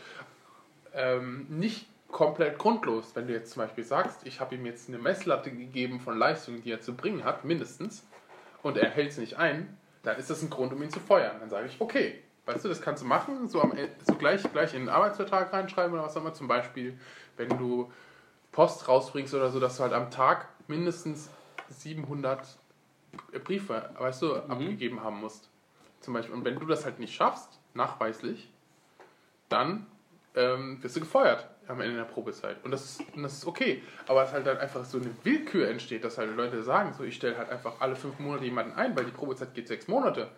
ähm, 0.93 1.47
nicht 1.49 1.87
komplett 2.09 2.59
grundlos. 2.59 3.13
Wenn 3.15 3.27
du 3.27 3.33
jetzt 3.33 3.53
zum 3.53 3.63
Beispiel 3.63 3.85
sagst, 3.85 4.27
ich 4.27 4.39
habe 4.39 4.55
ihm 4.55 4.67
jetzt 4.67 4.89
eine 4.89 4.99
Messlatte 4.99 5.51
gegeben 5.51 5.99
von 5.99 6.19
Leistungen, 6.19 6.63
die 6.63 6.71
er 6.71 6.83
zu 6.83 6.95
bringen 6.95 7.25
hat, 7.25 7.45
mindestens, 7.45 8.07
und 8.63 8.77
er 8.77 8.91
hält 8.91 9.13
es 9.13 9.19
nicht 9.19 9.39
ein, 9.39 9.77
dann 10.03 10.19
ist 10.19 10.31
das 10.31 10.43
ein 10.43 10.51
Grund, 10.51 10.73
um 10.73 10.83
ihn 10.83 10.91
zu 10.91 11.01
feuern. 11.01 11.37
Dann 11.41 11.49
sage 11.49 11.67
ich, 11.67 11.81
okay, 11.81 12.23
weißt 12.47 12.65
du, 12.65 12.69
das 12.69 12.83
kannst 12.83 13.03
du 13.03 13.07
machen, 13.07 13.49
so, 13.49 13.63
am, 13.63 13.73
Ende- 13.73 13.91
so 14.07 14.15
gleich, 14.15 14.43
gleich 14.53 14.75
in 14.75 14.81
den 14.81 14.89
Arbeitsvertrag 14.89 15.53
reinschreiben 15.53 15.95
oder 15.95 16.05
was 16.05 16.17
auch 16.17 16.21
immer. 16.21 16.35
Zum 16.35 16.49
Beispiel, 16.49 16.99
wenn 17.37 17.49
du 17.49 17.91
Post 18.55 18.89
rausbringst 18.89 19.35
oder 19.35 19.51
so, 19.51 19.59
dass 19.59 19.77
du 19.77 19.83
halt 19.83 19.93
am 19.93 20.11
Tag 20.11 20.49
mindestens 20.69 21.29
700 21.69 22.57
Briefe, 23.45 23.91
weißt 23.99 24.23
du, 24.23 24.37
abgegeben 24.37 25.03
haben 25.03 25.21
musst. 25.21 25.51
Zum 26.01 26.15
Beispiel. 26.15 26.35
Und 26.35 26.45
wenn 26.45 26.59
du 26.59 26.67
das 26.67 26.85
halt 26.85 27.01
nicht 27.01 27.15
schaffst, 27.15 27.61
nachweislich, 27.75 28.49
dann 29.49 29.87
ähm, 30.35 30.83
wirst 30.83 30.97
du 30.97 31.01
gefeuert 31.01 31.49
am 31.67 31.81
Ende 31.81 31.97
der 31.97 32.05
Probezeit. 32.05 32.63
Und 32.65 32.71
das, 32.71 32.85
ist, 32.85 33.15
und 33.15 33.23
das 33.23 33.35
ist 33.35 33.47
okay. 33.47 33.83
Aber 34.07 34.23
es 34.23 34.33
halt 34.33 34.47
dann 34.47 34.59
einfach 34.59 34.85
so 34.85 34.99
eine 34.99 35.11
Willkür 35.25 35.69
entsteht, 35.69 36.05
dass 36.05 36.19
halt 36.19 36.35
Leute 36.37 36.63
sagen, 36.63 36.93
so 36.93 37.05
ich 37.05 37.17
stelle 37.17 37.37
halt 37.37 37.51
einfach 37.51 37.81
alle 37.81 37.97
fünf 37.97 38.19
Monate 38.19 38.45
jemanden 38.45 38.73
ein, 38.75 38.97
weil 38.97 39.05
die 39.05 39.13
Probezeit 39.13 39.55
geht 39.55 39.67
sechs 39.67 39.89
Monate. 39.89 40.31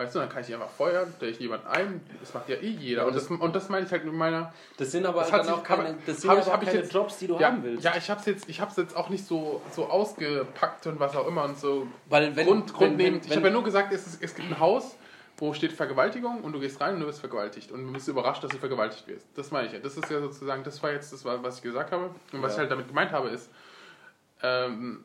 Weißt 0.00 0.14
du, 0.14 0.18
dann 0.18 0.30
kann 0.30 0.40
ich 0.40 0.46
die 0.46 0.54
einfach 0.54 0.70
feuern, 0.70 1.12
stelle 1.14 1.30
ich 1.30 1.38
jemanden 1.40 1.66
ein, 1.66 2.00
das 2.20 2.32
macht 2.32 2.48
ja 2.48 2.56
eh 2.56 2.70
jeder. 2.70 3.02
Ja, 3.02 3.08
und, 3.08 3.14
das, 3.14 3.26
und 3.26 3.54
das 3.54 3.68
meine 3.68 3.84
ich 3.84 3.92
halt 3.92 4.02
mit 4.06 4.14
meiner. 4.14 4.50
das 4.78 4.92
sind 4.92 5.04
aber 5.04 5.20
Das 5.20 5.30
dann 5.30 5.48
auch 5.50 5.62
keine, 5.62 5.94
das 6.06 6.22
sind 6.22 6.30
hab 6.30 6.38
aber 6.38 6.52
hab 6.52 6.64
keine 6.64 6.78
jetzt- 6.78 6.94
Jobs, 6.94 7.18
die 7.18 7.26
du 7.26 7.38
ja, 7.38 7.48
haben 7.48 7.62
willst. 7.62 7.84
Ja, 7.84 7.92
ich 7.94 8.08
habe 8.08 8.18
es 8.18 8.24
jetzt, 8.24 8.48
ich 8.48 8.62
hab's 8.62 8.78
jetzt 8.78 8.96
auch 8.96 9.10
nicht 9.10 9.26
so, 9.26 9.60
so 9.72 9.84
ausgepackt 9.90 10.86
und 10.86 10.98
was 11.00 11.14
auch 11.14 11.26
immer 11.28 11.44
und 11.44 11.58
so 11.58 11.86
Weil 12.08 12.34
wenn, 12.34 12.46
Grund, 12.46 12.70
wenn, 12.72 12.78
grundlegend. 12.78 13.24
wenn, 13.24 13.30
ich 13.30 13.36
habe 13.36 13.48
ja 13.48 13.52
nur 13.52 13.62
gesagt, 13.62 13.92
es, 13.92 14.06
ist, 14.06 14.22
es 14.22 14.34
gibt 14.34 14.48
ein 14.50 14.58
Haus, 14.58 14.96
wo 15.36 15.52
steht 15.52 15.72
Vergewaltigung 15.74 16.40
und 16.44 16.54
du 16.54 16.60
gehst 16.60 16.80
rein 16.80 16.94
und 16.94 17.00
du 17.00 17.06
wirst 17.06 17.20
vergewaltigt 17.20 17.70
und 17.70 17.86
du 17.86 17.92
bist 17.92 18.08
überrascht, 18.08 18.42
dass 18.42 18.52
du 18.52 18.56
vergewaltigt 18.56 19.06
wirst. 19.06 19.26
Das 19.34 19.50
meine 19.50 19.66
ich 19.66 19.74
ja. 19.74 19.80
Das 19.80 19.98
ist 19.98 20.10
ja 20.10 20.18
sozusagen, 20.20 20.64
das 20.64 20.82
war 20.82 20.92
jetzt 20.92 21.12
das, 21.12 21.26
war, 21.26 21.42
was 21.42 21.56
ich 21.56 21.62
gesagt 21.62 21.92
habe. 21.92 22.06
Und 22.32 22.40
was 22.40 22.52
Ja. 22.52 22.54
ich 22.54 22.58
halt 22.60 22.70
damit 22.70 22.88
gemeint 22.88 23.12
habe, 23.12 23.28
ist, 23.28 23.50
ähm, 24.42 25.04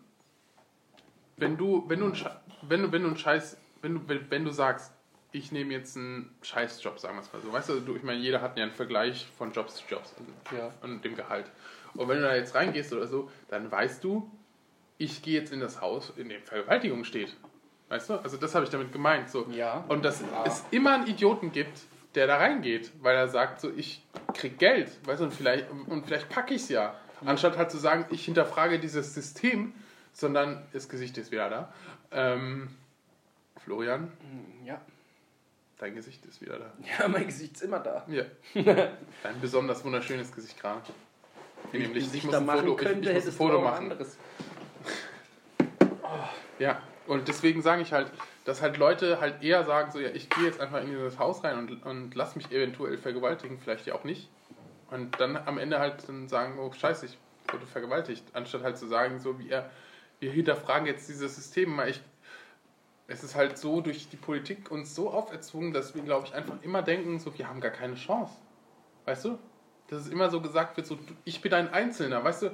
wenn 1.36 1.58
du, 1.58 1.84
wenn 1.90 2.00
du, 2.00 2.06
ein 2.06 2.14
wenn 2.62 2.82
du, 2.82 2.92
wenn 2.94 3.02
du 3.02 3.10
einen 3.10 3.18
Scheiß, 3.18 3.58
wenn 3.86 3.94
du, 3.94 4.02
wenn, 4.08 4.30
wenn 4.32 4.44
du 4.44 4.52
sagst, 4.52 4.92
ich 5.32 5.52
nehme 5.52 5.74
jetzt 5.74 5.96
einen 5.96 6.34
Scheißjob, 6.42 6.98
sagen 7.00 7.16
wir 7.16 7.22
es 7.22 7.32
mal 7.32 7.42
so. 7.42 7.54
Weißt 7.54 7.70
du, 7.70 7.96
ich 7.96 8.04
meine, 8.04 8.20
jeder 8.20 8.42
hat 8.42 8.58
ja 8.58 8.64
einen 8.64 8.74
Vergleich 8.74 9.28
von 9.38 9.52
Jobs 9.52 9.76
zu 9.76 9.84
Jobs 9.88 10.14
und, 10.18 10.58
Ja. 10.58 10.74
und 10.82 11.04
dem 11.06 11.16
Gehalt. 11.16 11.52
Und 11.94 12.08
wenn 12.08 12.18
du 12.18 12.24
da 12.24 12.36
jetzt 12.36 12.56
reingehst 12.56 12.92
oder 12.94 13.06
so, 13.08 13.30
dann 13.50 13.72
weißt 13.72 14.04
du, 14.04 14.30
ich 14.98 15.22
gehe 15.22 15.40
jetzt 15.40 15.52
in 15.54 15.60
das 15.60 15.82
Haus, 15.82 16.12
in 16.18 16.30
dem 16.30 16.42
Vergewaltigung 16.42 17.04
steht. 17.04 17.36
Weißt 17.90 18.10
du? 18.10 18.16
Also 18.16 18.38
das 18.38 18.56
habe 18.56 18.66
ich 18.66 18.72
damit 18.72 18.92
gemeint. 18.92 19.30
So. 19.30 19.46
Ja. 19.52 19.84
Und 19.88 20.04
dass 20.04 20.24
es 20.46 20.64
immer 20.72 20.96
einen 20.96 21.08
Idioten 21.08 21.52
gibt, 21.52 21.80
der 22.16 22.28
da 22.28 22.38
reingeht, 22.38 22.92
weil 23.02 23.16
er 23.16 23.28
sagt, 23.28 23.60
so 23.62 23.70
ich 23.70 24.04
krieg 24.34 24.58
Geld, 24.58 24.90
weißt 25.06 25.20
du, 25.20 25.26
und 25.26 25.34
vielleicht, 25.34 25.70
und 25.70 26.06
vielleicht 26.06 26.30
packe 26.30 26.54
ich 26.54 26.62
es 26.64 26.70
ja. 26.70 26.96
Anstatt 27.26 27.58
halt 27.58 27.72
zu 27.72 27.78
sagen, 27.78 28.06
ich 28.10 28.26
hinterfrage 28.26 28.80
dieses 28.80 29.14
System, 29.14 29.74
sondern 30.14 30.66
das 30.74 30.88
Gesicht 30.90 31.18
ist 31.18 31.32
wieder 31.32 31.50
da. 31.50 31.74
Ähm, 32.12 32.70
Florian, 33.66 34.12
ja. 34.64 34.80
dein 35.80 35.96
Gesicht 35.96 36.24
ist 36.26 36.40
wieder 36.40 36.60
da. 36.60 36.72
ja, 37.00 37.08
mein 37.08 37.26
Gesicht 37.26 37.56
ist 37.56 37.64
immer 37.64 37.80
da. 37.80 38.06
Ja. 38.08 38.24
Dein 39.24 39.42
besonders 39.42 39.84
wunderschönes 39.84 40.32
Gesicht 40.32 40.62
gerade. 40.62 40.82
Wenn 41.72 41.82
ich 41.82 41.88
Nämlich, 41.88 42.06
Gesichter 42.06 42.42
muss 42.42 42.50
ein 42.50 42.60
Foto, 42.60 42.72
ich, 42.74 42.78
könnte, 42.78 43.10
ich 43.10 43.16
muss 43.16 43.26
ein 43.26 43.32
Foto 43.32 43.62
machen. 43.62 43.92
anderes. 43.92 44.18
Ja, 46.60 46.80
und 47.08 47.28
deswegen 47.28 47.64
sage 47.64 47.82
ich 47.82 47.92
halt, 47.92 48.12
dass 48.46 48.62
halt 48.62 48.78
Leute 48.78 49.20
halt 49.20 49.42
eher 49.42 49.64
sagen, 49.64 49.92
so 49.92 50.00
ja, 50.00 50.10
ich 50.10 50.30
gehe 50.30 50.46
jetzt 50.46 50.62
einfach 50.62 50.82
in 50.82 50.92
dieses 50.92 51.18
Haus 51.18 51.44
rein 51.44 51.58
und, 51.58 51.84
und 51.84 52.14
lass 52.14 52.36
mich 52.36 52.52
eventuell 52.52 53.00
vergewaltigen, 53.00 53.58
vielleicht 53.58 53.88
ja 53.88 53.96
auch 53.96 54.04
nicht. 54.04 54.30
Und 54.92 55.20
dann 55.20 55.36
am 55.36 55.58
Ende 55.58 55.80
halt 55.80 56.08
dann 56.08 56.28
sagen, 56.28 56.60
oh 56.60 56.72
scheiße, 56.72 57.08
ich 57.08 57.18
wurde 57.52 57.66
vergewaltigt, 57.66 58.24
anstatt 58.34 58.62
halt 58.62 58.78
zu 58.78 58.86
sagen, 58.86 59.20
so 59.20 59.40
wir, 59.40 59.72
wir 60.20 60.32
hinterfragen 60.32 60.86
jetzt 60.86 61.10
dieses 61.10 61.36
System, 61.36 61.76
weil 61.78 61.90
ich 61.90 62.02
es 63.08 63.24
ist 63.24 63.36
halt 63.36 63.58
so 63.58 63.82
durch 63.82 64.10
die 64.10 64.18
Politik 64.18 64.72
uns 64.72 64.96
so 64.96 65.12
auferzwungen, 65.12 65.74
dass 65.74 65.94
wir, 65.94 66.02
glaube 66.02 66.28
ich, 66.28 66.34
einfach 66.34 66.56
immer 66.64 66.82
denken, 66.82 67.20
so 67.20 67.38
wir 67.38 67.48
haben 67.48 67.62
gar 67.62 67.72
keine 67.72 67.96
Chance. 67.96 68.34
Weißt 69.06 69.26
du? 69.26 69.38
Dass 69.88 70.02
es 70.02 70.08
immer 70.08 70.30
so 70.32 70.42
gesagt 70.42 70.78
wird, 70.78 70.88
so 70.88 70.98
ich 71.24 71.42
bin 71.42 71.54
ein 71.54 71.72
Einzelner, 71.72 72.24
weißt 72.24 72.44
du? 72.44 72.52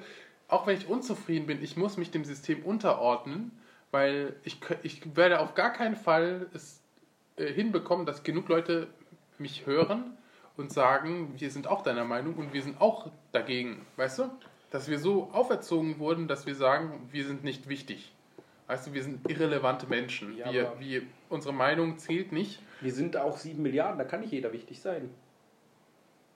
Auch 0.49 0.68
wenn 0.68 0.78
ich 0.78 0.89
unzufrieden 0.89 1.47
bin, 1.47 1.64
ich 1.64 1.78
muss 1.78 1.95
mich 1.95 2.12
dem 2.12 2.26
System 2.26 2.64
unterordnen, 2.66 3.52
weil 3.91 4.36
ich, 4.43 4.60
ich 4.84 5.16
werde 5.16 5.39
auf 5.39 5.54
gar 5.54 5.72
keinen 5.72 5.95
Fall 5.95 6.47
es 6.54 6.82
äh, 7.38 7.45
hinbekommen, 7.45 8.06
dass 8.06 8.24
genug 8.24 8.49
Leute 8.49 8.88
mich 9.38 9.66
hören 9.66 10.18
und 10.58 10.74
sagen, 10.74 11.34
wir 11.38 11.49
sind 11.49 11.68
auch 11.68 11.82
deiner 11.82 12.04
Meinung 12.04 12.36
und 12.36 12.54
wir 12.54 12.62
sind 12.62 12.82
auch 12.82 13.10
dagegen, 13.32 13.86
weißt 13.95 14.20
du? 14.20 14.32
Dass 14.70 14.89
wir 14.89 14.99
so 14.99 15.30
auferzogen 15.32 15.99
wurden, 15.99 16.28
dass 16.28 16.45
wir 16.45 16.56
sagen, 16.56 17.10
wir 17.12 17.26
sind 17.26 17.45
nicht 17.45 17.70
wichtig. 17.70 18.14
Weißt 18.72 18.88
du, 18.88 18.93
wir 18.93 19.03
sind 19.03 19.30
irrelevante 19.30 19.86
Menschen. 19.86 20.38
Ja, 20.38 20.49
wir, 20.53 20.72
wir, 20.80 21.01
unsere 21.28 21.53
Meinung 21.53 21.97
zählt 21.97 22.32
nicht. 22.32 22.61
Wir 22.80 22.93
sind 22.93 23.17
auch 23.17 23.38
sieben 23.38 23.63
Milliarden, 23.63 23.97
da 23.97 24.05
kann 24.05 24.22
nicht 24.22 24.32
jeder 24.32 24.53
wichtig 24.53 24.80
sein. 24.80 25.09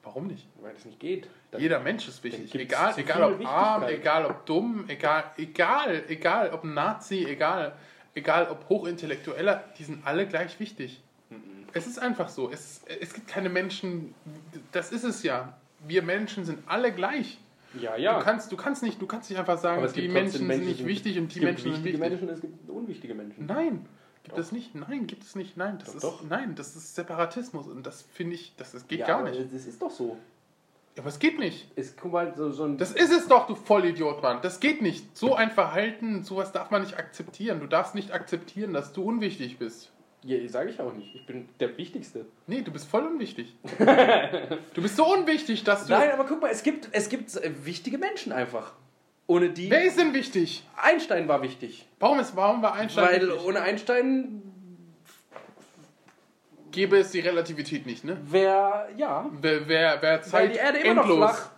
Warum 0.03 0.27
nicht? 0.27 0.45
Weil 0.61 0.73
das 0.73 0.83
nicht 0.83 0.99
geht. 0.99 1.29
Dann- 1.51 1.61
Jeder 1.61 1.79
Mensch 1.79 2.09
ist 2.09 2.21
wichtig. 2.25 2.53
Egal, 2.53 2.93
egal 2.97 3.31
ob 3.35 3.45
arm, 3.47 3.83
egal 3.83 4.25
ob 4.25 4.45
dumm, 4.45 4.83
egal, 4.89 5.23
egal, 5.37 6.03
egal 6.09 6.49
ob 6.53 6.65
Nazi, 6.65 7.23
egal, 7.25 7.77
egal 8.13 8.49
ob 8.49 8.67
Hochintellektueller, 8.67 9.63
die 9.79 9.85
sind 9.85 10.05
alle 10.05 10.27
gleich 10.27 10.59
wichtig. 10.59 11.01
Es 11.71 11.87
ist 11.87 11.99
einfach 11.99 12.27
so. 12.27 12.51
Es, 12.51 12.81
es 12.99 13.13
gibt 13.13 13.29
keine 13.29 13.47
Menschen, 13.47 14.13
das 14.73 14.91
ist 14.91 15.05
es 15.05 15.23
ja. 15.23 15.55
Wir 15.87 16.01
Menschen 16.03 16.43
sind 16.43 16.63
alle 16.67 16.91
gleich. 16.91 17.37
Ja, 17.79 17.95
ja. 17.97 18.17
Du, 18.17 18.23
kannst, 18.23 18.51
du, 18.51 18.57
kannst 18.57 18.83
nicht, 18.83 19.01
du 19.01 19.05
kannst 19.05 19.29
nicht 19.29 19.39
einfach 19.39 19.57
sagen, 19.57 19.83
es 19.83 19.93
die 19.93 20.01
gibt 20.01 20.13
Menschen 20.13 20.31
trotzdem 20.31 20.47
sind 20.47 20.47
Menschen, 20.47 20.67
nicht 20.67 20.85
wichtig 20.85 21.17
und 21.17 21.27
es 21.27 21.33
die 21.33 21.39
gibt 21.39 21.51
Menschen 21.51 21.63
sind 21.73 21.83
wichtige 21.83 22.03
wichtig. 22.03 22.21
Menschen, 22.21 22.29
es 22.29 22.41
gibt 22.41 22.69
unwichtige 22.69 23.15
Menschen. 23.15 23.45
Nein. 23.45 23.85
Gibt 24.23 24.37
es 24.39 24.51
nicht? 24.51 24.73
Nein, 24.73 25.05
gibt 25.05 25.23
es 25.23 25.35
nicht. 25.35 25.55
Nein, 25.55 25.77
das 25.77 25.89
Doch, 25.89 25.95
ist 25.95 26.03
doch. 26.03 26.23
nein, 26.27 26.55
das 26.55 26.75
ist 26.75 26.95
Separatismus 26.95 27.67
und 27.67 27.85
das 27.85 28.01
finde 28.01 28.35
ich, 28.35 28.53
das, 28.57 28.71
das 28.71 28.87
geht 28.87 28.99
ja, 28.99 29.07
gar 29.07 29.23
nicht. 29.23 29.39
Das 29.53 29.65
ist 29.67 29.79
doch 29.81 29.91
so. 29.91 30.17
Ja, 30.95 31.03
aber 31.03 31.09
es 31.09 31.19
geht 31.19 31.37
nicht. 31.37 31.69
Es, 31.75 31.95
guck 31.95 32.11
mal, 32.11 32.33
so, 32.35 32.49
so. 32.51 32.67
Das 32.69 32.91
ist 32.91 33.11
es 33.11 33.27
doch, 33.27 33.47
du 33.47 33.53
Vollidiot, 33.53 34.23
Mann. 34.23 34.39
Das 34.41 34.59
geht 34.59 34.81
nicht. 34.81 35.15
So 35.15 35.35
ein 35.35 35.51
Verhalten, 35.51 36.23
sowas 36.23 36.51
darf 36.51 36.71
man 36.71 36.81
nicht 36.81 36.97
akzeptieren. 36.97 37.59
Du 37.59 37.67
darfst 37.67 37.93
nicht 37.93 38.13
akzeptieren, 38.13 38.73
dass 38.73 38.93
du 38.93 39.03
unwichtig 39.03 39.59
bist. 39.59 39.91
Ja, 40.25 40.49
sage 40.49 40.69
ich 40.71 40.79
auch 40.79 40.93
nicht. 40.93 41.13
Ich 41.15 41.25
bin 41.25 41.47
der 41.59 41.77
Wichtigste. 41.77 42.25
Nee, 42.47 42.61
du 42.61 42.71
bist 42.71 42.87
voll 42.89 43.05
unwichtig. 43.05 43.53
du 44.73 44.81
bist 44.81 44.95
so 44.97 45.05
unwichtig, 45.13 45.63
dass 45.63 45.85
du. 45.85 45.93
Nein, 45.93 46.11
aber 46.11 46.25
guck 46.25 46.41
mal, 46.41 46.49
es 46.51 46.63
gibt, 46.63 46.89
es 46.91 47.09
gibt 47.09 47.35
äh, 47.35 47.51
wichtige 47.63 47.97
Menschen 47.97 48.31
einfach. 48.31 48.73
Ohne 49.27 49.49
die. 49.49 49.69
Wer 49.71 49.83
ist 49.85 49.97
denn 49.99 50.13
wichtig? 50.13 50.63
Einstein 50.75 51.27
war 51.27 51.41
wichtig. 51.41 51.87
Warum 51.99 52.19
ist, 52.19 52.35
warum 52.35 52.61
war 52.61 52.73
Einstein 52.73 53.05
Weil 53.05 53.21
wichtig? 53.27 53.45
ohne 53.45 53.61
Einstein 53.61 54.41
Gäbe 56.71 56.97
es 56.97 57.11
die 57.11 57.21
Relativität 57.21 57.85
nicht, 57.85 58.03
ne? 58.03 58.17
wäre, 58.25 58.89
ja. 58.97 59.29
Wer, 59.41 59.67
wer, 59.67 60.01
wer 60.01 60.11
Weil 60.19 60.23
Zeit 60.23 60.53
die 60.53 60.57
Erde 60.59 60.79
immer 60.79 61.01
endlos. 61.01 61.19
noch 61.19 61.33
flach. 61.35 61.49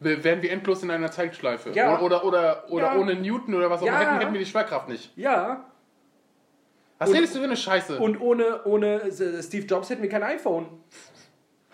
Wir- 0.00 0.24
Wären 0.24 0.42
wir 0.42 0.50
endlos 0.50 0.82
in 0.82 0.90
einer 0.90 1.10
Zeitschleife. 1.12 1.70
Ja. 1.70 2.00
Oder, 2.00 2.24
oder, 2.24 2.64
oder 2.70 2.86
Ja. 2.94 2.96
ohne 2.98 3.14
Newton 3.14 3.54
oder 3.54 3.70
was 3.70 3.80
auch 3.82 3.86
immer, 3.86 4.00
Ja. 4.02 4.10
hätten, 4.10 4.20
hätten 4.20 4.32
wir 4.32 4.40
die 4.40 4.46
Schwerkraft 4.46 4.88
nicht. 4.88 5.16
Ja. 5.16 5.64
Was 6.98 7.08
Und- 7.10 7.14
redest 7.16 7.34
du 7.34 7.38
für 7.38 7.44
eine 7.44 7.56
Scheiße? 7.56 7.98
Und 7.98 8.20
ohne, 8.20 8.64
ohne 8.64 9.00
Steve 9.12 9.66
Jobs 9.66 9.90
hätten 9.90 10.02
wir 10.02 10.08
kein 10.08 10.22
iPhone. 10.22 10.66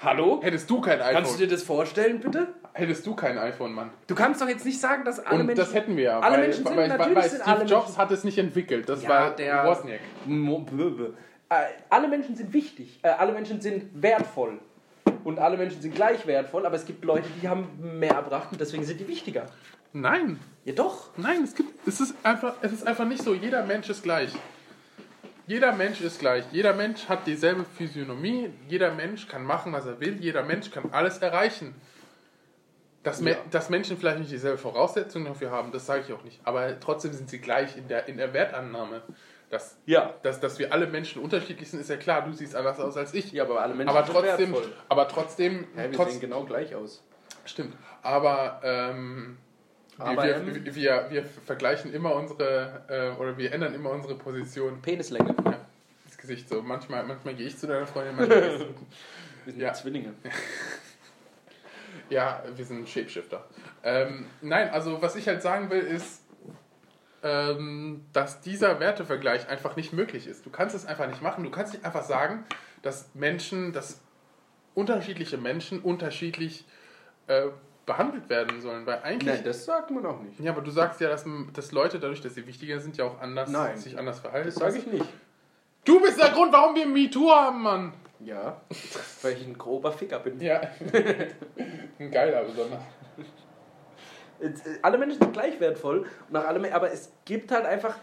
Hallo? 0.01 0.41
hättest 0.43 0.69
du 0.69 0.81
kein 0.83 1.01
iPhone. 1.01 1.15
Kannst 1.15 1.35
du 1.35 1.39
dir 1.39 1.49
das 1.49 1.63
vorstellen, 1.63 2.21
bitte? 2.21 2.49
hättest 2.75 3.07
du 3.07 3.15
kein 3.15 3.39
iPhone, 3.39 3.73
Mann. 3.73 3.91
Du 4.09 4.15
kannst 4.17 4.43
doch 4.43 4.49
jetzt 4.49 4.67
nicht 4.67 4.81
sagen, 4.81 5.05
dass 5.05 5.21
alle 5.21 5.41
Und 5.41 5.47
Menschen. 5.47 5.65
das 5.65 5.73
hätten 5.73 5.97
wir 5.97 6.03
ja. 6.05 6.21
Alle 6.21 6.35
weil, 6.35 6.41
Menschen 6.43 6.67
sind 6.67 6.77
weil, 6.77 6.89
natürlich 6.89 7.17
weil 7.17 7.31
sind 7.31 7.41
Steve 7.43 7.57
alle 7.57 7.65
Jobs 7.65 7.85
Menschen- 7.87 7.99
hat 8.03 8.11
es 8.11 8.25
nicht 8.25 8.37
entwickelt. 8.39 8.89
Das 8.89 9.03
Ja, 9.05 9.09
war 9.09 9.31
der- 9.37 9.65
Wozniak. 9.65 10.01
Äh, 11.49 11.55
alle 11.89 12.09
Menschen 12.09 12.35
sind 12.35 12.53
wichtig. 12.53 12.99
Äh, 13.03 13.09
alle 13.11 13.33
Menschen 13.33 13.61
sind 13.61 13.85
wertvoll. 14.03 14.59
Und 15.23 15.39
alle 15.39 15.57
Menschen 15.57 15.81
sind 15.81 15.95
gleich 15.95 16.27
wertvoll, 16.27 16.67
aber 16.67 16.75
es 16.77 16.85
gibt 16.85 17.05
Leute, 17.05 17.29
die 17.41 17.49
haben 17.49 17.69
mehr 17.99 18.11
erbracht 18.13 18.49
und 18.53 18.61
deswegen 18.61 18.85
sind 18.85 18.99
die 19.01 19.09
wichtiger. 19.09 19.47
Nein, 19.93 20.39
Ja, 20.65 20.75
doch. 20.75 21.11
nein, 21.17 21.45
es 21.45 21.55
gibt, 21.55 21.87
es 21.87 22.01
ist 22.01 22.15
einfach, 22.25 22.57
es 22.61 22.73
ist 22.73 22.87
einfach 22.87 23.07
nicht 23.07 23.23
so. 23.23 23.33
Jeder 23.33 23.65
Mensch 23.65 23.89
ist 23.89 24.03
gleich. 24.03 24.33
Jeder 25.47 25.73
Mensch 25.73 26.01
ist 26.01 26.21
gleich. 26.21 26.45
Jeder 26.53 26.73
Mensch 26.73 27.09
hat 27.09 27.27
dieselbe 27.27 27.65
Physiognomie. 27.65 28.51
Jeder 28.69 28.93
Mensch 28.93 29.29
kann 29.29 29.45
machen, 29.45 29.73
was 29.73 29.85
er 29.87 30.01
will. 30.01 30.17
Jeder 30.21 30.43
Mensch 30.43 30.71
kann 30.71 30.85
alles 30.93 31.19
erreichen. 31.19 31.75
Dass, 33.03 33.21
Me 33.21 33.33
Ja. 33.33 33.37
dass 33.51 33.69
Menschen 33.69 33.99
vielleicht 33.99 34.19
nicht 34.21 34.31
dieselbe 34.33 34.57
Voraussetzungen 34.57 35.27
dafür 35.27 35.51
haben, 35.51 35.71
das 35.73 35.85
sage 35.85 36.05
ich 36.07 36.13
auch 36.15 36.25
nicht. 36.25 36.41
Aber 36.45 36.81
trotzdem 36.81 37.13
sind 37.13 37.29
sie 37.29 37.39
gleich 37.39 37.77
in 37.77 37.87
der, 37.89 38.09
in 38.09 38.17
der 38.17 38.33
Wertannahme. 38.33 39.03
Dass, 39.51 39.77
Ja. 39.85 40.15
dass, 40.23 40.41
dass 40.41 40.59
wir 40.59 40.73
alle 40.73 40.87
Menschen 40.87 41.21
unterschiedlich 41.23 41.71
sind, 41.71 41.81
ist 41.81 41.91
ja 41.91 41.97
klar. 41.99 42.23
Du 42.25 42.33
siehst 42.33 42.57
anders 42.57 42.81
aus 42.81 42.97
als 42.97 43.13
ich. 43.13 43.31
Ja, 43.33 43.45
aber 43.45 43.61
alle 43.61 43.75
Menschen 43.75 43.95
aber 43.95 44.07
sind 44.07 44.15
trotzdem, 44.15 44.53
wertvoll. 44.55 44.73
aber 44.89 45.09
trotzdem, 45.09 45.67
Ja, 45.77 45.83
wir 45.83 45.93
trotz, 45.93 46.13
sehen 46.13 46.21
genau 46.21 46.45
gleich 46.45 46.75
aus. 46.75 47.05
stimmt. 47.45 47.77
Aber, 48.03 48.61
ähm, 48.65 49.37
Aber, 49.99 50.25
wir, 50.25 50.65
wir, 50.65 50.75
wir, 50.75 51.07
wir 51.11 51.25
vergleichen 51.25 51.93
immer 51.93 52.15
unsere, 52.15 52.83
äh, 52.89 53.21
oder 53.21 53.39
wir 53.39 53.53
ändern 53.53 53.75
immer 53.75 53.91
unsere 53.91 54.17
Position. 54.17 54.83
Penislänge. 54.83 55.35
Ja, 55.45 55.61
das 56.07 56.19
Gesicht 56.19 56.49
so. 56.49 56.63
Manchmal, 56.63 57.05
manchmal 57.05 57.35
gehe 57.35 57.47
ich 57.47 57.57
zu 57.57 57.67
deiner 57.67 57.87
Freundin, 57.87 58.17
manchmal 58.17 58.41
gehst 58.41 58.61
du. 58.61 58.67
Wir 59.45 59.53
sind 59.53 59.61
Ja. 59.63 59.73
Zwillinge. 59.73 60.15
Ja, 62.11 62.43
wir 62.55 62.65
sind 62.65 62.89
Shapeshifter. 62.89 63.45
Ähm, 63.83 64.27
nein, 64.43 64.71
also 64.71 65.01
was 65.01 65.17
ich 65.17 65.29
halt 65.29 65.43
sagen 65.43 65.71
will, 65.71 65.81
ist, 65.81 66.23
ähm, 67.23 68.05
dass 68.13 68.41
dieser 68.41 68.81
Wertevergleich 68.81 69.49
einfach 69.49 69.77
nicht 69.77 69.93
möglich 69.93 70.27
ist. 70.27 70.45
Du 70.45 70.51
kannst 70.51 70.75
es 70.75 70.87
einfach 70.87 71.07
nicht 71.09 71.23
machen. 71.23 71.45
Du 71.45 71.51
kannst 71.51 71.73
nicht 71.73 71.85
einfach 71.85 72.03
sagen, 72.03 72.45
dass 72.83 73.15
Menschen, 73.15 73.73
dass 73.73 74.01
unterschiedliche 74.75 75.39
Menschen 75.39 75.81
unterschiedlich 75.81 76.67
äh, 77.29 77.45
behandelt 77.87 78.29
werden 78.29 78.61
sollen. 78.61 78.87
Weil 78.87 79.01
eigentlich. 79.03 79.35
Nein, 79.35 79.45
das 79.45 79.65
sagt 79.65 79.91
man 79.91 80.05
auch 80.07 80.21
nicht. 80.21 80.41
ja, 80.41 80.53
aber 80.53 80.63
du 80.63 80.71
sagst 80.71 81.01
ja, 81.01 81.09
dass, 81.09 81.25
dass 81.53 81.73
Leute, 81.73 81.99
dadurch, 81.99 82.21
dass 82.21 82.35
sie 82.35 82.47
wichtiger 82.47 82.81
sind, 82.81 82.97
ja 82.97 83.05
auch 83.05 83.21
anders, 83.21 83.51
Nein. 83.51 83.77
sich 83.77 83.99
anders 83.99 84.21
verhalten. 84.21 84.47
Das 84.47 84.57
sage 84.57 84.79
ich 84.79 84.87
nicht. 84.87 85.07
Du 85.85 86.01
bist 86.01 86.21
der 86.21 86.31
Grund, 86.31 86.53
warum 86.53 86.75
wir 86.75 86.87
MeToo 86.87 87.31
haben, 87.31 87.63
Mann! 87.63 87.93
Ja, 88.21 88.63
weil 89.21 89.35
ich 89.35 89.47
ein 89.47 89.59
grober 89.59 89.93
Ficker 89.93 90.19
bin. 90.19 90.41
Ja. 90.41 90.61
Ein 91.99 92.11
geiler 92.11 92.43
besonders. 92.45 92.81
Jetzt, 94.41 94.67
äh, 94.67 94.79
Alle 94.81 94.97
Menschen 94.97 95.19
sind 95.21 95.33
gleich 95.33 95.61
wertvoll, 95.61 96.07
nach 96.31 96.47
allem, 96.47 96.65
aber 96.73 96.91
es 96.91 97.13
gibt 97.27 97.51
halt 97.51 97.67
einfach 97.67 97.97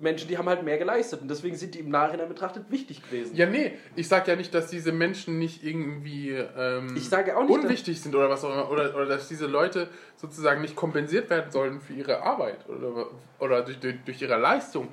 Menschen, 0.00 0.28
die 0.28 0.38
haben 0.38 0.48
halt 0.48 0.62
mehr 0.62 0.78
geleistet 0.78 1.20
und 1.20 1.28
deswegen 1.28 1.56
sind 1.56 1.74
die 1.74 1.80
im 1.80 1.90
Nachhinein 1.90 2.28
betrachtet 2.28 2.70
wichtig 2.70 3.02
gewesen. 3.02 3.36
Ja, 3.36 3.46
nee, 3.46 3.72
ich 3.96 4.08
sag 4.08 4.26
ja 4.28 4.36
nicht, 4.36 4.54
dass 4.54 4.68
diese 4.68 4.92
Menschen 4.92 5.38
nicht 5.38 5.62
irgendwie 5.62 6.30
ähm, 6.30 6.96
Ich 6.96 7.08
sage 7.08 7.36
auch 7.36 7.42
nicht, 7.42 7.50
unwichtig 7.52 8.00
sind 8.00 8.14
oder 8.14 8.30
was 8.30 8.44
auch 8.44 8.52
immer. 8.52 8.70
Oder, 8.70 8.94
oder 8.94 9.06
dass 9.06 9.28
diese 9.28 9.46
Leute 9.46 9.88
sozusagen 10.16 10.60
nicht 10.60 10.76
kompensiert 10.76 11.30
werden 11.30 11.50
sollen 11.50 11.80
für 11.80 11.92
ihre 11.92 12.22
Arbeit 12.22 12.68
oder, 12.68 13.08
oder 13.38 13.62
durch, 13.62 13.78
durch, 13.80 13.96
durch 14.04 14.22
ihre 14.22 14.36
Leistung. 14.38 14.88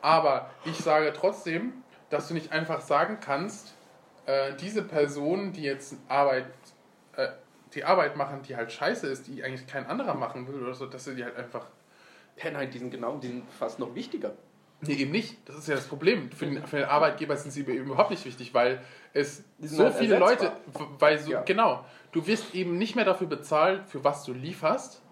Aber 0.00 0.50
ich 0.64 0.76
sage 0.76 1.12
trotzdem, 1.14 1.72
dass 2.10 2.28
du 2.28 2.34
nicht 2.34 2.52
einfach 2.52 2.80
sagen 2.80 3.18
kannst, 3.20 3.74
äh, 4.26 4.54
diese 4.60 4.82
Personen, 4.82 5.52
die 5.52 5.62
jetzt 5.62 5.96
Arbeit, 6.08 6.46
äh, 7.16 7.28
die 7.74 7.84
Arbeit 7.84 8.16
machen, 8.16 8.42
die 8.42 8.56
halt 8.56 8.70
scheiße 8.72 9.06
ist, 9.06 9.26
die 9.26 9.42
eigentlich 9.42 9.66
kein 9.66 9.86
anderer 9.86 10.14
machen 10.14 10.46
will 10.48 10.62
oder 10.62 10.74
so, 10.74 10.86
dass 10.86 11.04
sie 11.04 11.14
die 11.14 11.24
halt 11.24 11.36
einfach 11.36 11.66
Ja, 12.42 12.50
nein, 12.50 12.70
die 12.70 12.78
sind 12.78 12.90
genau, 12.90 13.16
die 13.18 13.28
sind 13.28 13.50
fast 13.50 13.78
noch 13.78 13.94
wichtiger. 13.94 14.32
Nee, 14.82 14.92
eben 14.94 15.10
nicht. 15.10 15.36
Das 15.48 15.56
ist 15.56 15.68
ja 15.68 15.74
das 15.74 15.86
Problem. 15.86 16.30
Für 16.30 16.44
den, 16.44 16.66
für 16.66 16.76
den 16.76 16.84
Arbeitgeber 16.84 17.34
sind 17.36 17.50
sie 17.50 17.60
eben 17.60 17.72
überhaupt 17.72 18.10
nicht 18.10 18.24
wichtig, 18.26 18.52
weil 18.52 18.82
es 19.14 19.42
so 19.58 19.84
halt 19.84 19.94
viele 19.94 20.16
ersetzbar. 20.16 20.52
Leute, 20.74 20.96
weil 20.98 21.18
so, 21.18 21.30
Ja. 21.32 21.42
genau, 21.42 21.84
du 22.12 22.26
wirst 22.26 22.54
eben 22.54 22.76
nicht 22.76 22.94
mehr 22.94 23.06
dafür 23.06 23.26
bezahlt, 23.26 23.88
für 23.88 24.04
was 24.04 24.24
du 24.24 24.34
lieferst, 24.34 25.02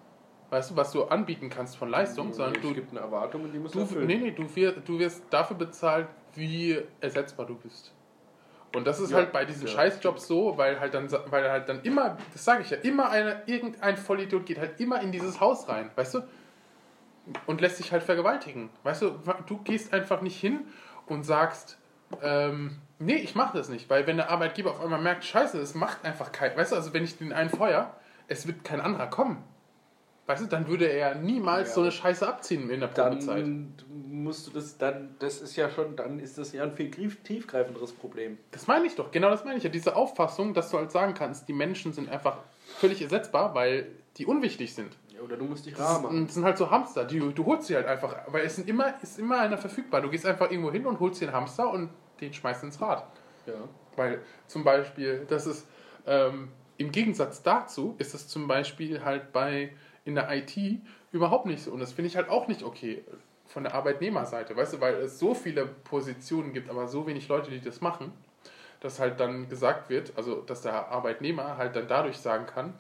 weißt 0.51 0.71
du, 0.73 0.77
was 0.77 0.93
du 0.93 1.05
anbieten 1.05 1.49
kannst 1.49 1.77
von 1.79 1.89
Leistung, 1.89 2.35
sondern 2.35 2.57
es 2.57 2.61
du, 2.61 2.75
gibt 2.75 2.91
eine 2.91 3.01
Erwartung 3.01 3.45
und 3.45 3.53
die 3.53 3.59
muss 3.59 3.73
du, 3.73 3.81
erfüllen. 3.81 4.07
nee, 4.07 4.17
nee, 4.17 4.31
du, 4.33 4.55
wirst, 4.55 4.77
du 4.87 4.99
wirst 4.99 5.23
dafür 5.31 5.57
bezahlt, 5.57 6.09
wie 6.35 6.79
ersetzbar 7.01 7.47
du 7.47 7.55
bist. 7.55 7.95
Und 8.75 8.87
das 8.87 9.01
ist 9.01 9.13
Ja, 9.13 9.19
halt 9.19 9.33
bei 9.33 9.47
diesen 9.47 9.67
ja. 9.67 9.73
Scheißjobs 9.73 10.27
so, 10.27 10.59
weil 10.59 10.79
halt 10.79 10.93
dann, 10.93 11.11
weil 11.31 11.51
halt 11.51 11.69
dann 11.71 11.81
immer, 11.83 12.19
das 12.33 12.45
sage 12.45 12.63
ich 12.63 12.71
ja, 12.71 12.77
immer 12.79 13.09
eine, 13.09 13.43
irgendein 13.47 13.97
Vollidiot 13.97 14.45
geht 14.45 14.59
halt 14.59 14.79
immer 14.79 15.01
in 15.01 15.11
dieses 15.11 15.41
Haus 15.41 15.69
rein, 15.69 15.91
weißt 15.95 16.15
du? 16.17 16.23
Und 17.47 17.61
lässt 17.61 17.79
sich 17.79 17.91
halt 17.93 18.03
vergewaltigen. 18.03 18.69
Weißt 18.83 19.03
du, 19.03 19.19
du 19.47 19.59
gehst 19.59 19.93
einfach 19.95 20.21
nicht 20.21 20.39
hin 20.39 20.61
und 21.07 21.23
sagst, 21.25 21.79
ähm, 22.23 22.77
nee, 22.99 23.17
ich 23.17 23.35
mache 23.35 23.57
das 23.57 23.69
nicht, 23.69 23.89
weil 23.89 24.07
wenn 24.07 24.17
der 24.19 24.31
Arbeitgeber 24.31 24.71
auf 24.73 24.81
einmal 24.83 25.01
merkt, 25.01 25.25
scheiße, 25.25 25.59
das 25.59 25.75
macht 25.75 26.05
einfach 26.05 26.33
kein, 26.33 26.55
weißt 26.57 26.73
du, 26.73 26.77
also 26.77 26.93
wenn 26.93 27.03
ich 27.05 27.17
den 27.17 27.33
einen 27.33 27.49
feuer, 27.51 27.95
es 28.29 28.47
wird 28.47 28.63
kein 28.65 28.81
anderer 28.81 29.07
kommen. 29.07 29.43
Weißt 30.27 30.43
du, 30.43 30.47
dann 30.47 30.69
würde 30.69 30.87
er 30.87 31.15
niemals 31.17 31.69
Ja. 31.71 31.75
so 31.75 31.81
eine 31.83 31.93
Scheiße 31.93 32.27
abziehen 32.27 32.71
in 32.71 32.81
der 32.81 32.87
Probezeit. 32.89 33.43
dann 33.43 33.75
musst 34.11 34.47
du 34.47 34.53
das 34.53 34.79
dann, 34.79 35.15
das 35.19 35.43
ist 35.43 35.55
ja 35.57 35.69
schon, 35.69 35.97
dann 35.97 36.19
ist 36.19 36.39
das 36.39 36.53
ja 36.53 36.63
ein 36.63 36.73
viel 36.75 36.91
tief- 36.91 37.23
tiefgreifenderes 37.23 37.93
Problem. 37.93 38.39
Das 38.51 38.67
meine 38.67 38.87
ich 38.87 38.95
doch, 38.97 39.11
genau 39.11 39.29
das 39.29 39.45
meine 39.45 39.59
ich 39.59 39.65
ja. 39.65 39.69
Diese 39.71 39.97
Auffassung, 39.97 40.55
dass 40.55 40.71
du 40.71 40.79
halt 40.79 40.93
sagen 40.93 41.13
kannst, 41.13 41.47
die 41.49 41.53
Menschen 41.53 41.93
sind 41.93 42.09
einfach 42.11 42.39
völlig 42.79 43.03
ersetzbar, 43.03 43.55
weil 43.55 43.87
die 44.17 44.25
unwichtig 44.25 44.75
sind. 44.75 44.97
Oder 45.25 45.37
du 45.37 45.45
musst 45.45 45.67
dich 45.67 45.75
Das, 45.75 45.83
rar 45.83 46.01
machen. 46.01 46.27
das 46.27 46.35
sind 46.35 46.45
halt 46.45 46.59
so 46.59 46.71
Hamster, 46.71 47.05
die, 47.05 47.19
du 47.19 47.47
holst 47.47 47.67
sie 47.67 47.75
halt 47.77 47.87
einfach, 47.87 48.15
weil 48.29 48.45
es 48.45 48.57
sind 48.57 48.69
immer, 48.69 48.95
ist 49.03 49.19
immer 49.19 49.41
einer 49.41 49.59
verfügbar. 49.59 50.01
Du 50.03 50.11
gehst 50.11 50.27
einfach 50.27 50.51
irgendwo 50.51 50.71
hin 50.71 50.87
und 50.87 51.01
holst 51.01 51.21
den 51.21 51.33
Hamster 51.33 51.71
und 51.71 51.91
den 52.21 52.33
schmeißt 52.33 52.63
ins 52.65 52.81
Rad. 52.81 53.07
Ja. 53.47 53.55
Weil 53.97 54.21
zum 54.47 54.65
Beispiel, 54.65 55.25
das 55.29 55.47
ist 55.47 55.67
ähm, 56.07 56.49
im 56.77 56.91
Gegensatz 56.93 57.43
dazu, 57.43 57.95
ist 57.99 58.15
es 58.15 58.29
zum 58.29 58.47
Beispiel 58.49 59.05
halt 59.05 59.33
bei 59.33 59.73
in 60.05 60.15
der 60.15 60.31
IT 60.31 60.57
überhaupt 61.13 61.47
nicht 61.47 61.63
so. 61.63 61.71
Und 61.73 61.81
das 61.81 61.93
finde 61.93 62.09
ich 62.09 62.17
halt 62.17 62.29
auch 62.29 62.49
nicht 62.49 62.63
okay 62.63 63.05
von 63.47 63.63
der 63.63 63.75
Arbeitnehmerseite, 63.75 64.57
weißt 64.57 64.75
du, 64.75 64.81
weil 64.81 64.95
es 64.95 65.19
so 65.19 65.35
viele 65.35 65.67
Positionen 65.67 66.53
gibt, 66.53 66.71
aber 66.71 66.89
so 66.89 67.07
wenig 67.07 67.29
Leute, 67.29 67.51
die 67.51 67.61
das 67.61 67.81
machen, 67.81 68.13
dass 68.81 68.99
halt 68.99 69.21
dann 69.21 69.49
gesagt 69.49 69.91
wird, 69.91 70.13
also 70.17 70.41
dass 70.41 70.63
der 70.63 70.89
Arbeitnehmer 70.89 71.57
halt 71.57 71.77
dann 71.77 71.87
dadurch 71.89 72.19
sagen 72.19 72.47
kann, 72.47 72.75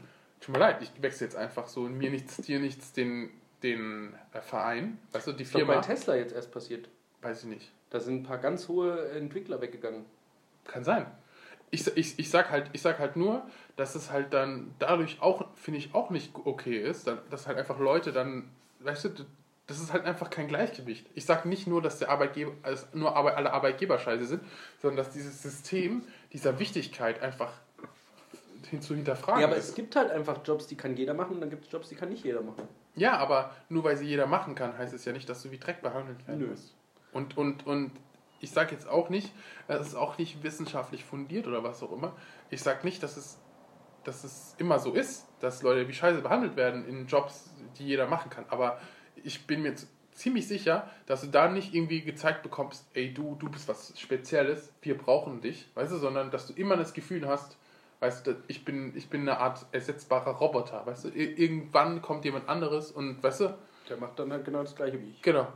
tut 0.45 0.53
mir 0.55 0.61
leid, 0.61 0.82
ich 0.82 0.90
wechsle 1.03 1.26
jetzt 1.26 1.36
einfach 1.36 1.66
so 1.66 1.82
mir 1.82 2.11
nichts, 2.11 2.36
dir 2.36 2.61
nichts 2.61 2.92
den, 2.92 3.30
den 3.62 4.14
äh, 4.32 4.40
Verein, 4.40 4.99
weißt 5.12 5.28
du, 5.28 5.32
die 5.32 5.45
Firma, 5.45 5.74
bei 5.74 5.80
Tesla 5.80 6.16
jetzt 6.16 6.34
erst 6.34 6.53
passiert. 6.53 6.88
weiß 7.22 7.45
ich 7.45 7.49
nicht. 7.49 7.72
Da 7.90 8.01
sind 8.01 8.20
ein 8.20 8.22
paar 8.24 8.38
ganz 8.38 8.68
hohe 8.68 9.09
Entwickler 9.11 9.61
weggegangen. 9.61 10.05
Kann 10.64 10.84
sein. 10.84 11.07
Ich, 11.70 11.86
ich, 11.97 12.18
ich, 12.18 12.30
sag 12.30 12.51
halt, 12.51 12.70
ich 12.72 12.82
sag 12.82 12.99
halt 12.99 13.16
nur, 13.16 13.47
dass 13.76 13.95
es 13.95 14.11
halt 14.11 14.32
dann 14.32 14.74
dadurch 14.78 15.20
auch, 15.20 15.47
finde 15.57 15.78
ich, 15.78 15.95
auch 15.95 16.11
nicht 16.11 16.32
okay 16.45 16.78
ist, 16.78 17.11
dass 17.30 17.47
halt 17.47 17.59
einfach 17.59 17.78
Leute 17.78 18.12
dann, 18.12 18.51
weißt 18.80 19.05
du, 19.07 19.26
das 19.66 19.80
ist 19.80 19.92
halt 19.92 20.05
einfach 20.05 20.28
kein 20.30 20.47
Gleichgewicht. 20.47 21.07
Ich 21.14 21.24
sage 21.24 21.49
nicht 21.49 21.66
nur, 21.66 21.80
dass 21.80 21.99
der 21.99 22.11
Arbeitgeber, 22.11 22.53
also 22.62 22.86
nur 22.92 23.16
Arbeit, 23.16 23.36
alle 23.36 23.53
Arbeitgeber 23.53 23.99
scheiße 23.99 24.26
sind, 24.26 24.42
sondern 24.82 24.99
dass 24.99 25.12
dieses 25.12 25.42
System 25.42 26.05
dieser 26.32 26.59
Wichtigkeit 26.59 27.22
einfach 27.22 27.53
zu 28.80 28.94
hinterfragen 28.94 29.40
Ja, 29.40 29.46
aber 29.46 29.56
ist. 29.56 29.70
es 29.70 29.74
gibt 29.74 29.96
halt 29.96 30.10
einfach 30.10 30.38
Jobs, 30.44 30.66
die 30.66 30.76
kann 30.76 30.96
jeder 30.96 31.14
machen 31.14 31.34
und 31.34 31.40
dann 31.40 31.50
gibt 31.50 31.66
es 31.66 31.72
Jobs, 31.72 31.88
die 31.88 31.94
kann 31.94 32.08
nicht 32.08 32.24
jeder 32.24 32.40
machen. 32.42 32.66
Ja, 32.96 33.16
aber 33.16 33.50
nur 33.68 33.84
weil 33.84 33.96
sie 33.96 34.06
jeder 34.06 34.26
machen 34.26 34.54
kann, 34.54 34.76
heißt 34.78 34.94
es 34.94 35.04
ja 35.04 35.12
nicht, 35.12 35.28
dass 35.28 35.42
du 35.42 35.50
wie 35.50 35.58
Dreck 35.58 35.82
behandelt 35.82 36.26
werden 36.28 36.48
musst. 36.48 36.74
Und, 37.12 37.36
und, 37.36 37.66
und 37.66 37.92
ich 38.40 38.50
sage 38.50 38.72
jetzt 38.72 38.88
auch 38.88 39.08
nicht, 39.08 39.32
es 39.68 39.88
ist 39.88 39.94
auch 39.94 40.18
nicht 40.18 40.42
wissenschaftlich 40.42 41.04
fundiert 41.04 41.46
oder 41.46 41.62
was 41.64 41.82
auch 41.82 41.92
immer. 41.92 42.12
Ich 42.50 42.62
sage 42.62 42.80
nicht, 42.84 43.02
dass 43.02 43.16
es, 43.16 43.38
dass 44.04 44.24
es 44.24 44.54
immer 44.58 44.78
so 44.78 44.92
ist, 44.92 45.26
dass 45.40 45.62
Leute 45.62 45.88
wie 45.88 45.92
Scheiße 45.92 46.20
behandelt 46.20 46.56
werden 46.56 46.86
in 46.86 47.06
Jobs, 47.06 47.50
die 47.78 47.86
jeder 47.86 48.06
machen 48.06 48.30
kann. 48.30 48.44
Aber 48.48 48.78
ich 49.22 49.46
bin 49.46 49.62
mir 49.62 49.74
ziemlich 50.12 50.46
sicher, 50.46 50.88
dass 51.06 51.22
du 51.22 51.26
da 51.28 51.48
nicht 51.48 51.74
irgendwie 51.74 52.02
gezeigt 52.02 52.42
bekommst, 52.42 52.86
ey, 52.94 53.12
du, 53.12 53.34
du 53.36 53.48
bist 53.48 53.66
was 53.68 53.98
Spezielles, 53.98 54.72
wir 54.82 54.96
brauchen 54.96 55.40
dich, 55.40 55.68
weißt 55.74 55.92
du, 55.92 55.96
sondern 55.96 56.30
dass 56.30 56.46
du 56.46 56.52
immer 56.52 56.76
das 56.76 56.92
Gefühl 56.94 57.26
hast, 57.26 57.56
weißt 58.05 58.26
du, 58.26 58.36
ich 58.48 58.66
bin, 58.66 58.94
ich 58.94 59.09
bin 59.09 59.22
eine 59.22 59.38
Art 59.38 59.64
ersetzbarer 59.72 60.32
Roboter, 60.32 60.84
weißt 60.84 61.07
du, 61.07 61.09
irgendwann 61.09 62.02
kommt 62.02 62.26
jemand 62.26 62.50
anderes 62.50 62.92
und, 62.92 63.22
weißt 63.22 63.40
du. 63.40 63.59
Der 63.88 63.96
macht 63.96 64.18
dann 64.18 64.30
halt 64.30 64.44
genau 64.44 64.62
das 64.62 64.76
gleiche 64.76 65.00
wie 65.00 65.09
ich. 65.09 65.22
Genau, 65.22 65.46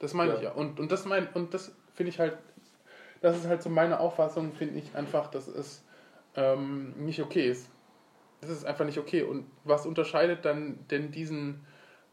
das 0.00 0.12
meine 0.12 0.32
ja. 0.32 0.36
ich 0.36 0.42
ja. 0.42 0.50
Und, 0.50 0.80
und 0.80 0.90
das 0.90 1.04
mein, 1.04 1.28
und 1.28 1.54
das 1.54 1.72
finde 1.94 2.10
ich 2.10 2.18
halt, 2.18 2.36
das 3.20 3.36
ist 3.36 3.46
halt 3.46 3.62
so 3.62 3.70
meine 3.70 4.00
Auffassung, 4.00 4.52
finde 4.52 4.80
ich 4.80 4.96
einfach, 4.96 5.28
dass 5.28 5.46
es 5.46 5.84
ähm, 6.34 6.92
nicht 6.96 7.22
okay 7.22 7.48
ist. 7.48 7.68
Es 8.40 8.48
ist 8.48 8.64
einfach 8.64 8.84
nicht 8.84 8.98
okay. 8.98 9.22
Und 9.22 9.46
was 9.62 9.86
unterscheidet 9.86 10.44
dann 10.44 10.84
denn 10.90 11.12
diesen 11.12 11.64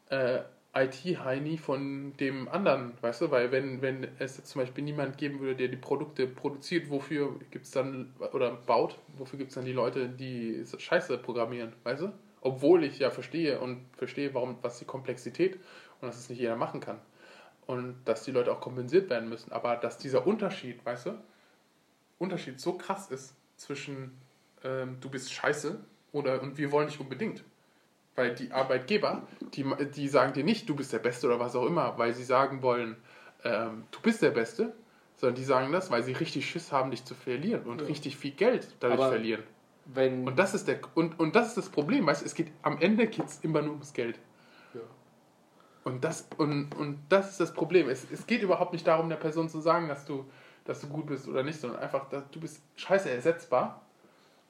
äh, 0.09 0.41
IT-Heini 0.83 1.57
von 1.57 2.15
dem 2.17 2.47
anderen, 2.47 2.93
weißt 3.01 3.21
du? 3.21 3.31
Weil 3.31 3.51
wenn, 3.51 3.81
wenn 3.81 4.07
es 4.19 4.43
zum 4.43 4.61
Beispiel 4.61 4.83
niemand 4.83 5.17
geben 5.17 5.39
würde, 5.39 5.55
der 5.55 5.67
die 5.67 5.77
Produkte 5.77 6.27
produziert, 6.27 6.89
wofür 6.89 7.39
gibt 7.51 7.65
es 7.65 7.71
dann, 7.71 8.13
oder 8.33 8.51
baut, 8.51 8.97
wofür 9.17 9.37
gibt 9.37 9.49
es 9.49 9.55
dann 9.55 9.65
die 9.65 9.73
Leute, 9.73 10.09
die 10.09 10.63
Scheiße 10.77 11.17
programmieren, 11.17 11.73
weißt 11.83 12.03
du? 12.03 12.13
Obwohl 12.41 12.83
ich 12.83 12.99
ja 12.99 13.09
verstehe 13.09 13.59
und 13.59 13.85
verstehe, 13.97 14.33
warum, 14.33 14.57
was 14.61 14.79
die 14.79 14.85
Komplexität 14.85 15.55
und 16.01 16.07
dass 16.07 16.17
es 16.17 16.29
nicht 16.29 16.39
jeder 16.39 16.55
machen 16.55 16.79
kann. 16.79 16.99
Und 17.67 17.97
dass 18.05 18.23
die 18.23 18.31
Leute 18.31 18.51
auch 18.51 18.61
kompensiert 18.61 19.09
werden 19.09 19.29
müssen. 19.29 19.51
Aber 19.51 19.75
dass 19.75 19.97
dieser 19.97 20.25
Unterschied, 20.25 20.83
weißt 20.85 21.07
du, 21.07 21.19
Unterschied 22.17 22.59
so 22.59 22.73
krass 22.73 23.11
ist 23.11 23.35
zwischen 23.57 24.17
ähm, 24.63 24.97
du 24.99 25.09
bist 25.09 25.31
scheiße 25.31 25.79
oder 26.11 26.41
und 26.41 26.57
wir 26.57 26.71
wollen 26.71 26.87
dich 26.87 26.99
unbedingt. 26.99 27.43
Weil 28.15 28.35
die 28.35 28.51
Arbeitgeber, 28.51 29.27
die, 29.53 29.65
die 29.95 30.07
sagen 30.07 30.33
dir 30.33 30.43
nicht, 30.43 30.67
du 30.67 30.75
bist 30.75 30.91
der 30.91 30.99
Beste 30.99 31.27
oder 31.27 31.39
was 31.39 31.55
auch 31.55 31.65
immer, 31.65 31.97
weil 31.97 32.13
sie 32.13 32.23
sagen 32.23 32.61
wollen, 32.61 32.97
ähm, 33.43 33.83
du 33.91 34.01
bist 34.01 34.21
der 34.21 34.31
Beste, 34.31 34.73
sondern 35.15 35.35
die 35.35 35.43
sagen 35.43 35.71
das, 35.71 35.91
weil 35.91 36.03
sie 36.03 36.13
richtig 36.13 36.49
Schiss 36.49 36.71
haben, 36.71 36.91
dich 36.91 37.03
zu 37.05 37.13
verlieren 37.13 37.63
und 37.63 37.81
ja. 37.81 37.87
richtig 37.87 38.17
viel 38.17 38.31
Geld 38.31 38.67
dadurch 38.79 38.99
Aber 38.99 39.09
verlieren. 39.09 39.43
Wenn 39.85 40.27
und, 40.27 40.37
das 40.37 40.53
ist 40.53 40.67
der, 40.67 40.79
und, 40.95 41.19
und 41.19 41.35
das 41.35 41.49
ist 41.49 41.57
das 41.57 41.69
Problem, 41.69 42.05
weißt 42.05 42.21
du, 42.21 42.25
es 42.25 42.35
geht, 42.35 42.51
am 42.61 42.79
Ende 42.79 43.07
geht 43.07 43.25
es 43.25 43.39
immer 43.43 43.61
nur 43.61 43.71
ums 43.71 43.93
Geld. 43.93 44.19
Ja. 44.73 44.81
Und, 45.83 46.03
das, 46.03 46.27
und, 46.37 46.75
und 46.75 46.99
das 47.09 47.31
ist 47.31 47.39
das 47.39 47.53
Problem. 47.53 47.89
Es, 47.89 48.05
es 48.11 48.27
geht 48.27 48.43
überhaupt 48.43 48.73
nicht 48.73 48.85
darum, 48.85 49.09
der 49.09 49.15
Person 49.15 49.49
zu 49.49 49.61
sagen, 49.61 49.87
dass 49.87 50.05
du, 50.05 50.25
dass 50.65 50.81
du 50.81 50.87
gut 50.87 51.07
bist 51.07 51.27
oder 51.27 51.43
nicht, 51.43 51.59
sondern 51.59 51.81
einfach, 51.81 52.07
dass 52.09 52.29
du 52.29 52.39
bist 52.39 52.61
scheiße 52.75 53.09
ersetzbar 53.09 53.81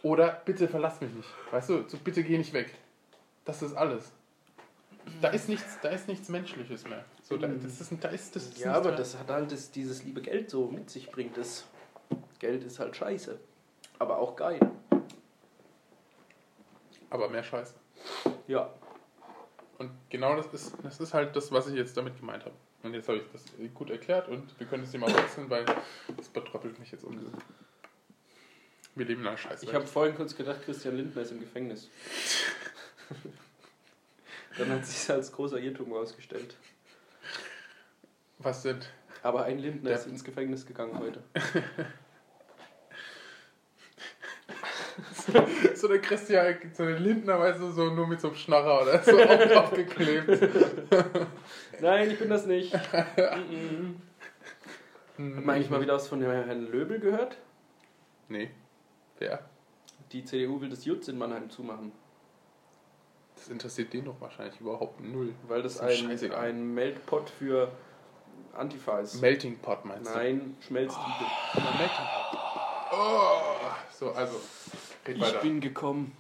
oder 0.03 0.41
bitte 0.45 0.68
verlass 0.68 1.01
mich 1.01 1.14
nicht. 1.14 1.30
Weißt 1.51 1.70
du, 1.70 1.84
so 1.88 1.97
bitte 1.97 2.24
geh 2.24 2.38
nicht 2.38 2.53
weg. 2.53 2.74
Das 3.49 3.63
ist 3.63 3.73
alles. 3.73 4.11
Da 5.23 5.29
ist 5.29 5.49
nichts, 5.49 5.79
da 5.81 5.89
ist 5.89 6.07
nichts 6.07 6.29
Menschliches 6.29 6.87
mehr. 6.87 7.03
So, 7.23 7.35
da, 7.35 7.47
das 7.47 7.81
ist, 7.81 7.91
da 7.99 8.09
ist, 8.09 8.35
das 8.35 8.59
ja, 8.59 8.73
aber 8.73 8.91
das 8.91 9.17
hat 9.17 9.27
halt 9.27 9.51
das, 9.51 9.71
dieses 9.71 10.03
liebe 10.03 10.21
Geld 10.21 10.51
so 10.51 10.67
mit 10.67 10.91
sich 10.91 11.09
bringt. 11.09 11.35
Das 11.35 11.65
Geld 12.37 12.63
ist 12.63 12.77
halt 12.77 12.95
scheiße. 12.95 13.39
Aber 13.97 14.19
auch 14.19 14.35
geil. 14.35 14.59
Aber 17.09 17.27
mehr 17.27 17.41
Scheiße. 17.41 17.73
Ja. 18.45 18.69
Und 19.79 19.89
genau 20.11 20.35
das 20.35 20.45
ist, 20.53 20.75
das 20.83 20.99
ist 20.99 21.15
halt 21.15 21.35
das, 21.35 21.51
was 21.51 21.67
ich 21.69 21.73
jetzt 21.73 21.97
damit 21.97 22.19
gemeint 22.19 22.45
habe. 22.45 22.53
Und 22.83 22.93
jetzt 22.93 23.07
habe 23.07 23.17
ich 23.17 23.23
das 23.31 23.45
gut 23.73 23.89
erklärt 23.89 24.27
und 24.27 24.59
wir 24.59 24.67
können 24.67 24.83
das 24.83 24.91
Thema 24.91 25.07
wechseln, 25.07 25.49
weil 25.49 25.65
das 26.15 26.29
betröppelt 26.29 26.77
mich 26.77 26.91
jetzt 26.91 27.03
um. 27.03 27.19
Wir 28.93 29.05
leben 29.07 29.21
in 29.21 29.27
einer 29.27 29.37
Scheiße. 29.37 29.65
Ich 29.65 29.73
habe 29.73 29.87
vorhin 29.87 30.15
kurz 30.15 30.35
gedacht, 30.35 30.61
Christian 30.63 30.97
Lindner 30.97 31.23
ist 31.23 31.31
im 31.31 31.39
Gefängnis. 31.39 31.89
Dann 34.57 34.70
hat 34.72 34.86
sich 34.86 35.10
als 35.10 35.32
großer 35.32 35.60
Irrtum 35.60 35.88
herausgestellt. 35.89 36.57
Was 38.39 38.64
denn? 38.64 38.80
Aber 39.22 39.43
ein 39.43 39.60
Lindner 39.60 39.89
der 39.89 39.99
ist 39.99 40.07
ins 40.07 40.24
Gefängnis 40.24 40.66
gegangen 40.66 40.97
heute. 40.97 41.22
so, 45.14 45.34
so 45.76 45.88
der 45.89 45.99
Christian, 45.99 46.55
so 46.74 46.86
der 46.86 46.99
Lindner, 46.99 47.38
weißt 47.39 47.60
du, 47.60 47.72
so 47.72 47.89
nur 47.93 48.07
mit 48.07 48.22
so 48.22 48.30
einem 48.30 48.38
Schnarrer 48.38 48.84
oder 48.84 49.03
so 49.03 49.20
aufgeklebt. 49.60 50.49
Nein, 51.82 52.12
ich 52.12 52.20
bin 52.20 52.30
das 52.30 52.45
nicht. 52.45 52.74
Hat 52.74 53.07
man 55.18 55.49
eigentlich 55.49 55.70
mal 55.70 55.82
wieder 55.82 55.95
was 55.95 56.07
von 56.07 56.22
Herrn 56.22 56.72
Löbel 56.72 56.99
gehört? 56.99 57.36
Nee. 58.30 58.51
Wer? 59.18 59.43
Die 60.14 60.24
CDU 60.24 60.62
will 60.62 60.70
das 60.70 60.86
Jutz 60.86 61.10
in 61.10 61.18
Mannheim 61.18 61.49
zumachen. 61.49 61.91
Das 63.39 63.47
interessiert 63.47 63.93
den 63.93 64.03
doch 64.03 64.19
wahrscheinlich 64.19 64.59
überhaupt 64.59 64.99
null. 64.99 65.33
Weil 65.47 65.61
das, 65.61 65.77
das 65.77 66.01
ein, 66.03 66.33
ein 66.33 66.73
Meltpot 66.73 67.29
für 67.29 67.71
Antifa 68.53 68.99
ist. 68.99 69.21
Melting 69.21 69.57
Pot 69.59 69.85
meinst 69.85 70.13
du? 70.13 70.17
Nein, 70.17 70.57
Schmelztiegel. 70.59 71.27
Oh, 71.55 71.59
Melting 71.77 72.05
Pot. 72.31 72.39
Oh. 72.91 73.39
So, 73.97 74.11
also, 74.11 74.41
ich 75.07 75.19
weiter. 75.19 75.39
bin 75.39 75.61
gekommen. 75.61 76.15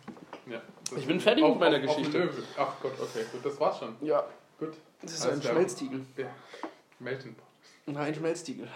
Ja, 0.45 0.61
ich 0.95 1.05
bin 1.05 1.19
fertig 1.19 1.43
auf, 1.43 1.51
mit 1.51 1.59
meiner 1.59 1.77
auf, 1.77 1.97
Geschichte. 1.97 2.23
Auf 2.23 2.43
Ach 2.57 2.81
Gott, 2.81 2.93
okay, 3.01 3.25
gut, 3.31 3.45
das 3.45 3.59
war's 3.59 3.79
schon. 3.79 3.95
Ja. 4.01 4.25
Gut. 4.57 4.77
Das 5.01 5.13
ist 5.13 5.25
Alles 5.25 5.45
ein 5.45 5.51
Schmelztiegel. 5.51 6.05
Ja. 6.15 6.27
Melting 6.99 7.35
Pot. 7.35 7.47
Nein, 7.85 8.15
Schmelztiegel. 8.15 8.67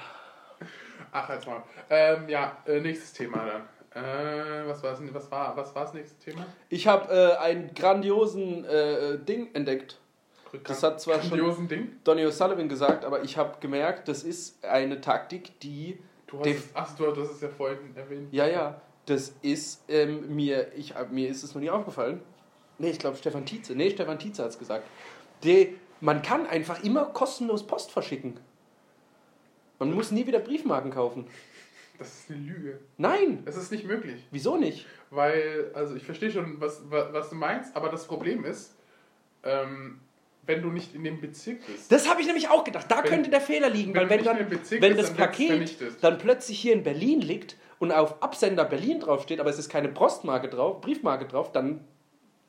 Ach, 1.11 1.29
jetzt 1.29 1.47
mal. 1.47 1.63
Ähm, 1.89 2.27
ja, 2.27 2.57
äh, 2.65 2.81
nächstes 2.81 3.13
Thema 3.13 3.45
dann. 3.45 3.69
Äh, 3.95 4.67
was, 4.67 4.81
war's, 4.81 4.99
was, 5.11 5.31
war, 5.31 5.55
was 5.55 5.75
war 5.75 5.83
das 5.83 5.93
nächste 5.93 6.17
Thema? 6.19 6.45
Ich 6.69 6.87
habe 6.87 7.13
äh, 7.13 7.37
einen 7.37 7.73
grandiosen 7.75 8.65
äh, 8.65 9.19
Ding 9.19 9.53
entdeckt. 9.53 9.99
Das 10.65 10.83
hat 10.83 11.01
zwar 11.01 11.21
schon 11.21 11.67
Ding? 11.67 11.99
Donny 12.03 12.25
O'Sullivan 12.25 12.67
gesagt, 12.67 13.05
aber 13.05 13.23
ich 13.23 13.37
habe 13.37 13.57
gemerkt, 13.59 14.07
das 14.07 14.23
ist 14.23 14.63
eine 14.63 15.01
Taktik, 15.01 15.59
die. 15.61 15.97
Du 16.27 16.39
hast 16.39 16.47
es, 16.47 16.69
ach, 16.73 16.95
du 16.95 17.07
hast 17.07 17.31
es 17.31 17.41
ja 17.41 17.49
vorhin 17.49 17.95
erwähnt. 17.95 18.31
Ja, 18.31 18.47
ja. 18.47 18.81
Das 19.05 19.33
ist 19.41 19.83
ähm, 19.89 20.33
mir, 20.33 20.71
ich, 20.75 20.93
mir 21.11 21.29
ist 21.29 21.43
es 21.43 21.53
noch 21.53 21.61
nie 21.61 21.69
aufgefallen. 21.69 22.21
Nee, 22.77 22.91
ich 22.91 22.99
glaube 22.99 23.17
Stefan 23.17 23.45
Tietze. 23.45 23.75
Nee, 23.75 23.91
Stefan 23.91 24.17
Tietze 24.19 24.43
hat 24.43 24.51
es 24.51 24.59
gesagt. 24.59 24.85
Die, 25.43 25.75
man 26.01 26.21
kann 26.21 26.47
einfach 26.47 26.83
immer 26.83 27.05
kostenlos 27.05 27.65
Post 27.65 27.91
verschicken. 27.91 28.39
Man 29.79 29.91
muss 29.91 30.11
nie 30.11 30.25
wieder 30.25 30.39
Briefmarken 30.39 30.91
kaufen. 30.91 31.27
Das 31.97 32.07
ist 32.07 32.31
eine 32.31 32.39
Lüge. 32.39 32.79
Nein! 32.97 33.43
Das 33.45 33.55
ist 33.55 33.71
nicht 33.71 33.85
möglich. 33.85 34.27
Wieso 34.31 34.57
nicht? 34.57 34.87
Weil, 35.09 35.71
also 35.73 35.95
ich 35.95 36.03
verstehe 36.03 36.31
schon, 36.31 36.59
was, 36.59 36.81
was 36.89 37.29
du 37.29 37.35
meinst, 37.35 37.75
aber 37.75 37.89
das 37.89 38.07
Problem 38.07 38.45
ist, 38.45 38.75
ähm, 39.43 39.99
wenn 40.45 40.61
du 40.61 40.69
nicht 40.69 40.93
in 40.95 41.03
dem 41.03 41.21
Bezirk 41.21 41.65
bist. 41.65 41.91
Das 41.91 42.09
habe 42.09 42.21
ich 42.21 42.27
nämlich 42.27 42.49
auch 42.49 42.63
gedacht. 42.63 42.87
Da 42.89 43.03
wenn, 43.03 43.09
könnte 43.09 43.29
der 43.29 43.41
Fehler 43.41 43.69
liegen, 43.69 43.95
weil 43.95 44.09
wenn, 44.09 44.23
dann, 44.23 44.39
wenn 44.39 44.97
das 44.97 45.07
dann 45.07 45.17
Paket 45.17 45.77
dann 46.01 46.17
plötzlich 46.17 46.59
hier 46.59 46.73
in 46.73 46.83
Berlin 46.83 47.21
liegt 47.21 47.57
und 47.79 47.91
auf 47.91 48.21
Absender 48.21 48.65
Berlin 48.65 48.99
draufsteht, 48.99 49.39
aber 49.39 49.49
es 49.49 49.59
ist 49.59 49.69
keine 49.69 49.89
Postmarke 49.89 50.49
drauf, 50.49 50.81
Briefmarke 50.81 51.27
drauf, 51.27 51.51
dann 51.51 51.85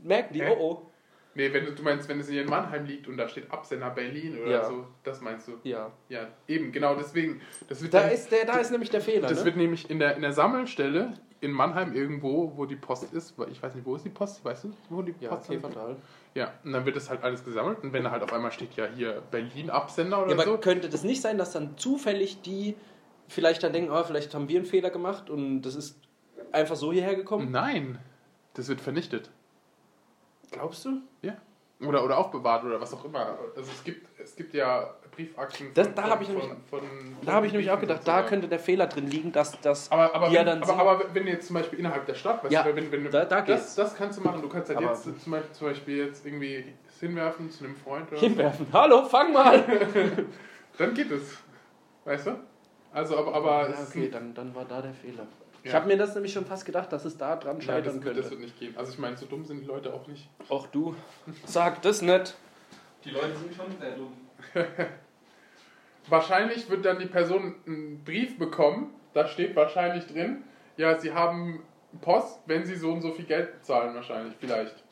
merken 0.00 0.34
die, 0.34 0.42
Hä? 0.42 0.56
oh 0.58 0.80
oh. 0.82 0.90
Nee, 1.36 1.52
wenn 1.52 1.74
du, 1.74 1.82
meinst, 1.82 2.08
wenn 2.08 2.20
es 2.20 2.28
hier 2.28 2.42
in 2.42 2.48
Mannheim 2.48 2.86
liegt 2.86 3.08
und 3.08 3.16
da 3.16 3.28
steht 3.28 3.50
Absender 3.50 3.90
Berlin 3.90 4.38
oder 4.40 4.50
ja. 4.50 4.64
so, 4.64 4.86
das 5.02 5.20
meinst 5.20 5.48
du? 5.48 5.52
Ja. 5.64 5.90
Ja, 6.08 6.28
eben, 6.46 6.70
genau, 6.70 6.94
deswegen. 6.94 7.40
Das 7.68 7.82
wird 7.82 7.92
da, 7.92 8.02
dann, 8.02 8.12
ist 8.12 8.30
der, 8.30 8.44
da 8.44 8.58
ist 8.58 8.70
nämlich 8.70 8.90
der 8.90 9.00
Fehler. 9.00 9.28
Das 9.28 9.40
ne? 9.40 9.46
wird 9.46 9.56
nämlich 9.56 9.90
in 9.90 9.98
der, 9.98 10.14
in 10.14 10.22
der 10.22 10.32
Sammelstelle 10.32 11.14
in 11.40 11.50
Mannheim 11.50 11.92
irgendwo, 11.92 12.52
wo 12.56 12.64
die 12.64 12.76
Post 12.76 13.12
ist, 13.12 13.34
ich 13.50 13.62
weiß 13.62 13.74
nicht, 13.74 13.84
wo 13.84 13.96
ist 13.96 14.04
die 14.04 14.10
Post, 14.10 14.42
weißt 14.44 14.64
du, 14.64 14.72
wo 14.88 15.02
die 15.02 15.14
ja, 15.20 15.28
Post 15.28 15.50
ist? 15.50 15.62
Ja, 16.34 16.54
und 16.64 16.72
dann 16.72 16.86
wird 16.86 16.96
das 16.96 17.10
halt 17.10 17.22
alles 17.22 17.44
gesammelt 17.44 17.82
und 17.82 17.92
wenn 17.92 18.02
da 18.02 18.10
halt 18.10 18.22
auf 18.22 18.32
einmal 18.32 18.50
steht, 18.50 18.74
ja, 18.76 18.86
hier 18.86 19.22
Berlin 19.30 19.68
Absender 19.68 20.22
oder 20.22 20.30
ja, 20.30 20.34
aber 20.36 20.44
so. 20.44 20.56
könnte 20.56 20.88
das 20.88 21.04
nicht 21.04 21.20
sein, 21.20 21.36
dass 21.36 21.52
dann 21.52 21.76
zufällig 21.76 22.40
die 22.40 22.76
vielleicht 23.28 23.62
dann 23.62 23.74
denken, 23.74 23.90
oh, 23.90 24.02
vielleicht 24.04 24.34
haben 24.34 24.48
wir 24.48 24.56
einen 24.56 24.66
Fehler 24.66 24.88
gemacht 24.88 25.28
und 25.28 25.62
das 25.62 25.74
ist 25.74 26.00
einfach 26.50 26.76
so 26.76 26.92
hierher 26.92 27.14
gekommen? 27.14 27.50
Nein, 27.50 27.98
das 28.54 28.68
wird 28.68 28.80
vernichtet. 28.80 29.30
Glaubst 30.54 30.84
du? 30.84 31.02
Ja. 31.22 31.36
Oder, 31.80 32.04
oder 32.04 32.16
aufbewahrt 32.16 32.64
oder 32.64 32.80
was 32.80 32.94
auch 32.94 33.04
immer. 33.04 33.36
Also 33.56 33.70
es 33.70 33.84
gibt, 33.84 34.06
es 34.18 34.36
gibt 34.36 34.54
ja 34.54 34.94
Briefakten 35.14 35.70
das, 35.74 35.92
da 35.94 36.04
habe 36.04 36.22
ich 36.22 36.28
nämlich, 36.28 36.48
von, 36.70 36.80
da 37.24 37.32
habe 37.32 37.46
ich 37.46 37.52
nämlich 37.52 37.70
auch 37.70 37.78
gedacht, 37.78 38.00
da 38.04 38.22
könnte 38.22 38.48
der 38.48 38.58
Fehler 38.58 38.86
drin 38.86 39.06
liegen, 39.06 39.32
dass 39.32 39.60
das 39.60 39.90
aber, 39.90 40.14
aber, 40.14 40.32
wenn, 40.32 40.46
dann 40.46 40.62
aber, 40.62 40.78
aber, 40.78 41.14
wenn 41.14 41.26
jetzt 41.26 41.48
zum 41.48 41.54
Beispiel 41.54 41.80
innerhalb 41.80 42.06
der 42.06 42.14
Stadt, 42.14 42.42
weißt 42.42 42.52
ja, 42.52 42.62
du, 42.62 42.74
wenn, 42.74 42.90
wenn 42.90 43.10
da, 43.10 43.24
da 43.24 43.42
das, 43.42 43.74
das 43.74 43.94
kannst 43.94 44.18
du 44.18 44.22
machen. 44.22 44.42
Du 44.42 44.48
kannst 44.48 44.68
halt 44.68 44.78
aber 44.78 44.88
jetzt 44.88 45.02
zum 45.02 45.32
Beispiel, 45.32 45.52
zum 45.52 45.68
Beispiel 45.68 45.96
jetzt 45.98 46.26
irgendwie 46.26 46.64
hinwerfen 47.00 47.50
zu 47.50 47.64
einem 47.64 47.76
Freund 47.76 48.10
oder 48.10 48.20
Hinwerfen. 48.20 48.66
So. 48.70 48.78
Hallo, 48.78 49.04
fang 49.04 49.32
mal! 49.32 49.62
dann 50.78 50.94
geht 50.94 51.10
es. 51.10 51.38
Weißt 52.04 52.26
du? 52.26 52.40
Also, 52.92 53.18
aber. 53.18 53.34
aber 53.34 53.70
ja, 53.70 53.76
okay, 53.88 54.08
dann, 54.10 54.34
dann 54.34 54.54
war 54.54 54.64
da 54.64 54.80
der 54.80 54.94
Fehler. 54.94 55.26
Ich 55.64 55.74
habe 55.74 55.86
mir 55.86 55.96
das 55.96 56.14
nämlich 56.14 56.32
schon 56.32 56.44
fast 56.44 56.66
gedacht, 56.66 56.92
dass 56.92 57.04
es 57.06 57.16
da 57.16 57.36
dran 57.36 57.60
scheitern 57.60 57.76
ja, 57.76 57.92
das, 57.92 58.00
könnte. 58.00 58.20
Das 58.20 58.30
wird 58.30 58.40
nicht 58.40 58.58
gehen. 58.58 58.76
Also 58.76 58.92
ich 58.92 58.98
meine, 58.98 59.16
so 59.16 59.24
dumm 59.24 59.44
sind 59.44 59.60
die 59.60 59.66
Leute 59.66 59.92
auch 59.94 60.06
nicht. 60.06 60.28
Auch 60.50 60.66
du. 60.66 60.94
Sag 61.46 61.80
das 61.82 62.02
nicht. 62.02 62.36
Die 63.04 63.10
Leute 63.10 63.34
sind 63.36 63.54
schon 63.54 63.66
sehr 63.80 63.96
dumm. 63.96 64.12
wahrscheinlich 66.08 66.68
wird 66.68 66.84
dann 66.84 66.98
die 66.98 67.06
Person 67.06 67.54
einen 67.66 68.04
Brief 68.04 68.38
bekommen, 68.38 68.94
da 69.14 69.26
steht 69.26 69.56
wahrscheinlich 69.56 70.06
drin, 70.06 70.44
ja, 70.76 70.98
sie 70.98 71.12
haben 71.12 71.62
Post, 72.00 72.40
wenn 72.46 72.66
sie 72.66 72.76
so 72.76 72.92
und 72.92 73.00
so 73.00 73.12
viel 73.12 73.24
Geld 73.24 73.64
zahlen, 73.64 73.94
wahrscheinlich, 73.94 74.34
vielleicht. 74.38 74.83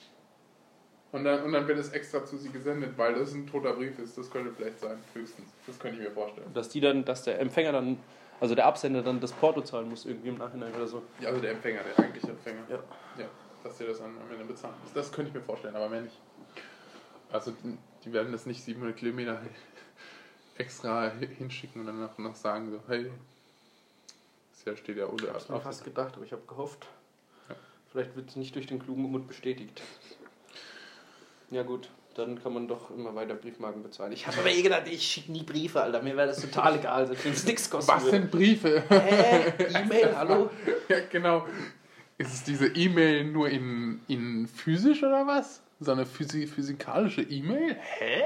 Und 1.12 1.24
dann, 1.24 1.43
und 1.43 1.52
dann 1.52 1.68
wird 1.68 1.78
es 1.78 1.90
extra 1.90 2.24
zu 2.24 2.39
sie 2.39 2.48
gesendet, 2.48 2.97
weil 2.97 3.14
das 3.14 3.34
ein 3.34 3.47
toter 3.47 3.74
Brief 3.74 3.98
ist. 3.98 4.16
Das 4.16 4.30
könnte 4.30 4.51
vielleicht 4.51 4.80
sein, 4.80 4.98
höchstens. 5.12 5.51
Das 5.66 5.78
könnte 5.78 5.98
ich 5.98 6.09
mir 6.09 6.10
vorstellen. 6.10 6.52
Dass 6.55 6.70
die 6.70 6.80
dann, 6.80 7.05
dass 7.05 7.22
der 7.24 7.39
Empfänger 7.39 7.72
dann, 7.72 7.98
also 8.40 8.55
der 8.55 8.64
Absender 8.64 9.02
dann 9.02 9.20
das 9.20 9.32
Porto 9.32 9.60
zahlen 9.60 9.90
muss, 9.90 10.06
irgendwie 10.06 10.30
im 10.30 10.39
Nachhinein 10.39 10.74
oder 10.74 10.86
so. 10.86 11.02
Ja, 11.20 11.28
also 11.28 11.43
der 11.43 11.52
Empfänger, 11.52 11.80
der 11.82 12.02
eigentliche 12.02 12.30
Empfänger. 12.30 12.62
Ja. 12.70 12.76
Ja, 13.18 13.26
dass 13.62 13.76
der 13.76 13.89
das 13.89 13.98
dann 13.98 14.09
am 14.09 14.32
Ende 14.32 14.47
bezahlen 14.47 14.74
muss. 14.82 14.93
Das 14.94 15.12
könnte 15.12 15.28
ich 15.28 15.34
mir 15.34 15.43
vorstellen, 15.43 15.76
aber 15.76 15.90
mehr 15.90 16.01
nicht. 16.01 16.18
Also 17.30 17.52
die 18.05 18.12
werden 18.12 18.32
das 18.32 18.47
nicht 18.47 18.64
700 18.64 18.97
Kilometer 18.97 19.39
extra 20.56 21.10
hinschicken 21.10 21.82
und 21.82 21.86
dann 21.89 22.09
noch, 22.24 22.36
sagen 22.36 22.70
so, 22.70 22.80
hey, 22.89 23.10
das 24.64 24.78
steht 24.78 24.97
ja 24.97 25.06
ohne 25.09 25.24
Ich 25.24 25.28
hab's 25.28 25.48
mir 25.51 25.60
fast 25.60 25.84
gedacht, 25.84 26.14
aber 26.16 26.24
ich 26.24 26.32
habe 26.32 26.43
gehofft. 26.47 26.86
Ja. 27.51 27.56
Vielleicht 27.90 28.16
wird 28.16 28.30
es 28.30 28.36
nicht 28.36 28.55
durch 28.55 28.66
den 28.66 28.78
klugen 28.78 29.02
Mund 29.02 29.28
bestätigt. 29.28 29.82
Ja 31.53 31.62
gut, 31.62 31.89
dann 32.15 32.43
kann 32.43 32.55
man 32.55 32.66
doch 32.66 32.91
immer 32.91 33.15
weiter 33.15 33.35
Briefmarken 33.35 33.83
bezahlen. 33.83 34.12
Ich 34.12 34.27
habe 34.27 34.39
aber 34.39 34.51
eh 34.51 34.62
gedacht, 34.62 34.83
ich 34.87 35.03
schicke 35.03 35.31
nie 35.33 35.43
Briefe, 35.43 35.83
Alter. 35.83 36.03
Mir 36.03 36.16
wäre 36.16 36.29
das 36.29 36.41
total 36.41 36.77
egal, 36.77 37.09
wenn 37.23 37.33
es 37.33 37.45
nichts 37.47 37.69
kosten 37.70 37.93
Was 37.93 38.05
würde. 38.05 38.19
sind 38.19 38.31
Briefe? 38.31 38.83
Hä? 38.89 39.53
E-Mail, 39.85 40.12
hallo? 40.16 40.51
ja, 40.89 40.97
genau. 41.11 41.47
Ist 42.19 42.33
es 42.35 42.45
diese 42.45 42.66
E-Mail 42.69 43.24
nur 43.24 43.49
in, 43.49 44.01
in 44.09 44.47
physisch 44.47 45.03
oder 45.03 45.27
was? 45.27 45.62
So 45.81 45.93
eine 45.93 46.07
physi 46.07 46.47
physikalische 46.47 47.23
E-Mail? 47.23 47.77
Hä? 47.99 48.23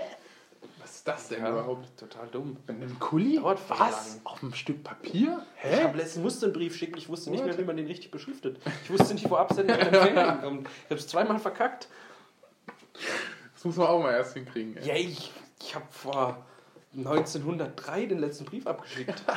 Was 0.81 0.97
ist 0.97 1.09
das 1.09 1.29
denn 1.29 1.41
Ja, 1.43 1.51
überhaupt? 1.51 1.99
total 1.99 2.29
dumm. 2.29 2.57
Mit 2.67 2.77
einem 2.77 2.99
Kuli? 3.01 3.37
Dauert 3.37 3.59
Was? 3.69 4.21
Auf 4.25 4.43
einem 4.43 4.53
Stück 4.55 4.85
Papier? 4.85 5.45
Ich 5.65 5.71
Hä? 5.71 5.83
habe 5.85 5.97
letztens 5.99 6.23
musste 6.23 6.47
einen 6.47 6.53
Brief 6.53 6.77
schicken, 6.77 6.99
ich 6.99 7.09
wusste 7.09 7.31
nicht 7.31 7.41
What? 7.41 7.49
mehr, 7.49 7.59
wie 7.59 7.65
man 7.65 7.77
den 7.77 7.87
richtig 7.87 8.11
beschriftet. 8.13 8.59
Ich 8.85 8.91
wusste 8.91 9.15
nicht, 9.15 9.29
wo 9.29 9.37
Absender 9.37 9.75
und 9.75 9.81
Empfänger 9.81 10.33
hinkommen. 10.33 10.61
Ich 10.85 10.91
habe 10.91 10.95
es 11.01 11.07
zweimal 11.09 11.39
verkackt. 11.39 11.89
Das 13.55 13.65
muss 13.65 13.77
man 13.77 13.87
auch 13.87 14.03
mal 14.03 14.13
erst 14.13 14.35
hinkriegen. 14.35 14.77
ey. 14.77 14.87
Ja, 14.87 14.95
ich, 14.95 15.33
ich 15.61 15.75
habe 15.75 15.87
vor 15.91 16.45
1903 16.97 18.07
den 18.07 18.19
letzten 18.19 18.45
Brief 18.45 18.67
abgeschickt. 18.67 19.23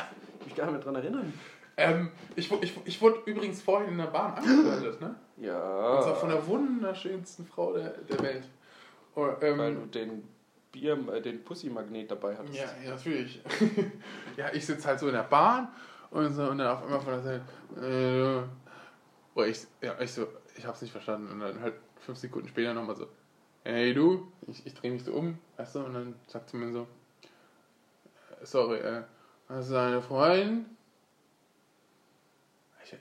Ich 0.46 0.56
kann 0.56 0.72
mich 0.72 0.82
gar 0.82 0.82
nicht 0.82 0.84
mehr 0.84 0.84
dran 0.84 0.94
erinnern. 0.96 1.32
Ähm, 1.76 2.10
ich, 2.34 2.50
ich, 2.50 2.74
ich 2.84 3.02
wurde 3.02 3.20
übrigens 3.26 3.60
vorhin 3.60 3.90
in 3.90 3.98
der 3.98 4.06
Bahn 4.06 4.32
angemeldet, 4.34 5.00
ne? 5.00 5.14
Und 5.36 5.44
zwar 5.44 6.08
Ja, 6.08 6.14
von 6.14 6.28
der 6.30 6.46
wunderschönsten 6.46 7.46
Frau 7.46 7.74
der, 7.74 7.90
der 7.90 8.20
Welt. 8.20 8.44
Oh, 9.14 9.28
ähm, 9.42 9.58
weil 9.58 9.74
du 9.74 9.86
den 9.86 10.26
Bier, 10.72 10.98
äh, 11.12 11.20
den 11.20 11.44
Pussy-Magnet 11.44 12.10
dabei 12.10 12.36
hattest. 12.36 12.54
Ja, 12.54 12.64
ja, 12.82 12.90
natürlich. 12.90 13.42
ja, 14.36 14.46
ich 14.52 14.64
sitze 14.64 14.88
halt 14.88 14.98
so 14.98 15.08
in 15.08 15.14
der 15.14 15.24
Bahn 15.24 15.68
und, 16.10 16.32
so, 16.34 16.44
und 16.44 16.58
dann 16.58 16.68
auf 16.68 16.82
einmal 16.82 17.00
von 17.00 17.12
der 17.12 17.22
Seite. 17.22 17.42
Äh, 17.76 19.38
oh, 19.38 19.42
ich, 19.42 19.66
ja, 19.82 20.00
ich 20.00 20.12
so, 20.12 20.26
ich 20.56 20.66
hab's 20.66 20.82
nicht 20.82 20.92
verstanden. 20.92 21.30
Und 21.30 21.40
dann 21.40 21.60
halt 21.60 21.74
fünf 22.00 22.18
Sekunden 22.18 22.48
später 22.48 22.72
nochmal 22.74 22.96
so, 22.96 23.06
hey 23.64 23.94
du, 23.94 24.30
ich, 24.46 24.66
ich 24.66 24.74
drehe 24.74 24.90
mich 24.90 25.04
so 25.04 25.12
um, 25.12 25.38
weißt 25.56 25.76
du, 25.76 25.80
und 25.80 25.94
dann 25.94 26.14
sagt 26.26 26.50
sie 26.50 26.56
mir 26.56 26.72
so, 26.72 26.86
äh, 28.40 28.46
sorry, 28.46 28.78
äh, 28.78 29.02
hast 29.48 29.70
du 29.70 29.76
eine 29.76 30.02
Freundin? 30.02 30.66
Ich, 32.84 32.96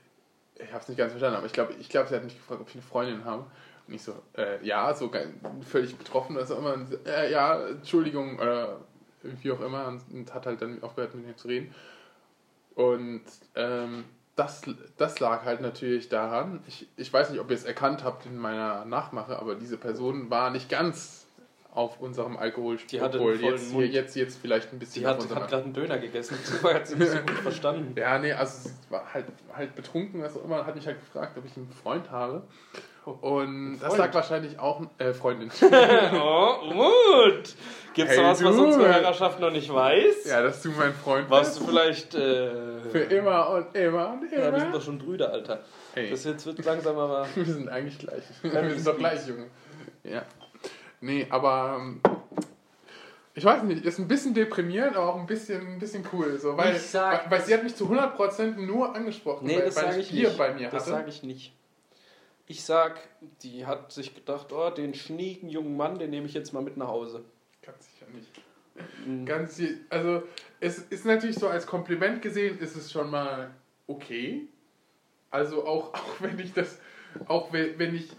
ich 0.56 0.74
hab's 0.74 0.88
nicht 0.88 0.98
ganz 0.98 1.12
verstanden, 1.12 1.38
aber 1.38 1.46
ich 1.46 1.54
glaube, 1.54 1.74
ich 1.80 1.90
glaub, 1.90 2.08
sie 2.08 2.16
hat 2.16 2.24
mich 2.24 2.36
gefragt, 2.36 2.62
ob 2.62 2.68
ich 2.68 2.76
eine 2.76 2.84
Freundin 2.84 3.26
habe. 3.26 3.46
Und 3.88 3.94
ich 3.94 4.04
so, 4.04 4.14
äh, 4.38 4.64
ja, 4.66 4.94
so 4.94 5.12
völlig 5.62 5.98
betroffen, 5.98 6.36
er 6.36 6.58
immer, 6.58 6.78
äh, 7.06 7.32
ja, 7.32 7.68
Entschuldigung, 7.68 8.38
oder 8.38 8.82
wie 9.24 9.52
auch 9.52 9.62
immer, 9.62 9.88
und, 9.88 10.04
und 10.12 10.34
hat 10.34 10.46
halt 10.46 10.62
dann 10.62 10.84
aufgehört, 10.84 11.16
mit 11.16 11.26
mir 11.26 11.36
zu 11.36 11.48
reden. 11.48 11.74
Und 12.76 13.24
ähm, 13.56 14.06
das, 14.40 14.62
das 14.98 15.20
lag 15.20 15.44
halt 15.44 15.62
natürlich 15.62 16.08
daran, 16.08 16.62
ich, 16.68 16.88
ich 16.96 17.12
weiß 17.12 17.30
nicht, 17.30 17.42
ob 17.42 17.50
ihr 17.50 17.56
es 17.56 17.66
erkannt 17.66 18.04
habt 18.04 18.26
in 18.26 18.38
meiner 18.38 18.86
Nachmache, 18.86 19.38
aber 19.38 19.56
diese 19.56 19.78
Person 19.78 20.30
war 20.30 20.50
nicht 20.50 20.70
ganz 20.70 21.28
auf 21.72 22.00
unserem 22.00 22.38
Alkoholspur. 22.38 22.90
Die 22.90 23.02
hatte 23.02 23.20
einen 23.20 23.42
jetzt, 23.42 23.74
Mund. 23.74 23.92
jetzt, 23.92 24.16
jetzt 24.16 24.40
vielleicht 24.42 24.72
ein 24.74 24.80
bisschen 24.80 25.04
Die 25.04 25.08
hat, 25.08 25.20
hat 25.20 25.50
gerade 25.50 25.64
einen 25.64 25.74
Döner 25.74 26.00
gegessen, 26.00 26.38
deshalb 26.42 26.74
hat 26.74 26.88
sie 26.88 26.96
nicht 26.96 27.12
so 27.12 27.18
gut 27.20 27.32
verstanden. 27.32 27.94
ja, 27.98 28.18
nee, 28.18 28.32
also 28.32 28.70
sie 28.70 28.76
war 28.90 29.14
halt, 29.14 29.26
halt 29.54 29.76
betrunken, 29.76 30.22
was 30.22 30.36
auch 30.38 30.46
immer, 30.46 30.66
hat 30.66 30.76
mich 30.76 30.88
halt 30.88 31.00
gefragt, 31.00 31.38
ob 31.38 31.46
ich 31.46 31.56
einen 31.58 31.72
Freund 31.72 32.10
habe. 32.10 32.44
Und 33.22 33.80
das 33.82 33.98
lag 33.98 34.14
wahrscheinlich 34.14 34.60
auch, 34.60 34.82
äh, 34.98 35.14
Freundin. 35.14 35.50
oh, 35.62 36.56
Mut! 36.74 37.56
Gibt's 37.94 38.14
Hey, 38.14 38.22
noch 38.22 38.30
was, 38.32 38.44
was 38.44 38.56
du. 38.56 38.66
unsere 38.66 38.94
Hörerschaft 38.94 39.40
noch 39.40 39.52
nicht 39.52 39.74
weiß? 39.74 40.26
ja, 40.26 40.42
dass 40.44 40.62
du 40.62 40.70
mein 40.72 40.94
Freund 40.94 41.30
Warst 41.30 41.56
du 41.60 41.66
bist. 41.66 41.70
vielleicht. 41.70 42.16
Äh, 42.16 42.52
Für 42.92 43.00
immer 43.00 43.50
und 43.50 43.76
immer 43.76 44.14
und 44.14 44.32
Ja, 44.32 44.38
wir 44.38 44.44
sind 44.52 44.62
immer. 44.62 44.72
doch 44.72 44.82
schon 44.82 44.98
Brüder, 45.00 45.32
Alter. 45.34 45.62
Hey, 45.94 46.10
Das 46.12 46.24
jetzt 46.24 46.46
wird 46.46 46.64
langsam 46.64 46.98
aber. 46.98 47.28
wir 47.36 47.46
sind 47.46 47.68
eigentlich 47.70 47.98
gleich. 47.98 48.24
Wir 48.44 48.70
sind 48.76 48.88
doch 48.88 48.98
gleich, 48.98 49.28
Junge. 49.28 49.48
Ja. 50.04 50.22
Nee, 51.02 51.26
aber 51.30 51.78
ähm, 51.80 52.02
ich 53.34 53.44
weiß 53.46 53.64
nicht, 53.64 53.86
ist 53.86 54.00
ein 54.00 54.08
bisschen 54.08 54.34
deprimierend, 54.34 54.96
aber 54.98 55.10
auch 55.14 55.20
ein 55.20 55.26
bisschen, 55.26 55.66
ein 55.66 55.80
bisschen 55.80 56.04
cool. 56.14 56.38
So, 56.40 56.58
weil, 56.58 56.74
weil, 56.94 57.22
weil 57.30 57.42
sie 57.42 57.54
hat 57.54 57.64
mich 57.64 57.76
zu 57.76 57.86
100% 57.86 58.58
nur 58.66 58.94
angesprochen, 58.96 59.48
Nee, 59.48 59.58
weil, 59.58 59.66
das 59.66 59.76
weil 59.82 60.00
ich 60.00 60.12
Bier 60.12 60.28
nicht. 60.28 60.38
bei 60.38 60.54
mir 60.54 60.70
Das 60.70 60.84
hatte. 60.84 60.92
sage 60.92 61.10
ich 61.10 61.24
nicht. 61.24 61.54
Ich 62.52 62.64
sag, 62.64 63.00
die 63.44 63.68
hat 63.68 63.92
sich 63.92 64.16
gedacht, 64.16 64.52
oh, 64.52 64.72
den 64.72 64.96
schnieken 64.96 65.50
jungen 65.50 65.78
Mann, 65.78 66.00
den 66.00 66.10
nehme 66.10 66.26
ich 66.26 66.34
jetzt 66.34 66.52
mal 66.52 66.64
mit 66.64 66.78
nach 66.78 66.88
Hause. 66.88 67.24
Ganz 67.62 67.88
sicher 67.94 68.08
nicht. 68.12 68.28
Mhm. 69.06 69.24
Ganz, 69.28 69.56
si- 69.58 69.78
also 69.92 70.24
es 70.60 70.80
ist 70.80 71.06
natürlich 71.06 71.38
so 71.38 71.48
als 71.48 71.68
Kompliment 71.68 72.24
gesehen, 72.24 72.58
ist 72.58 72.76
es 72.76 72.92
schon 72.92 73.12
mal 73.12 73.54
okay. 73.86 74.48
Also 75.30 75.64
auch, 75.64 75.94
auch 75.94 76.22
wenn 76.22 76.40
ich 76.40 76.52
das, 76.52 76.80
auch 77.28 77.54
wenn, 77.54 77.78
wenn 77.78 77.94
ich, 77.94 78.10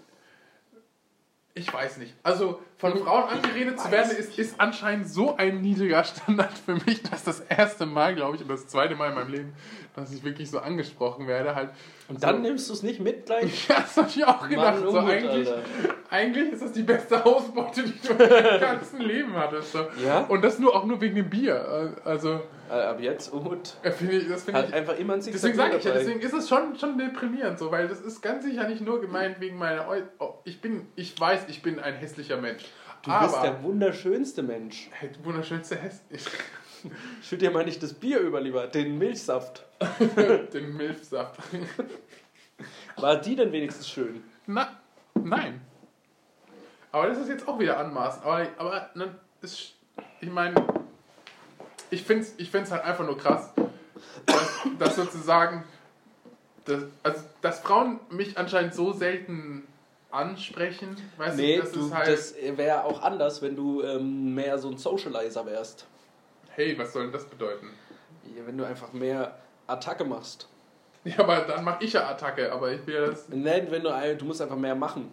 ich 1.55 1.73
weiß 1.73 1.97
nicht. 1.97 2.15
Also 2.23 2.63
von 2.81 2.97
Frauen 2.97 3.29
angeredet 3.29 3.79
zu 3.79 3.91
werden, 3.91 4.11
ist, 4.17 4.39
ist 4.39 4.55
anscheinend 4.59 5.09
so 5.09 5.37
ein 5.37 5.61
niedriger 5.61 6.03
Standard 6.03 6.53
für 6.65 6.75
mich, 6.87 7.03
dass 7.03 7.25
das 7.25 7.41
erste 7.41 7.85
Mal, 7.85 8.15
glaube 8.15 8.37
ich, 8.37 8.43
und 8.43 8.49
das 8.49 8.67
zweite 8.67 8.95
Mal 8.95 9.11
in 9.11 9.15
meinem 9.17 9.31
Leben, 9.31 9.53
dass 9.95 10.13
ich 10.13 10.25
wirklich 10.25 10.51
so 10.51 10.61
angesprochen 10.61 11.27
werde, 11.27 11.55
halt. 11.55 11.71
Und 12.09 12.21
so, 12.21 12.27
dann 12.27 12.41
nimmst 12.41 12.69
du 12.71 12.73
es 12.73 12.83
nicht 12.83 13.01
mit 13.01 13.27
gleich? 13.27 13.51
Ja, 13.69 13.81
das 13.81 13.97
habe 13.97 14.09
ich 14.09 14.25
auch 14.25 14.49
gedacht. 14.49 14.81
Mann, 14.81 14.91
so 14.91 14.99
Unmut, 14.99 15.13
eigentlich, 15.13 15.49
Alter. 15.49 15.63
eigentlich 16.09 16.53
ist 16.53 16.63
das 16.63 16.73
die 16.73 16.83
beste 16.83 17.25
Ausbeute, 17.25 17.83
die 17.83 18.09
du 18.09 18.13
in 18.15 18.19
deinem 18.19 18.61
ganzen 18.61 19.01
Leben 19.01 19.35
hattest. 19.35 19.73
So. 19.73 19.87
Ja? 20.05 20.21
Und 20.21 20.43
das 20.43 20.59
nur 20.59 20.75
auch 20.75 20.85
nur 20.87 21.01
wegen 21.01 21.17
dem 21.17 21.29
Bier. 21.29 21.95
Also, 22.05 22.41
Äh, 22.71 22.75
ab 22.75 23.01
jetzt, 23.01 23.33
Umut 23.33 23.75
äh, 23.83 23.91
finde 23.91 24.15
ich, 24.15 24.29
das 24.29 24.45
finde 24.45 24.61
hat 24.61 24.69
ich. 24.69 24.75
einfach 24.75 24.97
immer 24.97 25.15
ein 25.15 25.21
Deswegen 25.21 25.57
sage 25.57 25.77
ich 25.77 25.83
ja, 25.85 25.93
deswegen 25.93 26.21
ist 26.21 26.33
es 26.33 26.49
schon, 26.49 26.79
schon 26.79 26.97
deprimierend 26.97 27.59
so, 27.59 27.73
weil 27.73 27.89
das 27.89 28.01
ist 28.01 28.23
ganz 28.23 28.45
sicher 28.45 28.69
nicht 28.69 28.81
nur 28.81 29.01
gemeint 29.01 29.41
wegen 29.41 29.59
meiner. 29.59 29.89
Eu 29.89 30.03
oh, 30.21 30.35
ich 30.45 30.61
bin, 30.61 30.87
ich 30.95 31.19
weiß, 31.21 31.47
ich 31.49 31.63
bin 31.63 31.81
ein 31.81 31.95
hässlicher 31.95 32.37
Mensch. 32.37 32.63
Du 33.03 33.11
aber 33.11 33.27
bist 33.27 33.43
der 33.43 33.63
wunderschönste 33.63 34.43
Mensch. 34.43 34.89
hey, 34.93 35.11
du 35.11 35.25
wunderschönste 35.25 35.77
hässlich. 35.77 36.25
Schütt 37.23 37.43
dir 37.43 37.51
mal 37.51 37.65
nicht 37.65 37.83
das 37.83 37.95
Bier 37.95 38.21
über, 38.21 38.41
lieber, 38.41 38.67
den 38.67 38.99
Milchsaft. 38.99 39.65
Den 40.53 40.77
Milchsaft. 40.77 41.41
War 42.97 43.17
die 43.17 43.37
denn 43.37 43.53
wenigstens 43.53 43.89
schön? 43.89 44.23
Na, 44.47 44.79
nein. 45.15 45.61
Aber 46.93 47.07
das 47.07 47.19
ist 47.19 47.29
jetzt 47.29 47.49
auch 47.49 47.59
wieder 47.59 47.79
anmaßen. 47.79 48.23
Aber, 48.23 48.47
aber 48.59 48.91
ne, 48.95 49.15
ist, 49.41 49.75
ich 50.21 50.31
meine, 50.31 50.55
ich 51.91 52.03
finde 52.03 52.25
es 52.25 52.35
ich 52.37 52.51
find's 52.51 52.71
halt 52.71 52.85
einfach 52.85 53.07
nur 53.07 53.17
krass, 53.17 53.51
dass, 54.27 54.67
dass 54.79 54.97
sozusagen, 54.97 55.65
dass, 56.65 56.83
also, 57.03 57.23
dass 57.41 57.61
Frauen 57.61 58.01
mich 58.11 58.37
anscheinend 58.37 58.75
so 58.75 58.93
selten 58.93 59.67
ansprechen. 60.11 60.97
Weißt 61.17 61.37
Nee, 61.37 61.57
du, 61.57 61.63
das 61.63 61.73
du, 61.73 61.95
halt, 61.95 62.09
das 62.09 62.35
wäre 62.57 62.85
auch 62.85 63.03
anders, 63.03 63.43
wenn 63.43 63.57
du 63.57 63.83
ähm, 63.83 64.35
mehr 64.35 64.59
so 64.59 64.69
ein 64.71 64.77
Socializer 64.79 65.47
wärst. 65.47 65.87
hey, 66.51 66.77
was 66.79 66.93
soll 66.93 67.05
denn 67.05 67.13
das 67.13 67.25
bedeuten? 67.27 67.71
Ja, 68.37 68.47
Wenn 68.47 68.59
du 68.59 68.65
einfach 68.65 68.93
mehr 68.93 69.39
Attacke 69.67 70.05
machst. 70.05 70.49
Ja, 71.05 71.21
aber 71.21 71.41
dann 71.41 71.65
mache 71.65 71.83
ich 71.85 71.95
ja 71.95 72.09
Attacke, 72.11 72.53
aber 72.53 72.73
ich 72.73 72.87
will 72.87 73.07
das. 73.07 73.29
Nein, 73.31 73.69
wenn 73.71 73.83
du, 73.83 73.89
ein- 73.89 74.19
du 74.19 74.25
musst 74.27 74.43
einfach 74.43 74.57
mehr 74.57 74.75
machen. 74.75 75.11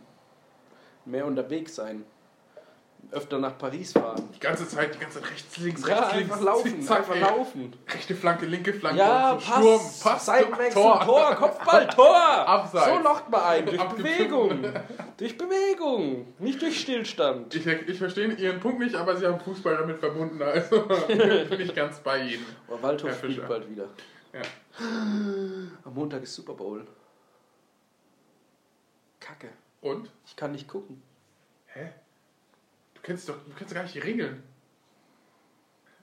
Mehr 1.06 1.26
unterwegs 1.26 1.76
sein. 1.76 2.04
Öfter 3.12 3.40
nach 3.40 3.58
Paris 3.58 3.94
fahren. 3.94 4.22
Die 4.36 4.40
ganze 4.40 4.68
Zeit, 4.68 4.94
die 4.94 5.00
ganze 5.00 5.22
Zeit 5.22 5.32
rechts, 5.32 5.58
links, 5.58 5.88
Ja, 5.88 6.00
rechts, 6.00 6.16
links, 6.16 6.32
einfach 6.34 6.46
laufen, 6.46 6.72
zickzack, 6.72 6.98
einfach 7.00 7.16
ey. 7.16 7.22
laufen. 7.22 7.74
Rechte 7.88 8.16
Flanke, 8.16 8.46
linke 8.46 8.74
Flanke, 8.74 9.00
Ja, 9.00 9.34
Pass, 9.36 9.44
Sturm, 9.46 9.82
Pass, 10.04 10.26
Seitenwechsel, 10.26 10.82
Tor. 10.82 11.00
Tor, 11.06 11.36
Kopfball, 11.36 11.88
Tor. 11.96 12.16
Abseits. 12.18 12.86
So 12.86 13.00
lockt 13.00 13.30
man 13.32 13.42
ein, 13.44 13.66
durch. 13.66 13.84
Bewegung. 13.84 14.66
durch 15.18 15.38
Bewegung, 15.38 16.34
nicht 16.40 16.62
durch 16.62 16.82
Stillstand. 16.82 17.56
Ich, 17.56 17.66
ich 17.66 17.98
verstehe 17.98 18.34
Ihren 18.34 18.60
Punkt 18.60 18.80
nicht, 18.80 18.96
aber 18.96 19.16
Sie 19.16 19.26
haben 19.26 19.40
Fußball 19.40 19.78
damit 19.78 20.00
verbunden, 20.00 20.42
also 20.42 20.82
bin 21.08 21.62
ich 21.62 21.74
ganz 21.74 22.00
bei 22.00 22.20
Ihnen. 22.20 22.46
Aber 22.68 22.84
Waldhof 22.84 23.16
spielt 23.18 23.48
bald 23.48 23.70
wieder. 23.70 23.88
Ja. 24.34 24.42
Am 25.86 25.94
Montag 25.94 26.24
ist 26.24 26.36
Super 26.36 26.54
Bowl. 26.54 26.86
Kacke. 29.20 29.50
Und? 29.82 30.10
Ich 30.26 30.36
kann 30.36 30.52
nicht 30.52 30.68
gucken. 30.68 31.02
Hä? 31.68 31.94
Du 33.08 33.14
kennst 33.14 33.30
doch, 33.30 33.36
du 33.36 33.54
kennst 33.58 33.74
gar 33.74 33.84
nicht 33.84 33.96
die 33.96 34.00
Regeln. 34.00 34.44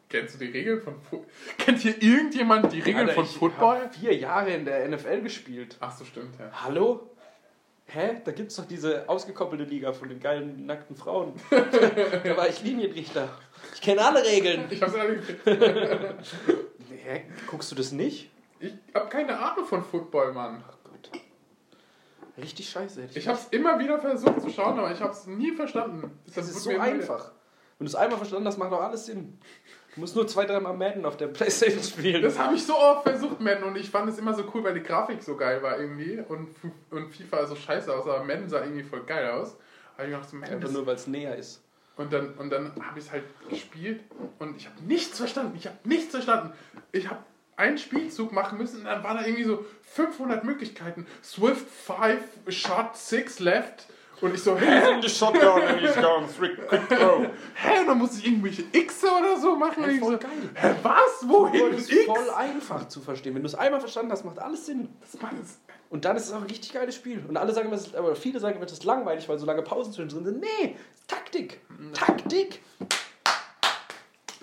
Kennst 0.08 0.36
du 0.36 0.38
die 0.38 0.50
Regeln 0.50 0.80
von 0.80 0.94
Football? 1.02 1.30
Kennt 1.58 1.80
hier 1.80 2.02
irgendjemand 2.02 2.72
die 2.72 2.80
Regeln 2.80 3.08
Alter, 3.08 3.12
von 3.12 3.24
ich 3.26 3.36
Football? 3.36 3.80
hab 3.82 3.94
vier 3.94 4.16
Jahre 4.16 4.54
in 4.54 4.64
der 4.64 4.88
NFL 4.88 5.20
gespielt. 5.20 5.76
Ach 5.80 5.94
so, 5.94 6.06
stimmt, 6.06 6.38
ja. 6.40 6.50
Hallo? 6.64 7.10
Hä? 7.88 8.22
Da 8.24 8.32
gibt's 8.32 8.56
doch 8.56 8.64
diese 8.64 9.06
ausgekoppelte 9.06 9.64
Liga 9.64 9.92
von 9.92 10.08
den 10.08 10.18
geilen 10.18 10.64
nackten 10.64 10.96
Frauen. 10.96 11.34
da 11.50 12.36
war 12.38 12.48
ich 12.48 12.62
Linienrichter. 12.62 13.28
Ich 13.74 13.82
kenne 13.82 14.02
alle 14.02 14.24
Regeln. 14.24 14.64
Ich 14.70 14.80
hab's 14.80 14.94
alle 14.94 15.16
gekriegt. 15.16 15.42
Hä? 17.04 17.24
Guckst 17.48 17.70
du 17.70 17.74
das 17.76 17.92
nicht? 17.92 18.30
Ich 18.60 18.72
hab 18.94 19.10
keine 19.10 19.38
Ahnung 19.38 19.66
von 19.66 19.84
Football, 19.84 20.32
Mann. 20.32 20.64
Richtig 22.36 22.68
scheiße. 22.68 23.02
hätte 23.02 23.18
Ich 23.18 23.28
hab's 23.28 23.48
immer 23.50 23.78
wieder 23.78 23.98
versucht 23.98 24.42
zu 24.42 24.50
schauen, 24.50 24.78
aber 24.78 24.90
ich 24.92 25.00
hab's 25.00 25.26
nie 25.26 25.52
verstanden. 25.52 26.18
Das 26.34 26.48
ist 26.48 26.66
wird 26.66 26.76
so 26.76 26.80
einfach. 26.80 27.32
Wenn 27.78 27.86
du 27.86 27.88
es 27.90 27.94
einmal 27.94 28.18
verstanden 28.18 28.46
hast, 28.46 28.56
macht 28.56 28.72
doch 28.72 28.80
alles 28.80 29.06
Sinn. 29.06 29.38
Du 29.94 30.00
musst 30.00 30.16
nur 30.16 30.26
zwei, 30.26 30.44
dreimal 30.44 30.76
Madden 30.76 31.04
auf 31.04 31.16
der 31.16 31.28
Playstation 31.28 31.82
spielen. 31.82 32.22
Das 32.22 32.38
habe 32.38 32.54
ich 32.54 32.64
so 32.64 32.76
oft 32.76 33.04
versucht, 33.04 33.40
Madden, 33.40 33.64
und 33.64 33.76
ich 33.76 33.90
fand 33.90 34.08
es 34.08 34.18
immer 34.18 34.34
so 34.34 34.44
cool, 34.52 34.64
weil 34.64 34.74
die 34.74 34.82
Grafik 34.82 35.22
so 35.22 35.36
geil 35.36 35.62
war 35.62 35.78
irgendwie 35.78 36.18
und, 36.28 36.48
und 36.90 37.12
FIFA 37.12 37.46
so 37.46 37.54
scheiße 37.54 37.92
aus, 37.92 38.04
aber 38.06 38.24
Madden 38.24 38.48
sah 38.48 38.60
irgendwie 38.60 38.82
voll 38.82 39.04
geil 39.04 39.30
aus. 39.30 39.56
Habe 39.96 40.08
ich 40.08 40.12
gedacht, 40.12 40.28
so, 40.28 40.36
Madden 40.36 40.54
Einfach 40.54 40.66
das 40.66 40.72
nur, 40.72 40.86
weil 40.86 40.96
es 40.96 41.06
näher 41.06 41.36
ist. 41.36 41.62
Und 41.96 42.12
dann, 42.12 42.34
und 42.34 42.50
dann 42.50 42.72
habe 42.84 42.98
ich 42.98 43.04
es 43.04 43.12
halt 43.12 43.24
gespielt 43.48 44.00
und 44.40 44.56
ich 44.56 44.66
habe 44.66 44.82
nichts 44.82 45.18
verstanden. 45.18 45.56
Ich 45.56 45.66
habe 45.66 45.76
nichts 45.84 46.10
verstanden. 46.10 46.52
Ich 46.90 47.08
habe 47.08 47.20
einen 47.56 47.78
Spielzug 47.78 48.32
machen 48.32 48.58
müssen 48.58 48.80
und 48.80 48.84
dann 48.86 49.02
waren 49.04 49.16
da 49.18 49.24
irgendwie 49.24 49.44
so 49.44 49.64
500 49.82 50.44
Möglichkeiten. 50.44 51.06
Swift 51.22 51.66
5, 51.68 52.22
Shot 52.48 52.96
6 52.96 53.40
left. 53.40 53.86
Und 54.20 54.32
ich 54.34 54.42
so, 54.42 54.56
hä? 54.56 55.00
the 55.02 55.08
shotgun 55.08 55.60
and 55.62 55.80
he's 55.80 55.94
gone 55.96 56.26
quick, 56.38 56.66
quick 56.68 56.88
throw. 56.88 57.26
Hä? 57.54 57.80
Und 57.80 57.88
dann 57.88 57.98
muss 57.98 58.16
ich 58.16 58.26
irgendwelche 58.26 58.62
X 58.72 59.02
oder 59.04 59.36
so 59.38 59.56
machen. 59.56 59.88
ich 59.90 59.98
voll 60.00 60.12
so, 60.12 60.18
geil. 60.18 60.30
Hä, 60.54 60.74
was? 60.82 61.28
Wohin? 61.28 61.72
Das 61.72 61.80
ist 61.82 61.92
X? 61.92 62.04
voll 62.06 62.30
einfach 62.30 62.88
zu 62.88 63.00
verstehen. 63.00 63.34
Wenn 63.34 63.42
du 63.42 63.48
es 63.48 63.54
einmal 63.54 63.80
verstanden 63.80 64.12
hast, 64.12 64.24
macht 64.24 64.38
alles 64.38 64.66
Sinn. 64.66 64.88
Das 65.00 65.20
macht 65.20 65.34
es- 65.42 65.58
Und 65.90 66.04
dann 66.04 66.16
ist 66.16 66.26
es 66.26 66.32
auch 66.32 66.38
ein 66.38 66.44
richtig 66.46 66.72
geiles 66.72 66.94
Spiel. 66.94 67.22
Und 67.28 67.36
alle 67.36 67.52
sagen 67.52 67.66
immer, 67.66 67.76
es 67.76 67.88
ist, 67.88 67.96
aber 67.96 68.14
viele 68.16 68.38
sagen 68.40 68.56
immer, 68.56 68.64
es 68.66 68.72
ist 68.72 68.84
langweilig, 68.84 69.28
weil 69.28 69.38
so 69.38 69.46
lange 69.46 69.62
Pausen 69.62 69.92
zwischendrin 69.92 70.24
sind. 70.24 70.40
Nee, 70.40 70.76
Taktik. 71.06 71.60
Taktik. 71.92 72.60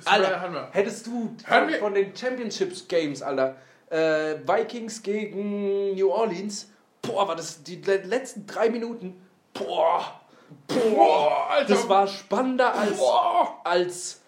Das 0.06 0.14
Alter, 0.14 0.70
hättest 0.72 1.08
du 1.08 1.36
von, 1.48 1.70
von 1.80 1.94
den 1.94 2.16
Championships 2.16 2.88
Games, 2.88 3.22
Alter, 3.22 3.56
äh, 3.90 4.36
Vikings 4.48 5.02
gegen 5.04 5.94
New 5.96 6.10
Orleans, 6.12 6.70
boah, 7.02 7.28
war 7.28 7.36
das 7.36 7.62
die 7.64 7.76
le- 7.82 7.98
letzten 8.04 8.46
drei 8.46 8.70
Minuten, 8.70 9.22
boah, 9.54 10.22
boah, 10.68 11.48
Alter. 11.50 11.74
das 11.74 11.90
war 11.90 12.08
spannender 12.08 12.74
als, 12.74 12.98
Boah. 12.98 13.60
als, 13.64 14.22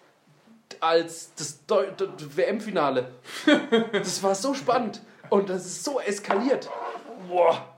als 0.80 1.34
das 1.34 1.60
Deu- 1.68 1.90
d- 1.92 2.06
d- 2.06 2.36
WM-Finale. 2.36 3.10
Das 3.92 4.22
war 4.22 4.34
so 4.34 4.54
spannend 4.54 5.00
und 5.30 5.48
das 5.48 5.64
ist 5.66 5.84
so 5.84 6.00
eskaliert. 6.00 6.68
Boah. 7.28 7.68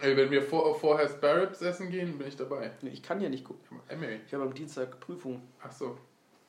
Ey, 0.00 0.16
wenn 0.16 0.30
wir 0.32 0.42
vor, 0.42 0.74
vorher 0.78 1.08
Sparrows 1.08 1.62
essen 1.62 1.88
gehen, 1.90 2.18
bin 2.18 2.26
ich 2.26 2.36
dabei. 2.36 2.72
Nee, 2.82 2.90
Ich 2.90 3.02
kann 3.04 3.20
ja 3.20 3.28
nicht 3.28 3.44
gucken. 3.44 3.80
Emily. 3.88 4.20
Ich 4.26 4.34
habe 4.34 4.42
am 4.44 4.52
Dienstag 4.52 4.98
Prüfung. 4.98 5.42
Ach 5.62 5.70
so. 5.70 5.96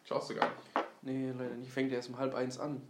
Schaust 0.06 0.32
du 0.32 0.36
gar 0.36 0.46
nicht. 0.48 0.88
Nee, 1.04 1.32
leider 1.38 1.56
nicht. 1.56 1.72
Fängt 1.72 1.92
erst 1.92 2.10
um 2.10 2.18
halb 2.18 2.34
eins 2.36 2.60
an. 2.60 2.82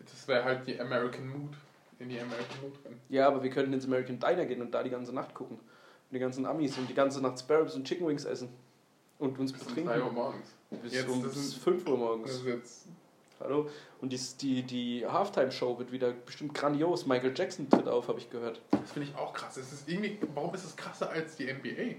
Das 0.00 0.28
wäre 0.28 0.44
halt 0.44 0.66
die 0.66 0.80
American 0.80 1.28
Mood. 1.28 1.54
In 1.98 2.08
die 2.10 2.20
American 2.20 2.60
Mood 2.62 2.72
rein. 2.84 3.00
Ja, 3.08 3.26
aber 3.26 3.42
wir 3.42 3.50
könnten 3.50 3.72
ins 3.72 3.84
American 3.84 4.18
Diner 4.18 4.44
gehen 4.46 4.60
und 4.62 4.70
da 4.72 4.82
die 4.82 4.90
ganze 4.90 5.12
Nacht 5.12 5.34
gucken. 5.34 5.56
Und 5.58 6.14
die 6.14 6.18
ganzen 6.20 6.46
Amis 6.46 6.76
und 6.78 6.88
die 6.88 6.94
ganze 6.94 7.20
Nacht 7.20 7.38
Sparrows 7.40 7.74
und 7.74 7.84
Chicken 7.86 8.06
Wings 8.06 8.24
essen. 8.24 8.48
Und 9.18 9.38
uns 9.38 9.52
Bis 9.52 9.62
um 9.62 9.74
3 9.74 9.80
Uhr 9.80 9.86
betrinken. 9.88 10.14
morgens. 10.14 10.46
Bis 10.82 10.94
Jetzt, 10.94 11.08
um 11.08 11.22
das 11.22 11.36
ist- 11.36 11.54
5 11.58 11.84
Uhr 11.86 11.90
Das 11.92 11.98
morgens. 11.98 12.30
ist 12.32 12.44
jetzt. 12.46 12.86
Hallo? 13.40 13.68
Und 14.00 14.12
die, 14.12 14.20
die, 14.40 14.62
die 14.62 15.06
Halftime-Show 15.06 15.78
wird 15.78 15.92
wieder 15.92 16.12
bestimmt 16.12 16.54
grandios. 16.54 17.06
Michael 17.06 17.32
Jackson 17.36 17.68
tritt 17.70 17.86
auf, 17.88 18.08
habe 18.08 18.18
ich 18.18 18.30
gehört. 18.30 18.60
Das 18.70 18.92
finde 18.92 19.08
ich 19.08 19.14
auch 19.16 19.32
krass. 19.32 19.56
Es 19.56 19.72
ist 19.72 19.88
irgendwie, 19.88 20.18
warum 20.34 20.54
ist 20.54 20.64
es 20.64 20.76
krasser 20.76 21.10
als 21.10 21.36
die 21.36 21.46
NBA? 21.52 21.96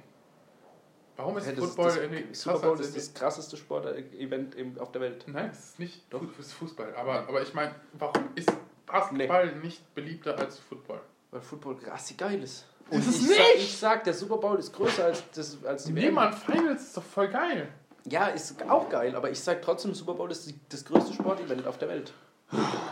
Warum 1.19 1.35
ist 1.35 1.47
Hey, 1.47 1.55
das, 1.55 1.65
Football 1.65 1.85
das, 1.87 1.97
irgendwie 1.97 2.33
Super 2.33 2.53
krasser 2.53 2.67
Bowl 2.67 2.77
als 2.77 2.87
ist 2.87 2.95
das 2.95 3.13
krasseste 3.13 3.57
Sportevent 3.57 4.79
auf 4.79 4.93
der 4.93 5.01
Welt. 5.01 5.25
Nein, 5.27 5.49
es 5.51 5.59
ist 5.59 5.79
nicht. 5.79 6.01
Doch. 6.09 6.21
Ist 6.39 6.53
Fußball. 6.53 6.95
Aber, 6.95 7.27
aber 7.27 7.41
ich 7.41 7.53
meine, 7.53 7.75
warum 7.91 8.29
ist 8.35 8.49
Basketball 8.85 9.53
nicht 9.57 9.93
beliebter 9.93 10.39
als 10.39 10.59
Football? 10.59 11.01
Weil 11.31 11.41
Football 11.41 11.75
krass 11.75 12.13
geil 12.17 12.41
ist. 12.41 12.65
Ist 12.89 13.05
es 13.05 13.15
ich 13.17 13.27
nicht? 13.27 13.37
Sag, 13.37 13.55
ich 13.57 13.77
sag, 13.77 14.03
der 14.05 14.13
Super 14.13 14.37
Bowl 14.37 14.57
ist 14.57 14.71
größer 14.71 15.03
als, 15.03 15.23
das, 15.35 15.57
als 15.65 15.83
die 15.83 15.93
WM. 15.93 16.05
Niemand 16.05 16.35
Finals 16.35 16.83
ist 16.83 16.95
doch 16.95 17.03
voll 17.03 17.27
geil. 17.27 17.67
Ja, 18.05 18.27
ist 18.27 18.55
auch 18.69 18.87
geil, 18.89 19.13
aber 19.13 19.29
ich 19.29 19.41
sag 19.41 19.61
trotzdem, 19.61 19.93
Super 19.93 20.13
Bowl 20.13 20.31
ist 20.31 20.49
die, 20.49 20.55
das 20.69 20.85
größte 20.85 21.13
Sportevent 21.13 21.67
auf 21.67 21.77
der 21.77 21.89
Welt. 21.89 22.13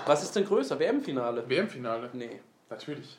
Was 0.05 0.21
ist 0.23 0.35
denn 0.35 0.43
größer? 0.43 0.77
WM-Finale? 0.77 1.47
WM-Finale. 1.47 2.09
Nee. 2.11 2.41
Natürlich. 2.69 3.17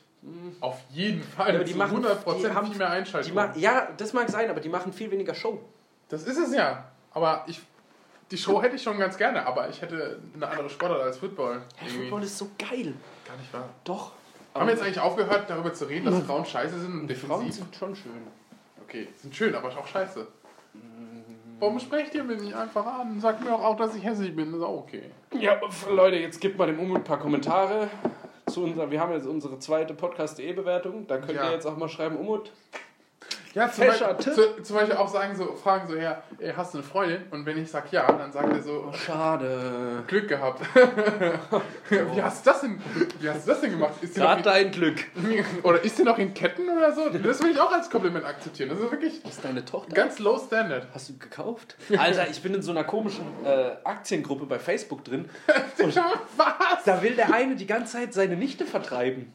Auf 0.59 0.77
jeden 0.89 1.23
Fall. 1.23 1.49
Ja, 1.49 1.55
aber 1.55 1.63
die 1.63 1.73
machen- 1.73 2.03
100% 2.05 2.49
die 2.49 2.53
haben- 2.53 2.67
viel 2.67 2.77
mehr 2.77 2.89
Einschaltung. 2.89 3.33
ma 3.33 3.53
ja, 3.55 3.87
das 3.97 4.13
mag 4.13 4.29
sein, 4.29 4.49
aber 4.49 4.59
die 4.59 4.69
machen 4.69 4.91
viel 4.91 5.09
weniger 5.11 5.33
Show. 5.33 5.59
Das 6.09 6.23
ist 6.23 6.37
es 6.37 6.53
ja. 6.53 6.85
Aber 7.11 7.43
ich, 7.47 7.61
die 8.29 8.37
Show 8.37 8.61
hätte 8.61 8.75
ich 8.75 8.83
schon 8.83 8.97
ganz 8.99 9.17
gerne, 9.17 9.45
aber 9.45 9.69
ich 9.69 9.81
hätte 9.81 10.19
eine 10.35 10.47
andere 10.47 10.69
Sportart 10.69 11.01
als 11.01 11.17
Football. 11.17 11.61
Hey. 11.77 11.89
Football 11.89 12.23
ist 12.23 12.37
so 12.37 12.49
geil. 12.57 12.93
Gar 13.27 13.37
nicht 13.37 13.53
wahr. 13.53 13.69
Doch. 13.83 14.11
Haben 14.53 14.65
wir 14.67 14.73
jetzt 14.73 14.83
eigentlich 14.83 14.99
aufgehört, 14.99 15.49
darüber 15.49 15.73
zu 15.73 15.85
reden, 15.85 16.05
dass 16.05 16.23
Frauen 16.23 16.45
scheiße 16.45 16.79
sind 16.79 17.01
und 17.01 17.07
die 17.07 17.15
Frauen 17.15 17.39
defensiv? 17.41 17.63
sind 17.63 17.75
schon 17.75 17.95
schön. 17.95 18.11
Okay, 18.83 19.07
sind 19.15 19.35
schön, 19.35 19.53
aber 19.55 19.69
auch 19.69 19.87
scheiße. 19.87 20.27
Warum 21.59 21.79
sprecht 21.79 22.15
ihr 22.15 22.23
mich 22.23 22.41
nicht 22.41 22.55
einfach 22.55 22.85
an? 22.85 23.19
Sagt 23.19 23.43
mir 23.43 23.53
auch, 23.53 23.75
dass 23.75 23.93
ich 23.93 24.03
hässlich 24.03 24.35
bin. 24.35 24.51
Das 24.51 24.59
ist 24.61 24.65
auch 24.65 24.79
okay. 24.79 25.11
Ja, 25.37 25.59
Leute, 25.89 26.15
jetzt 26.17 26.39
gebt 26.39 26.57
mal 26.57 26.67
dem 26.67 26.79
Umut 26.79 26.97
ein 26.99 27.03
paar 27.03 27.19
Kommentare. 27.19 27.89
Zu 28.49 28.63
unserer, 28.63 28.89
wir 28.91 28.99
haben 28.99 29.13
jetzt 29.13 29.27
unsere 29.27 29.59
zweite 29.59 29.93
Podcast.de-Bewertung. 29.93 31.07
Da 31.07 31.17
könnt 31.17 31.33
Ja. 31.33 31.45
ihr 31.47 31.51
jetzt 31.53 31.65
auch 31.65 31.77
mal 31.77 31.89
schreiben, 31.89 32.17
Umut. 32.17 32.51
Ja, 33.55 33.71
zum 33.71 33.87
Beispiel, 33.87 34.17
zu, 34.33 34.63
zum 34.63 34.75
Beispiel 34.75 34.95
auch 34.95 35.07
sagen 35.07 35.35
so, 35.35 35.53
fragen 35.55 35.87
so, 35.87 35.95
ja, 35.95 36.21
ey, 36.37 36.53
hast 36.55 36.73
du 36.73 36.77
eine 36.79 36.87
Freundin? 36.87 37.23
Und 37.31 37.45
wenn 37.45 37.57
ich 37.61 37.69
sag 37.71 37.91
ja, 37.91 38.11
dann 38.11 38.31
sagt 38.31 38.53
er 38.53 38.61
so, 38.61 38.91
Schade. 38.93 40.03
Glück 40.07 40.27
gehabt. 40.27 40.61
wie, 41.89 42.21
hast 42.21 42.45
du 42.45 42.51
das 42.51 42.61
denn, 42.61 42.79
wie 43.19 43.29
hast 43.29 43.47
du 43.47 43.51
das 43.51 43.61
denn 43.61 43.71
gemacht? 43.71 43.93
Ist 44.01 44.15
Gerade 44.15 44.43
dein 44.43 44.71
Glück. 44.71 44.97
oder 45.63 45.83
ist 45.83 45.97
sie 45.97 46.03
noch 46.03 46.17
in 46.19 46.33
Ketten 46.33 46.69
oder 46.69 46.93
so? 46.93 47.09
Das 47.09 47.41
will 47.41 47.51
ich 47.51 47.59
auch 47.59 47.71
als 47.71 47.89
Kompliment 47.89 48.25
akzeptieren. 48.25 48.69
Das 48.69 48.79
ist 48.79 48.91
wirklich 48.91 49.23
Das 49.23 49.33
ist 49.33 49.43
deine 49.43 49.65
Tochter. 49.65 49.95
ganz 49.95 50.19
low 50.19 50.37
standard. 50.37 50.87
Hast 50.93 51.09
du 51.09 51.17
gekauft? 51.17 51.75
Alter, 51.97 52.29
ich 52.29 52.41
bin 52.41 52.53
in 52.53 52.61
so 52.61 52.71
einer 52.71 52.83
komischen 52.83 53.25
äh, 53.45 53.71
Aktiengruppe 53.83 54.45
bei 54.45 54.59
Facebook 54.59 55.03
drin. 55.03 55.29
Was? 55.77 56.83
Da 56.85 57.01
will 57.01 57.15
der 57.15 57.33
eine 57.33 57.55
die 57.55 57.67
ganze 57.67 57.93
Zeit 57.93 58.13
seine 58.13 58.35
Nichte 58.35 58.65
vertreiben. 58.65 59.33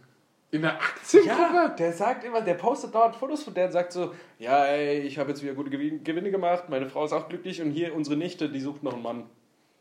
In 0.54 0.62
der 0.62 0.74
Aktiengruppe? 0.80 1.42
Ja, 1.42 1.68
der 1.68 1.92
sagt 1.92 2.22
immer, 2.22 2.40
der 2.40 2.54
postet 2.54 2.94
dauernd 2.94 3.16
Fotos 3.16 3.42
von 3.42 3.54
der 3.54 3.66
und 3.66 3.72
sagt 3.72 3.92
so, 3.92 4.14
ja, 4.38 4.64
ey, 4.66 5.00
ich 5.00 5.18
habe 5.18 5.30
jetzt 5.30 5.42
wieder 5.42 5.52
gute 5.52 5.68
Gewin- 5.68 6.04
Gewinne 6.04 6.30
gemacht, 6.30 6.68
meine 6.68 6.88
Frau 6.88 7.04
ist 7.04 7.12
auch 7.12 7.28
glücklich 7.28 7.60
und 7.60 7.72
hier 7.72 7.92
unsere 7.92 8.16
Nichte, 8.16 8.48
die 8.48 8.60
sucht 8.60 8.84
noch 8.84 8.94
einen 8.94 9.02
Mann. 9.02 9.24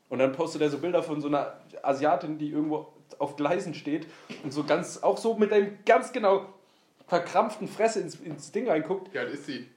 Und 0.10 0.18
dann 0.18 0.32
postet 0.32 0.64
er 0.64 0.72
so 0.72 0.80
Bilder 0.80 1.04
von 1.04 1.22
so 1.22 1.28
einer 1.28 1.60
Asiatin, 1.84 2.40
die 2.40 2.50
irgendwo 2.50 2.91
auf 3.20 3.36
Gleisen 3.36 3.76
steht 3.76 4.08
und 4.44 4.52
so 4.52 4.64
ganz, 4.64 5.04
auch 5.04 5.20
so 5.20 5.36
mit 5.36 5.54
einem 5.54 5.78
ganz 5.86 6.12
genau 6.12 6.48
verkrampften 7.06 7.68
Fresse 7.68 8.00
ins, 8.00 8.16
ins 8.16 8.52
Ding 8.52 8.68
reinguckt. 8.68 9.14
Wie 9.14 9.20
alt 9.20 9.32
ist 9.32 9.45
sie? 9.45 9.68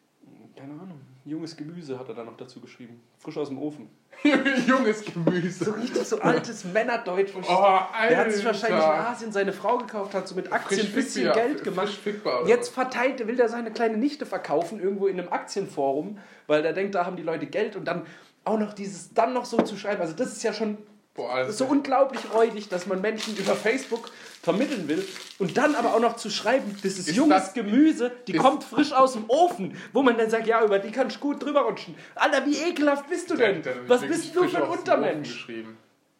Keine 0.56 0.72
Ahnung, 0.72 1.02
junges 1.26 1.56
Gemüse 1.56 1.98
hat 1.98 2.08
er 2.08 2.14
da 2.14 2.24
noch 2.24 2.36
dazu 2.36 2.60
geschrieben. 2.60 3.00
Frisch 3.18 3.36
aus 3.36 3.48
dem 3.48 3.58
Ofen. 3.58 3.90
Junges 4.66 5.04
So 5.04 5.12
Gemüse. 5.12 5.76
richtig 5.76 6.04
so 6.04 6.20
altes 6.20 6.64
Männerdeutsch. 6.64 7.32
Oh, 7.34 7.52
Alter. 7.52 8.08
Der 8.08 8.18
hat 8.18 8.32
sich 8.32 8.44
wahrscheinlich 8.44 8.78
in 8.82 8.90
Asien 8.90 9.32
seine 9.32 9.52
Frau 9.52 9.76
gekauft, 9.76 10.14
hat 10.14 10.26
so 10.26 10.34
mit 10.34 10.50
Aktien 10.52 10.86
ein 10.86 10.92
bisschen 10.92 11.24
fickbar, 11.26 11.44
Geld 11.44 11.64
gemacht. 11.64 11.88
fickbar 11.88 12.46
Jetzt 12.48 12.70
verteilt, 12.70 13.26
will 13.26 13.36
der 13.36 13.48
seine 13.48 13.70
kleine 13.72 13.98
Nichte 13.98 14.24
verkaufen, 14.24 14.80
irgendwo 14.80 15.06
in 15.06 15.20
einem 15.20 15.30
Aktienforum, 15.30 16.18
weil 16.46 16.62
der 16.62 16.72
denkt, 16.72 16.94
da 16.94 17.04
haben 17.04 17.16
die 17.16 17.22
Leute 17.22 17.46
Geld 17.46 17.76
und 17.76 17.84
dann 17.84 18.06
auch 18.44 18.58
noch 18.58 18.72
dieses, 18.72 19.12
dann 19.12 19.34
noch 19.34 19.44
so 19.44 19.60
zu 19.62 19.76
schreiben. 19.76 20.00
Also 20.00 20.14
das 20.14 20.32
ist 20.32 20.42
ja 20.44 20.52
schon 20.52 20.78
Boah, 21.16 21.30
alles 21.32 21.56
so 21.58 21.64
unglaublich 21.64 22.20
räudig, 22.32 22.68
dass 22.68 22.86
man 22.86 23.00
Menschen 23.00 23.36
über 23.36 23.56
Facebook 23.56 24.10
vermitteln 24.42 24.86
will 24.86 25.06
und 25.38 25.56
dann 25.56 25.74
aber 25.74 25.94
auch 25.94 26.00
noch 26.00 26.16
zu 26.16 26.28
schreiben, 26.30 26.76
das 26.82 26.98
ist, 26.98 27.08
Ist 27.08 27.16
junges 27.16 27.44
das- 27.44 27.54
Gemüse, 27.54 28.12
die 28.28 28.32
ist- 28.34 28.40
kommt 28.42 28.62
frisch 28.64 28.92
aus 28.92 29.14
dem 29.14 29.24
Ofen, 29.28 29.76
wo 29.92 30.02
man 30.02 30.18
dann 30.18 30.28
sagt, 30.30 30.46
ja, 30.46 30.62
über 30.64 30.78
die 30.78 30.90
kannst 30.92 31.16
du 31.16 31.20
gut 31.20 31.42
drüber 31.42 31.62
rutschen. 31.62 31.94
Alter, 32.14 32.44
wie 32.44 32.56
ekelhaft 32.58 33.08
bist 33.08 33.30
du 33.30 33.36
denn? 33.36 33.64
Was 33.86 34.02
bist 34.02 34.36
du 34.36 34.46
für 34.46 34.58
ein 34.62 34.68
Untermensch? 34.70 35.48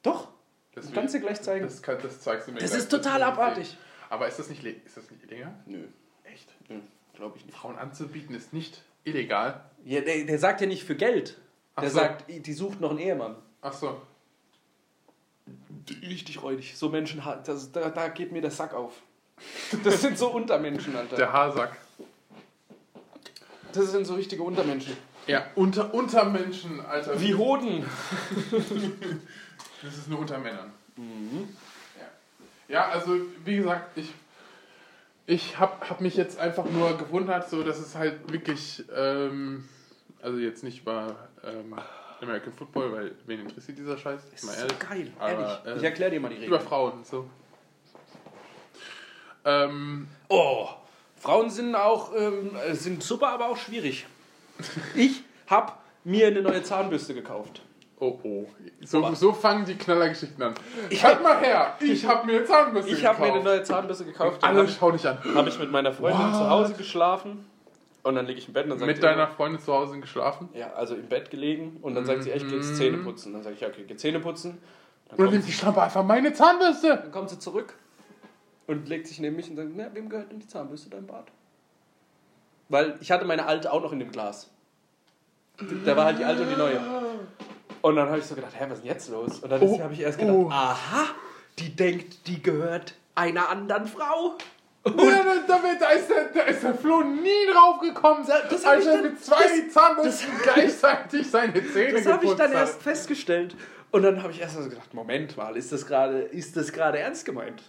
Doch, 0.03 0.29
Das 0.75 0.91
kannst 0.93 1.15
du 1.15 1.19
will- 1.19 1.27
gleich 1.27 1.43
zeigen. 1.43 1.65
Das, 1.67 1.83
kann, 1.83 1.99
das 2.03 2.21
zeigst 2.21 2.49
du 2.49 2.53
mir 2.53 2.61
Das 2.61 2.71
gleich. 2.71 2.83
ist 2.83 2.91
total 2.91 3.21
ich 3.21 3.27
abartig. 3.27 3.77
Aber 4.09 4.29
ist 4.29 4.39
das 4.39 4.49
nicht, 4.49 4.65
ist 4.65 4.97
das 4.97 5.11
nicht 5.11 5.25
illegal? 5.25 5.55
Nö, 5.67 5.85
Echt? 6.25 6.49
nö 6.69 6.77
glaube 7.15 7.37
ich 7.39 7.45
nicht. 7.47 7.57
Frauen 7.57 7.77
anzubieten 7.77 8.35
ist 8.35 8.53
nicht 8.53 8.83
illegal. 9.05 9.63
Ja, 9.85 10.01
der, 10.01 10.25
der 10.25 10.39
sagt 10.39 10.61
ja 10.61 10.67
nicht 10.67 10.85
für 10.85 10.95
Geld. 10.97 11.39
Ach 11.75 11.83
Der 11.83 11.91
so. 11.91 11.99
sagt, 11.99 12.25
die 12.29 12.53
sucht 12.53 12.81
noch 12.81 12.91
einen 12.91 12.99
Ehemann. 12.99 13.37
Ach 13.63 13.73
so. 13.73 14.01
Richtig 16.03 16.43
räudig. 16.43 16.77
So 16.77 16.89
Menschen, 16.89 17.23
das, 17.45 17.73
da, 17.73 17.91
da 17.91 18.09
geht 18.09 18.33
mir 18.33 18.41
der 18.41 18.51
Sack 18.51 18.75
auf. 18.75 18.93
Das 19.85 20.01
sind 20.01 20.19
so 20.19 20.29
Untermenschen, 20.29 20.97
Alter. 20.97 21.17
Der 21.17 21.33
Haarsack. 21.33 21.77
Das 23.73 23.93
sind 23.93 24.07
so 24.07 24.15
richtige 24.15 24.43
Untermenschen. 24.43 24.97
Ja, 25.27 25.47
unter, 25.55 25.93
unter 25.93 26.25
Menschen, 26.25 26.81
Alter. 26.81 27.21
Wie 27.21 27.35
Hoden. 27.35 27.85
Das 29.83 29.99
ist 29.99 30.09
nur 30.09 30.21
unter 30.21 30.39
Männern. 30.39 30.73
Ja. 30.99 32.75
ja, 32.75 32.89
also 32.89 33.17
wie 33.45 33.57
gesagt, 33.57 33.99
ich, 33.99 34.13
ich 35.27 35.59
habe 35.59 35.89
hab 35.89 36.01
mich 36.01 36.17
jetzt 36.17 36.39
einfach 36.39 36.65
nur 36.65 36.97
gewundert, 36.97 37.51
so 37.51 37.63
dass 37.63 37.79
es 37.79 37.95
halt 37.95 38.33
wirklich, 38.33 38.85
ähm, 38.97 39.69
also 40.23 40.39
jetzt 40.39 40.65
nicht 40.65 40.85
bei 40.85 41.15
ähm, 41.45 41.77
American 42.23 42.53
Football, 42.53 42.93
weil 42.93 43.15
wen 43.27 43.41
interessiert 43.41 43.79
dieser 43.79 43.97
Scheiß? 43.99 44.21
Ist 44.35 44.43
so 44.43 44.67
geil, 44.89 45.13
Aber, 45.19 45.31
ehrlich. 45.31 45.59
äh, 45.67 45.77
ich 45.77 45.83
erkläre 45.85 46.11
dir 46.13 46.21
mal 46.21 46.29
die 46.29 46.37
Über 46.37 46.45
Regeln. 46.57 46.61
Frauen, 46.63 47.05
so. 47.05 47.27
Ähm, 49.45 50.09
Oh, 50.29 50.69
Frauen 51.17 51.51
sind 51.51 51.75
auch 51.75 52.13
ähm, 52.17 52.51
äh, 52.69 52.75
sind 52.75 53.03
super, 53.03 53.29
aber 53.29 53.49
auch 53.49 53.57
schwierig. 53.57 54.07
Ich 54.95 55.23
habe 55.47 55.73
mir 56.05 56.29
eine 56.29 56.43
neue 56.43 56.63
Zahnbürste 56.63 57.15
gekauft. 57.15 57.63
oh 58.01 58.19
oh. 58.25 58.47
So, 58.81 59.15
so 59.15 59.33
fangen 59.33 59.65
die 59.65 59.77
Knallergeschichten 59.77 60.43
an. 60.43 60.55
Ich- 60.91 61.05
halt 61.05 61.23
mal 61.23 61.39
her, 61.39 61.77
ich 61.81 62.05
habe 62.07 62.27
mir 62.27 62.39
eine 62.39 62.45
Zahnbürste 62.45 62.91
Ich 62.93 63.05
habe 63.05 63.19
mir 63.21 63.25
eine 63.27 63.33
gekauft. 63.35 63.45
neue 63.57 63.63
Zahnbürste 63.63 64.05
gekauft. 64.05 64.43
Alle 64.43 64.67
schau 64.69 64.91
dich 64.91 65.07
an. 65.07 65.19
habe 65.35 65.49
ich 65.49 65.59
mit 65.59 65.71
meiner 65.71 65.93
Freundin 65.93 66.21
What? 66.21 66.33
zu 66.35 66.51
Hause 66.51 66.75
geschlafen. 66.75 67.47
Und 68.07 68.15
dann 68.15 68.27
liege 68.27 68.39
ich 68.39 68.47
im 68.47 68.55
Bett 68.55 68.65
und 68.65 68.71
dann 68.71 68.79
sagt 68.79 68.87
Mit 68.87 68.97
sie 68.99 69.03
deiner 69.03 69.27
Freundin 69.27 69.61
zu 69.61 69.73
Hause 69.73 69.99
geschlafen. 69.99 70.49
Ja, 70.55 70.73
also 70.75 70.95
im 70.95 71.09
Bett 71.09 71.29
gelegen 71.29 71.79
und 71.83 71.97
dann 71.97 72.05
sagt 72.07 72.23
sie, 72.23 72.31
echt, 72.31 72.49
geht's 72.49 72.77
Zähne 72.77 72.99
putzen. 72.99 73.33
Dann 73.33 73.43
sage 73.43 73.57
ich, 73.57 73.61
ja, 73.63 73.67
okay, 73.69 73.85
geh 73.85 73.97
Zähne 73.97 74.21
putzen. 74.21 74.59
Dann 75.09 75.17
Oder 75.17 75.25
kommt, 75.25 75.33
nimmt 75.33 75.49
die 75.49 75.53
Schlampe 75.53 75.83
einfach 75.83 76.05
meine 76.05 76.33
Zahnbürste. 76.33 77.01
dann 77.03 77.11
kommt 77.11 77.31
sie 77.31 77.39
zurück 77.41 77.75
und 78.69 78.89
legt 78.89 79.09
sich 79.09 79.19
neben 79.19 79.35
mich 79.35 79.51
und 79.51 79.57
sagt, 79.57 79.71
na, 79.75 79.93
wem 79.93 80.09
gehört 80.09 80.31
denn 80.31 80.39
die 80.39 80.47
Zahnbürste 80.47 80.89
dein 80.89 81.05
Bad? 81.05 81.27
Weil 82.69 82.97
ich 83.01 83.11
hatte 83.11 83.25
meine 83.25 83.47
alte 83.47 83.73
auch 83.73 83.83
noch 83.83 83.91
in 83.93 83.99
dem 83.99 84.13
Glas. 84.13 84.51
Da 85.85 85.97
war 85.97 86.05
halt 86.05 86.21
die 86.21 86.25
alte 86.25 86.43
und 86.43 86.51
die 86.51 86.57
neue. 86.57 86.81
Und 87.83 87.97
dann 87.97 88.09
habe 88.09 88.19
ich 88.19 88.25
so 88.25 88.37
gedacht, 88.37 88.53
hä, 88.57 88.67
was 88.69 88.79
ist 88.79 88.85
denn 88.85 88.93
jetzt 88.93 89.09
los? 89.11 89.41
Und 89.41 89.51
dann 89.51 89.61
Oh, 89.63 89.81
habe 89.81 89.95
ich 89.95 90.01
erst 90.01 90.19
gedacht, 90.21 90.37
oh. 90.37 90.49
aha, 90.49 91.07
die 91.59 91.75
denkt, 91.75 92.29
die 92.29 92.41
gehört 92.41 92.95
einer 93.17 93.49
anderen 93.49 93.87
Frau. 93.87 94.37
Ja, 94.87 95.23
da, 95.25 95.35
da, 95.47 95.61
da, 95.81 95.89
ist 95.91 96.09
der, 96.09 96.25
da 96.33 96.41
ist 96.43 96.63
der 96.63 96.75
Flo 96.75 97.03
nie 97.03 97.53
drauf 97.53 97.81
gekommen, 97.81 98.25
das 98.27 98.65
als 98.65 98.85
ich 98.85 98.91
er 98.91 99.03
mit 99.03 99.25
zwei 99.25 99.37
das- 99.43 99.73
Zahnbürsten 99.75 100.29
gleichzeitig 100.43 101.31
seine 101.31 101.53
Zähne 101.73 101.93
Das 102.03 102.07
habe 102.13 102.25
ich 102.27 102.33
dann 102.35 102.51
hat. 102.51 102.57
erst 102.57 102.83
festgestellt. 102.83 103.57
Und 103.91 104.03
dann 104.03 104.23
habe 104.23 104.33
ich 104.33 104.41
erst 104.41 104.57
so 104.57 104.69
gedacht, 104.69 104.93
Moment 104.95 105.37
mal, 105.37 105.57
ist 105.57 105.73
das 105.73 105.87
gerade 105.87 106.19
ist 106.21 106.57
das 106.57 106.73
gerade 106.73 106.99
ernst 106.99 107.25
gemeint? 107.25 107.63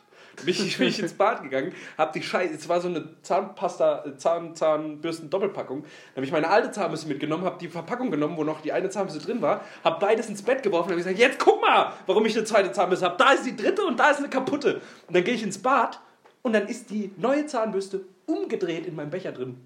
Bin 0.45 0.49
ich, 0.53 0.77
bin 0.77 0.87
ich 0.87 0.99
ins 0.99 1.13
Bad 1.13 1.41
gegangen, 1.41 1.73
habe 1.97 2.11
die 2.13 2.21
Scheiße, 2.21 2.53
es 2.53 2.69
war 2.69 2.79
so 2.79 2.87
eine 2.89 3.07
Zahnpasta, 3.23 4.03
äh, 4.05 4.17
Zahn, 4.17 4.53
Zahnbürsten 4.55 5.31
Doppelpackung. 5.31 5.81
Dann 5.81 6.15
habe 6.17 6.25
ich 6.25 6.31
meine 6.31 6.47
alte 6.47 6.69
Zahnbürste 6.69 7.07
mitgenommen, 7.07 7.43
habe 7.43 7.57
die 7.59 7.67
Verpackung 7.67 8.11
genommen, 8.11 8.37
wo 8.37 8.43
noch 8.43 8.61
die 8.61 8.71
eine 8.71 8.89
Zahnbürste 8.91 9.25
drin 9.25 9.41
war, 9.41 9.61
habe 9.83 9.99
beides 9.99 10.29
ins 10.29 10.43
Bett 10.43 10.61
geworfen 10.61 10.89
und 10.89 10.91
habe 10.91 11.01
gesagt, 11.01 11.17
jetzt 11.17 11.39
guck 11.39 11.59
mal, 11.61 11.93
warum 12.05 12.23
ich 12.27 12.35
eine 12.35 12.45
zweite 12.45 12.71
Zahnbürste 12.71 13.05
habe. 13.07 13.15
Da 13.17 13.31
ist 13.31 13.45
die 13.47 13.55
dritte 13.55 13.83
und 13.83 13.99
da 13.99 14.11
ist 14.11 14.17
eine 14.19 14.29
kaputte. 14.29 14.81
Und 15.07 15.15
dann 15.15 15.23
gehe 15.23 15.33
ich 15.33 15.41
ins 15.41 15.57
Bad 15.59 15.99
und 16.47 16.53
dann 16.53 16.67
ist 16.67 16.89
die 16.89 17.11
neue 17.17 17.45
Zahnbürste 17.45 18.05
umgedreht 18.25 18.85
in 18.85 18.95
meinem 18.95 19.09
Becher 19.09 19.33
drin. 19.33 19.57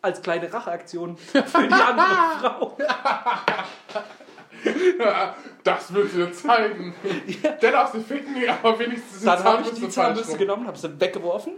Als 0.00 0.22
kleine 0.22 0.52
Racheaktion 0.52 1.16
für 1.16 1.42
die 1.42 1.72
andere 1.74 2.06
Frau. 2.40 2.76
Ja, 4.98 5.34
das 5.64 5.92
wird 5.92 6.14
dir 6.14 6.32
zeigen. 6.32 6.94
Der 7.60 7.72
darf 7.72 7.92
sie 7.92 8.00
ficken, 8.00 8.36
aber 8.48 8.78
wenigstens 8.78 9.24
Dann 9.24 9.42
habe 9.42 9.62
ich 9.62 9.70
die 9.72 9.88
Zahnbürste 9.88 10.38
genommen, 10.38 10.68
habe 10.68 10.78
sie 10.78 11.00
weggeworfen 11.00 11.54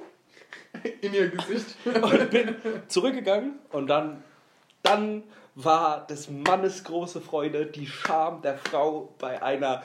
in 1.03 1.13
ihr 1.13 1.29
Gesicht. 1.29 1.77
und 1.85 2.31
bin 2.31 2.57
zurückgegangen. 2.89 3.59
Und 3.73 3.89
dann, 3.89 4.25
dann 4.83 5.23
war 5.55 6.07
des 6.07 6.31
Mannes 6.31 6.83
große 6.83 7.21
Freude 7.21 7.67
die 7.67 7.87
Scham 7.87 8.41
der 8.41 8.57
Frau 8.57 9.15
bei 9.19 9.43
einer 9.43 9.83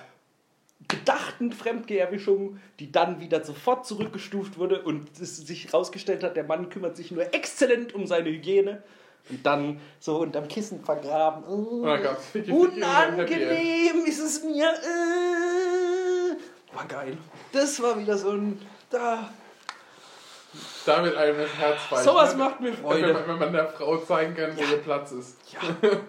gedachten 0.88 1.52
Fremdgeherwischung, 1.52 2.60
die 2.80 2.92
dann 2.92 3.20
wieder 3.20 3.44
sofort 3.44 3.86
zurückgestuft 3.86 4.58
wurde 4.58 4.82
und 4.84 5.10
es 5.20 5.38
sich 5.38 5.66
herausgestellt 5.66 6.24
hat, 6.24 6.36
der 6.38 6.44
Mann 6.44 6.70
kümmert 6.70 6.96
sich 6.96 7.12
nur 7.12 7.34
exzellent 7.34 7.94
um 7.96 8.06
seine 8.08 8.30
Hygiene. 8.30 8.84
Und 9.30 9.46
dann 9.46 9.82
so 10.00 10.20
unterm 10.20 10.48
Kissen 10.48 10.82
vergraben. 10.86 11.44
Oh, 11.44 11.84
da 11.86 11.98
gab's 11.98 12.28
Ficky 12.28 12.50
unangenehm 12.50 14.06
ist 14.06 14.20
es 14.20 14.42
mir. 14.44 14.70
Äh. 14.70 16.38
War 16.74 16.86
geil. 16.88 17.18
Das 17.52 17.82
war 17.82 18.00
wieder 18.00 18.18
so 18.18 18.32
ein. 18.32 18.62
Da. 18.90 19.30
Damit 20.86 21.16
einem 21.16 21.40
das 21.40 21.54
Herz. 21.58 22.06
Sowas 22.06 22.34
ne? 22.34 22.40
macht 22.44 22.62
mir 22.62 22.70
Wenn 22.70 22.78
Freude. 22.78 23.14
man, 23.14 23.28
wenn 23.28 23.40
man 23.40 23.52
der 23.52 23.68
Frau 23.68 23.98
zeigen 23.98 24.34
kann, 24.34 24.56
wo 24.56 24.62
Ja. 24.62 24.70
ihr 24.70 24.78
Platz 24.78 25.12
ist. 25.12 25.36
Ja. 25.52 25.60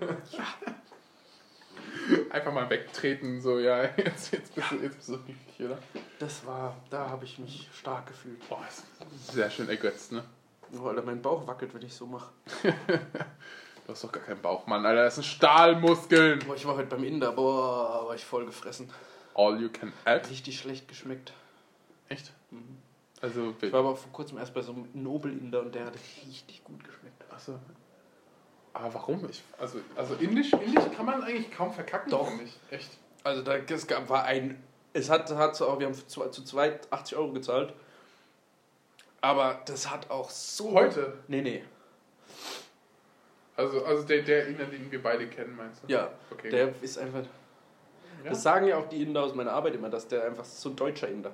Einfach 2.30 2.52
mal 2.52 2.68
wegtreten, 2.70 3.40
so, 3.40 3.58
ja, 3.58 3.82
jetzt, 3.96 4.32
jetzt, 4.32 4.54
bist, 4.54 4.70
du, 4.70 4.76
jetzt 4.76 4.96
bist 4.96 5.08
du 5.08 5.18
glücklich, 5.18 5.60
oder? 5.60 5.78
Das 6.18 6.46
war, 6.46 6.76
da 6.90 7.08
habe 7.08 7.24
ich 7.24 7.38
mich 7.38 7.68
stark 7.72 8.06
gefühlt. 8.06 8.46
Boah, 8.48 8.64
ist 8.68 8.84
sehr 9.32 9.50
schön 9.50 9.68
ergötzt, 9.68 10.12
ne? 10.12 10.24
Nur 10.70 10.88
Alter, 10.90 11.02
mein 11.02 11.22
Bauch 11.22 11.46
wackelt, 11.46 11.74
wenn 11.74 11.82
ich 11.82 11.94
so 11.94 12.06
mache. 12.06 12.30
Du 13.86 13.92
hast 13.94 14.04
doch 14.04 14.12
gar 14.12 14.22
keinen 14.22 14.42
Bauch, 14.42 14.66
Mann, 14.66 14.84
Alter, 14.84 15.04
das 15.04 15.14
sind 15.14 15.24
Stahlmuskeln. 15.24 16.40
Boah, 16.40 16.54
ich 16.54 16.66
war 16.66 16.76
heute 16.76 16.88
beim 16.88 17.04
Inder, 17.04 17.32
boah, 17.32 18.06
war 18.06 18.14
ich 18.14 18.22
voll 18.22 18.44
gefressen. 18.44 18.90
All 19.34 19.58
you 19.58 19.70
can 19.70 19.94
add. 20.04 20.28
Richtig 20.28 20.58
schlecht 20.58 20.88
geschmeckt. 20.88 21.32
Echt? 22.10 22.34
Also, 23.22 23.54
Ich 23.62 23.72
war 23.72 23.80
aber 23.80 23.96
vor 23.96 24.12
kurzem 24.12 24.36
erst 24.36 24.52
bei 24.52 24.60
so 24.60 24.72
einem 24.72 24.88
Nobel-Inder 24.92 25.60
und 25.60 25.74
der 25.74 25.86
hat 25.86 25.94
richtig 25.94 26.62
gut 26.64 26.84
geschmeckt. 26.84 27.24
Achso. 27.32 27.58
Aber 28.78 28.94
warum? 28.94 29.28
Ich, 29.28 29.42
also, 29.58 29.80
also 29.96 30.14
indisch, 30.14 30.52
indisch 30.52 30.84
kann 30.96 31.06
man 31.06 31.22
eigentlich 31.22 31.50
kaum 31.50 31.72
verkacken, 31.72 32.10
Doch. 32.10 32.30
ich. 32.42 32.56
Echt. 32.70 32.90
Also 33.24 33.42
da 33.42 33.56
es 33.56 33.86
gab, 33.86 34.08
war 34.08 34.24
ein, 34.24 34.62
es 34.92 35.10
hat, 35.10 35.30
hat 35.34 35.56
so 35.56 35.66
auch, 35.68 35.78
wir 35.80 35.86
haben 35.86 35.94
zu, 35.94 36.24
zu 36.28 36.44
zweit 36.44 36.86
80 36.92 37.18
Euro 37.18 37.32
gezahlt. 37.32 37.74
Aber 39.20 39.60
das 39.66 39.90
hat 39.90 40.10
auch 40.10 40.30
so... 40.30 40.72
Heute? 40.72 41.14
Nee, 41.26 41.42
nee. 41.42 41.64
Also, 43.56 43.84
also 43.84 44.04
der, 44.04 44.22
der 44.22 44.46
Inder, 44.46 44.66
den 44.66 44.90
wir 44.92 45.02
beide 45.02 45.26
kennen, 45.26 45.56
meinst 45.56 45.82
du? 45.82 45.92
Ja, 45.92 46.12
Okay. 46.30 46.50
der 46.50 46.72
ist 46.80 46.98
einfach... 46.98 47.24
Ja? 48.22 48.30
Das 48.30 48.42
sagen 48.44 48.68
ja 48.68 48.76
auch 48.78 48.88
die 48.88 49.02
Inder 49.02 49.24
aus 49.24 49.34
meiner 49.34 49.52
Arbeit 49.52 49.74
immer, 49.74 49.90
dass 49.90 50.06
der 50.06 50.24
einfach 50.24 50.44
so 50.44 50.68
ein 50.68 50.76
deutscher 50.76 51.08
Inder. 51.08 51.32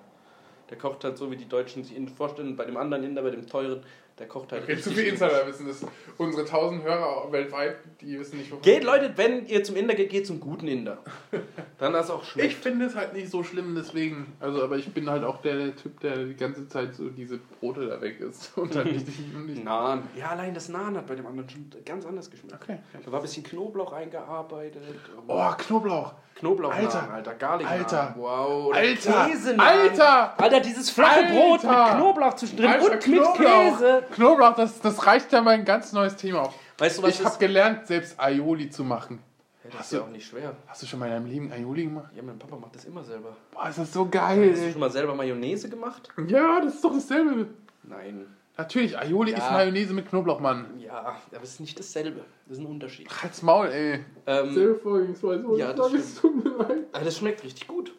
Der 0.71 0.79
kocht 0.79 1.05
halt 1.05 1.19
so, 1.19 1.31
wie 1.31 1.37
die 1.37 1.49
Deutschen 1.49 1.85
sich 1.85 1.95
ihn 1.95 2.09
vorstellen. 2.09 2.57
Bei 2.57 2.65
dem 2.65 2.79
anderen 2.79 3.05
Inder, 3.05 3.21
bei 3.23 3.31
dem 3.31 3.47
teuren, 3.47 3.85
der 4.19 4.29
kocht 4.29 4.53
halt 4.53 4.63
Okay, 4.63 4.77
zu 4.79 4.91
richtig 4.91 5.05
viel 5.05 5.13
Insiderwissen. 5.15 5.67
Das 5.67 5.85
unsere 6.19 6.43
1000 6.45 6.85
Hörer 6.85 7.33
weltweit, 7.33 7.77
die 8.01 8.19
wissen 8.19 8.39
nicht, 8.39 8.51
wovon. 8.51 8.63
Geht, 8.63 8.85
Leute, 8.85 9.13
wenn 9.17 9.47
ihr 9.47 9.65
zum 9.65 9.75
Inder 9.77 9.95
geht, 9.95 10.11
geht 10.11 10.27
zum 10.27 10.39
guten 10.39 10.69
Inder. 10.69 10.99
Dann 11.79 11.93
das 11.93 12.11
auch 12.11 12.23
Ich 12.23 12.29
schmeckt. 12.29 12.55
finde 12.55 12.87
es 12.87 12.95
halt 12.95 13.13
nicht 13.13 13.29
so 13.31 13.43
schlimm, 13.43 13.75
deswegen. 13.75 14.33
Also, 14.39 14.63
aber 14.63 14.77
ich 14.77 14.93
bin 14.93 15.11
halt 15.11 15.25
auch 15.25 15.43
der 15.43 15.75
Typ, 15.75 15.99
der 16.01 16.17
die 16.25 16.37
ganze 16.37 16.69
Zeit 16.69 16.95
so 16.95 17.09
diese 17.11 17.39
Brote 17.39 17.87
da 17.87 18.01
weg 18.01 18.21
isst. 18.21 18.53
Und 18.57 18.75
dann 18.75 18.87
nicht, 18.87 19.07
nicht 19.47 19.65
Naan. 19.65 20.09
Ja, 20.17 20.29
allein 20.29 20.55
das 20.55 20.69
Naan 20.69 20.97
hat 20.97 21.07
bei 21.07 21.17
dem 21.17 21.27
anderen 21.27 21.49
schon 21.49 21.71
ganz 21.85 22.07
anders 22.07 22.31
geschmeckt. 22.31 22.55
Okay. 22.63 22.79
Da 23.05 23.11
war 23.11 23.19
ein 23.19 23.23
bisschen 23.23 23.43
Knoblauch 23.43 23.93
eingearbeitet. 23.93 24.83
Oh, 25.27 25.51
Knoblauch. 25.59 26.15
Knoblauch, 26.37 26.73
Alter. 26.75 27.11
Alter, 27.13 27.35
Garlic. 27.35 27.69
Alter. 27.71 28.15
Wow. 28.19 28.67
oder 28.67 28.79
Alter. 28.79 29.29
Käsenaan. 29.29 29.67
Alter. 29.67 30.41
Alter, 30.41 30.61
dieses 30.61 30.91
flache 30.91 31.25
Brot 31.33 31.63
mit. 31.63 31.73
Knoblauch 31.73 32.35
zwischendrin 32.35 32.71
Alter, 32.71 32.85
und 32.87 32.93
mit 32.93 33.01
Knoblauch. 33.05 33.79
Käse. 33.79 34.04
Knoblauch, 34.13 34.55
das, 34.55 34.81
das 34.81 35.07
reicht 35.07 35.33
ja 35.33 35.41
mal 35.43 35.53
ein 35.55 35.65
ganz 35.65 35.93
neues 35.93 36.17
Thema 36.17 36.43
auf. 36.43 36.55
Weißt 36.79 36.99
du, 36.99 37.03
was 37.03 37.19
Ich 37.21 37.25
habe 37.25 37.39
gelernt, 37.39 37.87
selbst 37.87 38.19
Aioli 38.21 38.71
zu 38.71 38.85
machen. 38.85 39.21
Ja, 39.65 39.71
das 39.71 39.79
Hast 39.81 39.87
ist 39.87 39.93
ja 39.93 39.99
du- 40.01 40.05
auch 40.05 40.11
nicht 40.11 40.27
schwer. 40.27 40.57
Hast 40.67 40.83
du 40.83 40.87
schon 40.87 40.99
mal 40.99 41.07
in 41.07 41.13
deinem 41.13 41.27
Leben 41.27 41.53
Aioli 41.53 41.85
gemacht? 41.85 42.13
Ja, 42.15 42.23
mein 42.23 42.39
Papa 42.39 42.57
macht 42.57 42.75
das 42.75 42.85
immer 42.85 43.03
selber. 43.03 43.37
Boah, 43.53 43.69
ist 43.69 43.79
das 43.79 43.93
so 43.93 44.07
geil, 44.09 44.51
Hast 44.53 44.63
du 44.63 44.71
schon 44.73 44.81
mal 44.81 44.91
selber 44.91 45.15
Mayonnaise 45.15 45.69
gemacht? 45.69 46.09
Ja, 46.29 46.61
das 46.61 46.75
ist 46.75 46.85
doch 46.85 46.93
dasselbe. 46.93 47.47
Nein. 47.83 48.27
Natürlich, 48.57 48.97
Aioli 48.97 49.33
Ja. 49.33 49.39
ist 49.39 49.51
Mayonnaise 49.51 49.93
mit 49.95 50.09
Knoblauch, 50.09 50.39
Mann. 50.39 50.67
Ja, 50.79 51.17
aber 51.33 51.43
es 51.43 51.51
ist 51.55 51.61
nicht 51.61 51.79
dasselbe. 51.79 52.21
Das 52.47 52.59
ist 52.59 52.63
ein 52.63 52.67
Unterschied. 52.67 53.09
Halt's 53.23 53.43
Maul, 53.43 53.67
ey. 53.69 54.05
Ähm, 54.27 54.77
Vorgehensweise. 54.81 55.45
Ja, 55.57 55.73
das 55.73 55.91
leid. 55.93 56.79
aber 56.93 57.05
das 57.05 57.17
schmeckt 57.19 57.43
richtig 57.43 57.67
gut. 57.67 57.93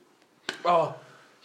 Oh, 0.63 0.89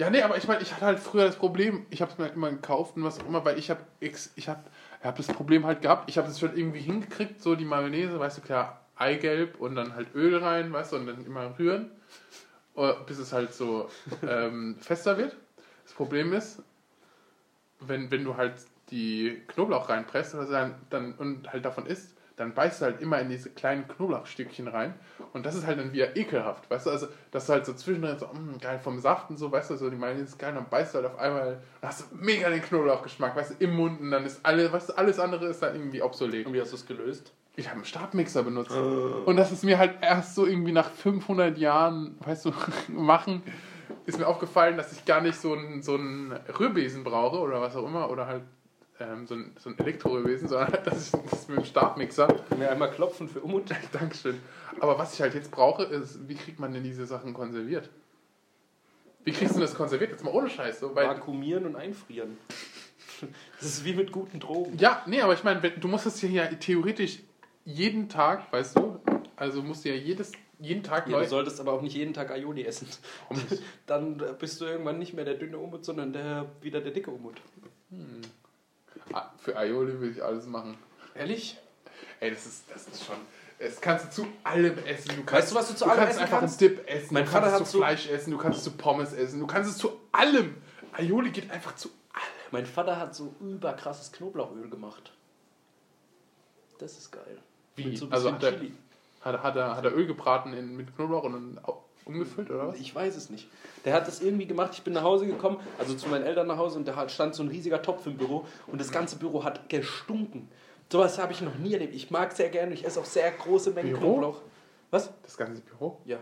Ja, 0.01 0.09
nee, 0.09 0.22
aber 0.22 0.39
ich 0.39 0.48
meine, 0.48 0.62
ich 0.62 0.72
hatte 0.72 0.86
halt 0.86 0.98
früher 0.98 1.27
das 1.27 1.36
Problem, 1.36 1.85
ich 1.90 2.01
habe 2.01 2.10
es 2.10 2.16
mir 2.16 2.24
halt 2.24 2.35
immer 2.35 2.51
gekauft 2.51 2.97
und 2.97 3.05
was 3.05 3.20
auch 3.20 3.27
immer, 3.27 3.44
weil 3.44 3.59
ich 3.59 3.68
habe 3.68 3.82
ich 4.01 4.48
habe 4.48 4.64
hab 5.02 5.16
das 5.18 5.27
Problem 5.27 5.66
halt 5.66 5.82
gehabt, 5.82 6.09
ich 6.09 6.16
habe 6.16 6.27
es 6.27 6.40
schon 6.40 6.56
irgendwie 6.56 6.81
hingekriegt, 6.81 7.43
so 7.43 7.55
die 7.55 7.66
Mayonnaise, 7.66 8.18
weißt 8.18 8.39
du, 8.39 8.40
klar, 8.40 8.81
Eigelb 8.97 9.60
und 9.60 9.74
dann 9.74 9.94
halt 9.94 10.14
Öl 10.14 10.39
rein, 10.39 10.72
weißt 10.72 10.93
du, 10.93 10.97
und 10.97 11.06
dann 11.06 11.27
immer 11.27 11.59
rühren, 11.59 11.90
äh, 12.77 12.94
bis 13.06 13.18
es 13.18 13.35
halt 13.35 13.52
so 13.52 13.90
ähm, 14.27 14.77
fester 14.81 15.18
wird. 15.18 15.36
Das 15.85 15.93
Problem 15.93 16.32
ist, 16.32 16.62
wenn, 17.81 18.10
wenn 18.10 18.24
du 18.24 18.39
halt 18.39 18.55
die 18.90 19.43
Knoblauch 19.48 19.90
reinpresst 19.90 20.35
oder 20.35 20.47
dann, 20.47 20.74
dann, 20.89 21.12
und 21.12 21.52
halt 21.52 21.66
davon 21.66 21.85
isst, 21.85 22.16
dann 22.41 22.55
beißt 22.55 22.81
du 22.81 22.87
halt 22.87 23.01
immer 23.01 23.21
in 23.21 23.29
diese 23.29 23.51
kleinen 23.51 23.87
Knoblauchstückchen 23.87 24.69
rein 24.69 24.95
und 25.33 25.45
das 25.45 25.55
ist 25.55 25.67
halt 25.67 25.79
dann 25.79 25.93
wieder 25.93 26.17
ekelhaft, 26.17 26.71
weißt 26.71 26.87
du, 26.87 26.91
also 26.91 27.09
das 27.31 27.45
ist 27.45 27.49
halt 27.51 27.67
so 27.67 27.75
zwischendrin 27.75 28.19
so, 28.19 28.27
mm, 28.27 28.59
geil 28.61 28.81
vom 28.83 28.99
Saft 28.99 29.31
und 29.31 29.37
so, 29.37 29.53
weißt 29.53 29.71
du, 29.71 29.77
so 29.77 29.91
die 29.91 29.97
Mayonnaise 29.97 30.31
ist 30.31 30.39
geil, 30.39 30.55
dann 30.55 30.69
beißt 30.69 30.95
du 30.95 30.99
halt 30.99 31.07
auf 31.07 31.19
einmal, 31.19 31.61
dann 31.81 31.91
hast 31.91 32.01
du 32.01 32.17
mega 32.17 32.49
den 32.49 32.62
Knoblauchgeschmack, 32.62 33.37
weißt 33.37 33.53
du, 33.53 33.65
im 33.65 33.77
Mund 33.77 34.01
und 34.01 34.11
dann 34.11 34.25
ist 34.25 34.41
alles, 34.45 34.73
weißt 34.73 34.91
du, 34.91 34.99
alles 34.99 35.19
andere 35.21 35.47
ist 35.47 35.62
dann 35.62 35.75
irgendwie 35.75 36.03
obsolet. 36.03 36.47
und 36.47 36.55
wie 36.55 36.61
hast 36.61 36.73
du 36.73 36.77
es 36.77 36.87
gelöst? 36.87 37.33
Ich 37.57 37.67
habe 37.67 37.77
einen 37.77 37.85
Stabmixer 37.85 38.43
benutzt. 38.43 38.71
Und 38.71 39.37
das 39.37 39.53
ist 39.53 39.65
mir 39.65 39.77
halt 39.77 39.97
erst 40.01 40.35
so 40.35 40.47
irgendwie 40.47 40.73
nach 40.73 40.89
500 40.89 41.59
Jahren, 41.59 42.17
weißt 42.25 42.47
du, 42.47 42.53
machen, 42.89 43.43
ist 44.07 44.19
mir 44.19 44.27
aufgefallen, 44.27 44.77
dass 44.77 44.93
ich 44.93 45.05
gar 45.05 45.21
nicht 45.21 45.39
so 45.39 45.53
einen, 45.53 45.83
so 45.83 45.95
einen 45.95 46.33
Rührbesen 46.59 47.05
brauche 47.05 47.39
oder 47.39 47.61
was 47.61 47.77
auch 47.77 47.87
immer. 47.87 48.09
Oder 48.11 48.27
halt 48.27 48.43
ähm, 49.01 49.27
so 49.27 49.35
ein, 49.35 49.52
so 49.59 49.70
ein 49.70 49.78
Elektrorührbesen, 49.78 50.48
sondern 50.48 50.72
halt, 50.72 50.86
dass 50.86 51.12
ich 51.14 51.20
das 51.31 51.48
mit 51.48 51.59
dem 51.59 51.64
Stabmixer. 51.64 52.28
Mir 52.56 52.70
einmal 52.70 52.90
klopfen 52.90 53.28
für 53.28 53.40
Umut. 53.40 53.64
Dankeschön. 53.93 54.39
Aber 54.78 54.98
was 54.98 55.14
ich 55.14 55.20
halt 55.20 55.35
jetzt 55.35 55.51
brauche, 55.51 55.82
ist, 55.85 56.28
wie 56.28 56.35
kriegt 56.35 56.60
man 56.60 56.72
denn 56.72 56.82
diese 56.85 57.06
Sachen 57.06 57.35
konserviert? 57.35 57.90
Wie 59.24 59.32
kriegst 59.32 59.56
du 59.56 59.60
das 59.60 59.74
konserviert? 59.74 60.10
Jetzt 60.12 60.24
mal 60.24 60.32
ohne 60.32 60.48
Scheiß. 60.48 60.81
So, 60.81 60.94
weil, 60.94 61.06
Vakuumieren 61.09 61.66
und 61.66 61.77
einfrieren. 61.77 62.36
Das 63.59 63.66
ist 63.68 63.85
wie 63.85 63.93
mit 63.93 64.12
guten 64.12 64.40
Drogen. 64.40 64.78
ja, 64.78 65.02
nee, 65.05 65.20
aber 65.20 65.35
ich 65.35 65.44
meine, 65.44 65.60
du 65.60 65.89
musst 65.89 66.06
es 66.06 66.20
hier 66.20 66.31
ja 66.31 66.47
theoretisch 66.47 67.18
jeden 67.66 68.09
Tag, 68.09 68.51
weißt 68.51 68.78
du, 68.78 68.98
also 69.36 69.62
musst 69.62 69.85
du 69.85 69.90
ja 69.90 69.94
jedes, 69.94 70.32
jeden 70.59 70.82
Tag 70.82 71.06
Ja, 71.06 71.18
neu. 71.18 71.24
du 71.24 71.28
solltest 71.28 71.60
aber 71.60 71.74
auch 71.74 71.82
nicht 71.82 71.94
jeden 71.94 72.14
Tag 72.14 72.31
Aioli 72.31 72.64
essen. 72.64 72.89
Dann 73.86 74.22
bist 74.39 74.59
du 74.62 74.64
irgendwann 74.64 74.98
nicht 74.98 75.12
mehr 75.12 75.27
der 75.27 75.35
dünne 75.35 75.59
Umut, 75.59 75.85
sondern 75.85 76.14
der, 76.14 76.47
wieder 76.62 76.81
der 76.81 76.93
dicke 76.93 77.10
Umut. 77.10 77.43
Ah, 77.93 77.97
Für 79.39 79.57
Aioli 79.57 80.01
will 80.01 80.11
ich 80.12 80.23
alles 80.23 80.47
machen. 80.47 80.77
Ehrlich? 81.15 81.59
Ey, 82.20 82.31
das 82.31 82.47
ist, 82.47 82.65
das 82.73 82.87
ist 82.89 83.05
schon. 83.05 83.16
Das 83.59 83.81
kannst 83.81 84.07
du 84.07 84.23
zu 84.23 84.27
allem 84.45 84.78
essen. 84.87 85.09
Du 85.16 85.24
kannst, 85.24 85.32
Weißt 85.32 85.51
du, 85.53 85.55
was 85.57 85.69
du 85.69 85.74
zu 85.74 85.85
du 85.85 85.91
allem 85.91 86.01
kannst 86.01 86.12
essen 86.15 86.23
einfach 86.23 86.41
kannst? 86.41 86.62
einen 86.62 86.77
Dip 86.77 86.89
essen. 86.89 87.15
Mein 87.15 87.24
du 87.24 87.31
Vater 87.31 87.43
kannst 87.47 87.55
hat 87.57 87.62
es 87.62 87.70
zu 87.70 87.77
so- 87.78 87.85
Fleisch 87.85 88.09
essen. 88.09 88.31
Du 88.31 88.39
kannst 88.39 88.59
es 88.59 88.65
zu 88.65 88.70
Pommes 88.73 89.12
essen. 89.12 89.41
Du 89.41 89.47
kannst 89.47 89.70
es 89.70 89.78
zu 89.78 90.01
allem. 90.12 90.57
Aioli 90.93 91.31
geht 91.31 91.51
einfach 91.51 91.74
zu 91.77 91.89
allem. 92.12 92.24
Mein 92.53 92.66
Vater 92.66 92.97
hat 92.99 93.15
so 93.15 93.35
überkrasses 93.41 94.12
Knoblauchöl 94.12 94.69
gemacht. 94.70 95.12
Das 96.78 96.97
ist 96.97 97.11
geil. 97.12 97.39
Wie? 97.77 97.85
Mit 97.87 97.99
so 97.99 98.07
ein 98.07 98.12
Also 98.12 98.32
bisschen 98.32 98.47
hat 98.49 98.55
er- 98.55 98.59
Chili. 98.61 98.74
Hat, 99.20 99.35
er- 99.35 99.43
hat, 99.43 99.57
er, 99.57 99.77
hat 99.77 99.85
er 99.85 99.95
Öl 99.95 100.07
gebraten 100.07 100.53
in, 100.55 100.77
mit 100.77 100.95
Knoblauch 100.97 101.24
und 101.24 101.32
dann 101.35 101.61
umgefüllt 102.12 102.51
oder 102.51 102.69
was? 102.69 102.78
Ich 102.78 102.95
weiß 102.95 103.16
es 103.16 103.31
nicht. 103.31 103.49
Der 103.85 103.95
hat 103.95 104.07
das 104.07 104.20
irgendwie 104.20 104.47
gemacht. 104.47 104.70
Ich 104.74 104.82
bin 104.82 104.93
nach 104.93 105.03
Hause 105.03 105.27
gekommen, 105.27 105.59
also 105.78 105.95
zu 105.95 106.09
meinen 106.09 106.24
Eltern 106.24 106.47
nach 106.47 106.59
Hause, 106.59 106.78
und 106.78 106.87
da 106.87 106.97
hat- 106.97 107.11
stand 107.11 107.35
so 107.35 107.43
ein 107.43 107.49
riesiger 107.49 107.81
Topf 107.82 108.07
im 108.07 108.16
Büro 108.16 108.45
und 108.66 108.81
das 108.81 108.91
ganze 108.91 109.16
Büro 109.16 109.45
hat 109.45 109.69
gestunken. 109.69 110.49
Sowas 110.93 111.19
habe 111.19 111.32
ich 111.32 111.41
noch 111.41 111.55
nie 111.57 111.73
erlebt. 111.73 111.95
Ich 111.95 112.11
mag 112.11 112.32
sehr 112.32 112.49
gerne, 112.51 112.74
ich 112.74 112.85
esse 112.85 113.01
auch 113.01 113.05
sehr 113.05 113.31
große 113.31 113.70
Mengen 113.70 113.91
Büro? 113.91 114.01
Knoblauch. 114.15 114.41
Was? 114.91 115.11
Das 115.23 115.37
ganze 115.37 115.62
Büro? 115.62 115.99
Ja. 116.05 116.19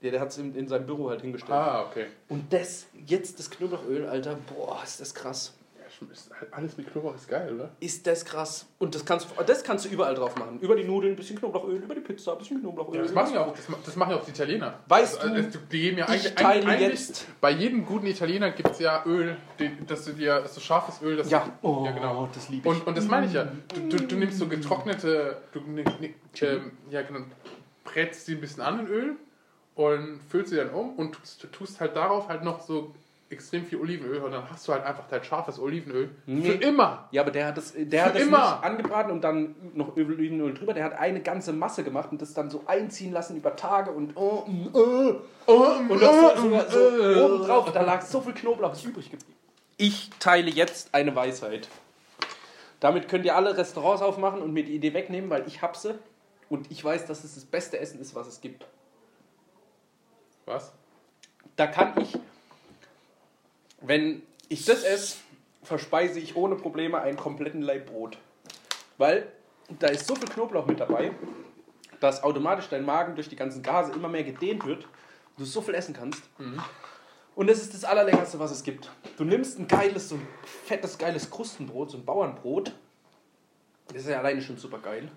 Ja, 0.00 0.10
der 0.12 0.20
hat 0.20 0.28
es 0.30 0.38
in, 0.38 0.54
in 0.54 0.66
seinem 0.68 0.86
Büro 0.86 1.10
halt 1.10 1.20
hingestellt. 1.22 1.52
Ah, 1.52 1.84
okay. 1.90 2.06
Und 2.28 2.52
das, 2.52 2.86
jetzt 3.06 3.38
das 3.38 3.50
Knoblauchöl, 3.50 4.06
Alter, 4.06 4.38
boah, 4.54 4.80
ist 4.82 5.00
das 5.00 5.12
krass. 5.14 5.52
Alles 6.52 6.76
mit 6.76 6.90
Knoblauch 6.92 7.14
ist 7.14 7.28
geil, 7.28 7.52
oder? 7.54 7.70
Ist 7.80 8.06
das 8.06 8.24
krass. 8.24 8.66
Und 8.78 8.94
das 8.94 9.04
kannst, 9.04 9.28
du- 9.36 9.42
das 9.42 9.64
kannst 9.64 9.84
du 9.84 9.88
überall 9.88 10.14
drauf 10.14 10.36
machen. 10.36 10.58
Über 10.60 10.76
die 10.76 10.84
Nudeln 10.84 11.12
ein 11.14 11.16
bisschen 11.16 11.36
Knoblauchöl, 11.38 11.76
über 11.76 11.94
die 11.94 12.00
Pizza 12.00 12.32
ein 12.32 12.38
bisschen 12.38 12.60
Knoblauchöl. 12.60 12.96
Ja, 12.96 13.02
das 13.02 13.12
machen 13.12 13.34
ja 13.34 13.44
auch, 13.44 13.52
das, 13.54 13.66
das 13.84 13.96
machen 13.96 14.10
ja 14.12 14.16
auch 14.18 14.24
die 14.24 14.30
Italiener. 14.30 14.78
Weißt 14.86 15.20
also, 15.20 15.34
du, 15.34 15.42
also, 15.44 15.58
die 15.70 15.78
geben 15.80 15.98
ja 15.98 16.04
ich 16.06 16.10
eigentlich, 16.10 16.34
teile 16.34 16.66
eigentlich 16.66 16.98
jetzt- 17.08 17.26
bei 17.40 17.50
jedem 17.50 17.84
guten 17.84 18.06
Italiener 18.06 18.50
gibt 18.52 18.70
es 18.70 18.78
ja 18.78 19.02
Öl, 19.06 19.36
dass 19.86 20.04
du 20.04 20.12
dir 20.12 20.44
so 20.46 20.60
scharfes 20.60 21.02
Öl, 21.02 21.16
das 21.16 21.30
Ja. 21.30 21.48
du, 21.60 21.68
Oh, 21.68 21.84
ja 21.84 21.92
genau. 21.92 22.28
das 22.32 22.48
liebe 22.48 22.68
ich. 22.68 22.76
Und, 22.76 22.86
und 22.86 22.96
das 22.96 23.06
meine 23.08 23.26
ich 23.26 23.32
ja. 23.32 23.48
Du, 23.74 23.80
du, 23.96 24.06
du 24.06 24.16
nimmst 24.16 24.38
so 24.38 24.46
getrocknete, 24.46 25.38
du 25.52 25.60
ni- 25.60 25.84
ni- 26.00 26.14
ähm, 26.42 26.72
ja 26.90 27.02
genau, 27.02 27.20
brätst 27.84 28.26
sie 28.26 28.34
ein 28.34 28.40
bisschen 28.40 28.62
an 28.62 28.80
in 28.80 28.86
Öl 28.86 29.16
und 29.74 30.20
füllst 30.28 30.50
sie 30.50 30.56
dann 30.56 30.70
um 30.70 30.94
und 30.96 31.12
tust, 31.14 31.46
tust 31.52 31.80
halt 31.80 31.96
darauf 31.96 32.28
halt 32.28 32.44
noch 32.44 32.60
so 32.60 32.94
extrem 33.30 33.66
viel 33.66 33.78
Olivenöl 33.78 34.22
und 34.22 34.32
dann 34.32 34.50
hast 34.50 34.66
du 34.66 34.72
halt 34.72 34.84
einfach 34.84 35.06
dein 35.08 35.22
scharfes 35.22 35.58
Olivenöl 35.58 36.10
Nee. 36.26 36.50
für 36.50 36.64
immer. 36.64 37.08
Ja, 37.10 37.22
aber 37.22 37.30
der 37.30 37.48
hat 37.48 37.56
das, 37.58 37.74
der 37.76 38.06
hat 38.06 38.14
das 38.14 38.22
immer. 38.22 38.38
nicht 38.38 38.64
angebraten 38.64 39.12
und 39.12 39.22
dann 39.22 39.54
noch 39.74 39.96
Olivenöl 39.96 40.54
drüber. 40.54 40.72
Der 40.72 40.84
hat 40.84 40.98
eine 40.98 41.20
ganze 41.20 41.52
Masse 41.52 41.84
gemacht 41.84 42.10
und 42.10 42.22
das 42.22 42.32
dann 42.32 42.50
so 42.50 42.64
einziehen 42.66 43.12
lassen 43.12 43.36
über 43.36 43.54
Tage 43.54 43.90
und 43.90 44.16
oh, 44.16 44.44
mm, 44.46 44.68
äh. 44.74 45.52
und 45.92 46.00
das 46.00 46.36
so, 46.36 46.48
so, 46.48 46.68
so 46.68 47.24
oben 47.24 47.46
drauf. 47.46 47.72
Da 47.72 47.82
lag 47.82 48.02
so 48.02 48.20
viel 48.20 48.32
Knoblauch, 48.32 48.70
was 48.70 48.84
übrig 48.84 49.10
geblieben. 49.10 49.38
Ich 49.76 50.10
teile 50.18 50.50
jetzt 50.50 50.94
eine 50.94 51.14
Weisheit. 51.14 51.68
Damit 52.80 53.08
könnt 53.08 53.24
ihr 53.24 53.36
alle 53.36 53.56
Restaurants 53.56 54.02
aufmachen 54.02 54.40
und 54.40 54.52
mir 54.52 54.64
die 54.64 54.74
Idee 54.74 54.94
wegnehmen, 54.94 55.30
weil 55.30 55.46
ich 55.46 55.62
hab 55.62 55.76
sie 55.76 55.98
und 56.48 56.70
ich 56.70 56.82
weiß, 56.84 57.06
dass 57.06 57.24
es 57.24 57.34
das 57.34 57.44
beste 57.44 57.78
Essen 57.78 58.00
ist, 58.00 58.14
was 58.14 58.26
es 58.26 58.40
gibt. 58.40 58.66
Was? 60.46 60.72
Da 61.56 61.66
kann 61.66 62.00
ich, 62.00 62.16
wenn 63.80 64.22
ich 64.48 64.64
das 64.64 64.82
esse, 64.82 65.18
verspeise 65.62 66.18
ich 66.18 66.36
ohne 66.36 66.56
Probleme 66.56 67.00
einen 67.00 67.16
kompletten 67.16 67.62
Laib 67.62 67.86
Brot. 67.86 68.18
Weil 68.96 69.30
da 69.78 69.88
ist 69.88 70.06
so 70.06 70.14
viel 70.14 70.28
Knoblauch 70.28 70.66
mit 70.66 70.80
dabei, 70.80 71.12
dass 72.00 72.22
automatisch 72.22 72.68
dein 72.68 72.84
Magen 72.84 73.14
durch 73.14 73.28
die 73.28 73.36
ganzen 73.36 73.62
Gase 73.62 73.92
immer 73.92 74.08
mehr 74.08 74.24
gedehnt 74.24 74.64
wird, 74.64 74.86
du 75.36 75.44
so 75.44 75.60
viel 75.60 75.74
essen 75.74 75.94
kannst. 75.94 76.22
Und 77.34 77.48
das 77.48 77.58
ist 77.58 77.74
das 77.74 77.84
allerleckerste, 77.84 78.38
was 78.38 78.50
es 78.50 78.62
gibt. 78.62 78.90
Du 79.16 79.24
nimmst 79.24 79.58
ein 79.58 79.68
geiles, 79.68 80.08
so 80.08 80.16
ein 80.16 80.26
fettes, 80.66 80.98
geiles 80.98 81.30
Krustenbrot, 81.30 81.90
so 81.90 81.98
ein 81.98 82.04
Bauernbrot. 82.04 82.72
Das 83.88 84.02
ist 84.02 84.08
ja 84.08 84.18
alleine 84.18 84.42
schon 84.42 84.56
super 84.56 84.78
geil. 84.78 85.10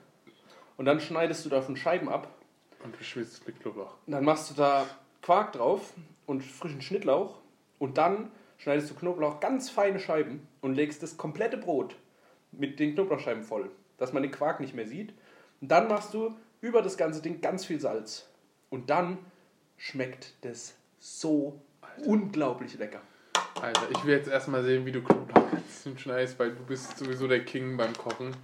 Und 0.78 0.86
dann 0.86 1.00
schneidest 1.00 1.46
du 1.46 1.50
davon 1.50 1.76
Scheiben 1.76 2.10
ab 2.10 2.28
Und 2.84 3.00
du 3.00 3.04
schwitzt 3.04 3.46
mit 3.48 3.60
Knoblauch. 3.60 3.96
und 4.06 4.14
Dann 4.14 4.24
machst 4.24 4.50
du 4.50 4.54
da 4.54 4.86
Quark 5.22 5.54
drauf 5.54 5.94
und 6.26 6.44
frischen 6.44 6.82
Schnittlauch 6.82 7.40
und 7.80 7.98
dann 7.98 8.32
schneidest 8.62 8.92
du 8.92 8.96
Knoblauch 8.96 9.40
ganz 9.40 9.70
feine 9.70 10.00
Scheiben 10.00 10.48
und 10.62 10.76
legst 10.76 11.02
das 11.02 11.18
komplette 11.18 11.58
Brot 11.58 11.96
mit 12.52 12.80
den 12.80 12.94
Knoblauchscheiben 12.94 13.44
voll, 13.44 13.72
dass 13.98 14.14
man 14.14 14.24
den 14.24 14.32
Quark 14.32 14.60
nicht 14.60 14.76
mehr 14.76 14.88
sieht. 14.88 15.14
Und 15.62 15.70
dann 15.72 15.88
machst 15.88 16.14
du 16.14 16.36
über 16.62 16.82
das 16.82 16.96
ganze 16.96 17.22
Ding 17.22 17.42
ganz 17.42 17.66
viel 17.66 17.80
Salz. 17.80 18.30
Und 18.70 18.90
dann 18.90 19.18
schmeckt 19.78 20.34
das 20.42 20.76
so 21.00 21.60
unglaublich 22.06 22.78
lecker. 22.78 23.02
Alter, 23.60 23.90
ich 23.90 24.06
will 24.06 24.16
jetzt 24.16 24.30
erstmal 24.30 24.64
sehen, 24.64 24.86
wie 24.86 24.92
du 24.92 25.02
Knoblauch 25.02 25.48
schneidest, 25.98 26.38
weil 26.40 26.52
du 26.52 26.64
bist 26.64 26.98
sowieso 26.98 27.28
der 27.28 27.44
King 27.44 27.78
beim 27.78 27.94
Kochen. 27.94 28.36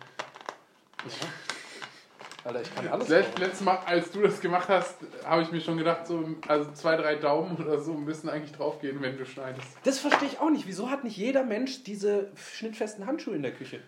Alter, 2.47 2.61
ich 2.61 2.73
kann 2.73 2.87
alles. 2.87 3.07
Letzt, 3.09 3.37
letztes 3.39 3.61
Mal, 3.61 3.77
als 3.85 4.09
du 4.11 4.21
das 4.21 4.39
gemacht 4.39 4.69
hast, 4.69 4.95
habe 5.25 5.41
ich 5.41 5.51
mir 5.51 5.59
schon 5.59 5.77
gedacht, 5.77 6.07
so 6.07 6.23
also 6.47 6.71
zwei, 6.71 6.95
drei 6.95 7.15
Daumen 7.15 7.57
oder 7.57 7.79
so 7.79 7.93
müssen 7.93 8.29
eigentlich 8.29 8.53
draufgehen, 8.53 9.01
wenn 9.01 9.17
du 9.17 9.25
schneidest. 9.25 9.67
Das 9.83 9.99
verstehe 9.99 10.29
ich 10.29 10.39
auch 10.39 10.49
nicht. 10.49 10.65
Wieso 10.65 10.89
hat 10.89 11.03
nicht 11.03 11.17
jeder 11.17 11.43
Mensch 11.43 11.83
diese 11.83 12.31
schnittfesten 12.35 13.05
Handschuhe 13.05 13.35
in 13.35 13.41
der 13.41 13.51
Küche? 13.53 13.81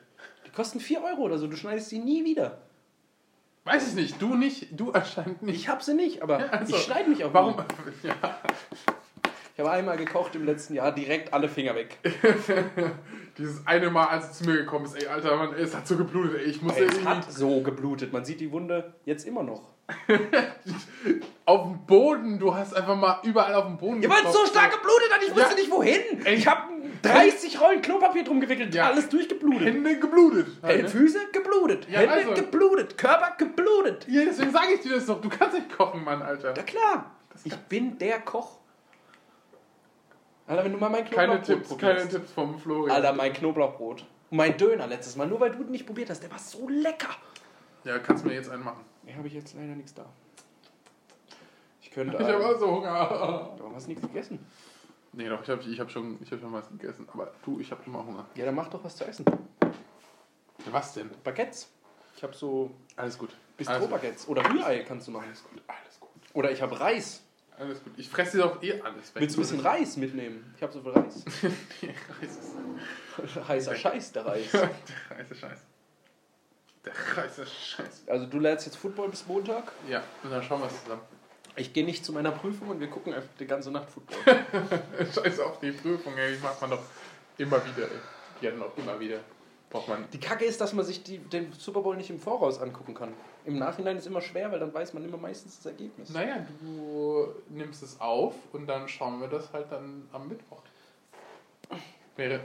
Die 0.46 0.52
kosten 0.52 0.80
4 0.82 1.02
Euro 1.04 1.22
oder 1.22 1.38
so. 1.38 1.48
Du 1.48 1.56
schneidest 1.56 1.90
sie 1.90 2.00
nie 2.00 2.26
wieder. 2.26 2.62
Weiß 3.64 3.88
ich 3.88 3.94
nicht, 3.94 4.22
du 4.22 4.36
nicht, 4.36 4.68
du 4.80 4.92
anscheinend 4.92 5.42
nicht. 5.42 5.56
Ich 5.56 5.70
habe 5.70 5.84
sie 5.84 5.94
nicht, 5.94 6.22
aber 6.22 6.40
Ja, 6.40 6.48
also, 6.48 6.76
ich 6.76 6.82
schneide 6.82 7.10
mich 7.10 7.24
auch 7.24 7.34
Warum? 7.34 7.56
nie. 7.56 7.64
Ja, 8.10 8.40
Ich 9.54 9.60
habe 9.60 9.72
einmal 9.72 9.98
gekocht 9.98 10.36
im 10.36 10.46
letzten 10.46 10.74
Jahr, 10.74 10.92
direkt 10.94 11.34
alle 11.34 11.48
Finger 11.50 11.76
weg. 11.76 11.98
dieses 13.40 13.66
eine 13.66 13.90
Mal, 13.90 14.06
als 14.08 14.28
du 14.38 14.44
zu 14.44 14.50
mir 14.50 14.58
gekommen 14.58 14.84
bist, 14.84 15.02
ey, 15.02 15.08
Alter, 15.08 15.36
Mann, 15.38 15.54
ey, 15.56 15.64
es 15.64 15.76
hat 15.76 15.88
so 15.88 15.98
geblutet, 15.98 16.36
ey, 16.40 16.44
ich 16.44 16.62
muss 16.62 16.76
Ey, 16.76 16.84
es 16.84 16.92
irgendwie 16.94 17.08
hat 17.10 17.32
so 17.32 17.62
geblutet. 17.62 18.14
Man 18.14 18.24
sieht 18.26 18.40
die 18.42 18.52
Wunde 18.52 18.94
jetzt 19.06 19.26
immer 19.26 19.42
noch. 19.44 19.64
auf 21.46 21.64
dem 21.64 21.86
Boden, 21.88 22.38
du 22.38 22.54
hast 22.54 22.76
einfach 22.76 22.96
mal 22.96 23.20
überall 23.24 23.56
auf 23.56 23.66
dem 23.66 23.78
Boden 23.78 24.02
Ja, 24.04 24.10
weil 24.10 24.24
es 24.26 24.34
so 24.34 24.46
stark 24.46 24.72
geblutet 24.72 25.12
hat, 25.12 25.22
ich 25.24 25.32
wusste 25.36 25.50
Ja. 25.50 25.56
nicht 25.56 25.72
wohin. 25.72 26.02
Ich 26.28 26.46
habe 26.48 26.62
30 27.02 27.60
Rollen 27.60 27.82
Klopapier 27.82 28.24
drum 28.24 28.40
gewickelt, 28.40 28.76
Ja. 28.76 28.88
alles 28.88 29.10
durchgeblutet. 29.10 29.68
Hände 29.68 29.98
geblutet. 29.98 30.48
halt, 30.62 30.84
ne? 30.84 30.90
Füße 30.90 31.20
geblutet, 31.32 31.88
Ja, 31.90 32.00
Hände 32.02 32.14
also. 32.14 32.34
geblutet, 32.34 32.98
Körper 32.98 33.34
geblutet. 33.38 34.06
Ja, 34.08 34.26
deswegen 34.26 34.52
sage 34.52 34.74
ich 34.76 34.82
dir 34.82 34.92
das 34.96 35.08
doch, 35.08 35.22
du 35.22 35.30
kannst 35.30 35.56
nicht 35.56 35.76
kochen, 35.76 36.04
Mann, 36.04 36.22
Alter. 36.22 36.54
Ja 36.56 36.64
klar, 36.64 37.12
ich 37.44 37.56
bin 37.56 37.98
der 37.98 38.20
Koch. 38.20 38.59
Alter, 40.50 40.64
wenn 40.66 40.72
du 40.72 40.80
mal 40.80 40.90
mein 40.90 41.06
Keine 41.06 41.34
Knoblauchbrot 41.40 41.46
Tipps, 41.46 41.70
probierst. 41.70 41.98
keine 41.98 42.10
Tipps 42.10 42.32
vom 42.32 42.58
Florian. 42.60 42.96
Alter, 42.96 43.14
mein 43.14 43.34
Knoblauchbrot. 43.34 44.04
Und 44.32 44.38
mein 44.38 44.58
Döner 44.58 44.88
letztes 44.88 45.16
Mal, 45.16 45.28
nur 45.28 45.40
weil 45.40 45.52
du 45.52 45.62
ihn 45.62 45.70
nicht 45.70 45.86
probiert 45.86 46.10
hast, 46.10 46.24
der 46.24 46.32
war 46.32 46.40
so 46.40 46.68
lecker. 46.68 47.10
Ja, 47.84 48.00
kannst 48.00 48.24
du 48.24 48.30
mir 48.30 48.34
jetzt 48.34 48.50
einen 48.50 48.64
machen. 48.64 48.84
Nee, 49.04 49.14
habe 49.14 49.28
ich 49.28 49.34
jetzt 49.36 49.54
leider 49.54 49.76
nichts 49.76 49.94
da. 49.94 50.06
Ich 51.84 51.92
könnte. 51.92 52.18
Ich 52.18 52.28
habe 52.28 52.44
auch 52.46 52.60
so 52.60 52.68
Hunger. 52.68 53.52
Warum 53.60 53.76
hast 53.76 53.86
du 53.86 53.90
nichts 53.92 54.06
gegessen? 54.06 54.40
Nee, 55.14 55.30
doch, 55.30 55.42
ich 55.44 55.50
habe 55.50 55.62
ich 55.62 55.80
hab 55.80 55.92
schon, 55.92 56.18
ich 56.22 56.32
hab 56.32 56.40
schon 56.40 56.52
was 56.52 56.68
gegessen. 56.70 57.08
Aber 57.14 57.32
du, 57.46 57.60
ich 57.60 57.70
habe 57.70 57.82
immer 57.86 58.04
Hunger. 58.04 58.26
Ja, 58.34 58.46
dann 58.46 58.56
mach 58.56 58.70
doch 58.70 58.84
was 58.84 58.96
zu 58.96 59.06
essen. 59.06 59.26
Ja, 59.62 60.74
was 60.74 60.94
denn? 60.96 61.12
Baguettes. 61.24 61.72
Ich 62.16 62.24
habe 62.24 62.34
so 62.34 62.72
Alles 62.96 63.18
gut. 63.20 63.30
Alles 63.30 63.38
gut. 63.38 63.38
Bistro-Baguettes. 63.58 64.28
Oder 64.28 64.44
Rührei 64.52 64.80
kannst 64.80 65.08
du 65.08 65.12
machen. 65.12 65.26
Alles 65.28 65.44
gut, 65.44 65.62
alles 65.68 66.00
gut. 66.00 66.10
Oder 66.34 66.52
ich 66.52 66.62
habe 66.62 66.80
Reis. 66.80 67.24
Alles 67.60 67.84
gut. 67.84 67.94
Ich 67.98 68.10
fresse 68.10 68.38
dir 68.38 68.44
doch 68.44 68.64
eh 68.64 68.82
alles 68.82 69.14
weg. 69.14 69.22
Willst 69.22 69.36
du 69.36 69.42
ein 69.42 69.44
bisschen 69.44 69.60
Reis 69.60 69.98
mitnehmen? 69.98 70.54
Ich 70.56 70.64
habe 70.64 70.72
so 70.72 70.82
viel 70.82 70.92
Reis. 70.92 71.26
Reis 72.20 72.38
ist 73.26 73.48
Heißer 73.48 73.76
Scheiß, 73.76 74.12
der 74.14 74.26
Reis. 74.26 74.52
der 74.52 75.18
heiße 75.18 75.36
Scheiß. 75.36 75.60
Der 76.86 76.94
heiße 76.94 77.46
Scheiß. 77.46 78.04
Also 78.08 78.26
du 78.28 78.40
lernst 78.40 78.66
jetzt 78.66 78.78
Football 78.78 79.10
bis 79.10 79.28
Montag. 79.28 79.74
Ja, 79.90 80.02
und 80.24 80.32
dann 80.32 80.42
schauen 80.42 80.62
wir 80.62 80.68
es 80.68 80.84
zusammen. 80.84 81.02
Ich 81.58 81.74
gehe 81.74 81.84
nicht 81.84 82.06
zu 82.06 82.14
meiner 82.14 82.32
Prüfung 82.32 82.70
und 82.70 82.80
wir 82.80 82.88
gucken 82.88 83.14
einfach 83.14 83.30
die 83.38 83.46
ganze 83.46 83.72
Nacht 83.72 83.90
Football. 83.90 84.46
Scheiß 85.14 85.42
auf 85.42 85.60
die 85.60 85.72
Prüfung, 85.72 86.18
ey. 86.18 86.36
Die 86.36 86.42
macht 86.42 86.62
man 86.62 86.70
doch 86.70 86.84
immer 87.38 87.58
wieder, 87.58 87.84
ey. 87.84 88.00
Die 88.42 88.48
hatten 88.48 88.64
auch 88.64 88.78
immer 88.78 88.98
wieder. 88.98 89.20
Braucht 89.70 89.88
man. 89.88 90.06
Die 90.12 90.20
Kacke 90.20 90.46
ist, 90.46 90.60
dass 90.62 90.74
man 90.74 90.84
sich 90.84 91.04
die, 91.04 91.20
den 91.20 91.52
Super 91.54 91.82
Bowl 91.82 91.96
nicht 91.96 92.10
im 92.10 92.20
Voraus 92.20 92.60
angucken 92.60 92.96
kann. 92.96 93.14
Im 93.46 93.60
Nachhinein 93.60 93.98
ist 93.98 94.08
immer 94.08 94.22
schwer, 94.22 94.52
weil 94.52 94.60
dann 94.60 94.74
weiß 94.74 94.94
man 94.94 95.06
immer 95.06 95.18
meistens 95.18 95.58
das 95.58 95.68
Ergebnis. 95.68 96.10
Naja, 96.10 96.46
du 96.62 97.28
nimmst 97.50 97.84
es 97.84 98.00
auf 98.02 98.34
und 98.52 98.68
dann 98.68 98.88
schauen 98.88 99.22
wir 99.22 99.28
das 99.28 99.54
halt 99.54 99.72
dann 99.72 100.08
am 100.12 100.28
Mittwoch. 100.28 100.62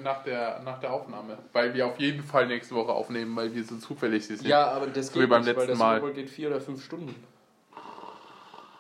Nach 0.05 0.23
der, 0.23 0.61
nach 0.61 0.79
der 0.79 0.93
Aufnahme. 0.93 1.37
Weil 1.53 1.75
wir 1.75 1.87
auf 1.89 1.99
jeden 1.99 2.23
Fall 2.23 2.47
nächste 2.47 2.77
Woche 2.77 2.93
aufnehmen, 2.93 3.35
weil 3.35 3.53
wir 3.53 3.65
so 3.65 3.77
zufällig 3.77 4.25
sind. 4.25 4.43
Ja, 4.43 4.69
aber 4.71 4.87
das 4.87 5.09
So 5.09 5.21
wie 5.21 5.27
beim 5.27 5.45
weil 5.45 5.53
letzten 5.53 5.67
der 5.67 5.77
Mal. 5.77 5.97
Super 5.97 6.07
Bowl 6.07 6.15
geht 6.15 6.31
vier 6.31 6.49
oder 6.49 6.61
fünf 6.61 6.85
Stunden. 6.85 7.15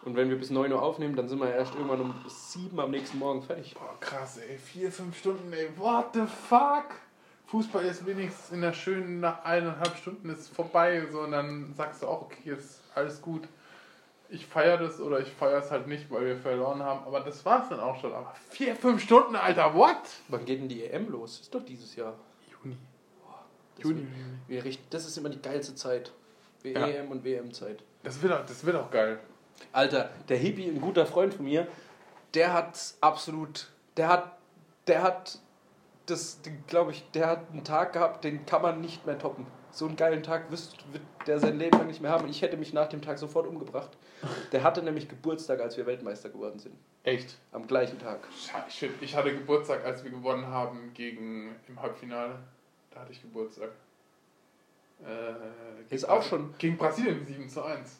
Und 0.04 0.16
wenn 0.16 0.28
wir 0.28 0.38
bis 0.38 0.50
9 0.50 0.70
Uhr 0.70 0.82
aufnehmen, 0.82 1.16
dann 1.16 1.28
sind 1.28 1.40
wir 1.40 1.52
erst 1.52 1.74
irgendwann 1.74 2.00
um 2.00 2.14
7 2.28 2.78
am 2.78 2.90
nächsten 2.90 3.18
Morgen 3.18 3.42
fertig. 3.42 3.74
Boah, 3.74 3.98
krass, 4.00 4.36
ey. 4.36 4.58
Vier, 4.58 4.92
fünf 4.92 5.18
Stunden, 5.18 5.52
ey. 5.52 5.70
What 5.76 6.10
the 6.12 6.26
fuck? 6.26 7.00
Fußball 7.46 7.84
ist 7.84 8.06
wenigstens 8.06 8.50
in 8.52 8.62
der 8.62 8.72
schönen, 8.72 9.20
nach 9.20 9.44
eineinhalb 9.44 9.96
Stunden 9.96 10.30
ist 10.30 10.48
vorbei. 10.54 11.06
So, 11.12 11.20
und 11.20 11.32
dann 11.32 11.74
sagst 11.76 12.02
du 12.02 12.06
auch, 12.08 12.22
okay, 12.22 12.50
ist 12.50 12.80
alles 12.94 13.20
gut. 13.20 13.46
Ich 14.30 14.46
feiere 14.46 14.78
das 14.78 15.00
oder 15.00 15.20
ich 15.20 15.28
feiere 15.30 15.58
es 15.58 15.70
halt 15.70 15.86
nicht, 15.86 16.10
weil 16.10 16.24
wir 16.24 16.36
verloren 16.36 16.82
haben. 16.82 17.04
Aber 17.06 17.20
das 17.20 17.44
war's 17.44 17.68
dann 17.68 17.78
auch 17.80 18.00
schon. 18.00 18.12
Aber 18.12 18.34
vier, 18.50 18.74
fünf 18.74 19.02
Stunden, 19.02 19.36
Alter, 19.36 19.74
what? 19.74 19.96
Wann 20.28 20.44
geht 20.44 20.60
denn 20.60 20.68
die 20.68 20.84
EM 20.84 21.10
los? 21.10 21.40
Ist 21.40 21.54
doch 21.54 21.64
dieses 21.64 21.94
Jahr. 21.94 22.14
Juni. 22.50 22.76
Das, 23.76 23.84
Juni. 23.84 24.06
wird- 24.48 24.64
wir 24.64 24.74
das 24.90 25.06
ist 25.06 25.16
immer 25.18 25.28
die 25.28 25.40
geilste 25.42 25.74
Zeit. 25.74 26.12
Ja. 26.64 26.86
EM 26.86 27.10
und 27.10 27.24
WM-Zeit. 27.24 27.82
Das 28.02 28.22
wird, 28.22 28.32
auch, 28.32 28.46
das 28.46 28.64
wird 28.64 28.76
auch 28.76 28.90
geil. 28.90 29.18
Alter, 29.72 30.10
der 30.28 30.38
Hippie, 30.38 30.68
ein 30.68 30.80
guter 30.80 31.04
Freund 31.06 31.34
von 31.34 31.44
mir, 31.44 31.68
der 32.32 32.52
hat 32.54 32.94
absolut, 33.02 33.68
der 33.98 34.08
hat, 34.08 34.38
der 34.86 35.02
hat 35.02 35.38
das, 36.06 36.40
glaube 36.66 36.92
ich, 36.92 37.10
der 37.12 37.26
hat 37.28 37.50
einen 37.52 37.64
Tag 37.64 37.92
gehabt, 37.94 38.24
den 38.24 38.44
kann 38.46 38.62
man 38.62 38.80
nicht 38.80 39.06
mehr 39.06 39.18
toppen. 39.18 39.46
So 39.70 39.86
einen 39.86 39.96
geilen 39.96 40.22
Tag 40.22 40.50
wirst, 40.50 40.76
wird 40.92 41.02
der 41.26 41.40
sein 41.40 41.58
Leben 41.58 41.76
lang 41.78 41.86
nicht 41.88 42.00
mehr 42.00 42.10
haben. 42.12 42.28
Ich 42.28 42.42
hätte 42.42 42.56
mich 42.56 42.72
nach 42.72 42.88
dem 42.88 43.02
Tag 43.02 43.18
sofort 43.18 43.46
umgebracht. 43.46 43.90
Der 44.52 44.62
hatte 44.62 44.82
nämlich 44.82 45.08
Geburtstag, 45.08 45.60
als 45.60 45.76
wir 45.76 45.86
Weltmeister 45.86 46.28
geworden 46.28 46.58
sind. 46.60 46.74
Echt? 47.02 47.36
Am 47.52 47.66
gleichen 47.66 47.98
Tag. 47.98 48.20
Scheiße, 48.32 48.88
ich 49.00 49.16
hatte 49.16 49.32
Geburtstag, 49.32 49.84
als 49.84 50.04
wir 50.04 50.10
gewonnen 50.10 50.46
haben 50.46 50.92
gegen 50.94 51.56
im 51.68 51.80
Halbfinale. 51.82 52.36
Da 52.92 53.00
hatte 53.00 53.12
ich 53.12 53.20
Geburtstag. 53.20 53.70
Äh, 55.04 55.94
Ist 55.94 56.08
auch 56.08 56.22
schon- 56.22 56.54
Gegen 56.58 56.76
Brasilien 56.76 57.24
7 57.26 57.48
zu 57.48 57.62
1. 57.64 57.98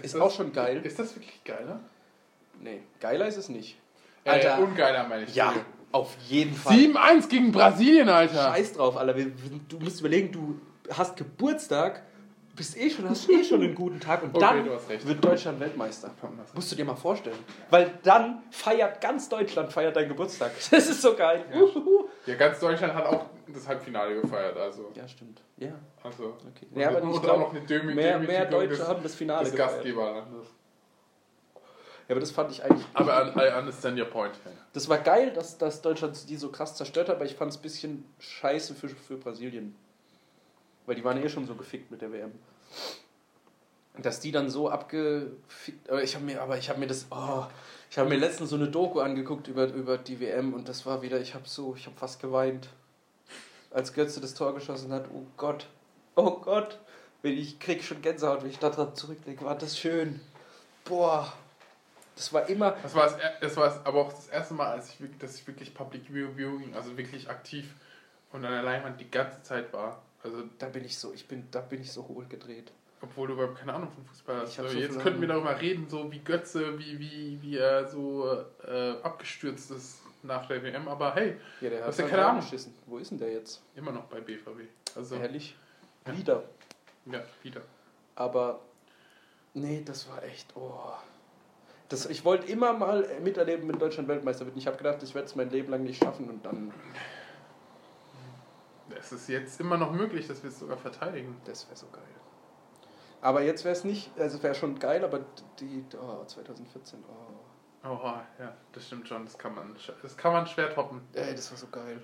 Ist 0.00 0.14
das, 0.14 0.20
auch 0.20 0.30
schon 0.30 0.52
geil. 0.52 0.80
Ist 0.84 0.98
das 0.98 1.14
wirklich 1.16 1.42
geiler? 1.44 1.80
Nee, 2.60 2.82
geiler 3.00 3.26
ist 3.26 3.36
es 3.36 3.48
nicht. 3.48 3.76
Alter. 4.24 4.52
Alter. 4.54 4.62
Äh, 4.62 4.64
ungeiler, 4.66 5.08
meine 5.08 5.24
ich. 5.24 5.34
Ja, 5.34 5.52
auf 5.92 6.16
jeden 6.28 6.54
Fall. 6.54 6.74
7-1 6.76 7.28
gegen 7.28 7.52
Brasilien, 7.52 8.08
Alter. 8.08 8.52
Scheiß 8.52 8.74
drauf, 8.74 8.96
Alter. 8.96 9.14
Du 9.68 9.78
musst 9.80 10.00
überlegen, 10.00 10.30
du 10.32 10.60
hast 10.92 11.16
Geburtstag, 11.16 12.02
bist 12.56 12.76
eh 12.76 12.90
schon, 12.90 13.08
hast 13.08 13.28
eh 13.30 13.42
schon 13.42 13.62
einen 13.62 13.74
guten 13.74 13.98
Tag 14.00 14.22
und 14.22 14.30
Okay, 14.34 14.40
dann 14.40 15.06
wird 15.08 15.24
Deutschland 15.24 15.60
Weltmeister. 15.60 16.10
Musst 16.54 16.70
du 16.72 16.76
dir 16.76 16.84
mal 16.84 16.94
vorstellen. 16.96 17.38
Weil 17.70 17.92
dann 18.02 18.42
feiert 18.50 19.00
ganz 19.00 19.28
Deutschland 19.28 19.72
feiert 19.72 19.96
deinen 19.96 20.08
Geburtstag. 20.08 20.52
Das 20.70 20.88
ist 20.88 21.00
so 21.02 21.14
geil. 21.14 21.44
Ja. 21.52 21.60
Ja, 22.26 22.34
ganz 22.34 22.60
Deutschland 22.60 22.92
hat 22.94 23.06
auch 23.06 23.26
das 23.52 23.66
Halbfinale 23.66 24.20
gefeiert, 24.20 24.56
also. 24.58 24.90
Ja, 24.94 25.08
stimmt. 25.08 25.40
Ja, 25.56 25.72
also 26.02 26.36
okay. 26.48 26.66
Und- 26.70 26.80
Ja, 26.80 26.88
aber 26.90 27.02
und 27.02 27.10
ich 27.12 27.16
auch 27.16 27.22
glaube, 27.22 27.40
noch 27.40 27.50
eine 27.50 27.60
Demi 27.62 27.94
mehr, 27.94 28.18
mehr 28.18 28.44
Deutsche 28.44 28.76
des, 28.76 28.86
haben 28.88 29.02
das 29.02 29.14
Finale 29.14 29.44
des 29.44 29.52
gefeiert. 29.52 29.72
Gastgeberlandes. 29.72 30.46
Ja, 32.10 32.14
aber 32.14 32.20
das 32.22 32.32
fand 32.32 32.50
ich 32.50 32.64
eigentlich. 32.64 32.84
Aber 32.92 33.24
I, 33.24 33.38
I 33.38 33.56
understand 33.56 33.96
your 33.96 34.06
point. 34.06 34.34
Das 34.72 34.88
war 34.88 34.98
geil, 34.98 35.32
dass, 35.32 35.58
dass 35.58 35.80
Deutschland 35.80 36.28
die 36.28 36.36
so 36.36 36.50
krass 36.50 36.74
zerstört 36.74 37.08
hat, 37.08 37.14
aber 37.14 37.24
ich 37.24 37.36
fand 37.36 37.52
es 37.52 37.58
ein 37.58 37.62
bisschen 37.62 38.04
scheiße 38.18 38.74
für, 38.74 38.88
für 38.88 39.16
Brasilien. 39.16 39.76
Weil 40.86 40.96
die 40.96 41.04
waren 41.04 41.22
eh 41.22 41.28
schon 41.28 41.46
so 41.46 41.54
gefickt 41.54 41.92
mit 41.92 42.02
der 42.02 42.10
WM. 42.10 42.32
Dass 43.96 44.18
die 44.18 44.32
dann 44.32 44.50
so 44.50 44.68
abgefickt. 44.68 45.88
Aber 45.88 46.02
ich 46.02 46.16
habe 46.16 46.24
mir, 46.24 46.42
aber 46.42 46.58
ich 46.58 46.68
habe 46.68 46.80
mir 46.80 46.88
das. 46.88 47.06
Oh, 47.12 47.44
ich 47.88 47.96
habe 47.96 48.08
mir 48.08 48.16
letztens 48.16 48.50
so 48.50 48.56
eine 48.56 48.66
Doku 48.66 48.98
angeguckt 48.98 49.46
über, 49.46 49.68
über 49.68 49.96
die 49.96 50.18
WM 50.18 50.52
und 50.52 50.68
das 50.68 50.84
war 50.86 51.02
wieder, 51.02 51.20
ich 51.20 51.36
habe 51.36 51.48
so, 51.48 51.76
ich 51.76 51.86
habe 51.86 51.96
fast 51.96 52.20
geweint. 52.20 52.70
Als 53.70 53.92
Götze 53.92 54.20
das 54.20 54.34
Tor 54.34 54.52
geschossen 54.52 54.92
hat, 54.92 55.04
oh 55.14 55.26
Gott. 55.36 55.68
Oh 56.16 56.40
Gott. 56.40 56.80
Wenn 57.22 57.38
Ich 57.38 57.60
krieg 57.60 57.84
schon 57.84 58.02
Gänsehaut, 58.02 58.42
wenn 58.42 58.50
ich 58.50 58.58
daran 58.58 58.96
zurückdenke. 58.96 59.44
War 59.44 59.56
das 59.56 59.78
schön. 59.78 60.20
Boah. 60.84 61.32
Das 62.20 62.34
war 62.34 62.46
immer. 62.50 62.72
Das 62.82 62.94
war, 62.94 63.06
das, 63.06 63.18
das 63.40 63.56
war 63.56 63.80
aber 63.86 64.00
auch 64.02 64.12
das 64.12 64.28
erste 64.28 64.52
Mal, 64.52 64.66
als 64.72 64.90
ich, 64.90 65.18
dass 65.18 65.36
ich 65.36 65.46
wirklich 65.46 65.72
Public 65.72 66.02
Viewing, 66.12 66.74
also 66.74 66.94
wirklich 66.98 67.30
aktiv 67.30 67.74
und 68.30 68.44
an 68.44 68.52
der 68.52 68.62
Leinwand 68.62 69.00
die 69.00 69.10
ganze 69.10 69.42
Zeit 69.42 69.72
war. 69.72 70.02
Also, 70.22 70.42
Da 70.58 70.66
bin 70.68 70.84
ich 70.84 70.98
so, 70.98 71.14
ich 71.14 71.26
bin, 71.26 71.48
da 71.50 71.62
bin 71.62 71.80
ich 71.80 71.90
so 71.90 72.06
hohl 72.06 72.26
gedreht. 72.26 72.72
obwohl 73.00 73.28
du 73.28 73.32
überhaupt 73.32 73.56
keine 73.58 73.72
Ahnung 73.72 73.90
von 73.90 74.04
Fußball 74.04 74.42
hast. 74.42 74.58
Also 74.58 74.70
so 74.70 74.78
jetzt 74.78 75.00
könnten 75.00 75.22
wir 75.22 75.28
darüber 75.28 75.58
reden, 75.58 75.88
so 75.88 76.12
wie 76.12 76.18
Götze, 76.18 76.78
wie, 76.78 76.98
wie, 76.98 77.38
wie 77.40 77.56
er 77.56 77.88
so 77.88 78.30
äh, 78.68 78.90
abgestürzt 79.02 79.70
ist 79.70 80.00
nach 80.22 80.44
der 80.46 80.62
WM. 80.62 80.88
Aber 80.88 81.14
hey, 81.14 81.36
Ja, 81.62 81.70
der 81.70 81.86
Hast 81.86 81.98
du 81.98 82.02
halt 82.02 82.10
keine 82.12 82.26
Ahnung? 82.26 82.42
geschissen. 82.42 82.74
Wo 82.84 82.98
ist 82.98 83.12
denn 83.12 83.18
der 83.18 83.32
jetzt? 83.32 83.62
immer 83.74 83.92
noch 83.92 84.04
bei 84.04 84.20
BVB. 84.20 84.68
Also, 84.94 85.16
Ehrlich? 85.16 85.56
Ja. 86.06 86.18
Wieder. 86.18 86.42
ja, 87.06 87.20
wieder. 87.42 87.62
Aber 88.14 88.60
nee, 89.54 89.80
das 89.82 90.06
war 90.10 90.22
echt. 90.22 90.54
Oh. 90.54 90.92
Das, 91.90 92.06
ich 92.06 92.24
wollte 92.24 92.46
immer 92.46 92.72
mal 92.72 93.06
miterleben, 93.22 93.68
wenn 93.68 93.78
Deutschland 93.78 94.08
Weltmeister 94.08 94.46
wird. 94.46 94.56
Ich 94.56 94.66
habe 94.66 94.76
gedacht, 94.76 95.02
ich 95.02 95.14
werde 95.14 95.26
es 95.26 95.34
mein 95.34 95.50
Leben 95.50 95.70
lang 95.70 95.82
nicht 95.82 96.02
schaffen 96.02 96.30
und 96.30 96.46
dann. 96.46 96.72
Es 98.96 99.12
ist 99.12 99.28
jetzt 99.28 99.60
immer 99.60 99.76
noch 99.76 99.92
möglich, 99.92 100.26
dass 100.28 100.42
wir 100.42 100.50
es 100.50 100.58
sogar 100.58 100.76
verteidigen. 100.76 101.36
Das 101.44 101.66
wäre 101.66 101.76
so 101.76 101.86
geil. 101.92 102.02
Aber 103.20 103.42
jetzt 103.42 103.64
wäre 103.64 103.74
es 103.74 103.84
nicht, 103.84 104.10
also 104.18 104.36
es 104.36 104.42
wäre 104.42 104.54
schon 104.54 104.78
geil, 104.78 105.04
aber 105.04 105.20
die. 105.58 105.84
Oh, 106.00 106.24
2014. 106.24 107.00
Oh. 107.08 107.88
Oh, 107.88 108.12
ja, 108.38 108.54
das 108.72 108.86
stimmt 108.86 109.08
schon. 109.08 109.24
Das 109.24 109.36
kann 109.36 109.54
man, 109.54 109.74
das 110.02 110.16
kann 110.16 110.32
man 110.32 110.46
schwer 110.46 110.72
toppen. 110.72 111.00
Ey, 111.14 111.34
das 111.34 111.50
war 111.50 111.58
so 111.58 111.66
geil. 111.68 112.00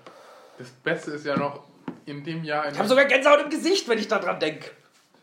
Das 0.57 0.69
Beste 0.69 1.11
ist 1.11 1.25
ja 1.25 1.37
noch 1.37 1.63
in 2.05 2.23
dem 2.23 2.43
Jahr. 2.43 2.65
In 2.65 2.73
Ich 2.73 2.79
habe 2.79 2.89
sogar 2.89 3.05
Gänsehaut 3.05 3.41
im 3.41 3.49
Gesicht, 3.49 3.87
wenn 3.87 3.99
ich 3.99 4.07
daran 4.07 4.39
denke. 4.39 4.71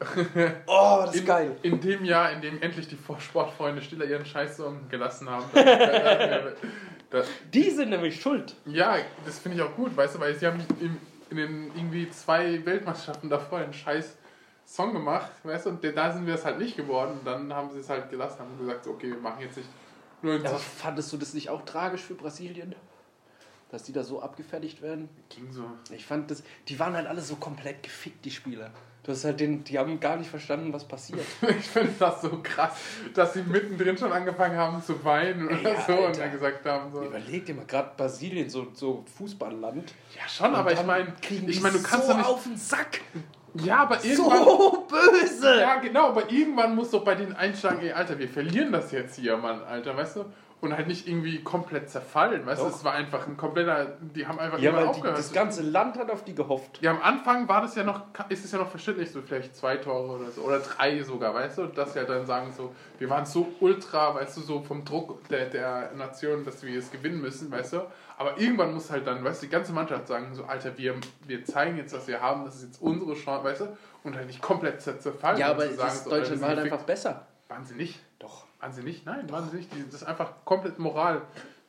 Oh, 0.66 1.02
das 1.06 1.14
ist 1.14 1.20
in, 1.20 1.26
geil. 1.26 1.56
In 1.62 1.80
dem 1.80 2.04
Jahr, 2.04 2.32
in 2.32 2.40
dem 2.40 2.60
endlich 2.60 2.88
die 2.88 2.98
Sportfreunde 3.18 3.80
Stiller 3.82 4.04
ihren 4.04 4.26
Scheißsong 4.26 4.88
gelassen 4.88 5.28
haben. 5.30 5.44
da, 5.54 5.62
da, 5.62 6.38
da, 7.10 7.22
Die 7.52 7.70
sind 7.70 7.90
nämlich 7.90 8.20
schuld. 8.20 8.54
ja, 8.66 8.96
das 9.24 9.38
finde 9.38 9.58
ich 9.58 9.62
auch 9.62 9.74
gut, 9.74 9.96
weißt 9.96 10.16
du, 10.16 10.20
weil 10.20 10.34
sie 10.34 10.46
haben 10.46 10.60
in, 10.80 10.98
in 11.30 11.36
den 11.36 11.66
irgendwie 11.76 12.10
zwei 12.10 12.64
Weltmeisterschaften 12.64 13.30
davor 13.30 13.58
einen 13.58 13.72
scheiß 13.72 14.16
Song 14.66 14.92
gemacht, 14.92 15.30
weißt 15.42 15.66
du, 15.66 15.70
und 15.70 15.84
da 15.84 16.12
sind 16.12 16.26
wir 16.26 16.34
es 16.34 16.44
halt 16.44 16.58
nicht 16.58 16.76
geworden. 16.76 17.18
Und 17.18 17.26
dann 17.26 17.52
haben 17.52 17.70
sie 17.70 17.80
es 17.80 17.88
halt 17.88 18.10
gelassen, 18.10 18.40
haben 18.40 18.58
gesagt, 18.58 18.86
okay, 18.86 19.10
wir 19.10 19.18
machen 19.18 19.42
jetzt 19.42 19.56
nicht 19.56 19.68
nur 20.22 20.36
Aber 20.36 20.58
fandest 20.58 21.12
du 21.12 21.18
das 21.18 21.34
nicht 21.34 21.50
auch 21.50 21.62
tragisch 21.66 22.00
für 22.00 22.14
Brasilien? 22.14 22.74
Dass 23.70 23.82
die 23.82 23.92
da 23.92 24.02
so 24.02 24.22
abgefertigt 24.22 24.80
werden? 24.80 25.08
ging 25.28 25.52
so. 25.52 25.64
Ich 25.90 26.06
fand 26.06 26.30
das, 26.30 26.42
die 26.68 26.78
waren 26.78 26.94
halt 26.94 27.06
alle 27.06 27.20
so 27.20 27.36
komplett 27.36 27.82
gefickt, 27.82 28.24
die 28.24 28.30
Spieler. 28.30 28.70
Du 29.04 29.12
hast 29.12 29.24
halt 29.24 29.38
den, 29.38 29.62
die 29.64 29.78
haben 29.78 30.00
gar 30.00 30.16
nicht 30.16 30.30
verstanden, 30.30 30.72
was 30.72 30.84
passiert. 30.84 31.20
Ich 31.58 31.66
finde 31.66 31.92
das 31.98 32.22
so 32.22 32.40
krass, 32.42 32.72
dass 33.12 33.34
sie 33.34 33.42
mittendrin 33.42 33.96
schon 33.98 34.10
angefangen 34.10 34.56
haben 34.56 34.82
zu 34.82 35.04
weinen 35.04 35.46
oder 35.46 35.74
Ja, 35.74 35.80
so 35.82 35.92
und 35.92 36.04
Alter. 36.06 36.20
dann 36.22 36.32
gesagt 36.32 36.64
haben, 36.66 36.90
so. 36.92 37.02
Überleg 37.02 37.44
dir 37.44 37.54
mal, 37.54 37.66
gerade 37.66 37.90
Brasilien, 37.96 38.48
so, 38.48 38.68
so 38.72 39.04
Fußballland. 39.18 39.92
Ja, 40.16 40.26
schon, 40.28 40.48
Und 40.48 40.54
aber 40.56 40.72
ich 40.72 40.82
meine, 40.84 41.12
ich 41.46 41.60
meine, 41.60 41.76
du 41.76 41.82
kannst 41.82 42.06
so 42.06 42.12
doch 42.12 42.18
nicht. 42.18 42.28
auf 42.28 42.42
den 42.44 42.56
Sack. 42.56 43.02
Ja, 43.62 43.82
aber 43.82 44.02
irgendwann. 44.04 44.38
So 44.44 44.86
böse. 44.88 45.60
Ja, 45.60 45.76
genau, 45.76 46.08
aber 46.08 46.30
irgendwann 46.32 46.74
muss 46.74 46.90
doch 46.90 47.04
bei 47.04 47.14
denen 47.14 47.34
einschlagen, 47.34 47.80
ey, 47.82 47.92
Alter, 47.92 48.18
wir 48.18 48.28
verlieren 48.28 48.72
das 48.72 48.90
jetzt 48.90 49.16
hier, 49.16 49.36
Mann, 49.36 49.62
Alter, 49.62 49.96
weißt 49.96 50.16
du? 50.16 50.24
Und 50.64 50.74
halt 50.74 50.86
nicht 50.88 51.06
irgendwie 51.06 51.42
komplett 51.44 51.90
zerfallen, 51.90 52.46
weißt 52.46 52.62
du? 52.62 52.66
Es 52.68 52.82
war 52.84 52.94
einfach 52.94 53.26
ein 53.26 53.36
kompletter, 53.36 53.98
die 54.00 54.26
haben 54.26 54.38
einfach 54.38 54.58
Ja, 54.58 54.70
immer 54.70 54.86
weil 54.86 54.94
die, 54.94 55.02
das 55.02 55.30
ganze 55.32 55.62
Land 55.62 55.98
hat 55.98 56.10
auf 56.10 56.24
die 56.24 56.34
gehofft. 56.34 56.80
ja, 56.80 56.90
am 56.92 57.02
Anfang 57.02 57.46
war 57.48 57.60
das 57.60 57.74
ja 57.74 57.84
noch, 57.84 58.00
ist 58.30 58.46
es 58.46 58.52
ja 58.52 58.58
noch 58.58 58.70
verständlich, 58.70 59.10
so 59.10 59.20
vielleicht 59.20 59.54
zwei 59.54 59.76
Tore 59.76 60.18
oder 60.18 60.30
so, 60.30 60.40
oder 60.40 60.60
drei 60.60 61.02
sogar, 61.02 61.34
weißt 61.34 61.58
du? 61.58 61.66
Dass 61.66 61.92
sie 61.92 61.98
halt 61.98 62.08
dann 62.08 62.24
sagen 62.24 62.50
so, 62.56 62.74
wir 62.98 63.10
waren 63.10 63.26
so 63.26 63.52
ultra, 63.60 64.14
weißt 64.14 64.38
du, 64.38 64.40
so 64.40 64.62
vom 64.62 64.84
Druck 64.86 65.28
der, 65.28 65.46
der 65.50 65.92
Nation, 65.96 66.44
dass 66.46 66.62
wir 66.62 66.78
es 66.78 66.90
gewinnen 66.90 67.20
müssen, 67.20 67.50
weißt 67.50 67.74
du? 67.74 67.82
Aber 68.16 68.38
irgendwann 68.40 68.72
muss 68.72 68.90
halt 68.90 69.06
dann, 69.06 69.22
weißt 69.22 69.42
du, 69.42 69.46
die 69.46 69.52
ganze 69.52 69.72
Mannschaft 69.72 70.08
sagen 70.08 70.34
so, 70.34 70.44
Alter, 70.44 70.78
wir, 70.78 70.94
wir 71.26 71.44
zeigen 71.44 71.76
jetzt, 71.76 71.94
was 71.94 72.06
wir 72.08 72.22
haben, 72.22 72.46
das 72.46 72.56
ist 72.56 72.62
jetzt 72.62 72.80
unsere 72.80 73.12
Chance, 73.14 73.44
weißt 73.44 73.60
du? 73.60 73.76
Und 74.04 74.16
halt 74.16 74.26
nicht 74.28 74.40
komplett 74.40 74.80
zer- 74.80 74.98
zerfallen. 74.98 75.38
Ja, 75.38 75.48
aber 75.50 75.64
zu 75.68 75.74
sagen, 75.74 75.88
das 75.90 76.04
so, 76.04 76.10
Deutschland 76.10 76.42
Alter, 76.42 76.56
war 76.56 76.62
halt 76.62 76.72
einfach 76.72 76.86
besser. 76.86 77.26
Waren 77.48 77.64
sie 77.64 77.74
nicht? 77.74 78.00
Doch. 78.18 78.44
Waren 78.64 78.72
sie 78.72 78.82
nicht? 78.82 79.04
Nein, 79.04 79.30
waren 79.30 79.50
sie 79.50 79.58
nicht. 79.58 79.68
Das 79.88 80.00
ist 80.00 80.04
einfach 80.04 80.32
komplett 80.46 80.78
Moral. 80.78 81.20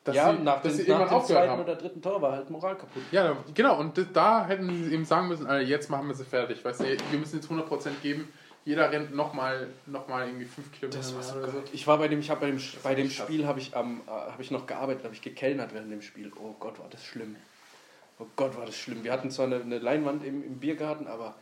Dass 0.02 0.16
ja, 0.16 0.32
sie, 0.34 0.42
nach, 0.42 0.62
dass 0.62 0.76
dem, 0.76 0.86
sie 0.86 0.90
nach 0.90 1.10
dem 1.10 1.24
zweiten 1.26 1.50
haben. 1.50 1.62
oder 1.62 1.74
dritten 1.74 2.00
Tor 2.00 2.22
war 2.22 2.32
halt 2.32 2.48
Moral 2.48 2.74
kaputt. 2.74 3.02
Ja, 3.10 3.36
genau. 3.52 3.78
Und 3.78 4.00
da 4.14 4.46
hätten 4.46 4.70
sie 4.70 4.94
eben 4.94 5.04
sagen 5.04 5.28
müssen, 5.28 5.46
Alter, 5.46 5.66
jetzt 5.68 5.90
machen 5.90 6.08
wir 6.08 6.14
sie 6.14 6.24
fertig. 6.24 6.64
Weißt 6.64 6.80
du, 6.80 6.84
wir 6.84 7.18
müssen 7.18 7.36
jetzt 7.36 7.50
100% 7.50 8.00
geben. 8.02 8.32
Jeder 8.64 8.90
rennt 8.90 9.14
nochmal 9.14 9.68
noch 9.84 10.08
mal 10.08 10.26
irgendwie 10.26 10.46
5 10.46 10.72
Kilometer 10.72 10.96
Das 10.96 11.14
war 11.14 11.22
so 11.22 11.38
oder 11.38 11.48
geil. 11.48 11.64
Ich 11.74 11.86
war 11.86 11.98
bei 11.98 12.08
dem, 12.08 12.20
ich 12.20 12.30
habe 12.30 12.40
bei 12.40 12.46
dem, 12.46 12.60
bei 12.82 12.94
dem. 12.94 13.10
Spiel 13.10 13.46
habe 13.46 13.60
ich 13.60 13.76
am, 13.76 14.00
äh, 14.06 14.10
habe 14.10 14.40
ich 14.40 14.50
noch 14.50 14.66
gearbeitet, 14.66 15.04
habe 15.04 15.12
ich 15.12 15.20
gekellnert 15.20 15.74
während 15.74 15.92
dem 15.92 16.00
Spiel. 16.00 16.32
Oh 16.40 16.54
Gott, 16.58 16.78
war 16.78 16.88
das 16.88 17.04
schlimm. 17.04 17.36
Oh 18.18 18.26
Gott, 18.36 18.56
war 18.56 18.64
das 18.64 18.74
schlimm. 18.74 19.04
Wir 19.04 19.12
hatten 19.12 19.30
zwar 19.30 19.44
eine, 19.44 19.56
eine 19.56 19.80
Leinwand 19.80 20.24
im, 20.24 20.42
im 20.42 20.60
Biergarten, 20.60 21.08
aber 21.08 21.34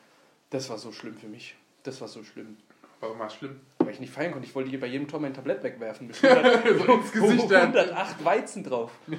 das 0.50 0.68
war 0.68 0.78
so 0.78 0.90
schlimm 0.90 1.16
für 1.16 1.28
mich. 1.28 1.54
Das 1.84 2.00
war 2.00 2.08
so 2.08 2.24
schlimm. 2.24 2.56
Warum 2.98 3.20
war 3.20 3.28
es 3.28 3.34
schlimm? 3.34 3.60
Weil 3.84 3.92
ich 3.92 4.00
nicht 4.00 4.12
feiern 4.12 4.32
konnte. 4.32 4.46
Ich 4.46 4.54
wollte 4.54 4.70
hier 4.70 4.80
bei 4.80 4.86
jedem 4.86 5.08
Tor 5.08 5.20
mein 5.20 5.34
Tablett 5.34 5.62
wegwerfen. 5.62 6.06
Mit 6.08 6.24
100, 6.24 6.88
ins 6.88 7.12
Gesicht 7.12 7.50
dann. 7.50 7.76
108 7.76 8.24
Weizen 8.24 8.64
drauf. 8.64 8.90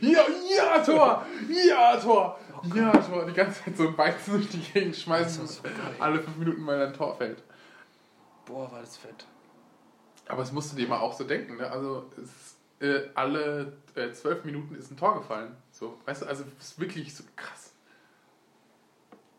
Ja, 0.00 0.20
ja, 0.56 0.78
Tor! 0.82 1.26
Ja, 1.48 1.96
Tor! 1.96 2.38
Ja, 2.74 2.92
Tor! 2.92 3.26
Die 3.26 3.32
ganze 3.32 3.64
Zeit 3.64 3.76
so 3.76 3.88
ein 3.88 3.98
Weizen 3.98 4.34
durch 4.34 4.48
die 4.48 4.58
Gegend 4.60 4.96
schmeißen. 4.96 5.46
So 5.46 5.62
alle 5.98 6.20
fünf 6.20 6.36
Minuten 6.36 6.62
mal 6.62 6.86
ein 6.86 6.94
Tor 6.94 7.16
fällt. 7.16 7.42
Boah, 8.46 8.70
war 8.70 8.80
das 8.80 8.96
fett. 8.96 9.26
Aber 10.28 10.40
das 10.42 10.52
musst 10.52 10.72
du 10.72 10.76
dir 10.76 10.88
mal 10.88 11.00
auch 11.00 11.12
so 11.12 11.24
denken, 11.24 11.56
ne? 11.56 11.70
Also 11.70 12.10
es, 12.22 12.86
äh, 12.86 13.08
alle 13.14 13.72
äh, 13.94 14.10
zwölf 14.12 14.44
Minuten 14.44 14.74
ist 14.74 14.90
ein 14.90 14.96
Tor 14.96 15.18
gefallen. 15.18 15.56
So, 15.72 15.98
weißt 16.06 16.22
du, 16.22 16.26
also 16.26 16.44
es 16.58 16.70
ist 16.70 16.80
wirklich 16.80 17.14
so 17.14 17.24
krass. 17.36 17.72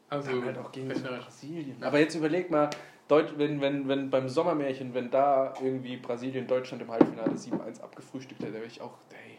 Also 0.10 0.32
Dann 0.32 0.46
halt 0.46 0.58
auch 0.58 0.72
gegen. 0.72 0.90
Brasilien. 0.90 1.82
Aber 1.82 2.00
jetzt 2.00 2.16
überleg 2.16 2.52
mal, 2.52 2.70
Deut 3.12 3.38
wenn, 3.38 3.60
wenn, 3.60 3.90
wenn 3.90 4.10
beim 4.10 4.30
Sommermärchen, 4.30 4.94
wenn 4.94 5.12
da 5.12 5.54
irgendwie 5.62 5.98
Brasilien 5.98 6.48
Deutschland 6.48 6.82
im 6.82 6.90
Halbfinale 6.90 7.34
7-1 7.34 7.82
abgefrühstückt 7.82 8.42
hätte, 8.42 8.54
wäre 8.54 8.64
ich 8.66 8.80
auch, 8.80 8.94
hey. 9.12 9.38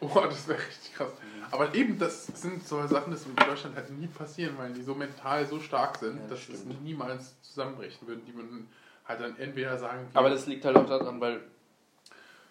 Boah, 0.00 0.26
das 0.26 0.48
wäre 0.48 0.58
richtig 0.58 0.94
krass. 0.94 1.12
Aber 1.50 1.74
eben, 1.74 1.98
das 1.98 2.28
sind 2.28 2.66
so 2.66 2.86
Sachen, 2.86 3.12
das 3.12 3.26
in 3.26 3.36
Deutschland 3.36 3.76
halt 3.76 3.90
nie 3.90 4.06
passieren, 4.06 4.54
weil 4.56 4.72
die 4.72 4.82
so 4.82 4.94
mental 4.94 5.44
so 5.46 5.60
stark 5.60 5.98
sind, 5.98 6.16
Ja, 6.16 6.22
das 6.30 6.46
dass 6.46 6.48
es 6.48 6.60
stimmt. 6.62 6.82
niemals 6.82 7.38
zusammenbrechen 7.42 8.08
würden, 8.08 8.24
die 8.24 8.32
man 8.32 8.66
halt 9.06 9.20
dann 9.20 9.36
entweder 9.38 9.76
sagen. 9.76 10.08
Aber 10.14 10.30
das 10.30 10.46
liegt 10.46 10.64
halt 10.64 10.76
auch 10.78 10.86
daran, 10.86 11.20
weil 11.20 11.42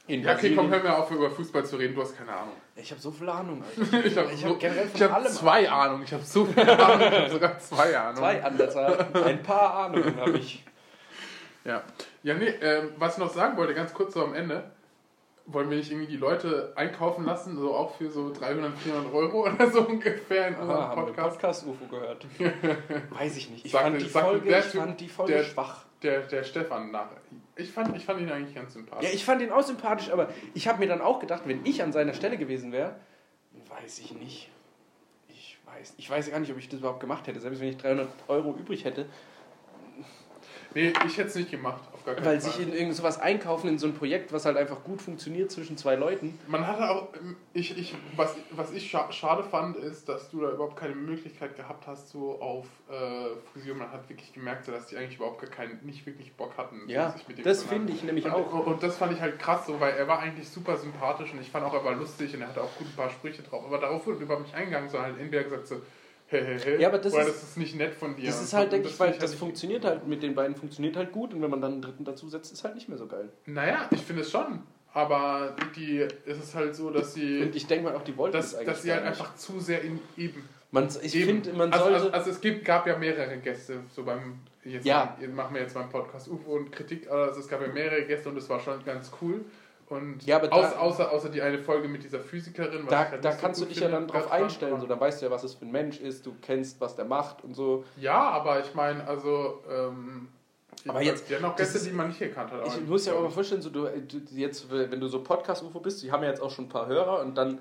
in 0.09 0.23
ja, 0.23 0.33
okay, 0.35 0.55
komm, 0.55 0.69
hör 0.69 0.81
mir 0.83 0.97
auf, 0.97 1.09
über 1.11 1.29
Fußball 1.31 1.65
zu 1.65 1.77
reden, 1.77 1.95
du 1.95 2.01
hast 2.01 2.17
keine 2.17 2.31
Ahnung. 2.33 2.53
Ich 2.75 2.91
habe 2.91 2.99
so 3.01 3.11
viel 3.11 3.29
Ahnung, 3.29 3.63
Alter. 3.63 4.03
Ich 4.05 4.17
habe 4.17 4.35
so, 4.35 4.49
hab 4.49 4.59
generell 4.59 4.87
von 4.87 4.95
ich 4.95 5.03
hab 5.03 5.13
allem 5.13 5.31
zwei 5.31 5.69
Ahnung, 5.69 6.01
ich 6.03 6.13
habe 6.13 6.23
so 6.23 6.45
viele 6.45 6.79
Ahnung, 6.79 7.07
ich 7.07 7.19
habe 7.19 7.29
sogar 7.31 7.59
zwei 7.59 7.97
Ahnungen. 7.97 8.17
Zwei 8.17 8.43
Anderser, 8.43 9.25
ein 9.25 9.43
paar 9.43 9.73
Ahnungen 9.85 10.15
habe 10.19 10.37
ich. 10.37 10.63
Ja, 11.65 11.83
ja 12.23 12.33
nee, 12.35 12.47
ähm, 12.61 12.89
was 12.97 13.13
ich 13.13 13.19
noch 13.23 13.31
sagen 13.33 13.55
wollte, 13.57 13.73
ganz 13.73 13.93
kurz 13.93 14.13
so 14.13 14.23
am 14.23 14.33
Ende, 14.33 14.71
wollen 15.45 15.69
wir 15.69 15.77
nicht 15.77 15.91
irgendwie 15.91 16.07
die 16.11 16.17
Leute 16.17 16.73
einkaufen 16.75 17.25
lassen, 17.25 17.57
so 17.57 17.73
auch 17.75 17.95
für 17.97 18.09
so 18.09 18.31
300, 18.31 18.77
400 18.77 19.13
Euro 19.13 19.45
oder 19.47 19.69
so 19.69 19.81
ungefähr 19.87 20.47
in 20.49 20.55
unserem 20.55 20.79
Ah, 20.79 20.87
haben 20.89 21.01
wir 21.07 21.13
Podcast? 21.13 21.65
Podcast-UFO 21.65 21.85
gehört? 21.89 22.25
Weiß 23.09 23.35
ich 23.37 23.49
nicht. 23.49 23.65
Ich 23.65 23.71
Sagte- 23.71 23.89
fand 23.91 24.01
die 24.01 24.09
Folge, 24.09 24.47
der 24.49 24.59
ich 24.59 24.65
fand 24.65 25.01
die 25.01 25.09
Folge 25.09 25.33
der- 25.33 25.43
schwach. 25.43 25.85
Der, 26.01 26.21
der 26.21 26.43
Stefan 26.45 26.91
nach. 26.91 27.07
Ich 27.59 27.71
fand, 27.71 27.95
ich 27.95 28.05
fand 28.05 28.21
ihn 28.21 28.31
eigentlich 28.31 28.55
ganz 28.55 28.73
sympathisch. 28.73 29.07
Ja, 29.07 29.13
ich 29.13 29.25
fand 29.25 29.41
ihn 29.41 29.51
auch 29.51 29.61
sympathisch, 29.61 30.09
aber 30.11 30.29
ich 30.53 30.67
habe 30.67 30.79
mir 30.79 30.87
dann 30.87 31.01
auch 31.01 31.19
gedacht, 31.19 31.43
wenn 31.45 31.65
ich 31.65 31.83
an 31.83 31.91
seiner 31.91 32.13
Stelle 32.13 32.37
gewesen 32.37 32.71
wäre, 32.71 32.95
weiß 33.67 33.99
ich 33.99 34.13
nicht. 34.13 34.49
Ich 35.27 35.57
weiß, 35.65 35.95
ich 35.97 36.09
weiß 36.09 36.31
gar 36.31 36.39
nicht, 36.39 36.51
ob 36.51 36.57
ich 36.57 36.69
das 36.69 36.79
überhaupt 36.79 37.01
gemacht 37.01 37.27
hätte. 37.27 37.39
Selbst 37.39 37.59
wenn 37.59 37.67
ich 37.69 37.77
300 37.77 38.07
Euro 38.27 38.55
übrig 38.55 38.85
hätte, 38.85 39.07
nee, 40.73 40.93
ich 41.05 41.17
hätte 41.17 41.29
es 41.29 41.35
nicht 41.35 41.51
gemacht, 41.51 41.81
auf 41.93 42.03
gar 42.03 42.15
keinen 42.15 42.25
weil 42.25 42.39
Fall. 42.39 42.51
sich 42.51 42.61
in 42.61 42.73
irgend 42.73 42.95
sowas 42.95 43.19
einkaufen, 43.19 43.69
in 43.69 43.79
so 43.79 43.87
ein 43.87 43.93
Projekt, 43.93 44.31
was 44.33 44.45
halt 44.45 44.57
einfach 44.57 44.83
gut 44.83 45.01
funktioniert 45.01 45.51
zwischen 45.51 45.77
zwei 45.77 45.95
Leuten. 45.95 46.37
Man 46.47 46.65
hatte 46.65 46.89
auch, 46.89 47.09
ähm, 47.15 47.35
ich, 47.53 47.77
ich, 47.77 47.95
was, 48.15 48.35
was 48.51 48.71
ich 48.71 48.89
scha 48.89 49.11
schade 49.11 49.43
fand, 49.43 49.77
ist, 49.77 50.09
dass 50.09 50.29
du 50.29 50.41
da 50.41 50.51
überhaupt 50.51 50.77
keine 50.77 50.95
Möglichkeit 50.95 51.55
gehabt 51.55 51.87
hast, 51.87 52.09
so 52.09 52.39
auf 52.41 52.65
äh, 52.89 53.35
Fusion. 53.53 53.77
Man 53.77 53.91
hat 53.91 54.09
wirklich 54.09 54.33
gemerkt, 54.33 54.65
so, 54.65 54.71
dass 54.71 54.87
die 54.87 54.97
eigentlich 54.97 55.17
überhaupt 55.17 55.41
gar 55.41 55.49
keinen, 55.49 55.79
nicht 55.85 56.05
wirklich 56.05 56.33
Bock 56.33 56.57
hatten. 56.57 56.87
Ja, 56.87 57.11
sich 57.11 57.27
mit 57.27 57.37
dem 57.37 57.43
das 57.43 57.63
finde 57.63 57.93
ich 57.93 58.03
nämlich 58.03 58.25
und, 58.25 58.31
auch. 58.31 58.65
Und 58.65 58.83
das 58.83 58.97
fand 58.97 59.13
ich 59.13 59.21
halt 59.21 59.39
krass, 59.39 59.65
so, 59.65 59.79
weil 59.79 59.93
er 59.93 60.07
war 60.07 60.19
eigentlich 60.19 60.49
super 60.49 60.77
sympathisch 60.77 61.33
und 61.33 61.41
ich 61.41 61.49
fand 61.49 61.65
auch, 61.65 61.73
er 61.73 61.83
war 61.83 61.95
lustig 61.95 62.33
und 62.33 62.41
er 62.41 62.47
hatte 62.49 62.61
auch 62.61 62.75
gut 62.77 62.87
ein 62.87 62.95
paar 62.95 63.09
Sprüche 63.09 63.41
drauf. 63.43 63.63
Aber 63.65 63.77
darauf 63.77 64.05
wurde 64.05 64.19
überhaupt 64.19 64.45
nicht 64.45 64.55
eingegangen, 64.55 64.89
sondern 64.89 65.11
halt 65.11 65.21
entweder 65.21 65.43
gesagt 65.43 65.67
so, 65.67 65.81
hey, 66.29 66.43
hey, 66.45 66.59
hey, 66.63 66.81
Ja, 66.81 66.87
aber 66.89 66.97
das 66.99 67.13
oder 67.13 67.23
ist- 67.23 67.29
das 67.41 67.43
ist 67.43 67.57
nicht 67.57 67.75
nett 67.75 67.93
von 67.93 68.15
dir. 68.15 68.25
Das 68.27 68.41
ist 68.41 68.53
halt, 68.53 68.71
denke 68.71 68.87
ich, 68.87 68.99
weil 68.99 69.11
das 69.13 69.31
halt- 69.31 69.39
funktioniert 69.39 69.83
halt 69.85 70.07
mit 70.07 70.23
den 70.23 70.35
beiden 70.35 70.55
funktioniert 70.55 70.95
halt 70.95 71.11
gut 71.11 71.33
und 71.33 71.41
wenn 71.41 71.49
man 71.49 71.61
dann 71.61 71.73
einen 71.73 71.81
dritten 71.81 72.05
dazu 72.05 72.29
setzt, 72.29 72.51
ist 72.53 72.63
halt 72.63 72.75
nicht 72.75 72.89
mehr 72.89 72.97
so 72.97 73.07
geil. 73.07 73.29
Naja, 73.45 73.87
ich 73.91 74.01
finde 74.01 74.21
es 74.23 74.31
schon. 74.31 74.63
Aber 74.91 75.55
die, 75.75 75.99
es 75.99 76.37
ist 76.39 76.55
halt 76.55 76.75
so, 76.75 76.89
dass 76.89 77.13
sie, 77.13 77.41
Und 77.43 77.55
ich 77.55 77.67
denke 77.67 77.85
mal 77.85 77.95
auch, 77.95 78.03
die 78.03 78.17
wollten 78.17 78.35
das 78.37 78.55
eigentlich 78.55 78.67
dass 78.69 78.81
sie 78.81 78.91
halt 78.91 79.01
nicht. 79.03 79.11
einfach 79.11 79.35
zu 79.35 79.59
sehr 79.59 79.81
in 79.83 79.99
eben 80.17 80.43
Man, 80.71 80.87
ich 81.01 81.11
finde, 81.11 81.53
man 81.53 81.71
also, 81.71 81.85
sollte. 81.85 81.97
also, 81.99 82.11
also 82.11 82.29
es 82.31 82.41
gibt, 82.41 82.65
gab 82.65 82.85
ja 82.87 82.97
mehrere 82.97 83.37
Gäste, 83.37 83.81
so 83.95 84.03
beim, 84.03 84.39
jetzt 84.63 84.85
Ja. 84.85 85.15
machen, 85.33 85.53
wir 85.55 85.61
jetzt 85.61 85.75
einen 85.77 85.89
Podcast 85.89 86.27
UFO 86.27 86.53
und 86.57 86.71
Kritik, 86.71 87.09
also 87.09 87.39
es 87.39 87.47
gab 87.47 87.61
ja 87.61 87.67
mehrere 87.67 88.03
Gäste 88.03 88.29
und 88.29 88.35
das 88.35 88.49
war 88.49 88.59
schon 88.59 88.83
ganz 88.85 89.11
cool. 89.21 89.45
Und 89.89 90.23
Ja, 90.25 90.35
aber 90.37 90.47
da- 90.49 90.55
außer, 90.55 90.79
außer, 90.81 91.11
außer 91.11 91.29
die 91.29 91.41
eine 91.41 91.57
Folge 91.57 91.87
mit 91.87 92.03
dieser 92.03 92.19
Physikerin. 92.19 92.83
was 92.83 92.89
da, 92.89 93.09
halt 93.09 93.25
da 93.25 93.29
nicht 93.29 93.39
so 93.39 93.45
kannst 93.45 93.61
du 93.61 93.65
dich 93.65 93.79
ja 93.79 93.87
dann 93.89 94.07
drauf 94.07 94.31
einstellen, 94.31 94.79
so, 94.79 94.85
dann 94.87 94.99
weißt 94.99 95.21
du 95.21 95.25
ja, 95.25 95.31
was 95.31 95.43
es 95.43 95.55
für 95.55 95.65
ein 95.65 95.71
Mensch 95.71 95.99
ist, 95.99 96.25
du 96.25 96.35
kennst, 96.41 96.79
was 96.79 96.95
der 96.95 97.05
macht 97.05 97.43
und 97.43 97.55
so. 97.55 97.83
Ja, 97.97 98.29
aber 98.29 98.59
ich 98.59 98.73
meine, 98.75 99.07
also, 99.07 99.63
ähm, 99.69 100.27
Aber 100.87 101.01
jetzt- 101.01 101.29
die 101.29 101.35
haben 101.35 101.45
auch 101.45 101.55
Gäste, 101.55 101.77
ist- 101.79 101.87
die 101.87 101.91
man 101.91 102.07
nicht 102.09 102.19
gekannt 102.19 102.51
hat. 102.51 102.65
Ich 102.67 102.87
muss 102.87 103.05
ja 103.05 103.13
auch 103.13 103.21
mal 103.23 103.29
vorstellen, 103.31 103.61
so, 103.61 103.69
du, 103.69 103.85
du, 103.89 104.17
jetzt, 104.35 104.69
wenn 104.71 104.99
du 104.99 105.07
so 105.07 105.21
Podcast-UFO 105.23 105.79
bist, 105.79 106.01
die 106.03 106.11
haben 106.11 106.23
ja 106.23 106.29
jetzt 106.29 106.41
auch 106.41 106.51
schon 106.51 106.65
ein 106.65 106.69
paar 106.69 106.85
Hörer 106.87 107.19
und 107.21 107.35
dann 107.37 107.59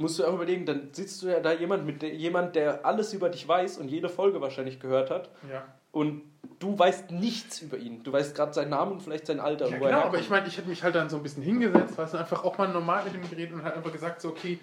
musst 0.00 0.18
du 0.18 0.24
auch 0.24 0.34
überlegen, 0.34 0.66
dann 0.66 0.88
sitzt 0.92 1.22
du 1.22 1.28
ja 1.28 1.40
da 1.40 1.52
jemand 1.52 1.86
mit 1.86 2.02
der, 2.02 2.14
jemand, 2.14 2.56
der 2.56 2.84
alles 2.84 3.12
über 3.12 3.28
dich 3.28 3.46
weiß 3.46 3.78
und 3.78 3.88
jede 3.88 4.08
Folge 4.08 4.40
wahrscheinlich 4.40 4.80
gehört 4.80 5.10
hat 5.10 5.30
Ja, 5.50 5.64
und 5.92 6.22
du 6.58 6.78
weißt 6.78 7.10
nichts 7.10 7.60
über 7.62 7.76
ihn. 7.76 8.02
Du 8.02 8.12
weißt 8.12 8.34
gerade 8.34 8.52
seinen 8.52 8.70
Namen 8.70 8.92
und 8.92 9.02
vielleicht 9.02 9.26
sein 9.26 9.40
Alter. 9.40 9.68
ja 9.68 9.78
genau, 9.78 10.00
aber 10.02 10.18
ich 10.18 10.30
meine, 10.30 10.46
ich 10.46 10.56
hätte 10.56 10.68
mich 10.68 10.82
halt 10.82 10.94
dann 10.94 11.08
so 11.08 11.16
ein 11.16 11.22
bisschen 11.22 11.42
hingesetzt, 11.42 11.96
weißt 11.98 12.14
du, 12.14 12.18
einfach 12.18 12.44
auch 12.44 12.58
mal 12.58 12.68
normal 12.68 13.04
mit 13.04 13.14
ihm 13.14 13.28
geredet 13.28 13.54
und 13.54 13.62
halt 13.62 13.76
einfach 13.76 13.92
gesagt, 13.92 14.20
so, 14.20 14.28
okay, 14.28 14.58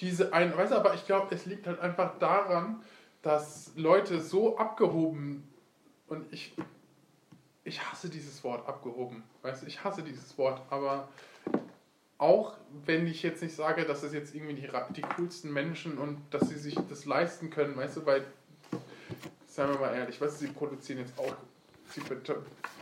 diese 0.00 0.32
ein, 0.32 0.56
weißt 0.56 0.72
du, 0.72 0.76
aber 0.76 0.94
ich 0.94 1.06
glaube, 1.06 1.34
es 1.34 1.46
liegt 1.46 1.66
halt 1.66 1.80
einfach 1.80 2.18
daran, 2.18 2.82
dass 3.22 3.72
Leute 3.76 4.20
so 4.20 4.56
abgehoben 4.56 5.46
und 6.08 6.32
ich, 6.32 6.54
ich 7.64 7.82
hasse 7.90 8.08
dieses 8.08 8.42
Wort 8.44 8.66
abgehoben, 8.66 9.22
weißt 9.42 9.62
du, 9.62 9.66
ich 9.66 9.84
hasse 9.84 10.02
dieses 10.02 10.36
Wort, 10.38 10.62
aber 10.70 11.08
auch 12.20 12.54
wenn 12.84 13.06
ich 13.06 13.22
jetzt 13.22 13.42
nicht 13.42 13.56
sage, 13.56 13.84
dass 13.84 14.02
es 14.02 14.12
jetzt 14.12 14.34
irgendwie 14.34 14.54
die, 14.54 14.68
die 14.94 15.00
coolsten 15.00 15.52
Menschen 15.52 15.96
und 15.98 16.20
dass 16.30 16.48
sie 16.50 16.58
sich 16.58 16.76
das 16.88 17.06
leisten 17.06 17.50
können, 17.50 17.76
weißt 17.76 17.96
du, 17.96 18.06
weil, 18.06 18.24
seien 19.46 19.70
wir 19.70 19.80
mal 19.80 19.94
ehrlich, 19.94 20.20
weißt 20.20 20.40
du, 20.40 20.46
sie 20.46 20.52
produzieren 20.52 20.98
jetzt 20.98 21.18
auch, 21.18 21.34
sie 21.88 22.02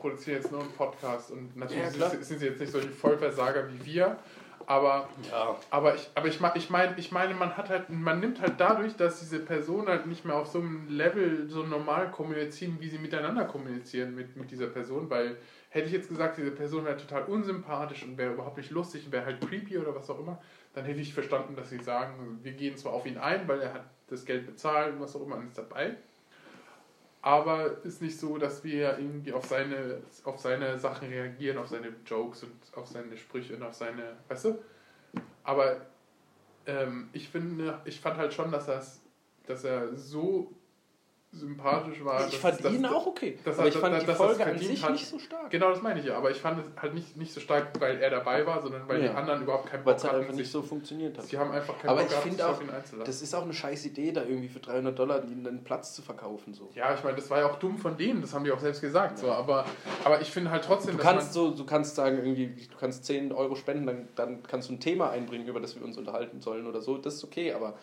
produzieren 0.01 0.43
jetzt 0.43 0.51
nur 0.51 0.61
einen 0.61 0.73
Podcast 0.73 1.31
und 1.31 1.57
natürlich 1.57 1.85
Ja, 1.99 2.11
sind, 2.11 2.25
sind 2.25 2.41
sie 2.41 2.47
jetzt 2.47 2.61
nicht 2.61 2.73
solche 2.73 2.91
Vollversager 2.91 3.69
wie 3.73 3.87
wir, 3.87 4.19
aber 4.67 5.09
ja. 5.31 5.57
aber 5.71 5.95
ich, 5.95 6.11
aber 6.17 6.27
ich, 6.27 6.41
ich 6.57 6.71
meine, 6.71 6.95
ich 6.99 7.13
meine, 7.13 7.35
man 7.35 7.57
hat 7.57 7.71
halt, 7.71 7.91
man 7.91 8.19
nimmt 8.19 8.41
halt 8.41 8.55
dadurch, 8.59 8.97
dass 8.97 9.21
diese 9.21 9.39
Personen 9.39 9.87
halt 9.87 10.07
nicht 10.07 10.25
mehr 10.25 10.35
auf 10.35 10.49
so 10.49 10.59
einem 10.59 10.89
Level 10.89 11.49
so 11.49 11.63
normal 11.63 12.11
kommunizieren, 12.11 12.77
wie 12.81 12.89
sie 12.89 12.99
miteinander 12.99 13.45
kommunizieren 13.45 14.17
mit, 14.17 14.37
mit 14.37 14.51
dieser 14.51 14.67
Person, 14.67 15.09
weil 15.09 15.37
hätte 15.79 15.89
ich 15.89 15.95
jetzt 15.95 16.09
gesagt, 16.09 16.39
diese 16.39 16.51
Person 16.51 16.85
wäre 16.85 16.97
total 16.97 17.25
unsympathisch 17.25 18.03
und 18.05 18.19
wäre 18.19 18.35
überhaupt 18.35 18.57
nicht 18.57 18.71
lustig 18.71 19.07
und 19.07 19.13
wäre 19.13 19.25
halt 19.25 19.41
creepy 19.41 19.79
oder 19.79 19.95
was 19.95 20.11
auch 20.11 20.19
immer, 20.21 20.41
dann 20.75 20.85
hätte 20.85 21.01
ich 21.01 21.15
verstanden, 21.15 21.57
dass 21.57 21.71
sie 21.71 21.83
sagen, 21.83 22.41
wir 22.43 22.53
gehen 22.53 22.77
zwar 22.77 22.93
auf 22.93 23.07
ihn 23.07 23.19
ein, 23.19 23.49
weil 23.49 23.61
er 23.61 23.75
hat 23.75 23.85
das 24.09 24.25
Geld 24.25 24.47
bezahlt 24.47 24.95
und 24.95 25.01
was 25.01 25.15
auch 25.17 25.23
immer 25.23 25.37
und 25.37 25.49
ist 25.49 25.59
dabei, 25.59 25.97
aber 27.23 27.85
ist 27.85 28.01
nicht 28.01 28.19
so, 28.19 28.39
dass 28.39 28.63
wir 28.65 28.99
irgendwie 28.99 29.33
auf 29.33 29.45
seine, 29.45 30.03
auf 30.25 30.39
seine 30.39 30.79
Sachen 30.79 31.09
reagieren, 31.09 31.59
auf 31.59 31.69
seine 31.69 31.95
Jokes 32.07 32.45
und 32.45 32.53
auf 32.75 32.87
seine 32.87 33.17
Sprüche 33.17 33.57
und 33.57 33.63
auf 33.63 33.75
seine, 33.75 34.17
weißt 34.29 34.47
du? 34.47 34.59
Aber 35.43 35.87
ähm, 36.67 37.09
ich 37.13 37.29
finde, 37.29 37.81
ich 37.85 38.01
fand 38.01 38.19
halt 38.19 38.33
schon, 38.33 38.53
dass, 38.53 39.01
dass 39.47 39.65
er 39.65 39.97
so 39.97 40.53
sympathisch 41.31 42.03
war. 42.05 42.27
Ich 42.27 42.39
fand 42.39 42.65
dass- 42.65 42.73
ihn 42.73 42.87
auch 42.87 43.07
okay. 43.07 43.39
dass- 43.45 43.59
aber 43.59 43.69
ich 43.69 43.77
fand 43.77 44.01
die 44.01 44.07
Folge 44.07 44.47
an 44.47 44.59
sich 44.59 44.83
hat. 44.83 44.93
nicht 44.93 45.07
so 45.07 45.19
stark. 45.19 45.51
Genau, 45.51 45.71
das 45.71 45.83
meine 45.83 46.01
ich 46.01 46.07
ja. 46.07 46.17
Aber 46.17 46.31
ich 46.31 46.39
fand 46.39 46.59
es 46.61 46.83
halt 46.83 46.95
nicht, 46.95 47.17
nicht 47.19 47.33
so 47.35 47.41
stark, 47.41 47.69
weil 47.81 47.99
er 48.01 48.09
dabei 48.11 48.47
war, 48.47 48.63
sondern 48.63 48.89
weil 48.89 49.03
Ja. 49.05 49.11
die 49.11 49.15
anderen 49.17 49.43
überhaupt 49.43 49.67
keinen 49.67 49.85
Weil 49.85 49.93
Bock 49.93 49.97
es 49.97 50.05
halt 50.05 50.13
hatten. 50.13 50.21
einfach 50.23 50.35
Sich, 50.35 50.41
nicht 50.45 50.51
so 50.53 50.63
funktioniert 50.63 51.19
hat. 51.19 51.27
sie 51.27 51.39
haben 51.39 51.51
einfach 51.53 51.79
keinen 51.79 51.91
Aber 51.91 52.01
Bock 52.01 52.07
ich 52.11 52.17
gehabt, 52.17 52.33
sich 52.33 52.43
auch, 52.43 52.49
auf 52.51 52.63
ihn 52.63 52.71
einzulassen. 52.71 53.05
Das 53.13 53.23
ist 53.23 53.35
auch 53.35 53.43
eine 53.43 53.53
scheiß 53.53 53.85
Idee, 53.87 54.13
da 54.13 54.23
irgendwie 54.23 54.49
für 54.49 54.61
300 54.61 54.99
Dollar 54.99 55.23
ihnen 55.25 55.47
einen 55.47 55.65
Platz 55.65 55.95
zu 55.95 56.01
verkaufen. 56.01 56.55
So. 56.55 56.71
ja, 56.75 56.95
ich 56.95 57.05
meine, 57.05 57.17
das 57.17 57.29
war 57.29 57.41
ja 57.41 57.47
auch 57.51 57.57
dumm 57.59 57.77
von 57.77 57.99
denen, 57.99 58.23
das 58.23 58.33
haben 58.33 58.45
die 58.45 58.51
auch 58.53 58.61
selbst 58.61 58.81
gesagt. 58.81 59.19
So. 59.19 59.31
Aber, 59.31 59.67
aber 60.05 60.23
ich 60.23 60.31
finde 60.31 60.51
halt 60.51 60.65
trotzdem, 60.65 60.97
Du 60.97 61.03
kannst, 61.03 61.35
so, 61.35 61.51
du 61.51 61.67
kannst 61.67 61.95
sagen, 61.95 62.17
irgendwie, 62.19 62.47
du 62.67 62.77
kannst 62.79 63.05
10 63.05 63.33
Euro 63.33 63.55
spenden, 63.55 63.87
dann, 63.87 64.09
dann 64.15 64.43
kannst 64.45 64.71
du 64.71 64.73
ein 64.73 64.81
Thema 64.81 65.11
einbringen, 65.11 65.47
über 65.47 65.61
das 65.61 65.77
wir 65.77 65.85
uns 65.85 65.99
unterhalten 65.99 66.41
sollen 66.41 66.67
oder 66.67 66.81
so. 66.81 66.97
Das 66.97 67.15
ist 67.17 67.25
okay, 67.25 67.53
aber 67.53 67.75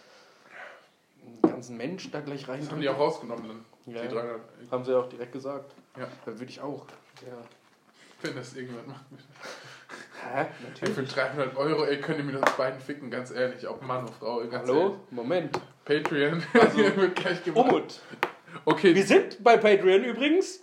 ganzen 1.55 1.77
Mensch 1.77 2.11
da 2.11 2.19
gleich 2.19 2.47
rein. 2.47 2.59
das 2.59 2.69
haben 2.71 2.81
die 2.81 2.89
auch 2.89 2.99
rausgenommen 2.99 3.47
dann. 3.47 3.93
Ja, 3.93 4.01
die 4.01 4.07
ja. 4.07 4.21
300. 4.21 4.41
Haben 4.71 4.83
sie 4.83 4.91
ja 4.91 4.99
auch 4.99 5.09
direkt 5.09 5.31
gesagt. 5.31 5.73
Ja. 5.97 6.07
Da 6.25 6.31
würde 6.39 6.45
ich 6.51 6.59
auch. 6.59 6.85
Ja. 7.25 7.37
Wenn 8.21 8.35
das 8.35 8.53
irgendjemand 8.55 8.87
macht. 8.87 9.05
Hä? 10.21 10.45
Ey, 10.81 10.89
für 10.89 11.03
300 11.03 11.55
Euro, 11.55 11.85
ey, 11.85 11.99
könnt 12.01 12.17
ihr 12.17 12.23
mit 12.23 12.35
uns 12.35 12.51
beiden 12.57 12.79
ficken, 12.79 13.09
ganz 13.09 13.31
ehrlich. 13.31 13.67
Ob 13.67 13.81
Mann 13.83 14.03
oder 14.03 14.13
Frau, 14.13 14.39
ganz 14.47 14.67
Hallo? 14.67 14.99
Moment. 15.11 15.55
ehrlich. 15.85 16.03
Patreon. 16.03 16.43
Also, 16.53 16.77
wird 16.77 17.15
gleich 17.15 17.43
gemacht. 17.43 17.69
Umut. 17.71 18.01
Okay, 18.65 18.95
Wir 18.95 19.05
sind 19.05 19.43
bei 19.43 19.57
Patreon 19.57 20.03
übrigens. 20.03 20.61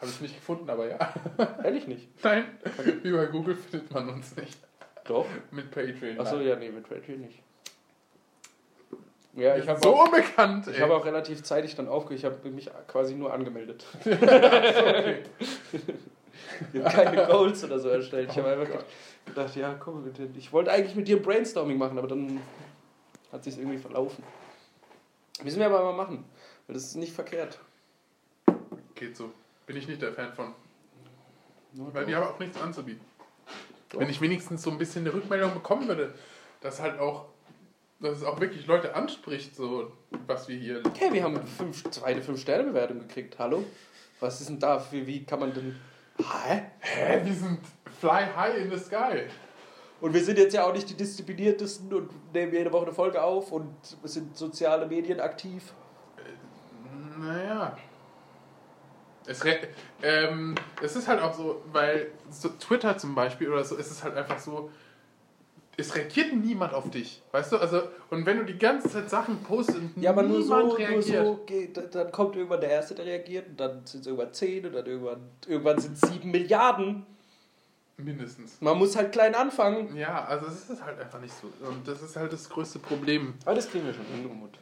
habe 0.00 0.10
ich 0.10 0.20
nicht 0.20 0.34
gefunden, 0.36 0.68
aber 0.68 0.88
ja. 0.88 1.14
Ehrlich 1.64 1.86
nicht. 1.86 2.08
Nein, 2.24 2.46
wie 3.02 3.12
bei 3.12 3.26
Google 3.26 3.56
findet 3.56 3.92
man 3.92 4.08
uns 4.08 4.36
nicht. 4.36 4.58
Doch. 5.04 5.26
Mit 5.50 5.70
Patreon. 5.70 6.18
Achso, 6.18 6.40
ja, 6.40 6.56
nee, 6.56 6.70
mit 6.70 6.88
Patreon 6.88 7.20
nicht. 7.20 7.42
Ja, 9.36 9.56
ich 9.56 9.68
habe 9.68 9.80
so 9.82 9.94
auch, 9.96 10.04
unbekannt. 10.06 10.68
ich 10.68 10.76
ey. 10.76 10.80
hab 10.82 10.90
auch 10.90 11.04
relativ 11.04 11.42
zeitig 11.42 11.74
dann 11.74 11.88
aufgehört. 11.88 12.18
Ich 12.20 12.24
habe 12.24 12.48
mich 12.50 12.70
quasi 12.86 13.14
nur 13.14 13.32
angemeldet. 13.32 13.84
Ich 16.72 16.84
habe 16.84 16.94
keine 16.94 17.26
Goals 17.26 17.64
oder 17.64 17.78
so 17.78 17.88
erstellt. 17.88 18.30
Ich 18.30 18.36
habe 18.38 18.48
Oh 18.48 18.52
einfach 18.60 18.72
Gott. 18.72 18.84
gedacht, 19.26 19.56
ja, 19.56 19.74
komm, 19.74 20.08
ich 20.36 20.52
wollte 20.52 20.70
eigentlich 20.70 20.94
mit 20.94 21.08
dir 21.08 21.20
Brainstorming 21.20 21.78
machen, 21.78 21.98
aber 21.98 22.06
dann 22.06 22.40
hat 23.32 23.42
sich 23.44 23.58
irgendwie 23.58 23.78
verlaufen. 23.78 24.22
Müssen 25.42 25.58
wir 25.58 25.66
aber 25.66 25.82
mal 25.82 25.96
machen, 25.96 26.24
weil 26.66 26.74
das 26.74 26.84
ist 26.84 26.96
nicht 26.96 27.12
verkehrt. 27.12 27.58
Geht 28.94 29.16
so. 29.16 29.32
Bin 29.66 29.76
ich 29.76 29.88
nicht 29.88 30.02
der 30.02 30.12
Fan 30.12 30.32
von. 30.32 30.52
Nur 31.72 31.92
Weil 31.92 32.02
doch. 32.02 32.08
die 32.08 32.14
haben 32.14 32.26
auch 32.28 32.38
nichts 32.38 32.60
anzubieten. 32.60 33.04
Doch. 33.88 33.98
Wenn 34.00 34.10
ich 34.10 34.20
wenigstens 34.20 34.62
so 34.62 34.70
ein 34.70 34.78
bisschen 34.78 35.04
eine 35.06 35.14
Rückmeldung 35.14 35.54
bekommen 35.54 35.88
würde, 35.88 36.14
dass 36.60 36.80
halt 36.80 37.00
auch, 37.00 37.26
dass 38.04 38.18
es 38.18 38.24
auch 38.24 38.38
wirklich 38.38 38.66
Leute 38.66 38.94
anspricht, 38.94 39.56
so 39.56 39.90
was 40.26 40.46
wir 40.48 40.56
hier. 40.56 40.82
Okay, 40.84 41.12
wir 41.12 41.22
haben 41.22 41.44
fünf, 41.46 41.90
zweite 41.90 42.22
Fünf-Sterne-Bewertung 42.22 43.00
gekriegt. 43.00 43.38
Hallo? 43.38 43.64
Was 44.20 44.40
ist 44.40 44.50
denn 44.50 44.60
da? 44.60 44.84
Wie, 44.90 45.06
wie 45.06 45.24
kann 45.24 45.40
man 45.40 45.54
denn. 45.54 45.74
Hä? 46.18 46.62
Hä, 46.80 47.20
wir 47.24 47.34
sind 47.34 47.60
fly 47.98 48.26
high 48.36 48.56
in 48.58 48.70
the 48.70 48.78
sky. 48.78 49.24
Und 50.00 50.12
wir 50.12 50.22
sind 50.22 50.38
jetzt 50.38 50.54
ja 50.54 50.64
auch 50.64 50.74
nicht 50.74 50.88
die 50.90 50.94
diszipliniertesten 50.94 51.92
und 51.94 52.34
nehmen 52.34 52.52
jede 52.52 52.70
Woche 52.70 52.86
eine 52.86 52.94
Folge 52.94 53.22
auf 53.22 53.50
und 53.52 53.74
sind 54.02 54.36
soziale 54.36 54.86
Medien 54.86 55.20
aktiv. 55.20 55.72
Naja. 57.18 57.76
Es, 59.26 59.42
ähm, 60.02 60.54
es 60.82 60.96
ist 60.96 61.08
halt 61.08 61.22
auch 61.22 61.32
so, 61.32 61.62
weil 61.72 62.10
so 62.28 62.50
Twitter 62.50 62.98
zum 62.98 63.14
Beispiel 63.14 63.50
oder 63.50 63.64
so, 63.64 63.78
es 63.78 63.90
ist 63.90 64.04
halt 64.04 64.14
einfach 64.14 64.38
so, 64.38 64.70
es 65.76 65.94
reagiert 65.94 66.32
niemand 66.34 66.72
auf 66.72 66.90
dich, 66.90 67.22
weißt 67.32 67.52
du? 67.52 67.56
Also, 67.58 67.82
und 68.10 68.26
wenn 68.26 68.38
du 68.38 68.44
die 68.44 68.58
ganze 68.58 68.88
Zeit 68.88 69.10
Sachen 69.10 69.42
postest 69.42 69.78
und 69.78 69.92
Ja, 70.02 70.10
aber 70.10 70.22
nur 70.22 70.42
so, 70.42 70.54
niemand 70.54 70.68
nur 70.68 70.78
reagiert. 70.78 71.24
so 71.26 71.40
geht, 71.46 71.94
dann 71.94 72.12
kommt 72.12 72.36
irgendwann 72.36 72.60
der 72.60 72.70
Erste, 72.70 72.94
der 72.94 73.04
reagiert 73.06 73.48
und 73.48 73.60
dann 73.60 73.84
sind 73.86 74.00
es 74.02 74.06
irgendwann 74.06 74.32
zehn 74.32 74.66
und 74.66 74.72
dann 74.72 74.86
irgendwann, 74.86 75.28
irgendwann 75.46 75.78
sind 75.80 75.94
es 76.00 76.10
sieben 76.10 76.30
Milliarden. 76.30 77.06
Mindestens. 77.96 78.60
Man 78.60 78.76
muss 78.78 78.96
halt 78.96 79.12
klein 79.12 79.34
anfangen. 79.34 79.96
Ja, 79.96 80.24
also 80.24 80.46
es 80.46 80.68
ist 80.68 80.84
halt 80.84 80.98
einfach 81.00 81.20
nicht 81.20 81.34
so. 81.40 81.46
Und 81.66 81.86
das 81.86 82.02
ist 82.02 82.16
halt 82.16 82.32
das 82.32 82.48
größte 82.48 82.80
Problem. 82.80 83.34
Aber 83.44 83.54
das 83.54 83.70
kriegen 83.70 83.86
wir 83.86 83.94
schon 83.94 84.06
hin, 84.06 84.26
Umut. 84.26 84.58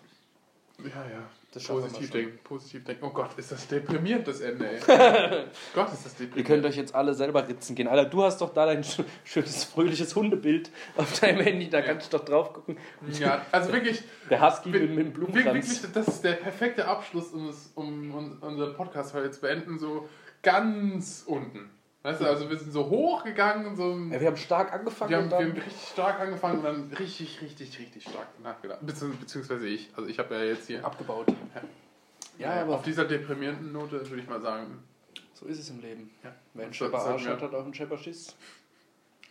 Ja, 0.78 1.02
ja. 1.10 1.22
Das 1.52 1.64
positiv 1.64 2.10
denken, 2.10 2.38
positiv 2.44 2.84
denken. 2.84 3.04
Oh 3.04 3.10
Gott, 3.10 3.30
ist 3.36 3.52
das 3.52 3.66
deprimierend, 3.68 4.26
das 4.26 4.40
Ende, 4.40 4.66
ey. 4.70 4.78
Gott, 5.74 5.92
ist 5.92 6.04
das 6.06 6.12
deprimierend. 6.14 6.36
Ihr 6.36 6.44
könnt 6.44 6.64
euch 6.64 6.76
jetzt 6.76 6.94
alle 6.94 7.12
selber 7.14 7.46
ritzen 7.46 7.74
gehen. 7.76 7.88
Alter, 7.88 8.08
du 8.08 8.22
hast 8.22 8.40
doch 8.40 8.54
da 8.54 8.64
dein 8.66 8.82
sch- 8.82 9.04
schönes, 9.24 9.64
fröhliches 9.64 10.16
Hundebild 10.16 10.70
auf 10.96 11.20
deinem 11.20 11.42
Handy, 11.42 11.68
da 11.68 11.82
kannst 11.82 12.12
du 12.12 12.16
doch 12.16 12.24
drauf 12.24 12.54
gucken. 12.54 12.78
Ja, 13.18 13.44
also 13.52 13.72
wirklich, 13.72 14.02
Der 14.30 14.40
Husky 14.40 14.70
mit, 14.70 14.88
mit 14.90 14.98
dem 14.98 15.12
Blumenkranz. 15.12 15.44
wirklich, 15.82 15.92
das 15.92 16.08
ist 16.08 16.24
der 16.24 16.32
perfekte 16.32 16.86
Abschluss, 16.88 17.28
um, 17.32 17.48
es, 17.48 17.70
um, 17.74 18.14
um 18.14 18.38
unseren 18.40 18.74
Podcast 18.74 19.12
heute 19.12 19.30
zu 19.30 19.40
beenden, 19.42 19.78
so 19.78 20.08
ganz 20.42 21.24
unten. 21.26 21.70
Weißt 22.04 22.20
du, 22.20 22.26
also 22.26 22.50
wir 22.50 22.58
sind 22.58 22.72
so 22.72 22.88
hoch 22.90 23.22
gegangen, 23.22 23.76
so, 23.76 23.92
Ja, 24.12 24.20
wir 24.20 24.26
haben 24.26 24.36
stark 24.36 24.72
angefangen 24.72 25.10
wir, 25.10 25.18
haben, 25.18 25.30
wir 25.30 25.36
haben 25.38 25.52
richtig 25.52 25.88
stark 25.92 26.18
angefangen 26.20 26.58
und 26.58 26.64
dann 26.64 26.92
richtig, 26.98 27.40
richtig, 27.40 27.78
richtig 27.78 28.02
stark 28.02 28.26
nachgedacht. 28.42 28.80
Beziehungs- 28.84 29.18
Beziehungsweise 29.20 29.68
ich. 29.68 29.88
Also 29.96 30.08
ich 30.08 30.18
habe 30.18 30.34
ja 30.34 30.42
jetzt 30.44 30.66
hier 30.66 30.84
abgebaut. 30.84 31.28
Ja, 32.38 32.56
Ja, 32.56 32.62
aber 32.62 32.74
auf 32.76 32.82
dieser 32.82 33.04
deprimierenden 33.04 33.70
Note 33.72 34.00
würde 34.10 34.20
ich 34.22 34.28
mal 34.28 34.40
sagen, 34.40 34.82
so 35.34 35.46
ist 35.46 35.60
es 35.60 35.70
im 35.70 35.80
Leben. 35.80 36.10
ja, 36.24 36.34
Wenn 36.54 36.64
ein 36.64 36.70
das 36.70 36.76
Schepper 36.76 36.98
Arsch 36.98 37.26
hat, 37.26 37.40
hat 37.42 37.54
auch 37.54 37.64
ein 37.64 37.74
Schepper 37.74 37.98
Schiss. 37.98 38.34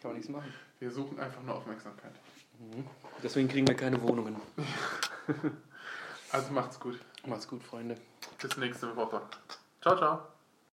Kann 0.02 0.11
man 0.11 0.14
nichts 0.18 0.30
machen. 0.31 0.53
wir 0.80 0.91
suchen 0.91 1.19
einfach 1.19 1.41
nur 1.43 1.56
Aufmerksamkeit. 1.56 2.14
Deswegen 3.22 3.48
kriegen 3.49 3.68
wir 3.68 3.76
keine 3.76 4.02
Wohnungen. 4.02 4.35
Also 6.34 6.53
macht's 6.53 6.80
gut. 6.80 6.98
Macht's 7.26 7.45
gut, 7.45 7.61
Freunde. 7.61 7.98
Bis 8.41 8.56
nächste 8.56 8.95
Woche. 8.95 9.22
Ciao, 9.81 9.98
ciao. 9.98 10.30